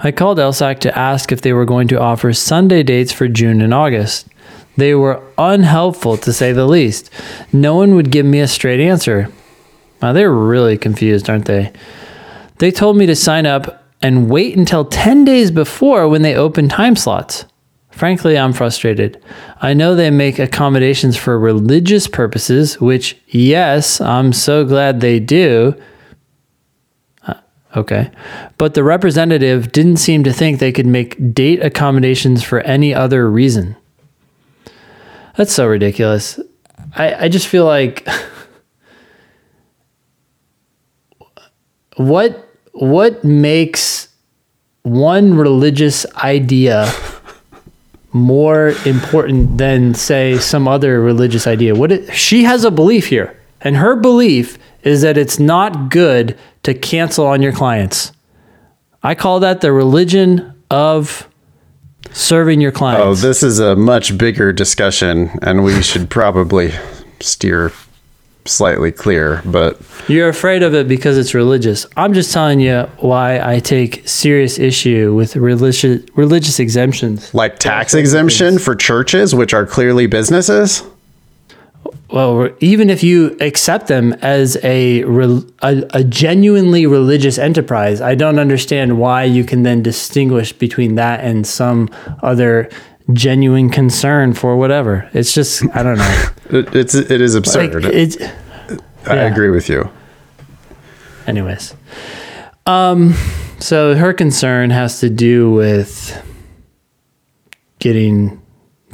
I 0.00 0.12
called 0.12 0.38
LSAC 0.38 0.80
to 0.80 0.96
ask 0.96 1.32
if 1.32 1.40
they 1.40 1.52
were 1.52 1.64
going 1.64 1.88
to 1.88 2.00
offer 2.00 2.32
Sunday 2.32 2.82
dates 2.82 3.12
for 3.12 3.28
June 3.28 3.60
and 3.60 3.72
August. 3.72 4.28
They 4.76 4.94
were 4.94 5.22
unhelpful 5.38 6.16
to 6.18 6.32
say 6.32 6.52
the 6.52 6.66
least. 6.66 7.10
No 7.52 7.76
one 7.76 7.94
would 7.94 8.10
give 8.10 8.26
me 8.26 8.40
a 8.40 8.48
straight 8.48 8.80
answer. 8.80 9.28
Now, 10.02 10.12
they're 10.12 10.32
really 10.32 10.76
confused, 10.76 11.30
aren't 11.30 11.46
they? 11.46 11.72
They 12.58 12.70
told 12.70 12.96
me 12.96 13.06
to 13.06 13.16
sign 13.16 13.46
up 13.46 13.84
and 14.02 14.28
wait 14.28 14.56
until 14.56 14.84
10 14.84 15.24
days 15.24 15.50
before 15.50 16.08
when 16.08 16.22
they 16.22 16.34
open 16.34 16.68
time 16.68 16.96
slots. 16.96 17.46
Frankly, 17.90 18.36
I'm 18.36 18.52
frustrated. 18.52 19.22
I 19.62 19.72
know 19.72 19.94
they 19.94 20.10
make 20.10 20.38
accommodations 20.40 21.16
for 21.16 21.38
religious 21.38 22.08
purposes, 22.08 22.80
which, 22.80 23.16
yes, 23.28 24.00
I'm 24.00 24.32
so 24.32 24.64
glad 24.64 25.00
they 25.00 25.20
do. 25.20 25.74
Uh, 27.26 27.34
Okay. 27.76 28.10
But 28.58 28.74
the 28.74 28.84
representative 28.84 29.72
didn't 29.72 29.98
seem 29.98 30.24
to 30.24 30.32
think 30.32 30.58
they 30.58 30.72
could 30.72 30.86
make 30.86 31.32
date 31.32 31.62
accommodations 31.62 32.42
for 32.42 32.60
any 32.60 32.92
other 32.92 33.30
reason. 33.30 33.76
That's 35.36 35.52
so 35.52 35.66
ridiculous. 35.66 36.38
I, 36.96 37.24
I 37.24 37.28
just 37.28 37.48
feel 37.48 37.64
like 37.64 38.06
what 41.96 42.48
what 42.72 43.24
makes 43.24 44.08
one 44.82 45.34
religious 45.34 46.04
idea 46.16 46.92
more 48.12 48.74
important 48.84 49.58
than 49.58 49.94
say 49.94 50.38
some 50.38 50.68
other 50.68 51.00
religious 51.00 51.46
idea? 51.46 51.74
What 51.74 51.92
it, 51.92 52.14
she 52.14 52.44
has 52.44 52.64
a 52.64 52.70
belief 52.70 53.06
here, 53.06 53.40
and 53.60 53.76
her 53.76 53.96
belief 53.96 54.58
is 54.82 55.02
that 55.02 55.16
it's 55.16 55.38
not 55.38 55.90
good 55.90 56.38
to 56.62 56.74
cancel 56.74 57.26
on 57.26 57.42
your 57.42 57.52
clients. 57.52 58.12
I 59.02 59.14
call 59.14 59.40
that 59.40 59.60
the 59.60 59.72
religion 59.72 60.54
of 60.70 61.28
serving 62.14 62.60
your 62.60 62.72
oh, 62.72 62.74
clients? 62.74 63.04
Oh, 63.04 63.14
this 63.14 63.42
is 63.42 63.58
a 63.58 63.76
much 63.76 64.16
bigger 64.16 64.52
discussion, 64.52 65.30
and 65.42 65.62
we 65.62 65.82
should 65.82 66.08
probably 66.08 66.72
steer 67.20 67.72
slightly 68.46 68.92
clear. 68.92 69.42
But 69.44 69.80
You're 70.08 70.28
afraid 70.28 70.62
of 70.62 70.74
it 70.74 70.88
because 70.88 71.18
it's 71.18 71.34
religious. 71.34 71.86
I'm 71.96 72.12
just 72.14 72.32
telling 72.32 72.60
you 72.60 72.82
why 72.98 73.40
I 73.40 73.58
take 73.60 74.06
serious 74.08 74.58
issue 74.58 75.14
with 75.14 75.36
religious 75.36 76.02
religious 76.14 76.58
exemptions. 76.60 77.32
like 77.34 77.58
tax 77.58 77.94
exemption 77.94 78.58
for 78.58 78.74
churches, 78.74 79.34
which 79.34 79.54
are 79.54 79.66
clearly 79.66 80.06
businesses. 80.06 80.82
Well, 82.14 82.48
even 82.60 82.90
if 82.90 83.02
you 83.02 83.36
accept 83.40 83.88
them 83.88 84.12
as 84.22 84.56
a, 84.62 85.02
a 85.02 85.82
a 85.90 86.04
genuinely 86.04 86.86
religious 86.86 87.38
enterprise, 87.38 88.00
I 88.00 88.14
don't 88.14 88.38
understand 88.38 89.00
why 89.00 89.24
you 89.24 89.42
can 89.42 89.64
then 89.64 89.82
distinguish 89.82 90.52
between 90.52 90.94
that 90.94 91.24
and 91.24 91.44
some 91.44 91.88
other 92.22 92.68
genuine 93.12 93.68
concern 93.68 94.32
for 94.32 94.56
whatever. 94.56 95.10
It's 95.12 95.34
just 95.34 95.64
I 95.74 95.82
don't 95.82 95.98
know. 95.98 96.24
It, 96.50 96.76
it's 96.76 96.94
it 96.94 97.20
is 97.20 97.34
Like 97.34 97.40
absurd. 97.72 97.84
it's 97.86 98.16
I 99.06 99.14
yeah. 99.16 99.22
agree 99.32 99.50
with 99.50 99.68
you. 99.68 99.90
anyways. 101.26 101.74
Um 102.64 103.14
so 103.58 103.96
her 103.96 104.12
concern 104.12 104.70
has 104.70 105.00
to 105.00 105.10
do 105.10 105.50
with 105.50 106.14
getting 107.80 108.40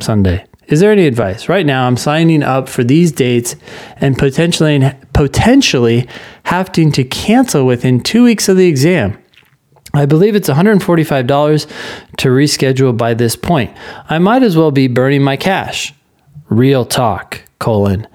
Sunday. 0.00 0.46
Is 0.70 0.78
there 0.78 0.92
any 0.92 1.06
advice? 1.06 1.48
Right 1.48 1.66
now 1.66 1.86
I'm 1.88 1.96
signing 1.96 2.44
up 2.44 2.68
for 2.68 2.84
these 2.84 3.10
dates 3.10 3.56
and 3.96 4.16
potentially 4.16 4.88
potentially 5.12 6.08
having 6.44 6.92
to 6.92 7.02
cancel 7.04 7.66
within 7.66 8.00
2 8.00 8.22
weeks 8.24 8.48
of 8.48 8.56
the 8.56 8.68
exam. 8.68 9.18
I 9.92 10.06
believe 10.06 10.36
it's 10.36 10.48
$145 10.48 11.70
to 12.18 12.28
reschedule 12.28 12.96
by 12.96 13.14
this 13.14 13.34
point. 13.34 13.76
I 14.08 14.20
might 14.20 14.44
as 14.44 14.56
well 14.56 14.70
be 14.70 14.86
burning 14.86 15.22
my 15.22 15.36
cash. 15.36 15.92
Real 16.48 16.84
talk, 16.84 17.42
colon. 17.58 18.06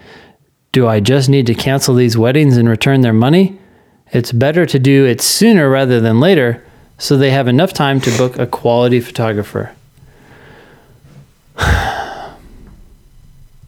Do 0.71 0.87
I 0.87 1.01
just 1.01 1.27
need 1.27 1.47
to 1.47 1.55
cancel 1.55 1.93
these 1.93 2.17
weddings 2.17 2.55
and 2.55 2.69
return 2.69 3.01
their 3.01 3.13
money? 3.13 3.59
It's 4.11 4.31
better 4.31 4.65
to 4.65 4.79
do 4.79 5.05
it 5.05 5.19
sooner 5.19 5.69
rather 5.69 5.99
than 5.99 6.21
later 6.21 6.63
so 6.97 7.17
they 7.17 7.31
have 7.31 7.49
enough 7.49 7.73
time 7.73 7.99
to 8.01 8.17
book 8.17 8.39
a 8.39 8.47
quality 8.47 9.01
photographer. 9.01 9.75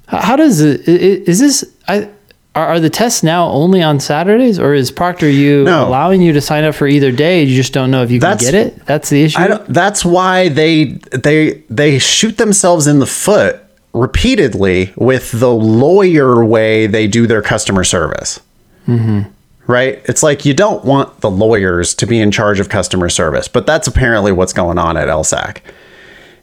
How 0.07 0.35
does 0.35 0.61
it, 0.61 0.87
is 0.87 1.39
this 1.39 1.65
I 1.87 2.09
are, 2.55 2.79
the 2.79 2.89
tests 2.89 3.21
now 3.21 3.49
only 3.49 3.83
on 3.83 3.99
Saturdays, 3.99 4.57
or 4.57 4.73
is 4.73 4.91
ProctorU 4.91 5.63
No. 5.65 5.87
allowing 5.87 6.21
you 6.23 6.33
to 6.33 6.41
sign 6.41 6.63
up 6.63 6.73
for 6.73 6.87
either 6.87 7.11
day? 7.11 7.43
You 7.43 7.55
just 7.55 7.71
don't 7.71 7.91
know 7.91 8.01
if 8.01 8.09
you 8.09 8.19
can 8.19 8.29
That's- 8.31 8.49
get 8.49 8.55
it. 8.55 8.85
That's 8.85 9.09
the 9.09 9.23
issue. 9.23 9.39
I 9.39 9.47
don't, 9.47 9.67
that's 9.67 10.03
why 10.03 10.49
they 10.49 10.85
they 11.11 11.63
they 11.69 11.99
shoot 11.99 12.37
themselves 12.37 12.87
in 12.87 12.99
the 12.99 13.05
foot 13.05 13.59
repeatedly 13.93 14.93
with 14.95 15.31
the 15.39 15.51
lawyer 15.51 16.43
way 16.43 16.87
they 16.87 17.07
do 17.07 17.27
their 17.27 17.41
customer 17.41 17.83
service. 17.83 18.39
Mm-hmm. 18.87 19.29
Right? 19.69 20.01
It's 20.05 20.23
like 20.23 20.45
you 20.45 20.53
don't 20.53 20.85
want 20.85 21.19
the 21.19 21.29
lawyers 21.29 21.93
to 21.95 22.05
be 22.07 22.19
in 22.19 22.31
charge 22.31 22.59
of 22.61 22.69
customer 22.69 23.09
service, 23.09 23.47
but 23.49 23.65
that's 23.65 23.85
apparently 23.87 24.31
what's 24.31 24.53
going 24.53 24.77
on 24.77 24.95
at 24.95 25.09
LSAC. 25.09 25.57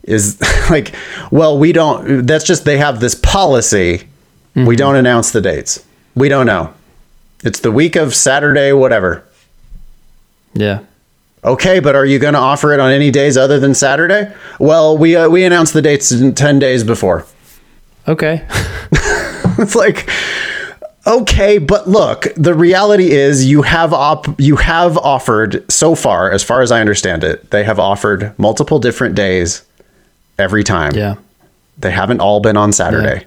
Is 0.04 0.40
like, 0.70 0.94
well, 1.30 1.58
we 1.58 1.72
don't. 1.72 2.26
That's 2.26 2.44
just 2.44 2.64
they 2.64 2.78
have 2.78 3.00
this 3.00 3.14
policy. 3.14 4.04
We 4.54 4.76
don't 4.76 4.94
announce 4.94 5.32
the 5.32 5.40
dates. 5.40 5.84
We 6.14 6.28
don't 6.28 6.46
know. 6.46 6.72
It's 7.42 7.58
the 7.58 7.72
week 7.72 7.96
of 7.96 8.14
Saturday, 8.14 8.72
whatever. 8.72 9.24
yeah. 10.54 10.80
Okay, 11.44 11.78
but 11.78 11.94
are 11.94 12.06
you 12.06 12.18
going 12.18 12.32
to 12.32 12.40
offer 12.40 12.72
it 12.72 12.80
on 12.80 12.90
any 12.90 13.10
days 13.10 13.36
other 13.36 13.60
than 13.60 13.74
Saturday? 13.74 14.32
Well, 14.58 14.96
we 14.96 15.14
uh, 15.14 15.28
we 15.28 15.44
announced 15.44 15.74
the 15.74 15.82
dates 15.82 16.10
in 16.10 16.34
10 16.34 16.58
days 16.58 16.84
before. 16.84 17.26
Okay. 18.08 18.46
it's 19.58 19.74
like 19.74 20.08
okay, 21.06 21.58
but 21.58 21.86
look, 21.88 22.28
the 22.36 22.54
reality 22.54 23.10
is 23.10 23.44
you 23.44 23.60
have 23.62 23.92
op- 23.92 24.40
you 24.40 24.56
have 24.56 24.96
offered 24.96 25.70
so 25.70 25.94
far 25.94 26.30
as 26.30 26.42
far 26.42 26.62
as 26.62 26.72
I 26.72 26.80
understand 26.80 27.22
it, 27.24 27.50
they 27.50 27.64
have 27.64 27.78
offered 27.78 28.32
multiple 28.38 28.78
different 28.78 29.14
days 29.14 29.62
every 30.38 30.64
time. 30.64 30.94
yeah. 30.94 31.16
They 31.76 31.90
haven't 31.90 32.20
all 32.20 32.38
been 32.38 32.56
on 32.56 32.72
Saturday. 32.72 33.26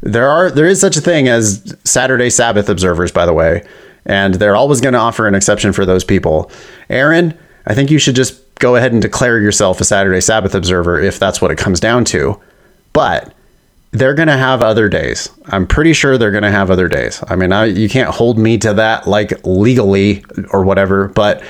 There 0.00 0.28
are 0.28 0.50
there 0.50 0.66
is 0.66 0.80
such 0.80 0.96
a 0.96 1.00
thing 1.00 1.26
as 1.28 1.74
Saturday 1.82 2.30
Sabbath 2.30 2.68
observers, 2.68 3.10
by 3.10 3.26
the 3.26 3.32
way, 3.32 3.66
and 4.06 4.34
they're 4.34 4.54
always 4.54 4.80
going 4.80 4.92
to 4.92 4.98
offer 5.00 5.26
an 5.26 5.34
exception 5.34 5.72
for 5.72 5.84
those 5.84 6.04
people. 6.04 6.50
Erin, 6.88 7.36
I 7.66 7.74
think 7.74 7.90
you 7.90 7.98
should 7.98 8.14
just 8.14 8.40
go 8.60 8.76
ahead 8.76 8.92
and 8.92 9.02
declare 9.02 9.40
yourself 9.40 9.80
a 9.80 9.84
Saturday 9.84 10.20
Sabbath 10.20 10.54
observer 10.54 11.00
if 11.00 11.18
that's 11.18 11.40
what 11.40 11.50
it 11.50 11.58
comes 11.58 11.80
down 11.80 12.04
to. 12.06 12.40
But 12.92 13.34
they're 13.90 14.14
going 14.14 14.28
to 14.28 14.36
have 14.36 14.62
other 14.62 14.88
days. 14.88 15.28
I'm 15.46 15.66
pretty 15.66 15.92
sure 15.94 16.16
they're 16.16 16.30
going 16.30 16.42
to 16.44 16.50
have 16.50 16.70
other 16.70 16.88
days. 16.88 17.22
I 17.28 17.34
mean, 17.36 17.52
I, 17.52 17.64
you 17.64 17.88
can't 17.88 18.10
hold 18.10 18.38
me 18.38 18.58
to 18.58 18.74
that 18.74 19.06
like 19.08 19.44
legally 19.44 20.24
or 20.50 20.64
whatever, 20.64 21.08
but 21.08 21.42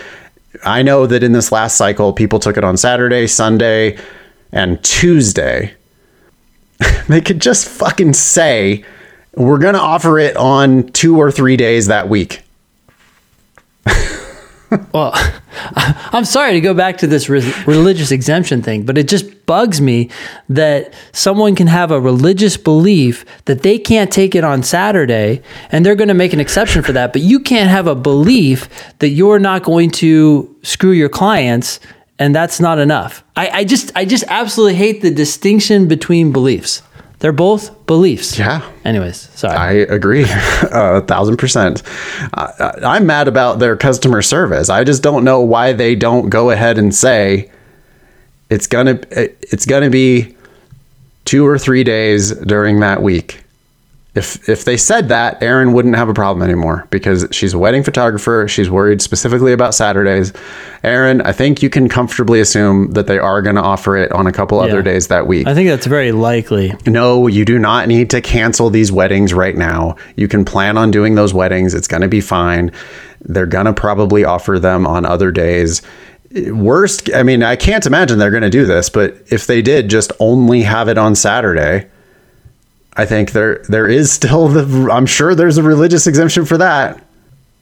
I 0.64 0.82
know 0.82 1.06
that 1.06 1.22
in 1.22 1.32
this 1.32 1.52
last 1.52 1.76
cycle, 1.76 2.12
people 2.12 2.38
took 2.38 2.56
it 2.56 2.64
on 2.64 2.76
Saturday, 2.76 3.26
Sunday, 3.26 3.98
and 4.54 4.82
Tuesday 4.82 5.74
they 7.08 7.20
could 7.20 7.40
just 7.40 7.68
fucking 7.68 8.14
say 8.14 8.84
we're 9.34 9.58
going 9.58 9.74
to 9.74 9.80
offer 9.80 10.18
it 10.18 10.36
on 10.36 10.84
two 10.92 11.18
or 11.18 11.30
three 11.30 11.56
days 11.56 11.88
that 11.88 12.08
week. 12.08 12.42
Well, 14.92 15.12
I'm 15.76 16.24
sorry 16.24 16.54
to 16.54 16.60
go 16.60 16.74
back 16.74 16.98
to 16.98 17.06
this 17.06 17.28
re- 17.28 17.52
religious 17.64 18.10
exemption 18.10 18.60
thing, 18.62 18.84
but 18.84 18.98
it 18.98 19.06
just 19.06 19.46
bugs 19.46 19.80
me 19.80 20.10
that 20.48 20.92
someone 21.12 21.54
can 21.54 21.68
have 21.68 21.92
a 21.92 22.00
religious 22.00 22.56
belief 22.56 23.24
that 23.44 23.62
they 23.62 23.78
can't 23.78 24.10
take 24.10 24.34
it 24.34 24.42
on 24.42 24.64
Saturday 24.64 25.42
and 25.70 25.86
they're 25.86 25.94
going 25.94 26.08
to 26.08 26.14
make 26.14 26.32
an 26.32 26.40
exception 26.40 26.82
for 26.82 26.92
that, 26.92 27.12
but 27.12 27.22
you 27.22 27.38
can't 27.38 27.70
have 27.70 27.86
a 27.86 27.94
belief 27.94 28.68
that 28.98 29.10
you're 29.10 29.38
not 29.38 29.62
going 29.62 29.90
to 29.90 30.52
screw 30.62 30.92
your 30.92 31.08
clients 31.08 31.78
and 32.18 32.34
that's 32.34 32.60
not 32.60 32.78
enough. 32.78 33.24
I, 33.36 33.48
I 33.48 33.64
just 33.64 33.92
I 33.96 34.04
just 34.04 34.24
absolutely 34.28 34.76
hate 34.76 35.02
the 35.02 35.10
distinction 35.10 35.88
between 35.88 36.32
beliefs. 36.32 36.82
They're 37.20 37.32
both 37.32 37.86
beliefs. 37.86 38.38
Yeah. 38.38 38.70
Anyways, 38.84 39.16
sorry. 39.16 39.56
I 39.56 39.72
agree, 39.72 40.24
a 40.28 41.00
thousand 41.00 41.38
percent. 41.38 41.82
I, 42.34 42.72
I'm 42.84 43.06
mad 43.06 43.28
about 43.28 43.60
their 43.60 43.76
customer 43.76 44.20
service. 44.20 44.68
I 44.68 44.84
just 44.84 45.02
don't 45.02 45.24
know 45.24 45.40
why 45.40 45.72
they 45.72 45.94
don't 45.94 46.28
go 46.28 46.50
ahead 46.50 46.76
and 46.76 46.94
say 46.94 47.50
it's 48.50 48.66
gonna 48.66 49.00
it's 49.10 49.66
gonna 49.66 49.90
be 49.90 50.36
two 51.24 51.46
or 51.46 51.58
three 51.58 51.84
days 51.84 52.32
during 52.32 52.80
that 52.80 53.02
week. 53.02 53.43
If 54.14 54.48
if 54.48 54.64
they 54.64 54.76
said 54.76 55.08
that, 55.08 55.42
Erin 55.42 55.72
wouldn't 55.72 55.96
have 55.96 56.08
a 56.08 56.14
problem 56.14 56.48
anymore 56.48 56.86
because 56.90 57.26
she's 57.32 57.52
a 57.52 57.58
wedding 57.58 57.82
photographer. 57.82 58.46
She's 58.46 58.70
worried 58.70 59.02
specifically 59.02 59.52
about 59.52 59.74
Saturdays. 59.74 60.32
Erin, 60.84 61.20
I 61.22 61.32
think 61.32 61.62
you 61.62 61.68
can 61.68 61.88
comfortably 61.88 62.38
assume 62.40 62.92
that 62.92 63.08
they 63.08 63.18
are 63.18 63.42
going 63.42 63.56
to 63.56 63.62
offer 63.62 63.96
it 63.96 64.12
on 64.12 64.28
a 64.28 64.32
couple 64.32 64.60
other 64.60 64.82
days 64.82 65.08
that 65.08 65.26
week. 65.26 65.48
I 65.48 65.54
think 65.54 65.68
that's 65.68 65.86
very 65.86 66.12
likely. 66.12 66.72
No, 66.86 67.26
you 67.26 67.44
do 67.44 67.58
not 67.58 67.88
need 67.88 68.08
to 68.10 68.20
cancel 68.20 68.70
these 68.70 68.92
weddings 68.92 69.34
right 69.34 69.56
now. 69.56 69.96
You 70.14 70.28
can 70.28 70.44
plan 70.44 70.78
on 70.78 70.92
doing 70.92 71.16
those 71.16 71.34
weddings. 71.34 71.74
It's 71.74 71.88
going 71.88 72.02
to 72.02 72.08
be 72.08 72.20
fine. 72.20 72.70
They're 73.22 73.46
going 73.46 73.66
to 73.66 73.72
probably 73.72 74.24
offer 74.24 74.60
them 74.60 74.86
on 74.86 75.04
other 75.04 75.32
days. 75.32 75.82
Worst, 76.50 77.12
I 77.14 77.24
mean, 77.24 77.42
I 77.42 77.56
can't 77.56 77.86
imagine 77.86 78.18
they're 78.18 78.30
going 78.30 78.42
to 78.42 78.50
do 78.50 78.64
this, 78.64 78.88
but 78.88 79.16
if 79.30 79.46
they 79.46 79.60
did 79.62 79.88
just 79.88 80.12
only 80.20 80.62
have 80.62 80.88
it 80.88 80.98
on 80.98 81.14
Saturday, 81.14 81.88
I 82.96 83.04
think 83.06 83.32
there 83.32 83.58
there 83.68 83.86
is 83.88 84.12
still 84.12 84.48
the 84.48 84.90
I'm 84.90 85.06
sure 85.06 85.34
there's 85.34 85.58
a 85.58 85.62
religious 85.62 86.06
exemption 86.06 86.44
for 86.44 86.56
that. 86.58 87.04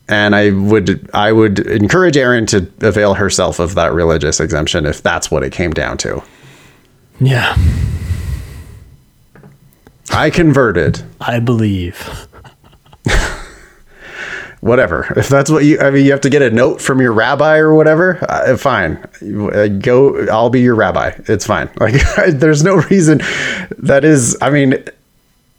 And 0.08 0.34
I 0.34 0.50
would 0.50 1.08
I 1.14 1.32
would 1.32 1.60
encourage 1.60 2.16
Erin 2.16 2.44
to 2.46 2.70
avail 2.82 3.14
herself 3.14 3.58
of 3.58 3.74
that 3.76 3.92
religious 3.94 4.40
exemption 4.40 4.84
if 4.84 5.02
that's 5.02 5.30
what 5.30 5.42
it 5.42 5.52
came 5.52 5.70
down 5.72 5.96
to. 5.98 6.22
Yeah, 7.20 7.56
I 10.10 10.28
converted. 10.30 11.02
I 11.20 11.38
believe. 11.38 12.26
whatever. 14.60 15.12
If 15.16 15.28
that's 15.28 15.50
what 15.50 15.64
you, 15.64 15.78
I 15.80 15.90
mean, 15.90 16.04
you 16.04 16.10
have 16.12 16.20
to 16.22 16.30
get 16.30 16.42
a 16.42 16.50
note 16.50 16.80
from 16.80 17.00
your 17.00 17.12
rabbi 17.12 17.58
or 17.58 17.74
whatever. 17.74 18.18
Uh, 18.28 18.56
fine, 18.56 18.96
Uh, 19.22 19.68
go. 19.68 20.26
I'll 20.26 20.50
be 20.50 20.60
your 20.60 20.74
rabbi. 20.74 21.12
It's 21.28 21.46
fine. 21.46 21.70
Like, 21.80 21.94
there's 22.28 22.62
no 22.64 22.76
reason. 22.76 23.18
That 23.78 24.04
is, 24.04 24.36
I 24.40 24.50
mean, 24.50 24.84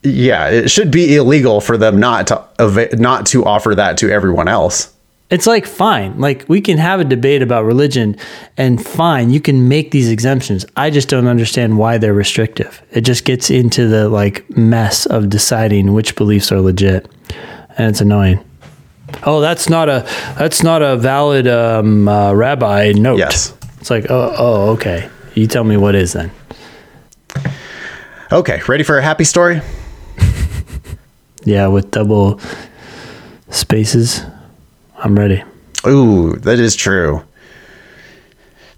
yeah, 0.03 0.49
it 0.49 0.69
should 0.69 0.91
be 0.91 1.15
illegal 1.15 1.61
for 1.61 1.77
them 1.77 1.99
not 1.99 2.27
to 2.27 2.89
not 2.93 3.25
to 3.27 3.45
offer 3.45 3.73
that 3.75 3.97
to 3.99 4.09
everyone 4.11 4.47
else. 4.47 4.93
It's 5.29 5.47
like 5.47 5.65
fine, 5.65 6.19
like 6.19 6.45
we 6.47 6.61
can 6.61 6.77
have 6.77 6.99
a 6.99 7.03
debate 7.03 7.41
about 7.41 7.63
religion, 7.63 8.17
and 8.57 8.85
fine, 8.85 9.31
you 9.31 9.39
can 9.39 9.67
make 9.67 9.91
these 9.91 10.09
exemptions. 10.11 10.65
I 10.75 10.89
just 10.91 11.09
don't 11.09 11.27
understand 11.27 11.77
why 11.77 11.97
they're 11.97 12.13
restrictive. 12.13 12.83
It 12.91 13.01
just 13.01 13.25
gets 13.25 13.49
into 13.49 13.87
the 13.87 14.09
like 14.09 14.47
mess 14.55 15.05
of 15.05 15.29
deciding 15.29 15.93
which 15.93 16.15
beliefs 16.15 16.51
are 16.51 16.61
legit, 16.61 17.09
and 17.77 17.89
it's 17.89 18.01
annoying. 18.01 18.43
Oh, 19.23 19.41
that's 19.41 19.69
not 19.69 19.89
a 19.89 20.07
that's 20.37 20.61
not 20.61 20.81
a 20.81 20.97
valid 20.97 21.47
um, 21.47 22.07
uh, 22.07 22.33
rabbi 22.33 22.91
note. 22.91 23.17
Yes. 23.17 23.55
it's 23.79 23.89
like 23.89 24.11
oh 24.11 24.35
oh 24.37 24.69
okay. 24.71 25.09
You 25.33 25.47
tell 25.47 25.63
me 25.63 25.77
what 25.77 25.95
is 25.95 26.13
then. 26.13 26.31
Okay, 28.31 28.61
ready 28.67 28.83
for 28.83 28.97
a 28.97 29.01
happy 29.01 29.23
story? 29.23 29.61
Yeah, 31.45 31.67
with 31.67 31.91
double 31.91 32.39
spaces, 33.49 34.21
I'm 34.97 35.17
ready. 35.17 35.43
Ooh, 35.85 36.33
that 36.37 36.59
is 36.59 36.75
true. 36.75 37.23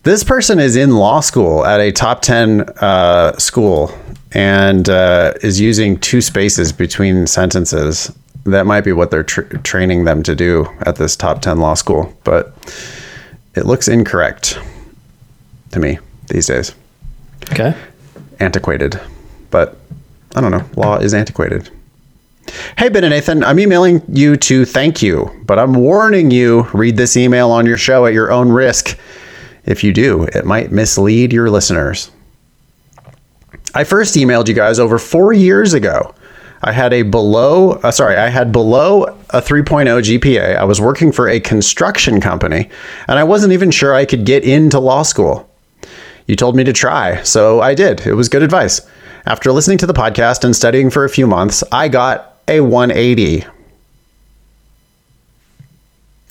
This 0.03 0.23
person 0.23 0.59
is 0.59 0.75
in 0.75 0.91
law 0.91 1.19
school 1.19 1.65
at 1.65 1.79
a 1.79 1.91
top 1.91 2.21
10 2.21 2.61
uh, 2.79 3.35
school 3.37 3.91
and 4.33 4.87
uh, 4.89 5.33
is 5.41 5.59
using 5.59 5.97
two 5.99 6.21
spaces 6.21 6.71
between 6.71 7.25
sentences. 7.25 8.15
That 8.45 8.65
might 8.65 8.81
be 8.81 8.91
what 8.91 9.09
they're 9.09 9.23
tr- 9.23 9.41
training 9.63 10.05
them 10.05 10.21
to 10.23 10.35
do 10.35 10.67
at 10.81 10.97
this 10.97 11.15
top 11.15 11.41
10 11.41 11.59
law 11.59 11.73
school, 11.73 12.15
but 12.23 12.53
it 13.55 13.65
looks 13.65 13.87
incorrect 13.87 14.59
to 15.71 15.79
me 15.79 15.97
these 16.27 16.47
days. 16.47 16.75
Okay. 17.51 17.75
Antiquated, 18.39 18.99
but 19.49 19.77
I 20.35 20.41
don't 20.41 20.51
know. 20.51 20.63
Law 20.75 20.97
is 20.97 21.13
antiquated. 21.13 21.69
Hey, 22.77 22.89
Ben 22.89 23.03
and 23.03 23.11
Nathan, 23.11 23.43
I'm 23.43 23.59
emailing 23.59 24.01
you 24.07 24.37
to 24.37 24.65
thank 24.65 25.01
you, 25.01 25.31
but 25.45 25.57
I'm 25.57 25.73
warning 25.73 26.29
you 26.31 26.63
read 26.73 26.97
this 26.97 27.17
email 27.17 27.49
on 27.51 27.65
your 27.65 27.77
show 27.77 28.05
at 28.05 28.13
your 28.13 28.31
own 28.31 28.49
risk. 28.49 28.97
If 29.65 29.83
you 29.83 29.93
do, 29.93 30.23
it 30.23 30.45
might 30.45 30.71
mislead 30.71 31.33
your 31.33 31.49
listeners. 31.49 32.11
I 33.73 33.83
first 33.83 34.15
emailed 34.15 34.47
you 34.47 34.53
guys 34.53 34.79
over 34.79 34.99
four 34.99 35.33
years 35.33 35.73
ago. 35.73 36.13
I 36.61 36.71
had 36.71 36.93
a 36.93 37.01
below, 37.01 37.71
uh, 37.71 37.91
sorry, 37.91 38.15
I 38.15 38.29
had 38.29 38.51
below 38.51 39.03
a 39.31 39.41
3.0 39.41 39.85
GPA. 39.85 40.57
I 40.57 40.63
was 40.63 40.79
working 40.79 41.11
for 41.11 41.27
a 41.27 41.39
construction 41.39 42.21
company, 42.21 42.69
and 43.07 43.19
I 43.19 43.23
wasn't 43.23 43.53
even 43.53 43.71
sure 43.71 43.93
I 43.93 44.05
could 44.05 44.25
get 44.25 44.43
into 44.43 44.79
law 44.79 45.03
school. 45.03 45.49
You 46.27 46.35
told 46.35 46.55
me 46.55 46.63
to 46.63 46.73
try, 46.73 47.21
so 47.23 47.61
I 47.61 47.75
did. 47.75 48.05
It 48.07 48.13
was 48.13 48.29
good 48.29 48.43
advice. 48.43 48.81
After 49.25 49.51
listening 49.51 49.77
to 49.79 49.87
the 49.87 49.93
podcast 49.93 50.43
and 50.43 50.55
studying 50.55 50.89
for 50.89 51.03
a 51.03 51.09
few 51.09 51.27
months, 51.27 51.63
I 51.71 51.87
got 51.87 52.34
a 52.47 52.61
180. 52.61 53.45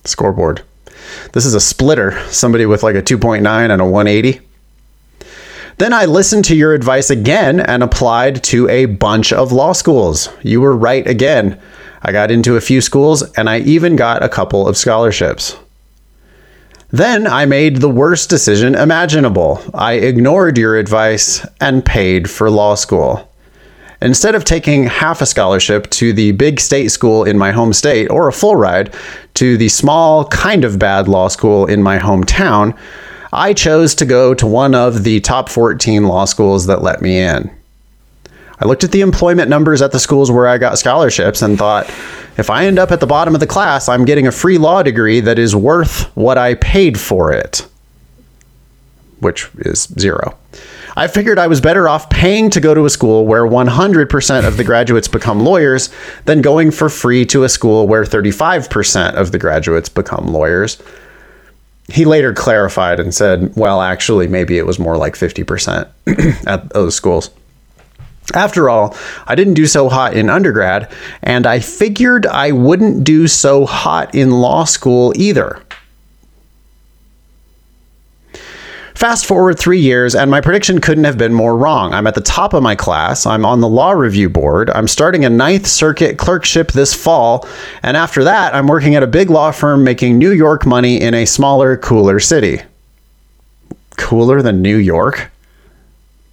Scoreboard. 0.05 0.63
This 1.33 1.47
is 1.47 1.55
a 1.55 1.61
splitter, 1.61 2.21
somebody 2.29 2.67
with 2.67 2.83
like 2.83 2.95
a 2.95 3.03
2.9 3.03 3.45
and 3.45 3.83
a 3.83 3.85
180. 3.85 4.41
Then 5.79 5.93
I 5.93 6.05
listened 6.05 6.45
to 6.47 6.57
your 6.57 6.73
advice 6.73 7.11
again 7.11 7.59
and 7.59 7.83
applied 7.83 8.45
to 8.45 8.69
a 8.69 8.87
bunch 8.87 9.33
of 9.33 9.51
law 9.51 9.73
schools. 9.73 10.29
You 10.43 10.61
were 10.61 10.77
right 10.77 11.07
again. 11.07 11.61
I 12.01 12.13
got 12.13 12.31
into 12.31 12.57
a 12.57 12.61
few 12.61 12.81
schools, 12.81 13.23
and 13.33 13.49
I 13.49 13.59
even 13.61 13.97
got 13.97 14.23
a 14.23 14.29
couple 14.29 14.69
of 14.69 14.77
scholarships. 14.77 15.57
Then 16.91 17.27
I 17.27 17.45
made 17.45 17.79
the 17.79 17.89
worst 17.89 18.31
decision 18.31 18.77
imaginable. 18.77 19.61
I 19.75 19.95
ignored 19.95 20.59
your 20.59 20.77
advice 20.77 21.45
and 21.61 21.85
paid 21.85 22.31
for 22.31 22.51
law 22.51 22.77
school. 22.77 23.29
Instead 24.05 24.35
of 24.35 24.45
taking 24.45 24.85
half 24.85 25.23
a 25.23 25.27
scholarship 25.27 25.89
to 25.89 26.13
the 26.13 26.33
big 26.33 26.61
state 26.61 26.89
school 26.89 27.25
in 27.25 27.39
my 27.39 27.51
home 27.51 27.73
state 27.73 28.07
or 28.11 28.29
a 28.29 28.33
full 28.35 28.55
ride 28.55 28.95
to 29.33 29.57
the 29.57 29.71
small, 29.71 30.27
kind 30.27 30.63
of 30.63 30.79
bad 30.79 31.09
law 31.09 31.27
school 31.27 31.65
in 31.65 31.83
my 31.83 31.99
hometown, 31.99 32.77
I 33.33 33.55
chose 33.55 33.95
to 33.95 34.05
go 34.05 34.35
to 34.35 34.47
one 34.47 34.75
of 34.75 35.05
the 35.05 35.21
top 35.21 35.49
14 35.49 36.05
law 36.05 36.27
schools 36.27 36.67
that 36.67 36.83
let 36.83 37.01
me 37.01 37.19
in. 37.19 37.51
I 38.61 38.67
looked 38.67 38.85
at 38.85 38.93
the 38.93 39.01
employment 39.01 39.49
numbers 39.49 39.81
at 39.81 39.93
the 39.93 39.99
schools 39.99 40.31
where 40.31 40.47
I 40.47 40.59
got 40.59 40.79
scholarships 40.79 41.41
and 41.41 41.57
thought, 41.57 41.89
if 42.37 42.51
I 42.51 42.67
end 42.67 42.79
up 42.79 42.93
at 42.93 43.01
the 43.01 43.07
bottom 43.07 43.33
of 43.33 43.41
the 43.41 43.47
class, 43.47 43.89
I'm 43.89 44.05
getting 44.05 44.27
a 44.27 44.33
free 44.33 44.59
law 44.59 44.83
degree 44.83 45.21
that 45.21 45.39
is 45.39 45.57
worth 45.57 46.15
what 46.15 46.37
I 46.37 46.57
paid 46.57 47.01
for 47.01 47.33
it, 47.33 47.67
which 49.21 49.49
is 49.61 49.89
zero. 49.99 50.37
I 50.97 51.09
figured 51.09 51.39
I 51.39 51.49
was 51.49 51.61
better 51.61 51.89
off 51.89 52.09
paying 52.09 52.51
to 52.51 52.61
go 52.61 52.73
to 52.73 52.85
a 52.85 52.91
school 52.91 53.27
where 53.27 53.45
100% 53.45 54.47
of 54.47 54.57
the 54.57 54.65
graduates 54.65 55.09
become 55.09 55.41
lawyers 55.41 55.91
than 56.25 56.41
going 56.41 56.71
for 56.71 56.89
free 56.89 57.27
to 57.27 57.43
a 57.45 57.49
school 57.49 57.89
where 57.89 58.05
35% 58.05 59.15
of 59.15 59.33
the 59.33 59.39
graduates 59.39 59.89
become 59.89 60.29
lawyers. 60.29 60.81
He 61.89 62.05
later 62.05 62.33
clarified 62.33 63.01
and 63.01 63.13
said, 63.13 63.55
well, 63.57 63.83
actually, 63.83 64.29
maybe 64.29 64.57
it 64.57 64.67
was 64.67 64.79
more 64.79 64.97
like 64.97 65.15
50% 65.15 65.89
at 66.47 66.71
those 66.71 66.95
schools. 66.95 67.31
After 68.33 68.71
all, 68.71 68.97
I 69.27 69.35
didn't 69.35 69.55
do 69.55 69.67
so 69.67 69.91
hot 69.91 70.15
in 70.15 70.31
undergrad, 70.31 70.91
and 71.23 71.47
I 71.47 71.61
figured 71.61 72.27
I 72.27 72.53
wouldn't 72.53 73.05
do 73.05 73.29
so 73.29 73.67
hot 73.67 74.15
in 74.15 74.31
law 74.31 74.65
school 74.65 75.13
either. 75.17 75.61
Fast 78.95 79.27
forward 79.27 79.59
three 79.59 79.81
years, 79.81 80.15
and 80.15 80.31
my 80.31 80.41
prediction 80.41 80.81
couldn't 80.81 81.03
have 81.03 81.19
been 81.19 81.35
more 81.35 81.57
wrong. 81.57 81.93
I'm 81.93 82.07
at 82.07 82.15
the 82.15 82.21
top 82.21 82.55
of 82.55 82.63
my 82.63 82.77
class. 82.77 83.27
I'm 83.27 83.45
on 83.45 83.61
the 83.61 83.69
law 83.69 83.91
review 83.91 84.29
board. 84.29 84.71
I'm 84.71 84.87
starting 84.87 85.25
a 85.25 85.31
Ninth 85.31 85.67
Circuit 85.67 86.17
clerkship 86.17 86.71
this 86.71 86.95
fall. 86.95 87.47
And 87.83 87.97
after 87.97 88.23
that, 88.23 88.55
I'm 88.55 88.69
working 88.69 88.95
at 88.95 89.03
a 89.03 89.09
big 89.09 89.31
law 89.31 89.51
firm 89.51 89.83
making 89.83 90.17
New 90.17 90.31
York 90.31 90.65
money 90.65 91.01
in 91.01 91.13
a 91.13 91.25
smaller, 91.25 91.77
cooler 91.77 92.21
city. 92.21 92.61
Cooler 93.97 94.43
than 94.43 94.63
New 94.63 94.77
York? 94.77 95.31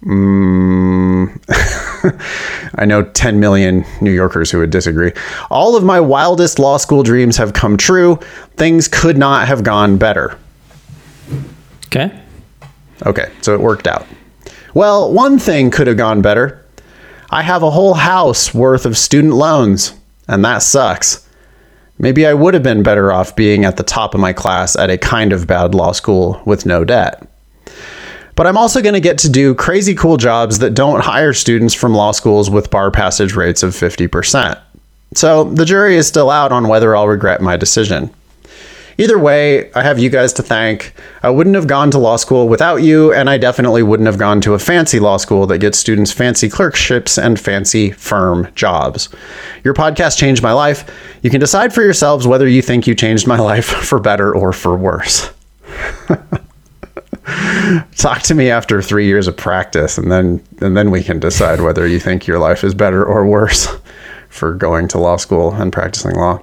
Mm. 0.04 1.40
I 2.76 2.84
know 2.84 3.02
10 3.02 3.40
million 3.40 3.84
New 4.00 4.12
Yorkers 4.12 4.52
who 4.52 4.58
would 4.58 4.70
disagree. 4.70 5.12
All 5.50 5.76
of 5.76 5.82
my 5.82 5.98
wildest 5.98 6.60
law 6.60 6.76
school 6.76 7.02
dreams 7.02 7.36
have 7.38 7.54
come 7.54 7.76
true. 7.76 8.20
Things 8.56 8.86
could 8.86 9.18
not 9.18 9.48
have 9.48 9.64
gone 9.64 9.98
better. 9.98 10.38
Okay. 11.86 12.21
Okay, 13.06 13.32
so 13.40 13.54
it 13.54 13.60
worked 13.60 13.86
out. 13.86 14.06
Well, 14.74 15.12
one 15.12 15.38
thing 15.38 15.70
could 15.70 15.86
have 15.86 15.96
gone 15.96 16.22
better. 16.22 16.64
I 17.30 17.42
have 17.42 17.62
a 17.62 17.70
whole 17.70 17.94
house 17.94 18.54
worth 18.54 18.86
of 18.86 18.96
student 18.96 19.34
loans, 19.34 19.94
and 20.28 20.44
that 20.44 20.58
sucks. 20.58 21.26
Maybe 21.98 22.26
I 22.26 22.34
would 22.34 22.54
have 22.54 22.62
been 22.62 22.82
better 22.82 23.12
off 23.12 23.36
being 23.36 23.64
at 23.64 23.76
the 23.76 23.82
top 23.82 24.14
of 24.14 24.20
my 24.20 24.32
class 24.32 24.76
at 24.76 24.90
a 24.90 24.98
kind 24.98 25.32
of 25.32 25.46
bad 25.46 25.74
law 25.74 25.92
school 25.92 26.42
with 26.44 26.66
no 26.66 26.84
debt. 26.84 27.26
But 28.34 28.46
I'm 28.46 28.56
also 28.56 28.80
going 28.80 28.94
to 28.94 29.00
get 29.00 29.18
to 29.18 29.30
do 29.30 29.54
crazy 29.54 29.94
cool 29.94 30.16
jobs 30.16 30.58
that 30.60 30.74
don't 30.74 31.00
hire 31.00 31.32
students 31.32 31.74
from 31.74 31.94
law 31.94 32.12
schools 32.12 32.50
with 32.50 32.70
bar 32.70 32.90
passage 32.90 33.34
rates 33.34 33.62
of 33.62 33.72
50%. 33.72 34.58
So 35.14 35.44
the 35.44 35.66
jury 35.66 35.96
is 35.96 36.06
still 36.06 36.30
out 36.30 36.52
on 36.52 36.68
whether 36.68 36.96
I'll 36.96 37.08
regret 37.08 37.42
my 37.42 37.56
decision. 37.56 38.10
Either 39.02 39.18
way, 39.18 39.68
I 39.72 39.82
have 39.82 39.98
you 39.98 40.08
guys 40.08 40.32
to 40.34 40.44
thank. 40.44 40.94
I 41.24 41.30
wouldn't 41.30 41.56
have 41.56 41.66
gone 41.66 41.90
to 41.90 41.98
law 41.98 42.14
school 42.14 42.46
without 42.46 42.84
you, 42.84 43.12
and 43.12 43.28
I 43.28 43.36
definitely 43.36 43.82
wouldn't 43.82 44.06
have 44.06 44.16
gone 44.16 44.40
to 44.42 44.54
a 44.54 44.60
fancy 44.60 45.00
law 45.00 45.16
school 45.16 45.44
that 45.48 45.58
gets 45.58 45.76
students 45.76 46.12
fancy 46.12 46.48
clerkships 46.48 47.18
and 47.18 47.40
fancy 47.40 47.90
firm 47.90 48.46
jobs. 48.54 49.08
Your 49.64 49.74
podcast 49.74 50.18
changed 50.18 50.40
my 50.40 50.52
life. 50.52 50.88
You 51.22 51.30
can 51.30 51.40
decide 51.40 51.74
for 51.74 51.82
yourselves 51.82 52.28
whether 52.28 52.46
you 52.46 52.62
think 52.62 52.86
you 52.86 52.94
changed 52.94 53.26
my 53.26 53.38
life 53.40 53.66
for 53.66 53.98
better 53.98 54.32
or 54.32 54.52
for 54.52 54.76
worse. 54.76 55.32
Talk 57.96 58.22
to 58.22 58.36
me 58.36 58.50
after 58.50 58.80
three 58.80 59.06
years 59.06 59.26
of 59.26 59.36
practice, 59.36 59.98
and 59.98 60.12
then 60.12 60.40
and 60.60 60.76
then 60.76 60.92
we 60.92 61.02
can 61.02 61.18
decide 61.18 61.60
whether 61.60 61.88
you 61.88 61.98
think 61.98 62.28
your 62.28 62.38
life 62.38 62.62
is 62.62 62.72
better 62.72 63.04
or 63.04 63.26
worse 63.26 63.66
for 64.28 64.54
going 64.54 64.86
to 64.86 64.98
law 64.98 65.16
school 65.16 65.52
and 65.54 65.72
practicing 65.72 66.14
law. 66.14 66.40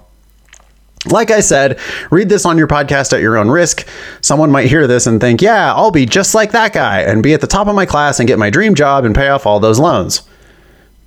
Like 1.06 1.32
I 1.32 1.40
said, 1.40 1.80
read 2.12 2.28
this 2.28 2.46
on 2.46 2.58
your 2.58 2.68
podcast 2.68 3.14
at 3.14 3.22
your 3.22 3.38
own 3.38 3.50
risk. 3.50 3.88
Someone 4.20 4.52
might 4.52 4.68
hear 4.68 4.86
this 4.86 5.08
and 5.08 5.22
think, 5.22 5.42
yeah, 5.42 5.74
I'll 5.74 5.92
be 5.92 6.06
just 6.06 6.36
like 6.36 6.52
that 6.52 6.74
guy 6.74 7.02
and 7.02 7.24
be 7.24 7.34
at 7.34 7.40
the 7.40 7.48
top 7.48 7.68
of 7.68 7.76
my 7.76 7.86
class 7.86 8.20
and 8.20 8.28
get 8.28 8.38
my 8.38 8.50
dream 8.50 8.76
job 8.76 9.06
and 9.06 9.16
pay 9.16 9.30
off 9.30 9.46
all 9.46 9.62
those 9.62 9.80
loans. 9.80 10.24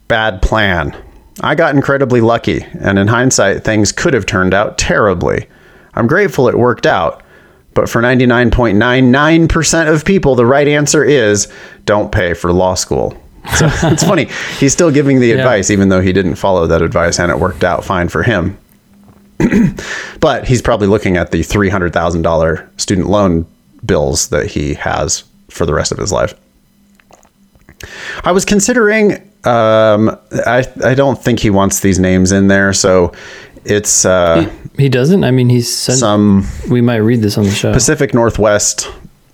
Bad 0.09 0.41
plan. 0.41 0.97
I 1.43 1.55
got 1.55 1.75
incredibly 1.75 2.21
lucky, 2.21 2.65
and 2.81 2.99
in 2.99 3.09
hindsight, 3.09 3.65
things 3.65 3.93
could 3.93 4.15
have 4.15 4.27
turned 4.27 4.55
out 4.55 4.79
terribly. 4.79 5.47
I'm 5.95 6.07
grateful 6.07 6.49
it 6.49 6.59
worked 6.59 6.87
out, 6.87 7.23
but 7.75 7.89
for 7.89 8.01
99.99% 8.03 9.93
of 9.93 10.05
people, 10.05 10.35
the 10.35 10.47
right 10.47 10.69
answer 10.69 11.05
is 11.05 11.51
don't 11.85 12.13
pay 12.13 12.35
for 12.35 12.53
law 12.53 12.75
school. 12.75 13.17
So 13.57 13.69
it's 13.85 14.05
funny. 14.05 14.29
He's 14.59 14.73
still 14.73 14.91
giving 14.91 15.21
the 15.21 15.33
advice, 15.33 15.71
even 15.71 15.89
though 15.89 16.01
he 16.01 16.13
didn't 16.13 16.37
follow 16.37 16.67
that 16.67 16.83
advice, 16.83 17.19
and 17.19 17.31
it 17.31 17.39
worked 17.39 17.65
out 17.65 17.85
fine 17.85 18.09
for 18.09 18.23
him. 18.23 18.59
but 20.21 20.47
he's 20.47 20.63
probably 20.63 20.87
looking 20.87 21.17
at 21.17 21.31
the 21.31 21.41
$300,000 21.41 22.81
student 22.81 23.09
loan 23.09 23.47
bills 23.85 24.29
that 24.29 24.47
he 24.47 24.75
has 24.75 25.25
for 25.49 25.67
the 25.67 25.75
rest 25.75 25.93
of 25.93 25.99
his 25.99 26.13
life. 26.13 26.35
I 28.25 28.33
was 28.33 28.45
considering, 28.45 29.15
um, 29.45 30.17
I, 30.47 30.65
I 30.85 30.95
don't 30.95 31.23
think 31.23 31.41
he 31.41 31.51
wants 31.51 31.81
these 31.81 31.99
names 31.99 32.33
in 32.33 32.49
there. 32.49 32.73
So 32.73 33.13
it's 33.65 34.05
uh, 34.05 34.49
He 34.77 34.89
doesn't. 34.89 35.25
I 35.25 35.31
mean, 35.31 35.49
he's 35.49 35.73
sent, 35.73 35.99
some 35.99 36.47
we 36.71 36.81
might 36.81 36.97
read 36.97 37.21
this 37.23 37.37
on 37.39 37.45
the 37.45 37.51
show. 37.51 37.73
Pacific 37.73 38.15
Northwest 38.15 38.91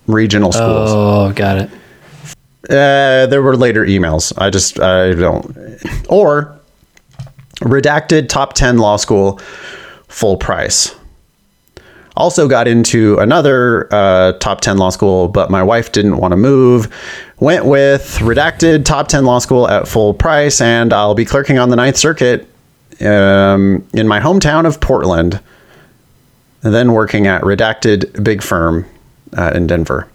regional 0.07 0.53
schools. 0.53 0.91
Oh, 0.93 1.33
got 1.33 1.59
it. 1.59 1.71
Uh, 2.69 3.27
there 3.27 3.43
were 3.43 3.57
later 3.57 3.85
emails. 3.85 4.33
I 4.37 4.51
just, 4.51 4.81
I 4.81 5.15
don't. 5.15 5.57
Or 6.09 6.59
redacted 7.61 8.29
top 8.29 8.53
10 8.55 8.79
law 8.79 8.97
school 8.97 9.41
full 10.19 10.37
price. 10.37 10.97
Also 12.17 12.49
got 12.49 12.67
into 12.67 13.17
another 13.19 13.87
uh, 13.95 14.33
top 14.33 14.61
10 14.61 14.77
law 14.77 14.91
school, 14.91 15.29
but 15.29 15.49
my 15.49 15.63
wife 15.63 15.93
didn't 15.93 16.17
want 16.17 16.33
to 16.33 16.37
move. 16.37 16.93
Went 17.39 17.65
with 17.67 18.19
redacted 18.19 18.85
top 18.85 19.07
10 19.07 19.25
law 19.25 19.39
school 19.39 19.69
at 19.69 19.87
full 19.87 20.13
price, 20.13 20.61
and 20.61 20.93
I'll 20.93 21.15
be 21.15 21.25
clerking 21.25 21.59
on 21.59 21.69
the 21.69 21.77
Ninth 21.77 21.97
Circuit 21.97 22.49
um, 23.01 23.87
in 23.95 24.09
my 24.09 24.19
hometown 24.19 24.67
of 24.67 24.81
Portland, 24.81 25.41
and 26.65 26.75
then 26.75 26.93
working 26.93 27.29
at 27.29 27.43
redacted 27.43 28.25
big 28.25 28.43
firm 28.43 28.87
uh, 29.37 29.53
in 29.55 29.69
Denver. 29.69 30.09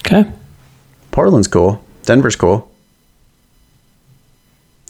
Okay. 0.00 0.30
Portland's 1.12 1.48
cool. 1.48 1.82
Denver's 2.02 2.36
cool. 2.36 2.70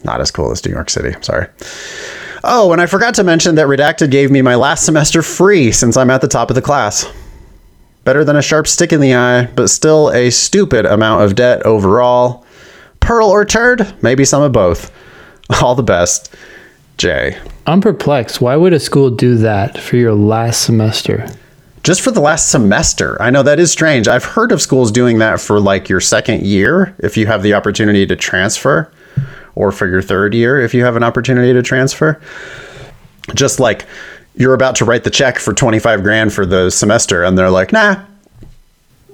Not 0.02 0.20
as 0.20 0.32
cool 0.32 0.50
as 0.50 0.64
New 0.66 0.72
York 0.72 0.90
City. 0.90 1.14
I'm 1.14 1.22
sorry. 1.22 1.46
Oh, 2.42 2.72
and 2.72 2.80
I 2.80 2.86
forgot 2.86 3.14
to 3.14 3.24
mention 3.24 3.56
that 3.56 3.66
Redacted 3.66 4.10
gave 4.10 4.30
me 4.30 4.42
my 4.42 4.54
last 4.54 4.84
semester 4.84 5.22
free 5.22 5.72
since 5.72 5.96
I'm 5.96 6.10
at 6.10 6.20
the 6.20 6.28
top 6.28 6.50
of 6.50 6.54
the 6.54 6.62
class. 6.62 7.10
Better 8.04 8.24
than 8.24 8.36
a 8.36 8.42
sharp 8.42 8.66
stick 8.66 8.92
in 8.92 9.00
the 9.00 9.14
eye, 9.14 9.46
but 9.54 9.68
still 9.68 10.10
a 10.10 10.30
stupid 10.30 10.86
amount 10.86 11.22
of 11.22 11.34
debt 11.34 11.64
overall. 11.66 12.46
Pearl 13.00 13.28
or 13.28 13.44
turd? 13.44 13.94
Maybe 14.02 14.24
some 14.24 14.42
of 14.42 14.52
both. 14.52 14.90
All 15.62 15.74
the 15.74 15.82
best, 15.82 16.34
Jay. 16.96 17.38
I'm 17.66 17.80
perplexed. 17.80 18.40
Why 18.40 18.56
would 18.56 18.72
a 18.72 18.80
school 18.80 19.10
do 19.10 19.36
that 19.36 19.76
for 19.78 19.96
your 19.96 20.14
last 20.14 20.62
semester? 20.62 21.28
Just 21.82 22.00
for 22.00 22.10
the 22.10 22.20
last 22.20 22.50
semester. 22.50 23.20
I 23.20 23.30
know 23.30 23.42
that 23.42 23.58
is 23.58 23.72
strange. 23.72 24.06
I've 24.08 24.24
heard 24.24 24.52
of 24.52 24.60
schools 24.60 24.92
doing 24.92 25.18
that 25.18 25.40
for 25.40 25.60
like 25.60 25.88
your 25.88 26.00
second 26.00 26.44
year 26.44 26.94
if 26.98 27.16
you 27.16 27.26
have 27.26 27.42
the 27.42 27.54
opportunity 27.54 28.06
to 28.06 28.16
transfer, 28.16 28.90
or 29.60 29.70
for 29.70 29.86
your 29.86 30.00
third 30.00 30.32
year 30.32 30.58
if 30.58 30.72
you 30.72 30.84
have 30.84 30.96
an 30.96 31.02
opportunity 31.02 31.52
to 31.52 31.62
transfer. 31.62 32.18
Just 33.34 33.60
like 33.60 33.86
you're 34.34 34.54
about 34.54 34.74
to 34.76 34.86
write 34.86 35.04
the 35.04 35.10
check 35.10 35.38
for 35.38 35.52
25 35.52 36.02
grand 36.02 36.32
for 36.32 36.46
the 36.46 36.70
semester, 36.70 37.22
and 37.22 37.36
they're 37.36 37.50
like, 37.50 37.72
nah, 37.72 38.02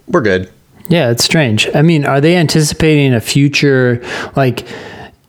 we're 0.07 0.23
good. 0.23 0.49
Yeah, 0.89 1.11
it's 1.11 1.25
strange. 1.25 1.69
I 1.75 1.83
mean, 1.83 2.05
are 2.05 2.21
they 2.21 2.37
anticipating 2.37 3.13
a 3.13 3.21
future 3.21 4.01
like 4.37 4.67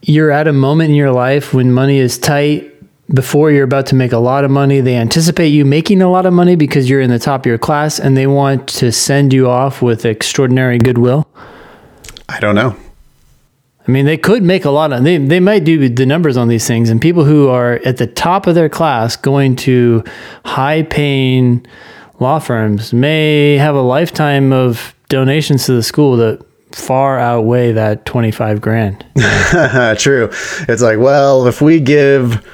you're 0.04 0.30
at 0.30 0.48
a 0.48 0.54
moment 0.54 0.90
in 0.92 0.96
your 0.96 1.12
life 1.12 1.52
when 1.52 1.74
money 1.74 1.98
is 1.98 2.20
tight 2.20 2.72
before 3.12 3.50
you're 3.52 3.64
about 3.64 3.88
to 3.88 3.96
make 3.96 4.12
a 4.12 4.20
lot 4.20 4.44
of 4.44 4.52
money. 4.52 4.82
They 4.82 4.96
anticipate 4.96 5.48
you 5.48 5.66
making 5.66 6.02
a 6.02 6.12
lot 6.12 6.26
of 6.26 6.34
money 6.34 6.56
because 6.56 6.90
you're 6.90 7.02
in 7.02 7.10
the 7.10 7.20
top 7.20 7.42
of 7.42 7.46
your 7.46 7.58
class 7.58 8.00
and 8.00 8.16
they 8.16 8.28
want 8.28 8.68
to 8.70 8.92
send 8.92 9.34
you 9.34 9.50
off 9.50 9.82
with 9.82 10.06
extraordinary 10.06 10.78
goodwill. 10.78 11.28
I 12.30 12.40
don't 12.40 12.56
know. 12.56 12.76
I 13.88 13.92
mean, 13.92 14.06
they 14.06 14.18
could 14.18 14.44
make 14.44 14.66
a 14.66 14.70
lot 14.70 14.92
of. 14.92 15.04
They 15.04 15.18
they 15.18 15.40
might 15.40 15.64
do 15.64 15.88
the 15.88 16.06
numbers 16.06 16.36
on 16.36 16.50
these 16.50 16.68
things, 16.68 16.90
and 16.90 17.02
people 17.02 17.24
who 17.24 17.48
are 17.48 17.80
at 17.86 17.98
the 17.98 18.08
top 18.08 18.46
of 18.46 18.56
their 18.56 18.68
class 18.68 19.16
going 19.16 19.56
to 19.58 20.04
high 20.44 20.84
paying 20.84 21.66
law 22.20 22.40
firms 22.40 22.92
may 22.92 23.56
have 23.58 23.76
a 23.76 23.82
lifetime 23.82 24.52
of 24.52 24.94
donations 25.08 25.66
to 25.68 25.74
the 25.74 25.84
school 25.84 26.18
that 26.18 26.46
far 26.74 27.18
outweigh 27.18 27.72
that 27.72 28.06
twenty 28.06 28.32
five 28.32 28.60
grand. 28.60 29.06
True. 29.98 30.30
It's 30.68 30.82
like, 30.82 31.00
well, 31.00 31.48
if 31.48 31.62
we 31.62 31.80
give 31.80 32.46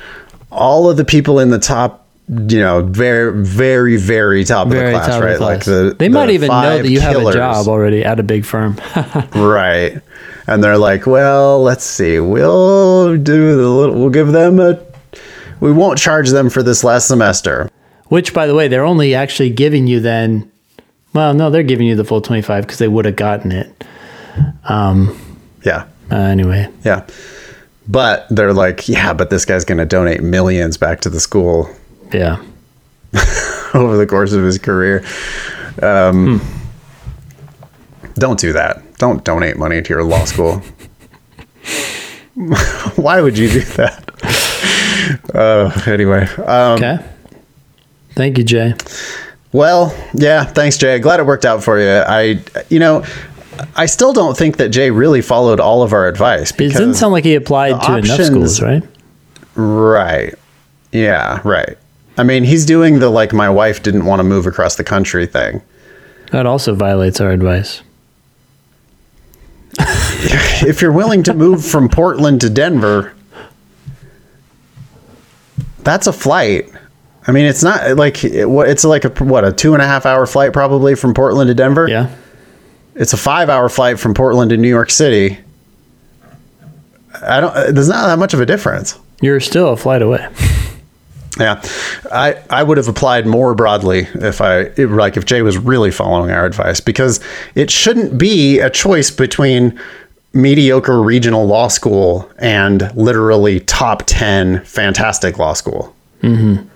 all 0.51 0.87
of 0.87 0.97
the 0.97 1.05
people 1.05 1.39
in 1.39 1.49
the 1.49 1.57
top, 1.57 2.02
you 2.29 2.59
know, 2.59 2.81
very, 2.83 3.43
very, 3.43 3.97
very 3.97 4.43
top 4.45 4.67
Very 4.69 4.87
of 4.87 4.93
the 4.93 4.97
class, 4.99 5.07
top 5.09 5.23
right? 5.23 5.33
the 5.37 5.43
Like 5.43 5.61
class. 5.61 5.65
the 5.65 5.95
they 5.99 6.09
might 6.09 6.29
even 6.29 6.47
know 6.47 6.81
that 6.81 6.89
you 6.89 6.99
have 7.01 7.17
a 7.17 7.33
job 7.33 7.67
already 7.67 8.03
at 8.05 8.19
a 8.19 8.23
big 8.23 8.45
firm. 8.45 8.79
right? 9.35 10.01
And 10.47 10.63
they're 10.63 10.77
like, 10.77 11.05
well, 11.05 11.61
let's 11.61 11.83
see, 11.83 12.19
we'll 12.19 13.17
do 13.17 13.55
the 13.57 13.69
little, 13.69 13.95
we'll 13.99 14.09
give 14.09 14.31
them 14.31 14.59
a, 14.59 14.79
we 15.59 15.71
won't 15.71 15.97
charge 15.97 16.29
them 16.29 16.49
for 16.49 16.63
this 16.63 16.83
last 16.83 17.07
semester. 17.07 17.69
Which, 18.07 18.33
by 18.33 18.47
the 18.47 18.53
way, 18.55 18.67
they're 18.67 18.85
only 18.85 19.15
actually 19.15 19.49
giving 19.49 19.87
you 19.87 19.99
then. 19.99 20.51
Well, 21.13 21.33
no, 21.33 21.49
they're 21.49 21.63
giving 21.63 21.87
you 21.87 21.95
the 21.95 22.03
full 22.03 22.21
twenty 22.21 22.41
five 22.41 22.65
because 22.65 22.77
they 22.79 22.87
would 22.87 23.05
have 23.05 23.15
gotten 23.15 23.51
it. 23.51 23.83
Um. 24.65 25.17
Yeah, 25.65 25.85
Uh, 26.11 26.15
anyway, 26.15 26.69
yeah. 26.83 27.05
But 27.87 28.27
they're 28.29 28.53
like, 28.53 28.87
yeah, 28.89 29.13
but 29.13 29.29
this 29.29 29.45
guy's 29.45 29.63
going 29.65 29.77
to 29.77 29.85
donate 29.85 30.21
millions 30.21 30.75
back 30.77 30.99
to 31.01 31.09
the 31.09 31.19
school 31.21 31.69
yeah. 32.13 32.37
over 33.73 33.97
the 33.97 34.05
course 34.07 34.33
of 34.33 34.43
his 34.43 34.57
career. 34.57 35.03
Um, 35.81 36.41
Don't 38.15 38.39
do 38.39 38.53
that. 38.53 38.97
Don't 38.97 39.23
donate 39.23 39.57
money 39.57 39.81
to 39.81 39.89
your 39.93 40.03
law 40.03 40.23
school. 40.25 40.59
Why 42.95 43.21
would 43.21 43.37
you 43.37 43.49
do 43.49 43.61
that? 43.61 44.09
Uh, 45.33 45.71
anyway, 45.91 46.27
um, 46.45 46.77
Okay. 46.83 46.97
Thank 48.15 48.37
you, 48.37 48.43
Jay. 48.43 48.73
well, 49.51 49.93
yeah, 50.13 50.43
thanks, 50.45 50.77
Jay. 50.77 50.99
Glad 50.99 51.19
it 51.19 51.25
worked 51.25 51.45
out 51.45 51.63
for 51.63 51.79
you. 51.79 51.89
I, 51.89 52.39
you 52.69 52.79
know, 52.79 53.03
I 53.75 53.87
still 53.87 54.13
don't 54.13 54.37
think 54.37 54.57
that 54.57 54.69
Jay 54.69 54.91
really 54.91 55.21
followed 55.21 55.59
all 55.59 55.81
of 55.83 55.93
our 55.93 56.07
advice. 56.07 56.51
It 56.51 56.57
didn't 56.57 56.93
sound 56.95 57.11
like 57.13 57.23
he 57.23 57.33
applied 57.35 57.81
to 57.81 57.97
enough 57.97 58.21
schools, 58.21 58.61
right? 58.61 58.83
Right. 59.55 60.33
Yeah, 60.91 61.41
right. 61.43 61.77
I 62.17 62.23
mean, 62.23 62.43
he's 62.43 62.65
doing 62.65 62.99
the 62.99 63.09
like 63.09 63.33
my 63.33 63.49
wife 63.49 63.81
didn't 63.83 64.05
want 64.05 64.19
to 64.19 64.23
move 64.23 64.45
across 64.45 64.75
the 64.75 64.83
country 64.83 65.25
thing. 65.25 65.61
That 66.31 66.45
also 66.45 66.73
violates 66.75 67.19
our 67.21 67.31
advice. 67.31 67.81
if 69.79 70.81
you're 70.81 70.91
willing 70.91 71.23
to 71.23 71.33
move 71.33 71.65
from 71.65 71.89
Portland 71.89 72.41
to 72.41 72.49
Denver, 72.49 73.13
that's 75.79 76.07
a 76.07 76.13
flight. 76.13 76.69
I 77.25 77.31
mean, 77.31 77.45
it's 77.45 77.63
not 77.63 77.97
like 77.97 78.17
what- 78.21 78.69
it's 78.69 78.83
like 78.83 79.05
a 79.05 79.09
what 79.23 79.45
a 79.45 79.51
two 79.51 79.73
and 79.73 79.81
a 79.81 79.85
half 79.87 80.05
hour 80.05 80.25
flight 80.25 80.53
probably 80.53 80.95
from 80.95 81.13
Portland 81.13 81.47
to 81.47 81.53
Denver. 81.55 81.87
Yeah. 81.89 82.09
It's 82.95 83.13
a 83.13 83.17
five 83.17 83.49
hour 83.49 83.69
flight 83.69 83.99
from 83.99 84.13
Portland 84.13 84.49
to 84.51 84.57
New 84.57 84.69
York 84.69 84.91
City. 84.91 85.39
I 87.25 87.39
don't. 87.41 87.53
There's 87.73 87.89
not 87.89 88.07
that 88.07 88.19
much 88.19 88.33
of 88.33 88.41
a 88.41 88.45
difference. 88.45 88.99
You're 89.21 89.39
still 89.39 89.69
a 89.69 89.77
flight 89.77 90.01
away. 90.01 90.27
Yeah, 91.39 91.61
I 92.11 92.35
I 92.49 92.61
would 92.63 92.77
have 92.77 92.87
applied 92.87 93.25
more 93.25 93.55
broadly 93.55 94.07
if 94.15 94.39
I 94.39 94.65
like 94.77 95.17
if 95.17 95.25
Jay 95.25 95.41
was 95.41 95.57
really 95.57 95.89
following 95.91 96.29
our 96.31 96.45
advice 96.45 96.79
because 96.79 97.19
it 97.55 97.71
shouldn't 97.71 98.17
be 98.17 98.59
a 98.59 98.69
choice 98.69 99.09
between 99.09 99.79
mediocre 100.33 101.01
regional 101.01 101.45
law 101.45 101.67
school 101.67 102.29
and 102.37 102.95
literally 102.95 103.61
top 103.61 104.03
ten 104.05 104.63
fantastic 104.65 105.39
law 105.39 105.53
school. 105.53 105.95
Mm-hmm. 106.21 106.67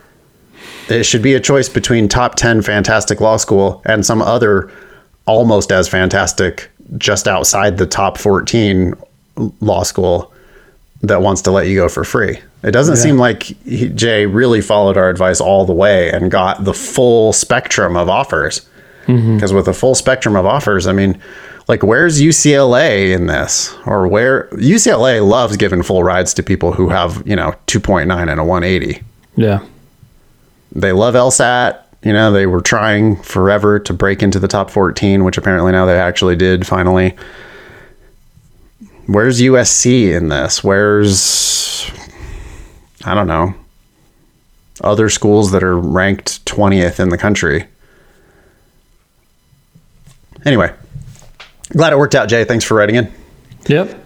It 0.92 1.04
should 1.04 1.22
be 1.22 1.34
a 1.34 1.40
choice 1.40 1.70
between 1.70 2.08
top 2.08 2.36
ten 2.36 2.62
fantastic 2.62 3.22
law 3.22 3.38
school 3.38 3.82
and 3.86 4.06
some 4.06 4.22
other 4.22 4.72
almost 5.26 5.72
as 5.72 5.88
fantastic 5.88 6.70
just 6.98 7.28
outside 7.28 7.78
the 7.78 7.86
top 7.86 8.18
fourteen 8.18 8.94
law 9.60 9.84
school 9.84 10.34
that 11.02 11.22
wants 11.22 11.44
to 11.44 11.52
let 11.52 11.68
you 11.68 11.76
go 11.76 11.90
for 11.90 12.04
free. 12.04 12.40
It 12.64 12.72
doesn't 12.72 12.98
seem 12.98 13.18
like 13.18 13.44
he, 13.44 13.90
Jay 13.90 14.26
really 14.26 14.62
followed 14.62 14.98
our 14.98 15.10
advice 15.10 15.40
all 15.40 15.66
the 15.66 15.74
way 15.74 16.12
and 16.12 16.32
got 16.32 16.64
the 16.64 16.74
full 16.74 17.34
spectrum 17.34 17.96
of 17.96 18.10
offers. 18.10 18.68
Mm-hmm. 19.06 19.36
Because 19.36 19.54
with 19.54 19.68
a 19.68 19.74
full 19.74 19.96
spectrum 19.96 20.36
of 20.36 20.46
offers, 20.46 20.88
I 20.88 20.92
mean, 20.92 21.22
like, 21.68 21.84
where's 21.84 22.22
UCLA 22.22 23.14
in 23.14 23.28
this? 23.28 23.76
Or 23.86 24.08
where 24.08 24.48
UCLA 24.54 25.28
loves 25.28 25.58
giving 25.58 25.84
full 25.84 26.04
rides 26.04 26.34
to 26.36 26.44
people 26.44 26.74
who 26.74 26.90
have, 26.90 27.24
you 27.26 27.36
know, 27.36 27.54
2.9 27.68 28.04
and 28.04 28.40
a 28.40 28.44
180. 28.44 29.04
Yeah. 29.36 29.66
They 30.72 30.92
love 30.92 31.14
LSAT. 31.14 31.82
You 32.04 32.14
know, 32.14 32.32
they 32.32 32.46
were 32.46 32.62
trying 32.62 33.18
forever 33.18 33.80
to 33.80 33.94
break 33.94 34.24
into 34.24 34.40
the 34.40 34.48
top 34.48 34.70
14, 34.70 35.24
which 35.24 35.38
apparently 35.38 35.72
now 35.72 35.86
they 35.86 36.00
actually 36.00 36.36
did 36.36 36.66
finally. 36.66 37.16
Where's 39.08 39.42
USC 39.42 40.16
in 40.16 40.30
this? 40.30 40.64
Where's, 40.64 41.90
I 43.08 43.14
don't 43.14 43.28
know, 43.28 43.56
other 44.82 45.10
schools 45.10 45.52
that 45.52 45.64
are 45.64 45.78
ranked 45.80 46.44
20th 46.46 47.00
in 47.00 47.10
the 47.10 47.18
country? 47.18 47.66
Anyway, 50.46 50.74
glad 51.70 51.94
it 51.94 51.98
worked 51.98 52.16
out, 52.16 52.28
Jay. 52.28 52.44
Thanks 52.44 52.66
for 52.66 52.76
writing 52.76 52.96
in. 52.96 53.14
Yep. 53.68 54.04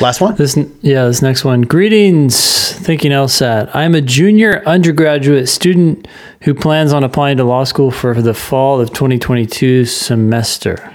Last 0.00 0.20
one? 0.20 0.34
This 0.36 0.56
yeah, 0.80 1.04
this 1.04 1.20
next 1.20 1.44
one. 1.44 1.62
Greetings, 1.62 2.72
thinking 2.72 3.10
LSAT. 3.10 3.70
I'm 3.74 3.94
a 3.94 4.00
junior 4.00 4.62
undergraduate 4.66 5.48
student 5.48 6.08
who 6.42 6.54
plans 6.54 6.92
on 6.92 7.04
applying 7.04 7.36
to 7.36 7.44
law 7.44 7.64
school 7.64 7.90
for 7.90 8.20
the 8.20 8.34
fall 8.34 8.80
of 8.80 8.90
2022 8.90 9.84
semester. 9.84 10.94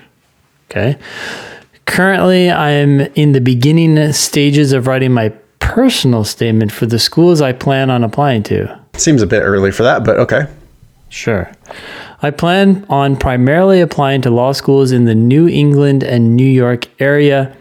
Okay. 0.70 0.98
Currently, 1.86 2.52
I'm 2.52 3.02
in 3.02 3.34
the 3.34 3.42
beginning 3.42 4.12
stages 4.14 4.74
of 4.74 4.88
writing 4.88 5.12
my 5.12 5.34
personal 5.70 6.24
statement 6.24 6.72
for 6.72 6.88
the 6.88 6.98
schools 6.98 7.42
I 7.42 7.54
plan 7.54 7.92
on 7.92 8.04
applying 8.04 8.42
to. 8.44 8.80
Seems 8.96 9.22
a 9.22 9.28
bit 9.28 9.42
early 9.42 9.72
for 9.72 9.84
that, 9.84 10.04
but 10.04 10.18
okay. 10.20 10.48
Sure. 11.10 11.52
I 12.24 12.32
plan 12.32 12.88
on 12.90 13.16
primarily 13.16 13.80
applying 13.80 14.24
to 14.24 14.32
law 14.32 14.52
schools 14.52 14.92
in 14.92 15.06
the 15.06 15.14
New 15.14 15.48
England 15.48 16.04
and 16.04 16.36
New 16.36 16.48
York 16.48 16.88
area. 17.00 17.56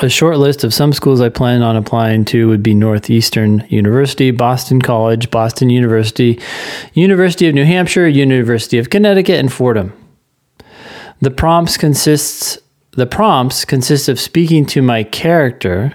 A 0.00 0.08
short 0.08 0.38
list 0.38 0.64
of 0.64 0.72
some 0.72 0.94
schools 0.94 1.20
I 1.20 1.28
plan 1.28 1.60
on 1.60 1.76
applying 1.76 2.24
to 2.26 2.48
would 2.48 2.62
be 2.62 2.72
Northeastern 2.72 3.66
University, 3.68 4.30
Boston 4.30 4.80
College, 4.80 5.30
Boston 5.30 5.68
University, 5.68 6.40
University 6.94 7.46
of 7.46 7.54
New 7.54 7.66
Hampshire, 7.66 8.08
University 8.08 8.78
of 8.78 8.88
Connecticut, 8.88 9.38
and 9.38 9.52
Fordham. 9.52 9.92
The 11.20 11.30
prompts 11.30 11.76
consists 11.76 12.58
the 12.92 13.06
prompts 13.06 13.66
consist 13.66 14.08
of 14.08 14.18
speaking 14.18 14.64
to 14.66 14.82
my 14.82 15.04
character, 15.04 15.92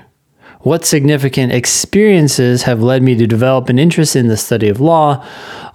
what 0.63 0.85
significant 0.85 1.51
experiences 1.51 2.63
have 2.63 2.81
led 2.81 3.03
me 3.03 3.15
to 3.15 3.27
develop 3.27 3.69
an 3.69 3.77
interest 3.77 4.15
in 4.15 4.27
the 4.27 4.37
study 4.37 4.69
of 4.69 4.79
law, 4.79 5.25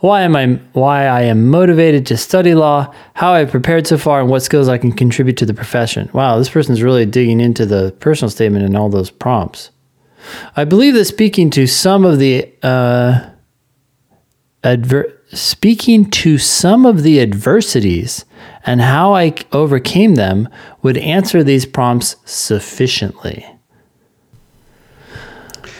why 0.00 0.22
am 0.22 0.34
I 0.34 0.46
why 0.72 1.06
I 1.06 1.22
am 1.22 1.48
motivated 1.48 2.06
to 2.06 2.16
study 2.16 2.54
law, 2.54 2.92
how 3.14 3.32
I've 3.32 3.50
prepared 3.50 3.86
so 3.86 3.98
far, 3.98 4.20
and 4.20 4.30
what 4.30 4.42
skills 4.42 4.68
I 4.68 4.78
can 4.78 4.92
contribute 4.92 5.36
to 5.38 5.46
the 5.46 5.54
profession. 5.54 6.08
Wow, 6.12 6.38
this 6.38 6.48
person's 6.48 6.82
really 6.82 7.04
digging 7.04 7.40
into 7.40 7.66
the 7.66 7.94
personal 8.00 8.30
statement 8.30 8.64
and 8.64 8.76
all 8.76 8.88
those 8.88 9.10
prompts. 9.10 9.70
I 10.56 10.64
believe 10.64 10.94
that 10.94 11.04
speaking 11.04 11.50
to 11.50 11.66
some 11.66 12.04
of 12.04 12.18
the 12.18 12.50
uh, 12.62 13.28
adver- 14.64 15.12
speaking 15.32 16.10
to 16.10 16.38
some 16.38 16.86
of 16.86 17.02
the 17.02 17.20
adversities 17.20 18.24
and 18.64 18.80
how 18.80 19.14
I 19.14 19.34
overcame 19.52 20.14
them 20.14 20.48
would 20.82 20.96
answer 20.96 21.44
these 21.44 21.66
prompts 21.66 22.16
sufficiently. 22.24 23.57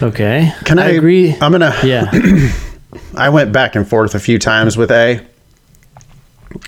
Okay. 0.01 0.53
Can 0.65 0.79
I, 0.79 0.91
agree? 0.91 1.35
I'm 1.41 1.53
gonna. 1.53 1.75
yeah. 1.83 2.11
I 3.17 3.29
went 3.29 3.53
back 3.53 3.75
and 3.75 3.87
forth 3.87 4.15
a 4.15 4.21
few 4.21 4.39
times 4.39 4.77
with 4.77 4.91
A 4.91 5.27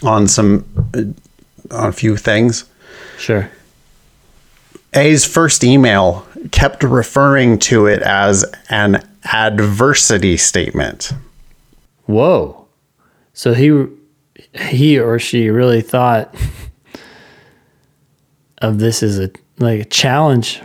on 0.03 0.27
some 0.27 0.65
uh, 0.95 1.75
on 1.75 1.89
a 1.89 1.93
few 1.93 2.17
things. 2.17 2.65
Sure. 3.19 3.51
A's 4.95 5.25
first 5.25 5.63
email 5.63 6.27
kept 6.51 6.83
referring 6.83 7.59
to 7.61 7.87
it 7.87 8.03
as 8.03 8.45
an 8.69 9.07
adversity 9.33 10.37
statement. 10.37 11.13
Whoa. 12.07 12.67
So 13.33 13.55
he 13.55 13.87
he 14.55 14.99
or 14.99 15.19
she 15.19 15.51
really 15.51 15.83
thought 15.83 16.35
of 18.59 18.79
this 18.79 19.03
as 19.03 19.19
a 19.19 19.31
like 19.59 19.81
a 19.81 19.85
challenge 19.85 20.61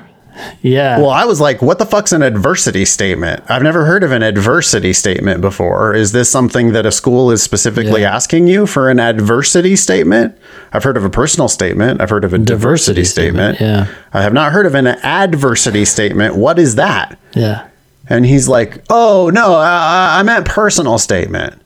Yeah. 0.62 1.00
Well, 1.00 1.10
I 1.10 1.26
was 1.26 1.40
like, 1.40 1.62
what 1.62 1.78
the 1.80 1.86
fuck's 1.86 2.12
an 2.12 2.22
adversity 2.22 2.86
statement? 2.86 3.44
I've 3.50 3.64
never 3.64 3.86
heard 3.86 4.04
of 4.04 4.12
an 4.12 4.24
adversity 4.24 4.94
statement 4.94 5.42
before. 5.42 5.94
Is 5.94 6.12
this 6.12 6.30
something 6.30 6.72
that 6.74 6.86
a 6.86 6.92
school 6.92 7.32
is 7.32 7.42
specifically 7.44 8.02
Yeah. 8.02 8.16
asking 8.16 8.48
you 8.48 8.66
for 8.66 8.90
an 8.90 9.00
adversity 9.00 9.76
statement? 9.76 10.38
I've 10.74 10.84
heard 10.84 10.98
of 10.98 11.06
a 11.06 11.10
personal 11.10 11.48
statement. 11.48 12.02
I've 12.02 12.10
heard 12.10 12.26
of 12.26 12.34
a 12.34 12.38
diversity, 12.38 12.56
Diversity 13.02 13.04
statement, 13.06 13.58
statement. 13.58 13.88
yeah. 13.90 13.96
I 14.14 14.22
have 14.24 14.34
not 14.34 14.52
heard 14.52 14.66
of 14.66 14.76
an 14.76 14.88
adversity 14.88 15.86
statement. 15.86 16.36
What 16.36 16.60
is 16.60 16.76
that? 16.76 17.18
yeah. 17.34 17.68
And 18.08 18.24
he's 18.24 18.48
like, 18.48 18.84
oh, 18.92 19.32
no, 19.34 19.56
I, 19.56 20.20
I 20.20 20.24
meant 20.24 20.46
personal 20.46 21.00
statement. 21.00 21.60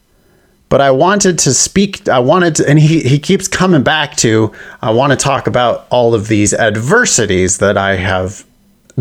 But 0.69 0.79
I 0.79 0.91
wanted 0.91 1.37
to 1.39 1.53
speak, 1.53 2.07
I 2.07 2.19
wanted 2.19 2.55
to, 2.57 2.69
and 2.69 2.79
he, 2.79 3.01
he 3.01 3.19
keeps 3.19 3.47
coming 3.49 3.83
back 3.83 4.15
to, 4.17 4.53
I 4.81 4.91
want 4.91 5.11
to 5.11 5.17
talk 5.17 5.47
about 5.47 5.85
all 5.89 6.13
of 6.13 6.27
these 6.29 6.53
adversities 6.53 7.57
that 7.57 7.75
I 7.75 7.95
have 7.95 8.45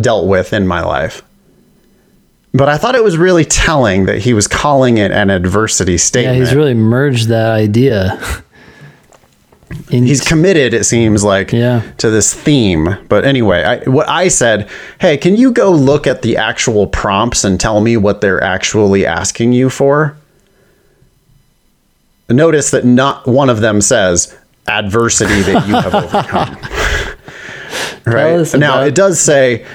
dealt 0.00 0.26
with 0.26 0.52
in 0.52 0.66
my 0.66 0.80
life. 0.82 1.22
But 2.54 2.68
I 2.68 2.78
thought 2.78 2.94
it 2.94 3.04
was 3.04 3.16
really 3.18 3.44
telling 3.44 4.06
that 4.06 4.18
he 4.18 4.32
was 4.32 4.48
calling 4.48 4.98
it 4.98 5.10
an 5.12 5.30
adversity 5.30 5.98
statement. 5.98 6.38
Yeah, 6.38 6.44
he's 6.44 6.54
really 6.54 6.74
merged 6.74 7.28
that 7.28 7.50
idea. 7.50 8.18
In, 9.90 10.04
he's 10.04 10.22
committed 10.26 10.72
it 10.72 10.84
seems 10.84 11.22
like 11.22 11.52
Yeah. 11.52 11.82
to 11.98 12.08
this 12.08 12.32
theme 12.32 12.96
but 13.10 13.26
anyway 13.26 13.62
I, 13.62 13.88
what 13.88 14.08
i 14.08 14.28
said 14.28 14.68
hey 14.98 15.18
can 15.18 15.36
you 15.36 15.52
go 15.52 15.70
look 15.70 16.06
at 16.06 16.22
the 16.22 16.38
actual 16.38 16.86
prompts 16.86 17.44
and 17.44 17.60
tell 17.60 17.82
me 17.82 17.98
what 17.98 18.22
they're 18.22 18.42
actually 18.42 19.04
asking 19.04 19.52
you 19.52 19.68
for 19.68 20.16
notice 22.30 22.70
that 22.70 22.86
not 22.86 23.26
one 23.26 23.50
of 23.50 23.60
them 23.60 23.82
says 23.82 24.34
adversity 24.66 25.42
that 25.42 25.68
you 25.68 25.74
have 25.74 25.94
overcome 26.04 26.56
right 28.06 28.54
now 28.58 28.82
it 28.82 28.94
does 28.94 29.20
say 29.20 29.66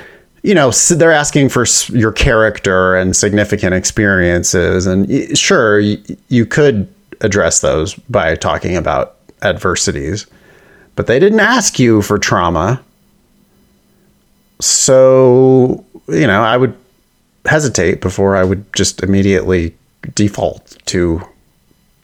you 0.43 0.53
know 0.53 0.71
they're 0.71 1.11
asking 1.11 1.49
for 1.49 1.65
your 1.89 2.11
character 2.11 2.95
and 2.95 3.15
significant 3.15 3.73
experiences 3.73 4.85
and 4.85 5.37
sure 5.37 5.79
you 5.79 6.45
could 6.45 6.87
address 7.21 7.61
those 7.61 7.95
by 7.95 8.35
talking 8.35 8.75
about 8.75 9.15
adversities 9.41 10.27
but 10.95 11.07
they 11.07 11.19
didn't 11.19 11.39
ask 11.39 11.79
you 11.79 12.01
for 12.01 12.19
trauma 12.19 12.81
so 14.59 15.83
you 16.07 16.27
know 16.27 16.41
i 16.41 16.55
would 16.55 16.75
hesitate 17.45 18.01
before 18.01 18.35
i 18.35 18.43
would 18.43 18.71
just 18.73 19.01
immediately 19.01 19.75
default 20.13 20.77
to 20.85 21.21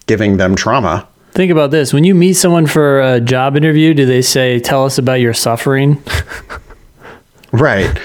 giving 0.07 0.37
them 0.37 0.55
trauma 0.55 1.05
think 1.31 1.51
about 1.51 1.69
this: 1.69 1.93
when 1.93 2.03
you 2.03 2.15
meet 2.15 2.33
someone 2.33 2.65
for 2.65 2.99
a 2.99 3.21
job 3.21 3.55
interview, 3.55 3.93
do 3.93 4.05
they 4.05 4.21
say, 4.21 4.59
"Tell 4.59 4.83
us 4.83 4.97
about 4.97 5.21
your 5.21 5.33
suffering"? 5.33 6.01
Right. 7.51 7.97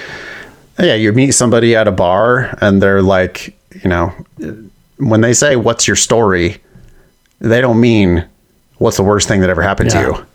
Yeah, 0.79 0.95
you 0.95 1.13
meet 1.13 1.31
somebody 1.31 1.75
at 1.75 1.87
a 1.87 1.91
bar 1.91 2.57
and 2.61 2.81
they're 2.81 3.01
like, 3.01 3.57
you 3.83 3.89
know, 3.89 4.13
when 4.97 5.21
they 5.21 5.33
say, 5.33 5.55
What's 5.55 5.87
your 5.87 5.95
story? 5.95 6.57
they 7.39 7.61
don't 7.61 7.79
mean, 7.79 8.25
What's 8.77 8.97
the 8.97 9.03
worst 9.03 9.27
thing 9.27 9.41
that 9.41 9.49
ever 9.49 9.61
happened 9.61 9.91
Yeah. 9.93 10.01
to 10.01 10.07
you? 10.07 10.25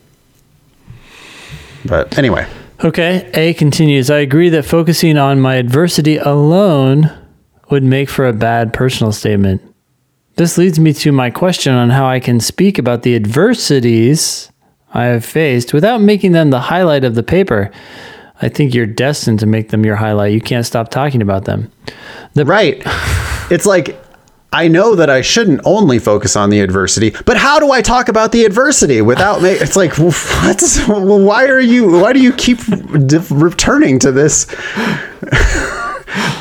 But 1.85 2.17
anyway, 2.17 2.47
Okay. 2.83 3.29
A 3.35 3.53
continues. 3.53 4.09
I 4.09 4.17
agree 4.17 4.49
that 4.49 4.65
focusing 4.65 5.15
on 5.15 5.39
my 5.39 5.55
adversity 5.55 6.17
alone 6.17 7.11
would 7.69 7.83
make 7.83 8.09
for 8.09 8.27
a 8.27 8.33
bad 8.33 8.73
personal 8.73 9.11
statement. 9.11 9.61
This 10.37 10.57
leads 10.57 10.79
me 10.79 10.91
to 10.93 11.11
my 11.11 11.29
question 11.29 11.73
on 11.75 11.91
how 11.91 12.07
I 12.07 12.19
can 12.19 12.39
speak 12.39 12.79
about 12.79 13.03
the 13.03 13.15
adversities 13.15 14.51
I 14.93 15.05
have 15.05 15.23
faced 15.23 15.73
without 15.73 16.01
making 16.01 16.31
them 16.31 16.49
the 16.49 16.59
highlight 16.59 17.03
of 17.03 17.13
the 17.13 17.21
paper. 17.23 17.69
I 18.41 18.49
think 18.49 18.73
you're 18.73 18.85
destined 18.85 19.39
to 19.39 19.45
make 19.45 19.69
them 19.69 19.85
your 19.85 19.95
highlight. 19.95 20.33
You 20.33 20.41
can't 20.41 20.65
stop 20.65 20.89
talking 20.89 21.21
about 21.21 21.45
them. 21.45 21.71
The- 22.33 22.45
right. 22.45 22.81
It's 23.51 23.65
like, 23.65 23.97
I 24.53 24.67
know 24.67 24.95
that 24.95 25.09
I 25.09 25.21
shouldn't 25.21 25.61
only 25.63 25.97
focus 25.97 26.35
on 26.35 26.49
the 26.49 26.59
adversity, 26.59 27.11
but 27.25 27.37
how 27.37 27.59
do 27.59 27.71
I 27.71 27.81
talk 27.81 28.09
about 28.09 28.33
the 28.33 28.43
adversity 28.43 29.01
without 29.01 29.41
it's 29.43 29.77
like 29.77 29.93
what? 29.97 30.61
Why 30.87 31.45
are 31.45 31.59
you 31.59 32.01
why 32.01 32.11
do 32.11 32.19
you 32.19 32.33
keep 32.33 32.59
returning 33.31 33.97
to 33.99 34.11
this? 34.11 34.47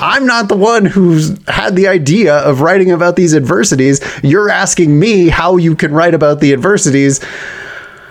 I'm 0.02 0.26
not 0.26 0.48
the 0.48 0.56
one 0.56 0.86
who's 0.86 1.38
had 1.46 1.76
the 1.76 1.86
idea 1.86 2.38
of 2.38 2.60
writing 2.62 2.90
about 2.90 3.14
these 3.14 3.32
adversities. 3.32 4.00
You're 4.24 4.50
asking 4.50 4.98
me 4.98 5.28
how 5.28 5.56
you 5.56 5.76
can 5.76 5.92
write 5.92 6.14
about 6.14 6.40
the 6.40 6.52
adversities 6.52 7.20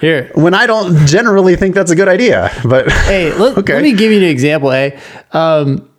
Here, 0.01 0.31
when 0.35 0.53
I 0.53 0.65
don't 0.67 1.05
generally 1.05 1.55
think 1.55 1.75
that's 1.75 1.91
a 1.91 1.95
good 1.95 2.07
idea. 2.07 2.51
But 2.65 2.91
Hey, 3.05 3.33
let, 3.33 3.57
Okay. 3.57 3.73
let 3.73 3.83
me 3.83 3.93
give 3.93 4.11
you 4.11 4.17
an 4.17 4.23
example. 4.23 4.71
Hey, 4.71 4.99
um, 5.31 5.89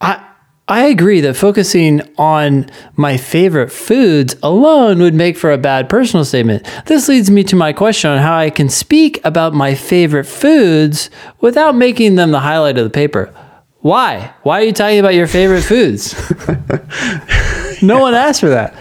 I 0.00 0.24
I 0.68 0.84
agree 0.86 1.20
that 1.20 1.34
focusing 1.36 2.00
on 2.18 2.66
my 2.96 3.16
favorite 3.16 3.70
foods 3.70 4.36
alone 4.42 5.00
would 5.00 5.12
make 5.14 5.36
for 5.36 5.50
a 5.52 5.58
bad 5.58 5.88
personal 5.88 6.24
statement. 6.24 6.66
This 6.86 7.08
leads 7.08 7.30
me 7.30 7.44
to 7.44 7.56
my 7.56 7.72
question 7.72 8.10
on 8.10 8.18
how 8.18 8.36
I 8.38 8.48
can 8.48 8.68
speak 8.68 9.20
about 9.24 9.52
my 9.54 9.74
favorite 9.74 10.24
foods 10.24 11.10
without 11.40 11.74
making 11.74 12.14
them 12.14 12.30
the 12.30 12.40
highlight 12.40 12.78
of 12.78 12.84
the 12.84 12.90
paper. 12.90 13.34
Why? 13.80 14.32
Why 14.44 14.60
are 14.60 14.64
you 14.64 14.72
talking 14.72 15.00
about 15.00 15.14
your 15.14 15.26
favorite 15.26 15.62
foods? 15.62 16.14
no 17.82 17.98
one 17.98 18.14
asked 18.14 18.40
for 18.40 18.48
that. 18.50 18.72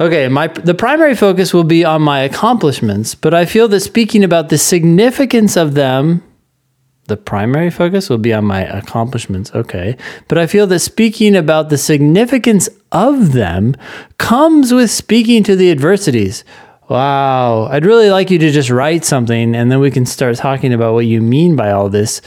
Okay, 0.00 0.26
my 0.26 0.48
the 0.48 0.74
primary 0.74 1.14
focus 1.14 1.54
will 1.54 1.64
be 1.64 1.84
on 1.84 2.02
my 2.02 2.20
accomplishments, 2.20 3.14
but 3.14 3.32
I 3.32 3.44
feel 3.44 3.68
that 3.68 3.80
speaking 3.80 4.24
about 4.24 4.48
the 4.48 4.58
significance 4.58 5.56
of 5.56 5.74
them, 5.74 6.22
the 7.06 7.16
primary 7.16 7.70
focus 7.70 8.10
will 8.10 8.18
be 8.18 8.32
on 8.32 8.44
my 8.44 8.62
accomplishments. 8.62 9.52
Okay, 9.54 9.96
but 10.26 10.36
I 10.36 10.48
feel 10.48 10.66
that 10.66 10.80
speaking 10.80 11.36
about 11.36 11.68
the 11.68 11.78
significance 11.78 12.68
of 12.90 13.32
them 13.32 13.76
comes 14.18 14.74
with 14.74 14.90
speaking 14.90 15.44
to 15.44 15.54
the 15.54 15.70
adversities. 15.70 16.44
Wow, 16.88 17.68
I'd 17.70 17.86
really 17.86 18.10
like 18.10 18.30
you 18.30 18.38
to 18.40 18.50
just 18.50 18.70
write 18.70 19.04
something, 19.04 19.54
and 19.54 19.70
then 19.70 19.78
we 19.78 19.92
can 19.92 20.06
start 20.06 20.36
talking 20.36 20.72
about 20.72 20.94
what 20.94 21.06
you 21.06 21.22
mean 21.22 21.54
by 21.54 21.70
all 21.70 21.88
this. 21.88 22.20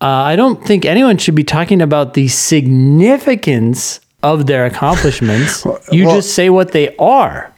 Uh, 0.00 0.06
I 0.06 0.36
don't 0.36 0.64
think 0.66 0.84
anyone 0.84 1.18
should 1.18 1.34
be 1.34 1.44
talking 1.44 1.82
about 1.82 2.14
the 2.14 2.28
significance 2.28 4.00
of 4.24 4.46
their 4.46 4.64
accomplishments. 4.66 5.64
You 5.92 6.06
well- 6.06 6.16
just 6.16 6.34
say 6.34 6.48
what 6.50 6.72
they 6.72 6.94
are. 6.96 7.52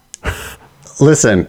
listen, 1.00 1.48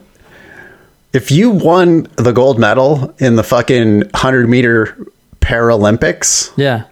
if 1.13 1.31
you 1.31 1.49
won 1.49 2.07
the 2.17 2.31
gold 2.31 2.59
medal 2.59 3.13
in 3.19 3.35
the 3.35 3.43
fucking 3.43 3.99
100 3.99 4.47
meter 4.49 4.95
Paralympics, 5.41 6.51
Yeah. 6.57 6.83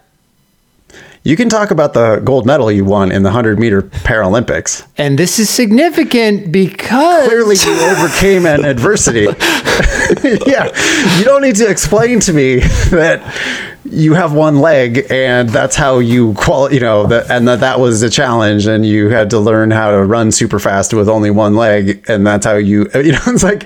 you 1.23 1.35
can 1.35 1.49
talk 1.49 1.69
about 1.71 1.93
the 1.93 2.21
gold 2.23 2.45
medal 2.45 2.71
you 2.71 2.85
won 2.85 3.11
in 3.11 3.23
the 3.23 3.29
100 3.29 3.59
meter 3.59 3.81
Paralympics. 3.83 4.83
And 4.97 5.19
this 5.19 5.37
is 5.39 5.49
significant 5.49 6.51
because 6.51 7.27
Clearly, 7.27 7.55
you 7.63 7.73
overcame 7.91 8.45
an 8.45 8.63
adversity. 8.65 9.23
yeah. 10.47 10.65
You 11.19 11.25
don't 11.25 11.41
need 11.41 11.55
to 11.57 11.69
explain 11.69 12.19
to 12.21 12.33
me 12.33 12.59
that 12.91 13.21
you 13.85 14.13
have 14.13 14.33
one 14.33 14.59
leg 14.59 15.05
and 15.11 15.49
that's 15.49 15.75
how 15.75 15.99
you 15.99 16.33
qual 16.33 16.73
you 16.73 16.79
know 16.79 17.05
that 17.05 17.29
and 17.29 17.47
that 17.47 17.59
that 17.59 17.79
was 17.79 18.01
a 18.01 18.09
challenge 18.09 18.65
and 18.65 18.85
you 18.85 19.09
had 19.09 19.29
to 19.29 19.39
learn 19.39 19.69
how 19.71 19.91
to 19.91 20.03
run 20.03 20.31
super 20.31 20.59
fast 20.59 20.93
with 20.93 21.07
only 21.07 21.29
one 21.29 21.55
leg 21.55 22.03
and 22.07 22.25
that's 22.25 22.45
how 22.45 22.55
you 22.55 22.89
you 22.95 23.11
know 23.11 23.19
it's 23.27 23.43
like 23.43 23.65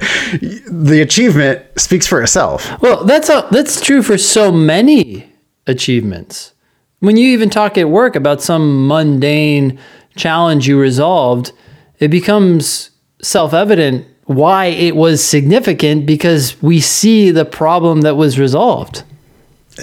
the 0.70 1.00
achievement 1.02 1.62
speaks 1.80 2.06
for 2.06 2.22
itself 2.22 2.70
Well, 2.82 3.06
that's 3.06 3.30
a, 3.30 3.48
that's 3.52 3.82
true 3.82 4.04
for 4.04 4.18
so 4.18 4.52
many 4.52 5.32
achievements. 5.68 6.54
When 7.00 7.16
you 7.16 7.30
even 7.30 7.50
talk 7.50 7.78
at 7.78 7.90
work 7.90 8.16
about 8.16 8.42
some 8.42 8.88
mundane 8.88 9.80
challenge 10.16 10.68
you 10.68 10.78
resolved, 10.80 11.54
it 12.00 12.10
becomes 12.10 12.90
self-evident 13.22 14.06
why 14.26 14.66
it 14.66 14.96
was 14.96 15.24
significant 15.24 16.06
because 16.06 16.62
we 16.62 16.80
see 16.80 17.32
the 17.32 17.46
problem 17.46 18.02
that 18.02 18.16
was 18.16 18.38
resolved. 18.38 19.04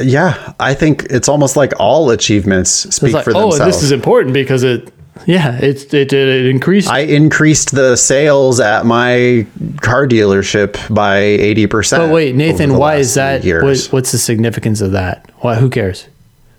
Yeah, 0.01 0.55
I 0.60 0.74
think 0.74 1.05
it's 1.05 1.28
almost 1.28 1.56
like 1.56 1.73
all 1.78 2.10
achievements 2.10 2.70
speak 2.94 3.14
like, 3.14 3.24
for 3.24 3.32
themselves. 3.32 3.60
oh, 3.60 3.64
this 3.64 3.82
is 3.82 3.93
important 3.93 4.35
because 4.35 4.62
it, 4.62 4.93
yeah, 5.27 5.59
it 5.59 5.93
it, 5.94 6.12
it 6.12 6.47
increased. 6.47 6.89
I 6.89 7.01
increased 7.01 7.73
the 7.73 7.97
sales 7.97 8.60
at 8.60 8.86
my 8.86 9.47
car 9.81 10.06
dealership 10.06 10.94
by 10.94 11.18
eighty 11.18 11.66
percent. 11.66 12.02
but 12.02 12.12
wait, 12.12 12.35
Nathan, 12.35 12.77
why 12.77 12.97
is 12.97 13.14
that? 13.14 13.44
What, 13.44 13.86
what's 13.90 14.12
the 14.12 14.18
significance 14.18 14.81
of 14.81 14.93
that? 14.93 15.31
Why? 15.39 15.56
Who 15.56 15.70
cares? 15.70 16.09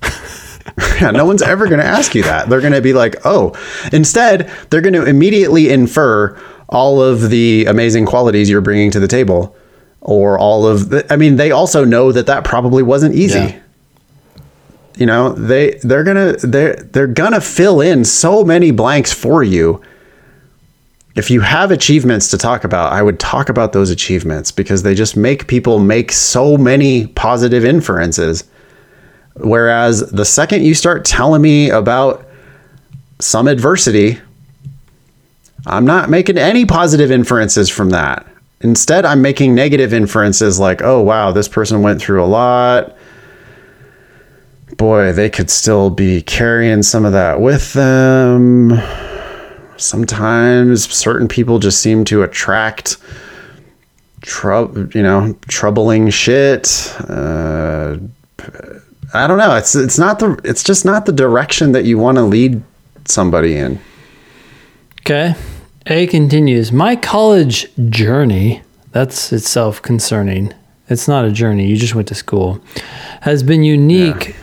Yeah, 1.01 1.11
no 1.11 1.25
one's 1.25 1.41
ever 1.41 1.67
going 1.67 1.79
to 1.79 1.85
ask 1.85 2.13
you 2.13 2.23
that. 2.23 2.49
They're 2.49 2.61
going 2.61 2.73
to 2.73 2.81
be 2.81 2.93
like, 2.93 3.15
oh. 3.25 3.53
Instead, 3.91 4.51
they're 4.69 4.81
going 4.81 4.93
to 4.93 5.05
immediately 5.05 5.69
infer 5.69 6.39
all 6.69 7.01
of 7.01 7.29
the 7.29 7.65
amazing 7.65 8.05
qualities 8.05 8.49
you're 8.49 8.61
bringing 8.61 8.91
to 8.91 8.99
the 8.99 9.07
table, 9.07 9.55
or 10.07 10.39
all 10.39 10.65
of 10.65 10.89
the. 10.89 11.13
I 11.13 11.17
mean, 11.17 11.35
they 11.35 11.51
also 11.51 11.85
know 11.85 12.11
that 12.11 12.25
that 12.25 12.43
probably 12.43 12.81
wasn't 12.81 13.13
easy. 13.13 13.39
Yeah. 13.39 13.59
You 14.95 15.05
know, 15.05 15.33
they 15.33 15.79
they're 15.83 16.03
gonna 16.03 16.33
they're 16.37 16.75
they're 16.75 17.07
gonna 17.07 17.41
fill 17.41 17.81
in 17.81 18.03
so 18.03 18.43
many 18.43 18.71
blanks 18.71 19.13
for 19.13 19.43
you. 19.43 19.81
If 21.15 21.29
you 21.29 21.41
have 21.41 21.71
achievements 21.71 22.29
to 22.29 22.37
talk 22.37 22.63
about, 22.63 22.93
I 22.93 23.01
would 23.01 23.19
talk 23.19 23.49
about 23.49 23.73
those 23.73 23.89
achievements 23.89 24.51
because 24.51 24.83
they 24.83 24.95
just 24.95 25.17
make 25.17 25.47
people 25.47 25.79
make 25.79 26.11
so 26.11 26.57
many 26.57 27.07
positive 27.07 27.65
inferences. 27.65 28.43
Whereas 29.35 30.09
the 30.11 30.25
second 30.25 30.63
you 30.63 30.73
start 30.73 31.05
telling 31.05 31.41
me 31.41 31.69
about 31.69 32.27
some 33.19 33.47
adversity, 33.47 34.19
I'm 35.65 35.85
not 35.85 36.09
making 36.09 36.37
any 36.37 36.65
positive 36.65 37.11
inferences 37.11 37.67
from 37.69 37.89
that. 37.89 38.26
Instead, 38.61 39.05
I'm 39.05 39.21
making 39.21 39.53
negative 39.53 39.93
inferences 39.93 40.59
like, 40.59 40.81
oh, 40.81 41.01
wow, 41.01 41.31
this 41.31 41.47
person 41.47 41.81
went 41.81 42.01
through 42.01 42.23
a 42.23 42.25
lot. 42.25 42.95
Boy, 44.77 45.11
they 45.13 45.29
could 45.29 45.49
still 45.49 45.89
be 45.89 46.21
carrying 46.21 46.83
some 46.83 47.05
of 47.05 47.13
that 47.13 47.39
with 47.39 47.73
them. 47.73 48.79
Sometimes 49.77 50.91
certain 50.91 51.27
people 51.27 51.59
just 51.59 51.81
seem 51.81 52.03
to 52.05 52.23
attract 52.23 52.97
trouble, 54.21 54.87
you 54.89 55.03
know, 55.03 55.37
troubling 55.47 56.09
shit. 56.09 56.93
Uh, 57.07 57.97
I 59.13 59.27
don't 59.27 59.37
know. 59.37 59.55
It's 59.55 59.75
it's 59.75 59.97
not 59.97 60.19
the 60.19 60.39
it's 60.43 60.63
just 60.63 60.83
not 60.83 61.05
the 61.05 61.11
direction 61.11 61.71
that 61.71 61.85
you 61.85 61.97
want 61.97 62.17
to 62.17 62.23
lead 62.23 62.61
somebody 63.05 63.55
in. 63.55 63.79
Okay. 65.01 65.35
A 65.89 66.05
continues, 66.07 66.73
my 66.73 66.97
college 66.97 67.73
journey, 67.89 68.61
that's 68.91 69.31
itself 69.31 69.81
concerning. 69.81 70.53
It's 70.89 71.07
not 71.07 71.23
a 71.23 71.31
journey, 71.31 71.65
you 71.67 71.77
just 71.77 71.95
went 71.95 72.09
to 72.09 72.15
school, 72.15 72.59
has 73.21 73.41
been 73.41 73.63
unique 73.63 74.35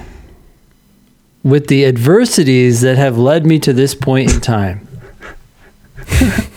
with 1.43 1.67
the 1.67 1.85
adversities 1.85 2.81
that 2.81 2.97
have 2.97 3.19
led 3.19 3.45
me 3.45 3.59
to 3.59 3.75
this 3.75 3.95
point 3.95 4.33
in 4.33 4.41
time. 4.41 4.89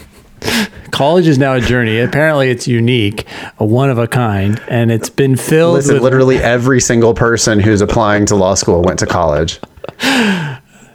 college 0.91 1.27
is 1.27 1.37
now 1.37 1.53
a 1.53 1.59
journey. 1.59 1.99
Apparently, 1.99 2.49
it's 2.49 2.65
unique, 2.65 3.27
a 3.59 3.65
one 3.65 3.89
of 3.89 3.97
a 3.97 4.07
kind, 4.07 4.61
and 4.69 4.89
it's 4.89 5.09
been 5.09 5.35
filled 5.35 5.75
Listen, 5.75 5.95
with 5.95 6.03
literally 6.03 6.37
every 6.37 6.79
single 6.79 7.13
person 7.13 7.59
who's 7.59 7.81
applying 7.81 8.25
to 8.27 8.35
law 8.35 8.53
school 8.55 8.83
went 8.83 8.99
to 8.99 9.05
college. 9.05 9.59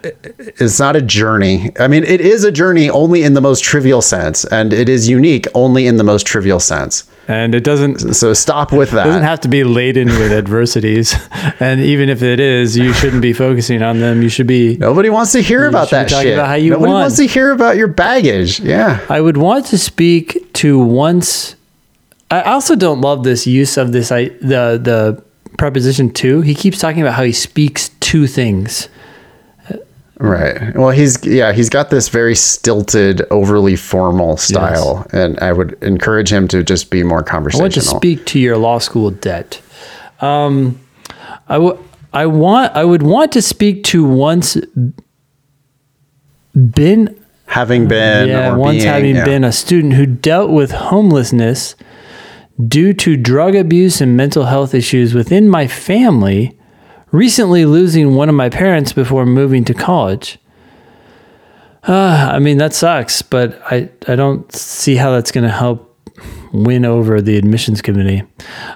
It's 0.03 0.79
not 0.79 0.95
a 0.95 1.01
journey. 1.01 1.71
I 1.79 1.87
mean, 1.87 2.03
it 2.03 2.19
is 2.21 2.43
a 2.43 2.51
journey 2.51 2.89
only 2.89 3.23
in 3.23 3.33
the 3.33 3.41
most 3.41 3.63
trivial 3.63 4.01
sense, 4.01 4.43
and 4.45 4.73
it 4.73 4.89
is 4.89 5.07
unique 5.07 5.47
only 5.55 5.87
in 5.87 5.97
the 5.97 6.03
most 6.03 6.25
trivial 6.27 6.59
sense. 6.59 7.03
and 7.29 7.55
it 7.55 7.63
doesn't 7.63 8.13
So 8.15 8.33
stop 8.33 8.73
with 8.73 8.91
that. 8.91 9.05
It 9.05 9.09
doesn't 9.09 9.23
have 9.23 9.39
to 9.41 9.47
be 9.47 9.63
laden 9.63 10.07
with 10.09 10.31
adversities. 10.43 11.15
And 11.59 11.79
even 11.79 12.09
if 12.09 12.21
it 12.21 12.39
is, 12.41 12.77
you 12.77 12.91
shouldn't 12.93 13.21
be 13.21 13.31
focusing 13.33 13.81
on 13.81 13.99
them. 13.99 14.21
You 14.21 14.29
should 14.29 14.47
be. 14.47 14.75
Nobody 14.77 15.09
wants 15.09 15.31
to 15.31 15.41
hear 15.41 15.67
about 15.67 15.89
that 15.91 16.09
shit. 16.09 16.33
about 16.33 16.47
how 16.47 16.55
you 16.55 16.71
Nobody 16.71 16.91
won. 16.91 17.01
wants 17.03 17.15
to 17.17 17.25
hear 17.27 17.51
about 17.51 17.77
your 17.77 17.87
baggage. 17.87 18.59
Yeah. 18.59 18.99
I 19.09 19.21
would 19.21 19.37
want 19.37 19.67
to 19.67 19.77
speak 19.77 20.51
to 20.53 20.77
once. 20.79 21.55
I 22.29 22.41
also 22.41 22.75
don't 22.75 22.99
love 22.99 23.23
this 23.23 23.45
use 23.47 23.77
of 23.77 23.91
this. 23.93 24.11
I 24.11 24.25
the 24.41 24.77
the 24.81 25.23
preposition 25.57 26.09
to. 26.15 26.41
He 26.41 26.55
keeps 26.55 26.79
talking 26.79 27.01
about 27.01 27.13
how 27.13 27.23
he 27.23 27.31
speaks 27.31 27.89
to 27.89 28.27
things. 28.27 28.89
Right. 30.19 30.75
Well, 30.75 30.91
he's 30.91 31.25
yeah, 31.25 31.53
he's 31.53 31.69
got 31.69 31.89
this 31.89 32.07
very 32.07 32.35
stilted, 32.35 33.23
overly 33.31 33.75
formal 33.75 34.37
style, 34.37 35.07
and 35.11 35.39
I 35.39 35.51
would 35.51 35.81
encourage 35.81 36.31
him 36.31 36.47
to 36.49 36.63
just 36.63 36.91
be 36.91 37.03
more 37.03 37.23
conversational. 37.23 37.63
I 37.63 37.65
want 37.65 37.73
to 37.73 37.81
speak 37.81 38.25
to 38.27 38.39
your 38.39 38.57
law 38.57 38.77
school 38.77 39.09
debt. 39.09 39.59
Um, 40.21 40.79
I 41.47 41.55
w- 41.55 41.83
I 42.13 42.27
want. 42.27 42.75
I 42.75 42.83
would 42.83 43.01
want 43.01 43.31
to 43.31 43.41
speak 43.41 43.83
to 43.85 44.03
once 44.03 44.55
been 46.53 47.19
having 47.47 47.87
been 47.87 48.27
yeah, 48.27 48.53
or 48.53 48.57
once 48.57 48.77
being, 48.77 48.87
having 48.87 49.15
yeah. 49.15 49.25
been 49.25 49.43
a 49.43 49.51
student 49.51 49.93
who 49.93 50.05
dealt 50.05 50.51
with 50.51 50.71
homelessness 50.71 51.75
due 52.67 52.93
to 52.93 53.17
drug 53.17 53.55
abuse 53.55 54.01
and 54.01 54.15
mental 54.15 54.45
health 54.45 54.73
issues 54.73 55.13
within 55.13 55.49
my 55.49 55.67
family, 55.67 56.57
recently 57.13 57.65
losing 57.65 58.15
one 58.15 58.27
of 58.27 58.35
my 58.35 58.49
parents 58.49 58.91
before 58.91 59.25
moving 59.25 59.63
to 59.63 59.73
college. 59.73 60.39
Uh, 61.87 62.31
I 62.33 62.39
mean, 62.39 62.57
that 62.57 62.73
sucks, 62.73 63.21
but 63.21 63.61
I, 63.71 63.89
I 64.07 64.15
don't 64.15 64.51
see 64.51 64.95
how 64.95 65.11
that's 65.11 65.31
going 65.31 65.45
to 65.45 65.51
help 65.51 65.89
win 66.51 66.85
over 66.85 67.21
the 67.21 67.37
admissions 67.37 67.81
committee. 67.81 68.23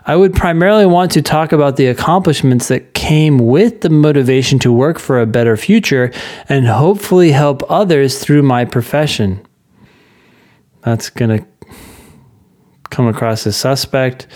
I 0.06 0.16
would 0.16 0.34
primarily 0.34 0.86
want 0.86 1.12
to 1.12 1.22
talk 1.22 1.52
about 1.52 1.78
the 1.78 1.88
accomplishments 1.88 2.68
that 2.68 2.94
came 2.94 3.40
with 3.40 3.82
the 3.82 3.90
motivation 3.90 4.60
to 4.60 4.72
work 4.72 5.00
for 5.00 5.20
a 5.20 5.26
better 5.26 5.58
future 5.58 6.12
and 6.48 6.68
hopefully 6.68 7.32
help 7.32 7.64
others 7.70 8.20
through 8.20 8.44
my 8.44 8.66
profession. 8.66 9.46
That's 10.82 11.10
going 11.10 11.40
to 11.40 11.46
come 12.90 13.08
across 13.08 13.46
as 13.48 13.56
suspect. 13.56 14.28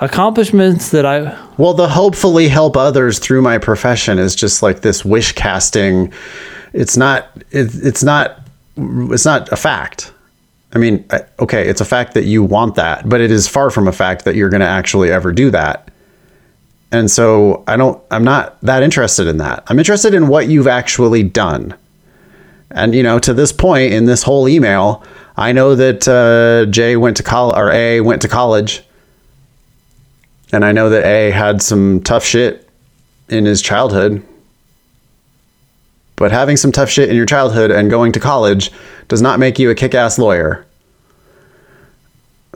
Accomplishments 0.00 0.90
that 0.90 1.04
I 1.04 1.36
Well, 1.56 1.74
the 1.74 1.88
hopefully 1.88 2.48
help 2.48 2.76
others 2.76 3.18
through 3.18 3.42
my 3.42 3.58
profession 3.58 4.18
is 4.18 4.34
just 4.34 4.62
like 4.62 4.80
this 4.80 5.04
wish 5.04 5.32
casting. 5.32 6.12
It's 6.72 6.96
not. 6.96 7.28
It, 7.50 7.70
it's 7.74 8.04
not. 8.04 8.40
It's 8.76 9.24
not 9.24 9.50
a 9.50 9.56
fact. 9.56 10.12
I 10.72 10.78
mean, 10.78 11.04
okay, 11.40 11.66
it's 11.66 11.80
a 11.80 11.84
fact 11.84 12.14
that 12.14 12.24
you 12.24 12.42
want 12.42 12.74
that, 12.74 13.08
but 13.08 13.20
it 13.20 13.30
is 13.30 13.48
far 13.48 13.70
from 13.70 13.88
a 13.88 13.92
fact 13.92 14.24
that 14.26 14.36
you're 14.36 14.50
going 14.50 14.60
to 14.60 14.66
actually 14.66 15.10
ever 15.10 15.32
do 15.32 15.50
that. 15.50 15.90
And 16.92 17.10
so 17.10 17.64
I 17.66 17.76
don't. 17.76 18.02
I'm 18.10 18.24
not 18.24 18.60
that 18.62 18.82
interested 18.82 19.26
in 19.26 19.38
that. 19.38 19.64
I'm 19.66 19.78
interested 19.78 20.14
in 20.14 20.28
what 20.28 20.48
you've 20.48 20.66
actually 20.66 21.22
done. 21.22 21.74
And 22.70 22.94
you 22.94 23.02
know, 23.02 23.18
to 23.20 23.34
this 23.34 23.52
point 23.52 23.92
in 23.92 24.04
this 24.04 24.22
whole 24.22 24.48
email, 24.48 25.02
I 25.38 25.52
know 25.52 25.74
that 25.76 26.08
uh, 26.08 26.68
Jay 26.70 26.96
went 26.96 27.16
to 27.18 27.22
college 27.22 27.56
or 27.56 27.70
A 27.70 28.00
went 28.00 28.22
to 28.22 28.28
college. 28.28 28.82
And 30.52 30.64
I 30.64 30.72
know 30.72 30.88
that 30.90 31.04
A 31.04 31.30
had 31.30 31.62
some 31.62 32.00
tough 32.02 32.24
shit 32.24 32.68
in 33.28 33.44
his 33.44 33.62
childhood. 33.62 34.22
But 36.16 36.32
having 36.32 36.56
some 36.56 36.72
tough 36.72 36.90
shit 36.90 37.08
in 37.08 37.14
your 37.16 37.26
childhood 37.26 37.70
and 37.70 37.88
going 37.90 38.12
to 38.12 38.20
college 38.20 38.72
does 39.06 39.22
not 39.22 39.38
make 39.38 39.58
you 39.58 39.70
a 39.70 39.74
kick 39.74 39.94
ass 39.94 40.18
lawyer. 40.18 40.66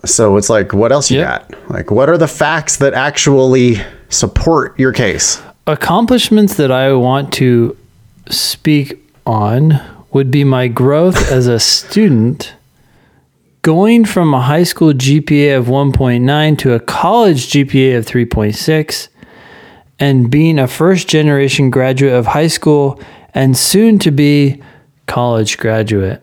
So 0.05 0.37
it's 0.37 0.51
like, 0.51 0.73
what 0.73 0.91
else 0.91 1.11
you 1.11 1.19
Yep. 1.21 1.49
got? 1.53 1.71
Like, 1.71 1.91
what 1.93 2.09
are 2.09 2.19
the 2.19 2.27
facts 2.27 2.77
that 2.79 2.95
actually 2.95 3.81
support 4.09 4.79
your 4.79 4.93
case? 4.93 5.41
accomplishments 5.69 6.55
that 6.57 6.73
I 6.73 6.93
want 6.93 7.33
to 7.35 7.77
speak 8.29 9.01
on 9.25 9.81
would 10.11 10.29
be 10.29 10.43
my 10.43 10.67
growth 10.67 11.31
as 11.31 11.47
a 11.47 11.61
student, 11.61 12.53
going 13.63 14.05
from 14.05 14.35
a 14.35 14.41
high 14.41 14.65
school 14.65 14.93
GPA 14.93 15.57
of 15.57 15.67
1.9 15.67 16.59
to 16.59 16.75
a 16.75 16.81
college 16.81 17.47
GPA 17.51 17.99
of 17.99 18.07
3.6, 18.07 19.09
and 19.99 20.31
being 20.31 20.59
a 20.59 20.67
first 20.67 21.09
generation 21.09 21.71
graduate 21.71 22.13
of 22.13 22.27
high 22.27 22.49
school 22.49 23.01
and 23.35 23.57
soon 23.57 24.01
to 24.01 24.11
be 24.11 24.61
college 25.07 25.59
graduate. 25.59 26.23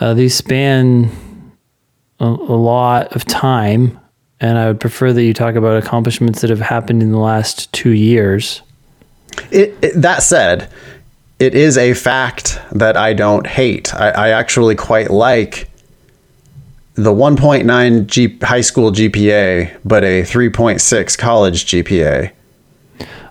Uh, 0.00 0.12
these 0.14 0.34
span 0.34 1.08
a, 2.18 2.24
a 2.24 2.26
lot 2.26 3.14
of 3.14 3.24
time, 3.24 4.00
and 4.40 4.58
I 4.58 4.66
would 4.66 4.80
prefer 4.80 5.12
that 5.12 5.22
you 5.22 5.32
talk 5.32 5.54
about 5.54 5.76
accomplishments 5.76 6.40
that 6.40 6.50
have 6.50 6.60
happened 6.60 7.00
in 7.00 7.12
the 7.12 7.18
last 7.18 7.72
two 7.72 7.90
years. 7.90 8.62
It, 9.52 9.76
it, 9.82 9.92
that 9.94 10.24
said, 10.24 10.68
it 11.42 11.56
is 11.56 11.76
a 11.76 11.92
fact 11.92 12.60
that 12.70 12.96
I 12.96 13.14
don't 13.14 13.48
hate. 13.48 13.92
I, 13.96 14.10
I 14.10 14.28
actually 14.28 14.76
quite 14.76 15.10
like 15.10 15.68
the 16.94 17.10
1.9 17.10 18.06
G, 18.06 18.38
high 18.42 18.60
school 18.60 18.92
GPA, 18.92 19.76
but 19.84 20.04
a 20.04 20.22
3.6 20.22 21.18
college 21.18 21.66
GPA. 21.66 22.30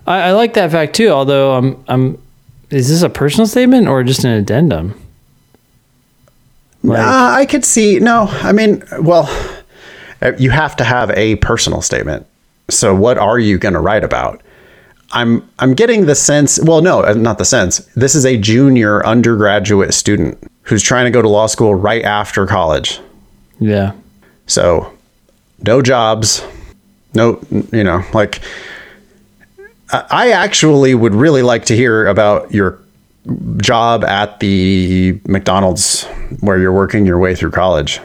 I, 0.06 0.20
I 0.20 0.32
like 0.32 0.52
that 0.54 0.70
fact 0.70 0.94
too. 0.94 1.08
Although 1.08 1.54
I'm, 1.54 1.84
I'm, 1.88 2.22
is 2.68 2.90
this 2.90 3.00
a 3.00 3.08
personal 3.08 3.46
statement 3.46 3.88
or 3.88 4.04
just 4.04 4.24
an 4.24 4.32
addendum? 4.32 5.00
Like, 6.82 6.98
Uh, 6.98 7.30
I 7.38 7.46
could 7.46 7.64
see. 7.64 7.98
No, 7.98 8.26
I 8.42 8.52
mean, 8.52 8.82
well, 9.00 9.24
uh, 10.20 10.32
you 10.38 10.50
have 10.50 10.76
to 10.76 10.84
have 10.84 11.10
a 11.12 11.36
personal 11.36 11.80
statement. 11.80 12.26
So, 12.68 12.94
what 12.94 13.16
are 13.16 13.38
you 13.38 13.56
going 13.56 13.74
to 13.74 13.80
write 13.80 14.04
about? 14.04 14.42
I'm 15.12 15.48
I'm 15.58 15.74
getting 15.74 16.06
the 16.06 16.14
sense. 16.14 16.58
Well, 16.62 16.80
no, 16.82 17.02
uh, 17.02 17.12
not 17.14 17.38
the 17.38 17.44
sense. 17.44 17.78
This 17.94 18.14
is 18.14 18.24
a 18.24 18.36
junior 18.38 19.04
undergraduate 19.06 19.92
student 19.94 20.38
who's 20.62 20.82
trying 20.82 21.04
to 21.04 21.10
go 21.10 21.20
to 21.22 21.28
law 21.28 21.46
school 21.46 21.74
right 21.74 22.04
after 22.04 22.46
college. 22.46 23.00
yeah, 23.60 23.92
So, 24.46 24.92
no 25.66 25.82
jobs, 25.82 26.42
no, 27.14 27.40
you 27.72 27.84
know, 27.84 28.02
like. 28.14 28.40
I 29.94 30.30
actually 30.30 30.94
would 30.94 31.14
really 31.14 31.42
like 31.42 31.66
to 31.66 31.76
hear 31.76 32.06
about 32.06 32.50
your 32.54 32.78
job 33.58 34.04
at 34.04 34.40
the 34.40 35.20
McDonald's 35.28 36.04
where 36.40 36.56
you're 36.58 36.72
working 36.72 37.04
your 37.04 37.18
way 37.18 37.34
through 37.34 37.50
college. 37.50 38.00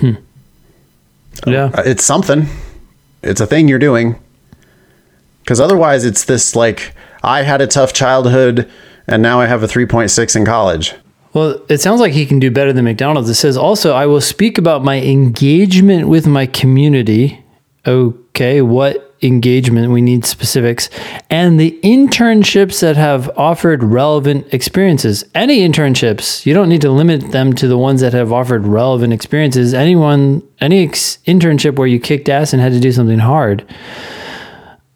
yeah. 0.00 1.70
Uh, 1.74 1.82
It's 1.84 2.04
something. 2.04 2.46
It's 3.24 3.40
a 3.40 3.46
thing 3.48 3.66
you're 3.66 3.80
doing. 3.80 4.14
Because 5.44 5.60
otherwise, 5.60 6.06
it's 6.06 6.24
this 6.24 6.56
like 6.56 6.94
I 7.22 7.42
had 7.42 7.60
a 7.60 7.66
tough 7.66 7.92
childhood 7.92 8.70
and 9.06 9.22
now 9.22 9.40
I 9.40 9.46
have 9.46 9.62
a 9.62 9.66
3.6 9.66 10.34
in 10.34 10.46
college. 10.46 10.94
Well, 11.34 11.60
it 11.68 11.82
sounds 11.82 12.00
like 12.00 12.14
he 12.14 12.24
can 12.24 12.38
do 12.38 12.50
better 12.50 12.72
than 12.72 12.86
McDonald's. 12.86 13.28
It 13.28 13.34
says 13.34 13.56
also, 13.56 13.92
I 13.92 14.06
will 14.06 14.22
speak 14.22 14.56
about 14.56 14.82
my 14.82 15.00
engagement 15.00 16.08
with 16.08 16.26
my 16.26 16.46
community. 16.46 17.44
Okay, 17.86 18.62
what 18.62 19.14
engagement, 19.20 19.90
we 19.90 20.00
need 20.00 20.24
specifics. 20.24 20.88
And 21.28 21.60
the 21.60 21.78
internships 21.82 22.80
that 22.80 22.96
have 22.96 23.30
offered 23.36 23.82
relevant 23.82 24.52
experiences. 24.54 25.24
Any 25.34 25.66
internships, 25.68 26.46
you 26.46 26.54
don't 26.54 26.68
need 26.68 26.82
to 26.82 26.90
limit 26.90 27.32
them 27.32 27.52
to 27.54 27.68
the 27.68 27.78
ones 27.78 28.00
that 28.00 28.12
have 28.12 28.32
offered 28.32 28.66
relevant 28.66 29.12
experiences. 29.12 29.74
Anyone, 29.74 30.42
any 30.60 30.84
ex- 30.84 31.18
internship 31.26 31.76
where 31.76 31.88
you 31.88 32.00
kicked 32.00 32.28
ass 32.28 32.52
and 32.52 32.62
had 32.62 32.72
to 32.72 32.80
do 32.80 32.92
something 32.92 33.18
hard. 33.18 33.66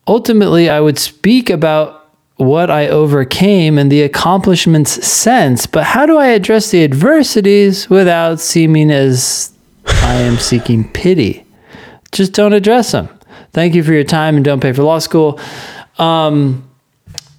Ultimately, 0.09 0.71
I 0.71 0.81
would 0.81 0.99
speak 0.99 1.51
about 1.51 2.09
what 2.37 2.71
I 2.71 2.89
overcame 2.89 3.77
and 3.77 3.93
the 3.93 4.01
accomplishments 4.03 5.07
since, 5.07 5.67
but 5.67 5.85
how 5.85 6.07
do 6.07 6.17
I 6.17 6.29
address 6.29 6.71
the 6.71 6.83
adversities 6.83 7.91
without 7.91 8.41
seeming 8.41 8.91
as 8.91 9.53
I 9.85 10.15
am 10.15 10.39
seeking 10.39 10.89
pity? 10.91 11.45
Just 12.11 12.33
don't 12.33 12.55
address 12.55 12.93
them. 12.93 13.11
Thank 13.53 13.75
you 13.75 13.83
for 13.83 13.93
your 13.93 14.05
time 14.05 14.37
and 14.37 14.45
don't 14.45 14.61
pay 14.61 14.73
for 14.73 14.83
law 14.83 14.99
school. 14.99 15.39
Um, 15.99 16.67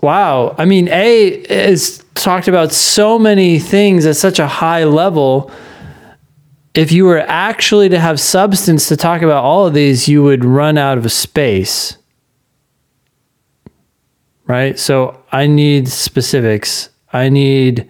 wow. 0.04 0.54
I 0.60 0.66
mean, 0.66 0.90
A 0.90 1.28
is 1.28 2.04
talked 2.14 2.48
about 2.48 2.72
so 2.72 3.18
many 3.18 3.58
things 3.58 4.06
at 4.06 4.16
such 4.16 4.38
a 4.38 4.48
high 4.48 4.84
level. 4.84 5.52
If 6.76 6.92
you 6.92 7.06
were 7.06 7.22
actually 7.22 7.90
to 7.90 8.00
have 8.00 8.20
substance 8.20 8.90
to 8.90 8.98
talk 8.98 9.24
about 9.24 9.44
all 9.44 9.66
of 9.66 9.74
these, 9.74 10.08
you 10.08 10.22
would 10.22 10.46
run 10.46 10.78
out 10.78 11.00
of 11.00 11.12
space 11.12 11.98
right? 14.50 14.78
So 14.78 15.24
I 15.32 15.48
need 15.48 15.88
specifics. 15.88 16.90
I 17.14 17.30
need 17.30 17.88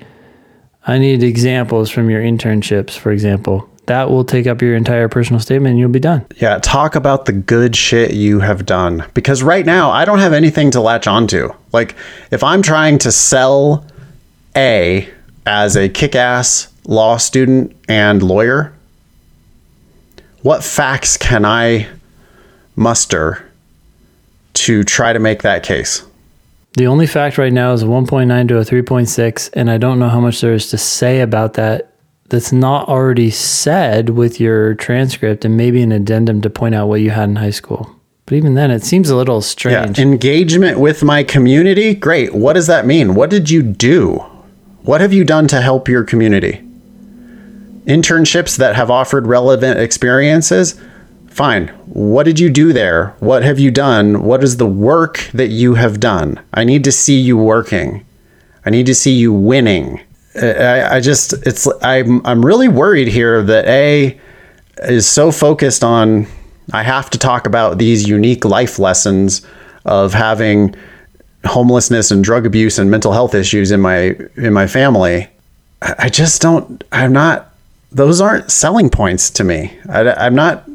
I 0.85 0.97
need 0.97 1.23
examples 1.23 1.89
from 1.89 2.09
your 2.09 2.21
internships, 2.21 2.97
for 2.97 3.11
example. 3.11 3.67
That 3.85 4.09
will 4.09 4.23
take 4.23 4.45
up 4.45 4.61
your 4.61 4.75
entire 4.75 5.07
personal 5.09 5.39
statement 5.39 5.71
and 5.71 5.79
you'll 5.79 5.89
be 5.89 5.99
done. 5.99 6.25
Yeah, 6.37 6.59
talk 6.59 6.95
about 6.95 7.25
the 7.25 7.31
good 7.31 7.75
shit 7.75 8.13
you 8.13 8.39
have 8.39 8.65
done. 8.65 9.03
Because 9.13 9.41
right 9.41 9.65
now, 9.65 9.89
I 9.89 10.05
don't 10.05 10.19
have 10.19 10.33
anything 10.33 10.69
to 10.71 10.81
latch 10.81 11.07
onto. 11.07 11.49
Like, 11.73 11.95
if 12.29 12.43
I'm 12.43 12.61
trying 12.61 12.99
to 12.99 13.11
sell 13.11 13.85
A 14.55 15.09
as 15.45 15.75
a 15.75 15.89
kick 15.89 16.13
ass 16.13 16.71
law 16.85 17.17
student 17.17 17.75
and 17.87 18.21
lawyer, 18.21 18.73
what 20.43 20.63
facts 20.63 21.17
can 21.17 21.45
I 21.45 21.87
muster 22.75 23.49
to 24.53 24.83
try 24.83 25.13
to 25.13 25.19
make 25.19 25.41
that 25.41 25.63
case? 25.63 26.03
The 26.73 26.87
only 26.87 27.07
fact 27.07 27.37
right 27.37 27.51
now 27.51 27.73
is 27.73 27.83
a 27.83 27.87
1.9 27.87 28.47
to 28.47 28.57
a 28.57 28.61
3.6, 28.61 29.49
and 29.53 29.71
I 29.71 29.77
don't 29.77 29.99
know 29.99 30.09
how 30.09 30.19
much 30.19 30.39
there 30.41 30.53
is 30.53 30.69
to 30.69 30.77
say 30.77 31.21
about 31.21 31.55
that 31.55 31.93
that's 32.29 32.51
not 32.51 32.87
already 32.87 33.31
said 33.31 34.09
with 34.09 34.39
your 34.39 34.75
transcript 34.75 35.43
and 35.43 35.57
maybe 35.57 35.81
an 35.81 35.91
addendum 35.91 36.41
to 36.41 36.49
point 36.49 36.75
out 36.75 36.87
what 36.87 37.01
you 37.01 37.09
had 37.09 37.27
in 37.27 37.37
high 37.37 37.49
school. 37.49 37.95
But 38.25 38.35
even 38.35 38.53
then, 38.53 38.69
it 38.69 38.83
seems 38.83 39.09
a 39.09 39.15
little 39.15 39.41
strange. 39.41 39.97
Yeah. 39.97 40.05
Engagement 40.05 40.79
with 40.79 41.03
my 41.03 41.23
community? 41.23 41.95
Great. 41.95 42.35
What 42.35 42.53
does 42.53 42.67
that 42.67 42.85
mean? 42.85 43.15
What 43.15 43.31
did 43.31 43.49
you 43.49 43.63
do? 43.63 44.17
What 44.83 45.01
have 45.01 45.11
you 45.11 45.23
done 45.23 45.47
to 45.47 45.61
help 45.61 45.87
your 45.87 46.03
community? 46.03 46.63
Internships 47.85 48.57
that 48.57 48.75
have 48.75 48.91
offered 48.91 49.25
relevant 49.25 49.79
experiences? 49.79 50.79
Fine. 51.39 51.69
What 51.85 52.23
did 52.23 52.37
you 52.37 52.49
do 52.49 52.73
there? 52.73 53.15
What 53.19 53.43
have 53.43 53.59
you 53.59 53.71
done? 53.71 54.23
What 54.23 54.43
is 54.43 54.57
the 54.57 54.65
work 54.65 55.29
that 55.33 55.47
you 55.47 55.75
have 55.75 55.97
done? 55.97 56.37
I 56.53 56.65
need 56.65 56.83
to 56.83 56.91
see 56.91 57.17
you 57.17 57.37
working. 57.37 58.05
I 58.65 58.69
need 58.69 58.85
to 58.87 58.93
see 58.93 59.13
you 59.13 59.31
winning. 59.31 60.01
I, 60.35 60.97
I 60.97 60.99
just, 60.99 61.31
it's, 61.47 61.65
I'm, 61.81 62.25
I'm 62.25 62.45
really 62.45 62.67
worried 62.67 63.07
here 63.07 63.41
that 63.41 63.65
A 63.67 64.19
is 64.79 65.07
so 65.07 65.31
focused 65.31 65.81
on, 65.81 66.27
I 66.73 66.83
have 66.83 67.09
to 67.11 67.17
talk 67.17 67.47
about 67.47 67.77
these 67.77 68.05
unique 68.05 68.43
life 68.43 68.77
lessons 68.77 69.41
of 69.85 70.11
having 70.11 70.75
homelessness 71.45 72.11
and 72.11 72.21
drug 72.21 72.45
abuse 72.45 72.77
and 72.77 72.91
mental 72.91 73.13
health 73.13 73.33
issues 73.33 73.71
in 73.71 73.79
my, 73.79 74.13
in 74.35 74.51
my 74.51 74.67
family. 74.67 75.29
I 75.81 76.09
just 76.09 76.41
don't, 76.41 76.83
I'm 76.91 77.13
not, 77.13 77.53
those 77.93 78.19
aren't 78.19 78.51
selling 78.51 78.89
points 78.89 79.29
to 79.29 79.45
me. 79.45 79.79
I, 79.87 80.11
I'm 80.11 80.35
not, 80.35 80.65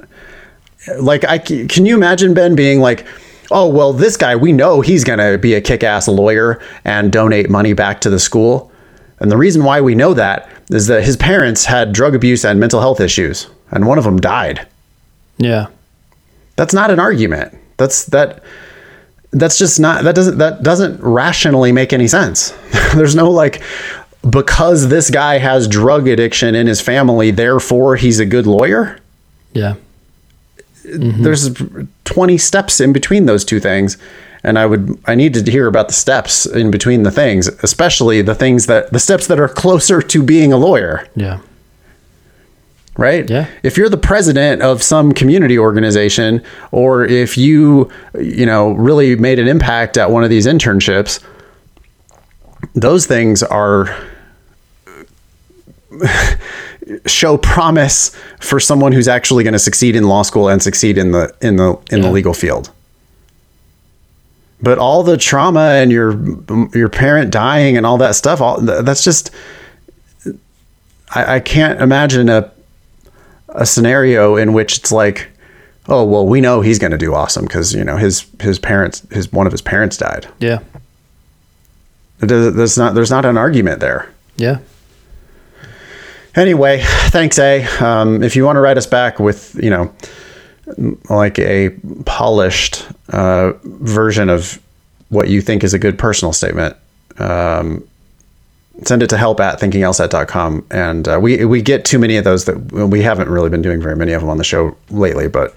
like 0.98 1.24
I 1.24 1.38
can 1.38 1.86
you 1.86 1.94
imagine 1.94 2.34
Ben 2.34 2.54
being 2.54 2.80
like, 2.80 3.06
"Oh, 3.50 3.68
well, 3.68 3.92
this 3.92 4.16
guy 4.16 4.36
we 4.36 4.52
know 4.52 4.80
he's 4.80 5.04
going 5.04 5.18
to 5.18 5.38
be 5.38 5.54
a 5.54 5.60
kick-ass 5.60 6.08
lawyer 6.08 6.60
and 6.84 7.12
donate 7.12 7.50
money 7.50 7.72
back 7.72 8.00
to 8.02 8.10
the 8.10 8.18
school." 8.18 8.70
And 9.20 9.30
the 9.30 9.36
reason 9.36 9.64
why 9.64 9.80
we 9.80 9.94
know 9.94 10.14
that 10.14 10.48
is 10.70 10.86
that 10.88 11.04
his 11.04 11.16
parents 11.16 11.64
had 11.64 11.92
drug 11.92 12.14
abuse 12.14 12.44
and 12.44 12.58
mental 12.60 12.80
health 12.80 13.00
issues, 13.00 13.48
and 13.70 13.86
one 13.86 13.98
of 13.98 14.04
them 14.04 14.20
died. 14.20 14.66
Yeah. 15.38 15.68
That's 16.56 16.74
not 16.74 16.90
an 16.90 17.00
argument. 17.00 17.56
That's 17.76 18.04
that 18.06 18.42
that's 19.32 19.58
just 19.58 19.80
not 19.80 20.04
that 20.04 20.14
doesn't 20.14 20.38
that 20.38 20.62
doesn't 20.62 21.00
rationally 21.00 21.72
make 21.72 21.92
any 21.92 22.06
sense. 22.06 22.50
There's 22.94 23.14
no 23.14 23.30
like 23.30 23.62
because 24.28 24.88
this 24.88 25.10
guy 25.10 25.38
has 25.38 25.68
drug 25.68 26.08
addiction 26.08 26.54
in 26.54 26.66
his 26.66 26.80
family, 26.80 27.30
therefore 27.30 27.96
he's 27.96 28.20
a 28.20 28.26
good 28.26 28.46
lawyer. 28.46 28.98
Yeah 29.52 29.74
mm-hmm. 30.84 31.22
there's 31.22 31.50
20 32.04 32.38
steps 32.38 32.80
in 32.80 32.92
between 32.92 33.26
those 33.26 33.44
two 33.44 33.60
things 33.60 33.96
and 34.42 34.58
i 34.58 34.66
would 34.66 34.98
i 35.06 35.14
need 35.14 35.34
to 35.34 35.50
hear 35.50 35.66
about 35.66 35.88
the 35.88 35.94
steps 35.94 36.46
in 36.46 36.70
between 36.70 37.02
the 37.02 37.10
things 37.10 37.48
especially 37.62 38.22
the 38.22 38.34
things 38.34 38.66
that 38.66 38.92
the 38.92 38.98
steps 38.98 39.26
that 39.26 39.40
are 39.40 39.48
closer 39.48 40.00
to 40.02 40.22
being 40.22 40.52
a 40.52 40.56
lawyer. 40.56 41.06
Yeah. 41.16 41.40
Right? 42.96 43.28
Yeah. 43.28 43.48
If 43.64 43.76
you're 43.76 43.88
the 43.88 43.96
president 43.96 44.62
of 44.62 44.80
some 44.80 45.12
community 45.12 45.58
organization 45.58 46.44
or 46.70 47.04
if 47.04 47.36
you 47.36 47.90
you 48.18 48.46
know 48.46 48.72
really 48.72 49.16
made 49.16 49.38
an 49.38 49.48
impact 49.48 49.96
at 49.96 50.10
one 50.10 50.22
of 50.22 50.30
these 50.30 50.46
internships 50.46 51.22
those 52.74 53.06
things 53.06 53.42
are 53.42 53.94
show 57.06 57.36
promise 57.36 58.14
for 58.40 58.60
someone 58.60 58.92
who's 58.92 59.08
actually 59.08 59.44
going 59.44 59.52
to 59.52 59.58
succeed 59.58 59.96
in 59.96 60.04
law 60.04 60.22
school 60.22 60.48
and 60.48 60.62
succeed 60.62 60.98
in 60.98 61.12
the 61.12 61.34
in 61.40 61.56
the 61.56 61.78
in 61.90 61.98
yeah. 61.98 62.06
the 62.06 62.10
legal 62.10 62.34
field. 62.34 62.70
But 64.60 64.78
all 64.78 65.02
the 65.02 65.16
trauma 65.16 65.72
and 65.74 65.90
your 65.90 66.18
your 66.74 66.88
parent 66.88 67.30
dying 67.30 67.76
and 67.76 67.84
all 67.84 67.98
that 67.98 68.14
stuff, 68.14 68.40
all 68.40 68.60
that's 68.60 69.04
just 69.04 69.30
I, 71.14 71.36
I 71.36 71.40
can't 71.40 71.80
imagine 71.80 72.28
a 72.28 72.50
a 73.48 73.66
scenario 73.66 74.36
in 74.36 74.52
which 74.52 74.78
it's 74.78 74.92
like, 74.92 75.28
oh 75.88 76.04
well, 76.04 76.26
we 76.26 76.40
know 76.40 76.60
he's 76.60 76.78
going 76.78 76.92
to 76.92 76.98
do 76.98 77.14
awesome 77.14 77.44
because 77.44 77.74
you 77.74 77.84
know 77.84 77.96
his 77.96 78.26
his 78.40 78.58
parents 78.58 79.06
his 79.10 79.32
one 79.32 79.46
of 79.46 79.52
his 79.52 79.62
parents 79.62 79.96
died. 79.96 80.26
Yeah. 80.38 80.60
There's 82.18 82.78
not 82.78 82.94
there's 82.94 83.10
not 83.10 83.24
an 83.24 83.36
argument 83.36 83.80
there. 83.80 84.12
Yeah. 84.36 84.58
Anyway, 86.36 86.80
thanks, 87.08 87.38
A. 87.38 87.64
Um, 87.80 88.22
if 88.22 88.34
you 88.36 88.44
want 88.44 88.56
to 88.56 88.60
write 88.60 88.76
us 88.76 88.86
back 88.86 89.20
with, 89.20 89.54
you 89.62 89.70
know, 89.70 89.92
like 91.08 91.38
a 91.38 91.70
polished 92.06 92.86
uh, 93.10 93.52
version 93.64 94.28
of 94.28 94.60
what 95.10 95.28
you 95.28 95.40
think 95.40 95.62
is 95.62 95.74
a 95.74 95.78
good 95.78 95.98
personal 95.98 96.32
statement, 96.32 96.76
um, 97.18 97.86
send 98.82 99.02
it 99.02 99.08
to 99.10 99.16
help 99.16 99.38
at 99.40 99.60
thinkinglsat.com. 99.60 100.66
And 100.70 101.06
uh, 101.06 101.18
we, 101.22 101.44
we 101.44 101.62
get 101.62 101.84
too 101.84 101.98
many 101.98 102.16
of 102.16 102.24
those 102.24 102.46
that 102.46 102.72
we 102.72 103.02
haven't 103.02 103.28
really 103.28 103.50
been 103.50 103.62
doing 103.62 103.80
very 103.80 103.96
many 103.96 104.12
of 104.12 104.20
them 104.20 104.30
on 104.30 104.38
the 104.38 104.44
show 104.44 104.76
lately, 104.90 105.28
but 105.28 105.54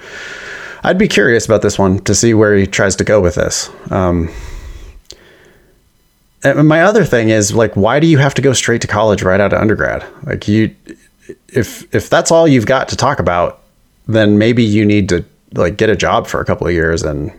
I'd 0.84 1.00
be 1.00 1.08
curious 1.08 1.46
about 1.46 1.64
this 1.64 1.80
one 1.80 2.00
to 2.02 2.14
see 2.14 2.34
where 2.34 2.56
he 2.56 2.68
tries 2.68 2.96
to 2.98 3.04
go 3.04 3.20
with 3.20 3.36
this. 3.36 3.70
Um, 3.90 4.30
and 6.44 6.68
my 6.68 6.82
other 6.84 7.04
thing 7.04 7.30
is 7.30 7.54
like, 7.54 7.76
why 7.76 8.00
do 8.00 8.08
you 8.08 8.18
have 8.20 8.34
to 8.36 8.42
go 8.42 8.54
straight 8.54 8.82
to 8.82 8.88
college 8.88 9.24
right 9.24 9.40
out 9.40 9.54
of 9.54 9.60
undergrad? 9.60 10.06
Like 10.24 10.48
you, 10.48 10.76
if 11.48 11.94
if 11.94 12.10
that's 12.10 12.32
all 12.32 12.48
you've 12.48 12.66
got 12.66 12.90
to 12.90 12.96
talk 12.96 13.20
about, 13.20 13.62
then 14.08 14.38
maybe 14.38 14.64
you 14.64 14.86
need 14.86 15.10
to 15.10 15.26
like 15.54 15.78
get 15.78 15.90
a 15.90 15.96
job 15.96 16.28
for 16.28 16.40
a 16.40 16.46
couple 16.46 16.68
of 16.68 16.74
years 16.74 17.04
and 17.04 17.32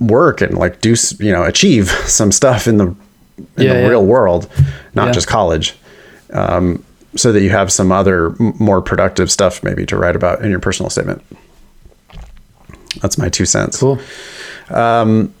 work 0.00 0.40
and 0.40 0.56
like 0.56 0.80
do 0.80 0.96
you 1.20 1.30
know 1.30 1.44
achieve 1.44 1.90
some 2.06 2.32
stuff 2.32 2.66
in 2.66 2.78
the 2.78 2.86
in 2.86 2.96
yeah, 3.56 3.74
the 3.74 3.80
yeah. 3.80 3.88
real 3.88 4.04
world, 4.04 4.48
not 4.94 5.06
yeah. 5.06 5.12
just 5.12 5.28
college. 5.28 5.76
Um, 6.32 6.84
so 7.14 7.30
that 7.30 7.42
you 7.42 7.50
have 7.50 7.70
some 7.70 7.92
other 7.92 8.30
more 8.38 8.80
productive 8.80 9.30
stuff 9.30 9.62
maybe 9.62 9.84
to 9.84 9.96
write 9.96 10.16
about 10.16 10.42
in 10.42 10.50
your 10.50 10.60
personal 10.60 10.88
statement. 10.88 11.22
That's 13.00 13.18
my 13.18 13.28
two 13.28 13.44
cents. 13.44 13.78
Cool. 13.80 14.00
Um, 14.70 15.34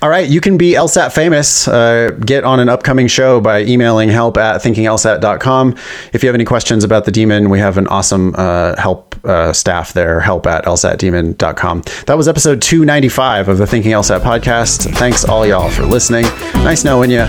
all 0.00 0.08
right, 0.08 0.28
you 0.28 0.40
can 0.40 0.56
be 0.56 0.72
LSAT 0.74 1.12
famous. 1.12 1.66
Uh, 1.66 2.10
get 2.24 2.44
on 2.44 2.60
an 2.60 2.68
upcoming 2.68 3.08
show 3.08 3.40
by 3.40 3.62
emailing 3.62 4.08
help 4.08 4.36
at 4.36 4.62
thinkinglsat.com. 4.62 5.76
If 6.12 6.22
you 6.22 6.28
have 6.28 6.34
any 6.34 6.44
questions 6.44 6.84
about 6.84 7.04
the 7.04 7.10
demon, 7.10 7.50
we 7.50 7.58
have 7.58 7.78
an 7.78 7.88
awesome 7.88 8.34
uh, 8.36 8.76
help 8.76 9.16
uh, 9.24 9.52
staff 9.52 9.92
there, 9.94 10.20
help 10.20 10.46
at 10.46 10.64
lsatdemon.com. 10.64 11.82
That 12.06 12.16
was 12.16 12.28
episode 12.28 12.62
295 12.62 13.48
of 13.48 13.58
the 13.58 13.66
Thinking 13.66 13.92
LSAT 13.92 14.20
podcast. 14.20 14.94
Thanks 14.96 15.24
all 15.24 15.44
y'all 15.46 15.70
for 15.70 15.84
listening. 15.84 16.24
Nice 16.54 16.84
knowing 16.84 17.10
you. 17.10 17.26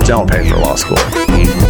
Don't 0.00 0.30
pay 0.30 0.48
for 0.48 0.56
law 0.56 0.76
school. 0.76 1.65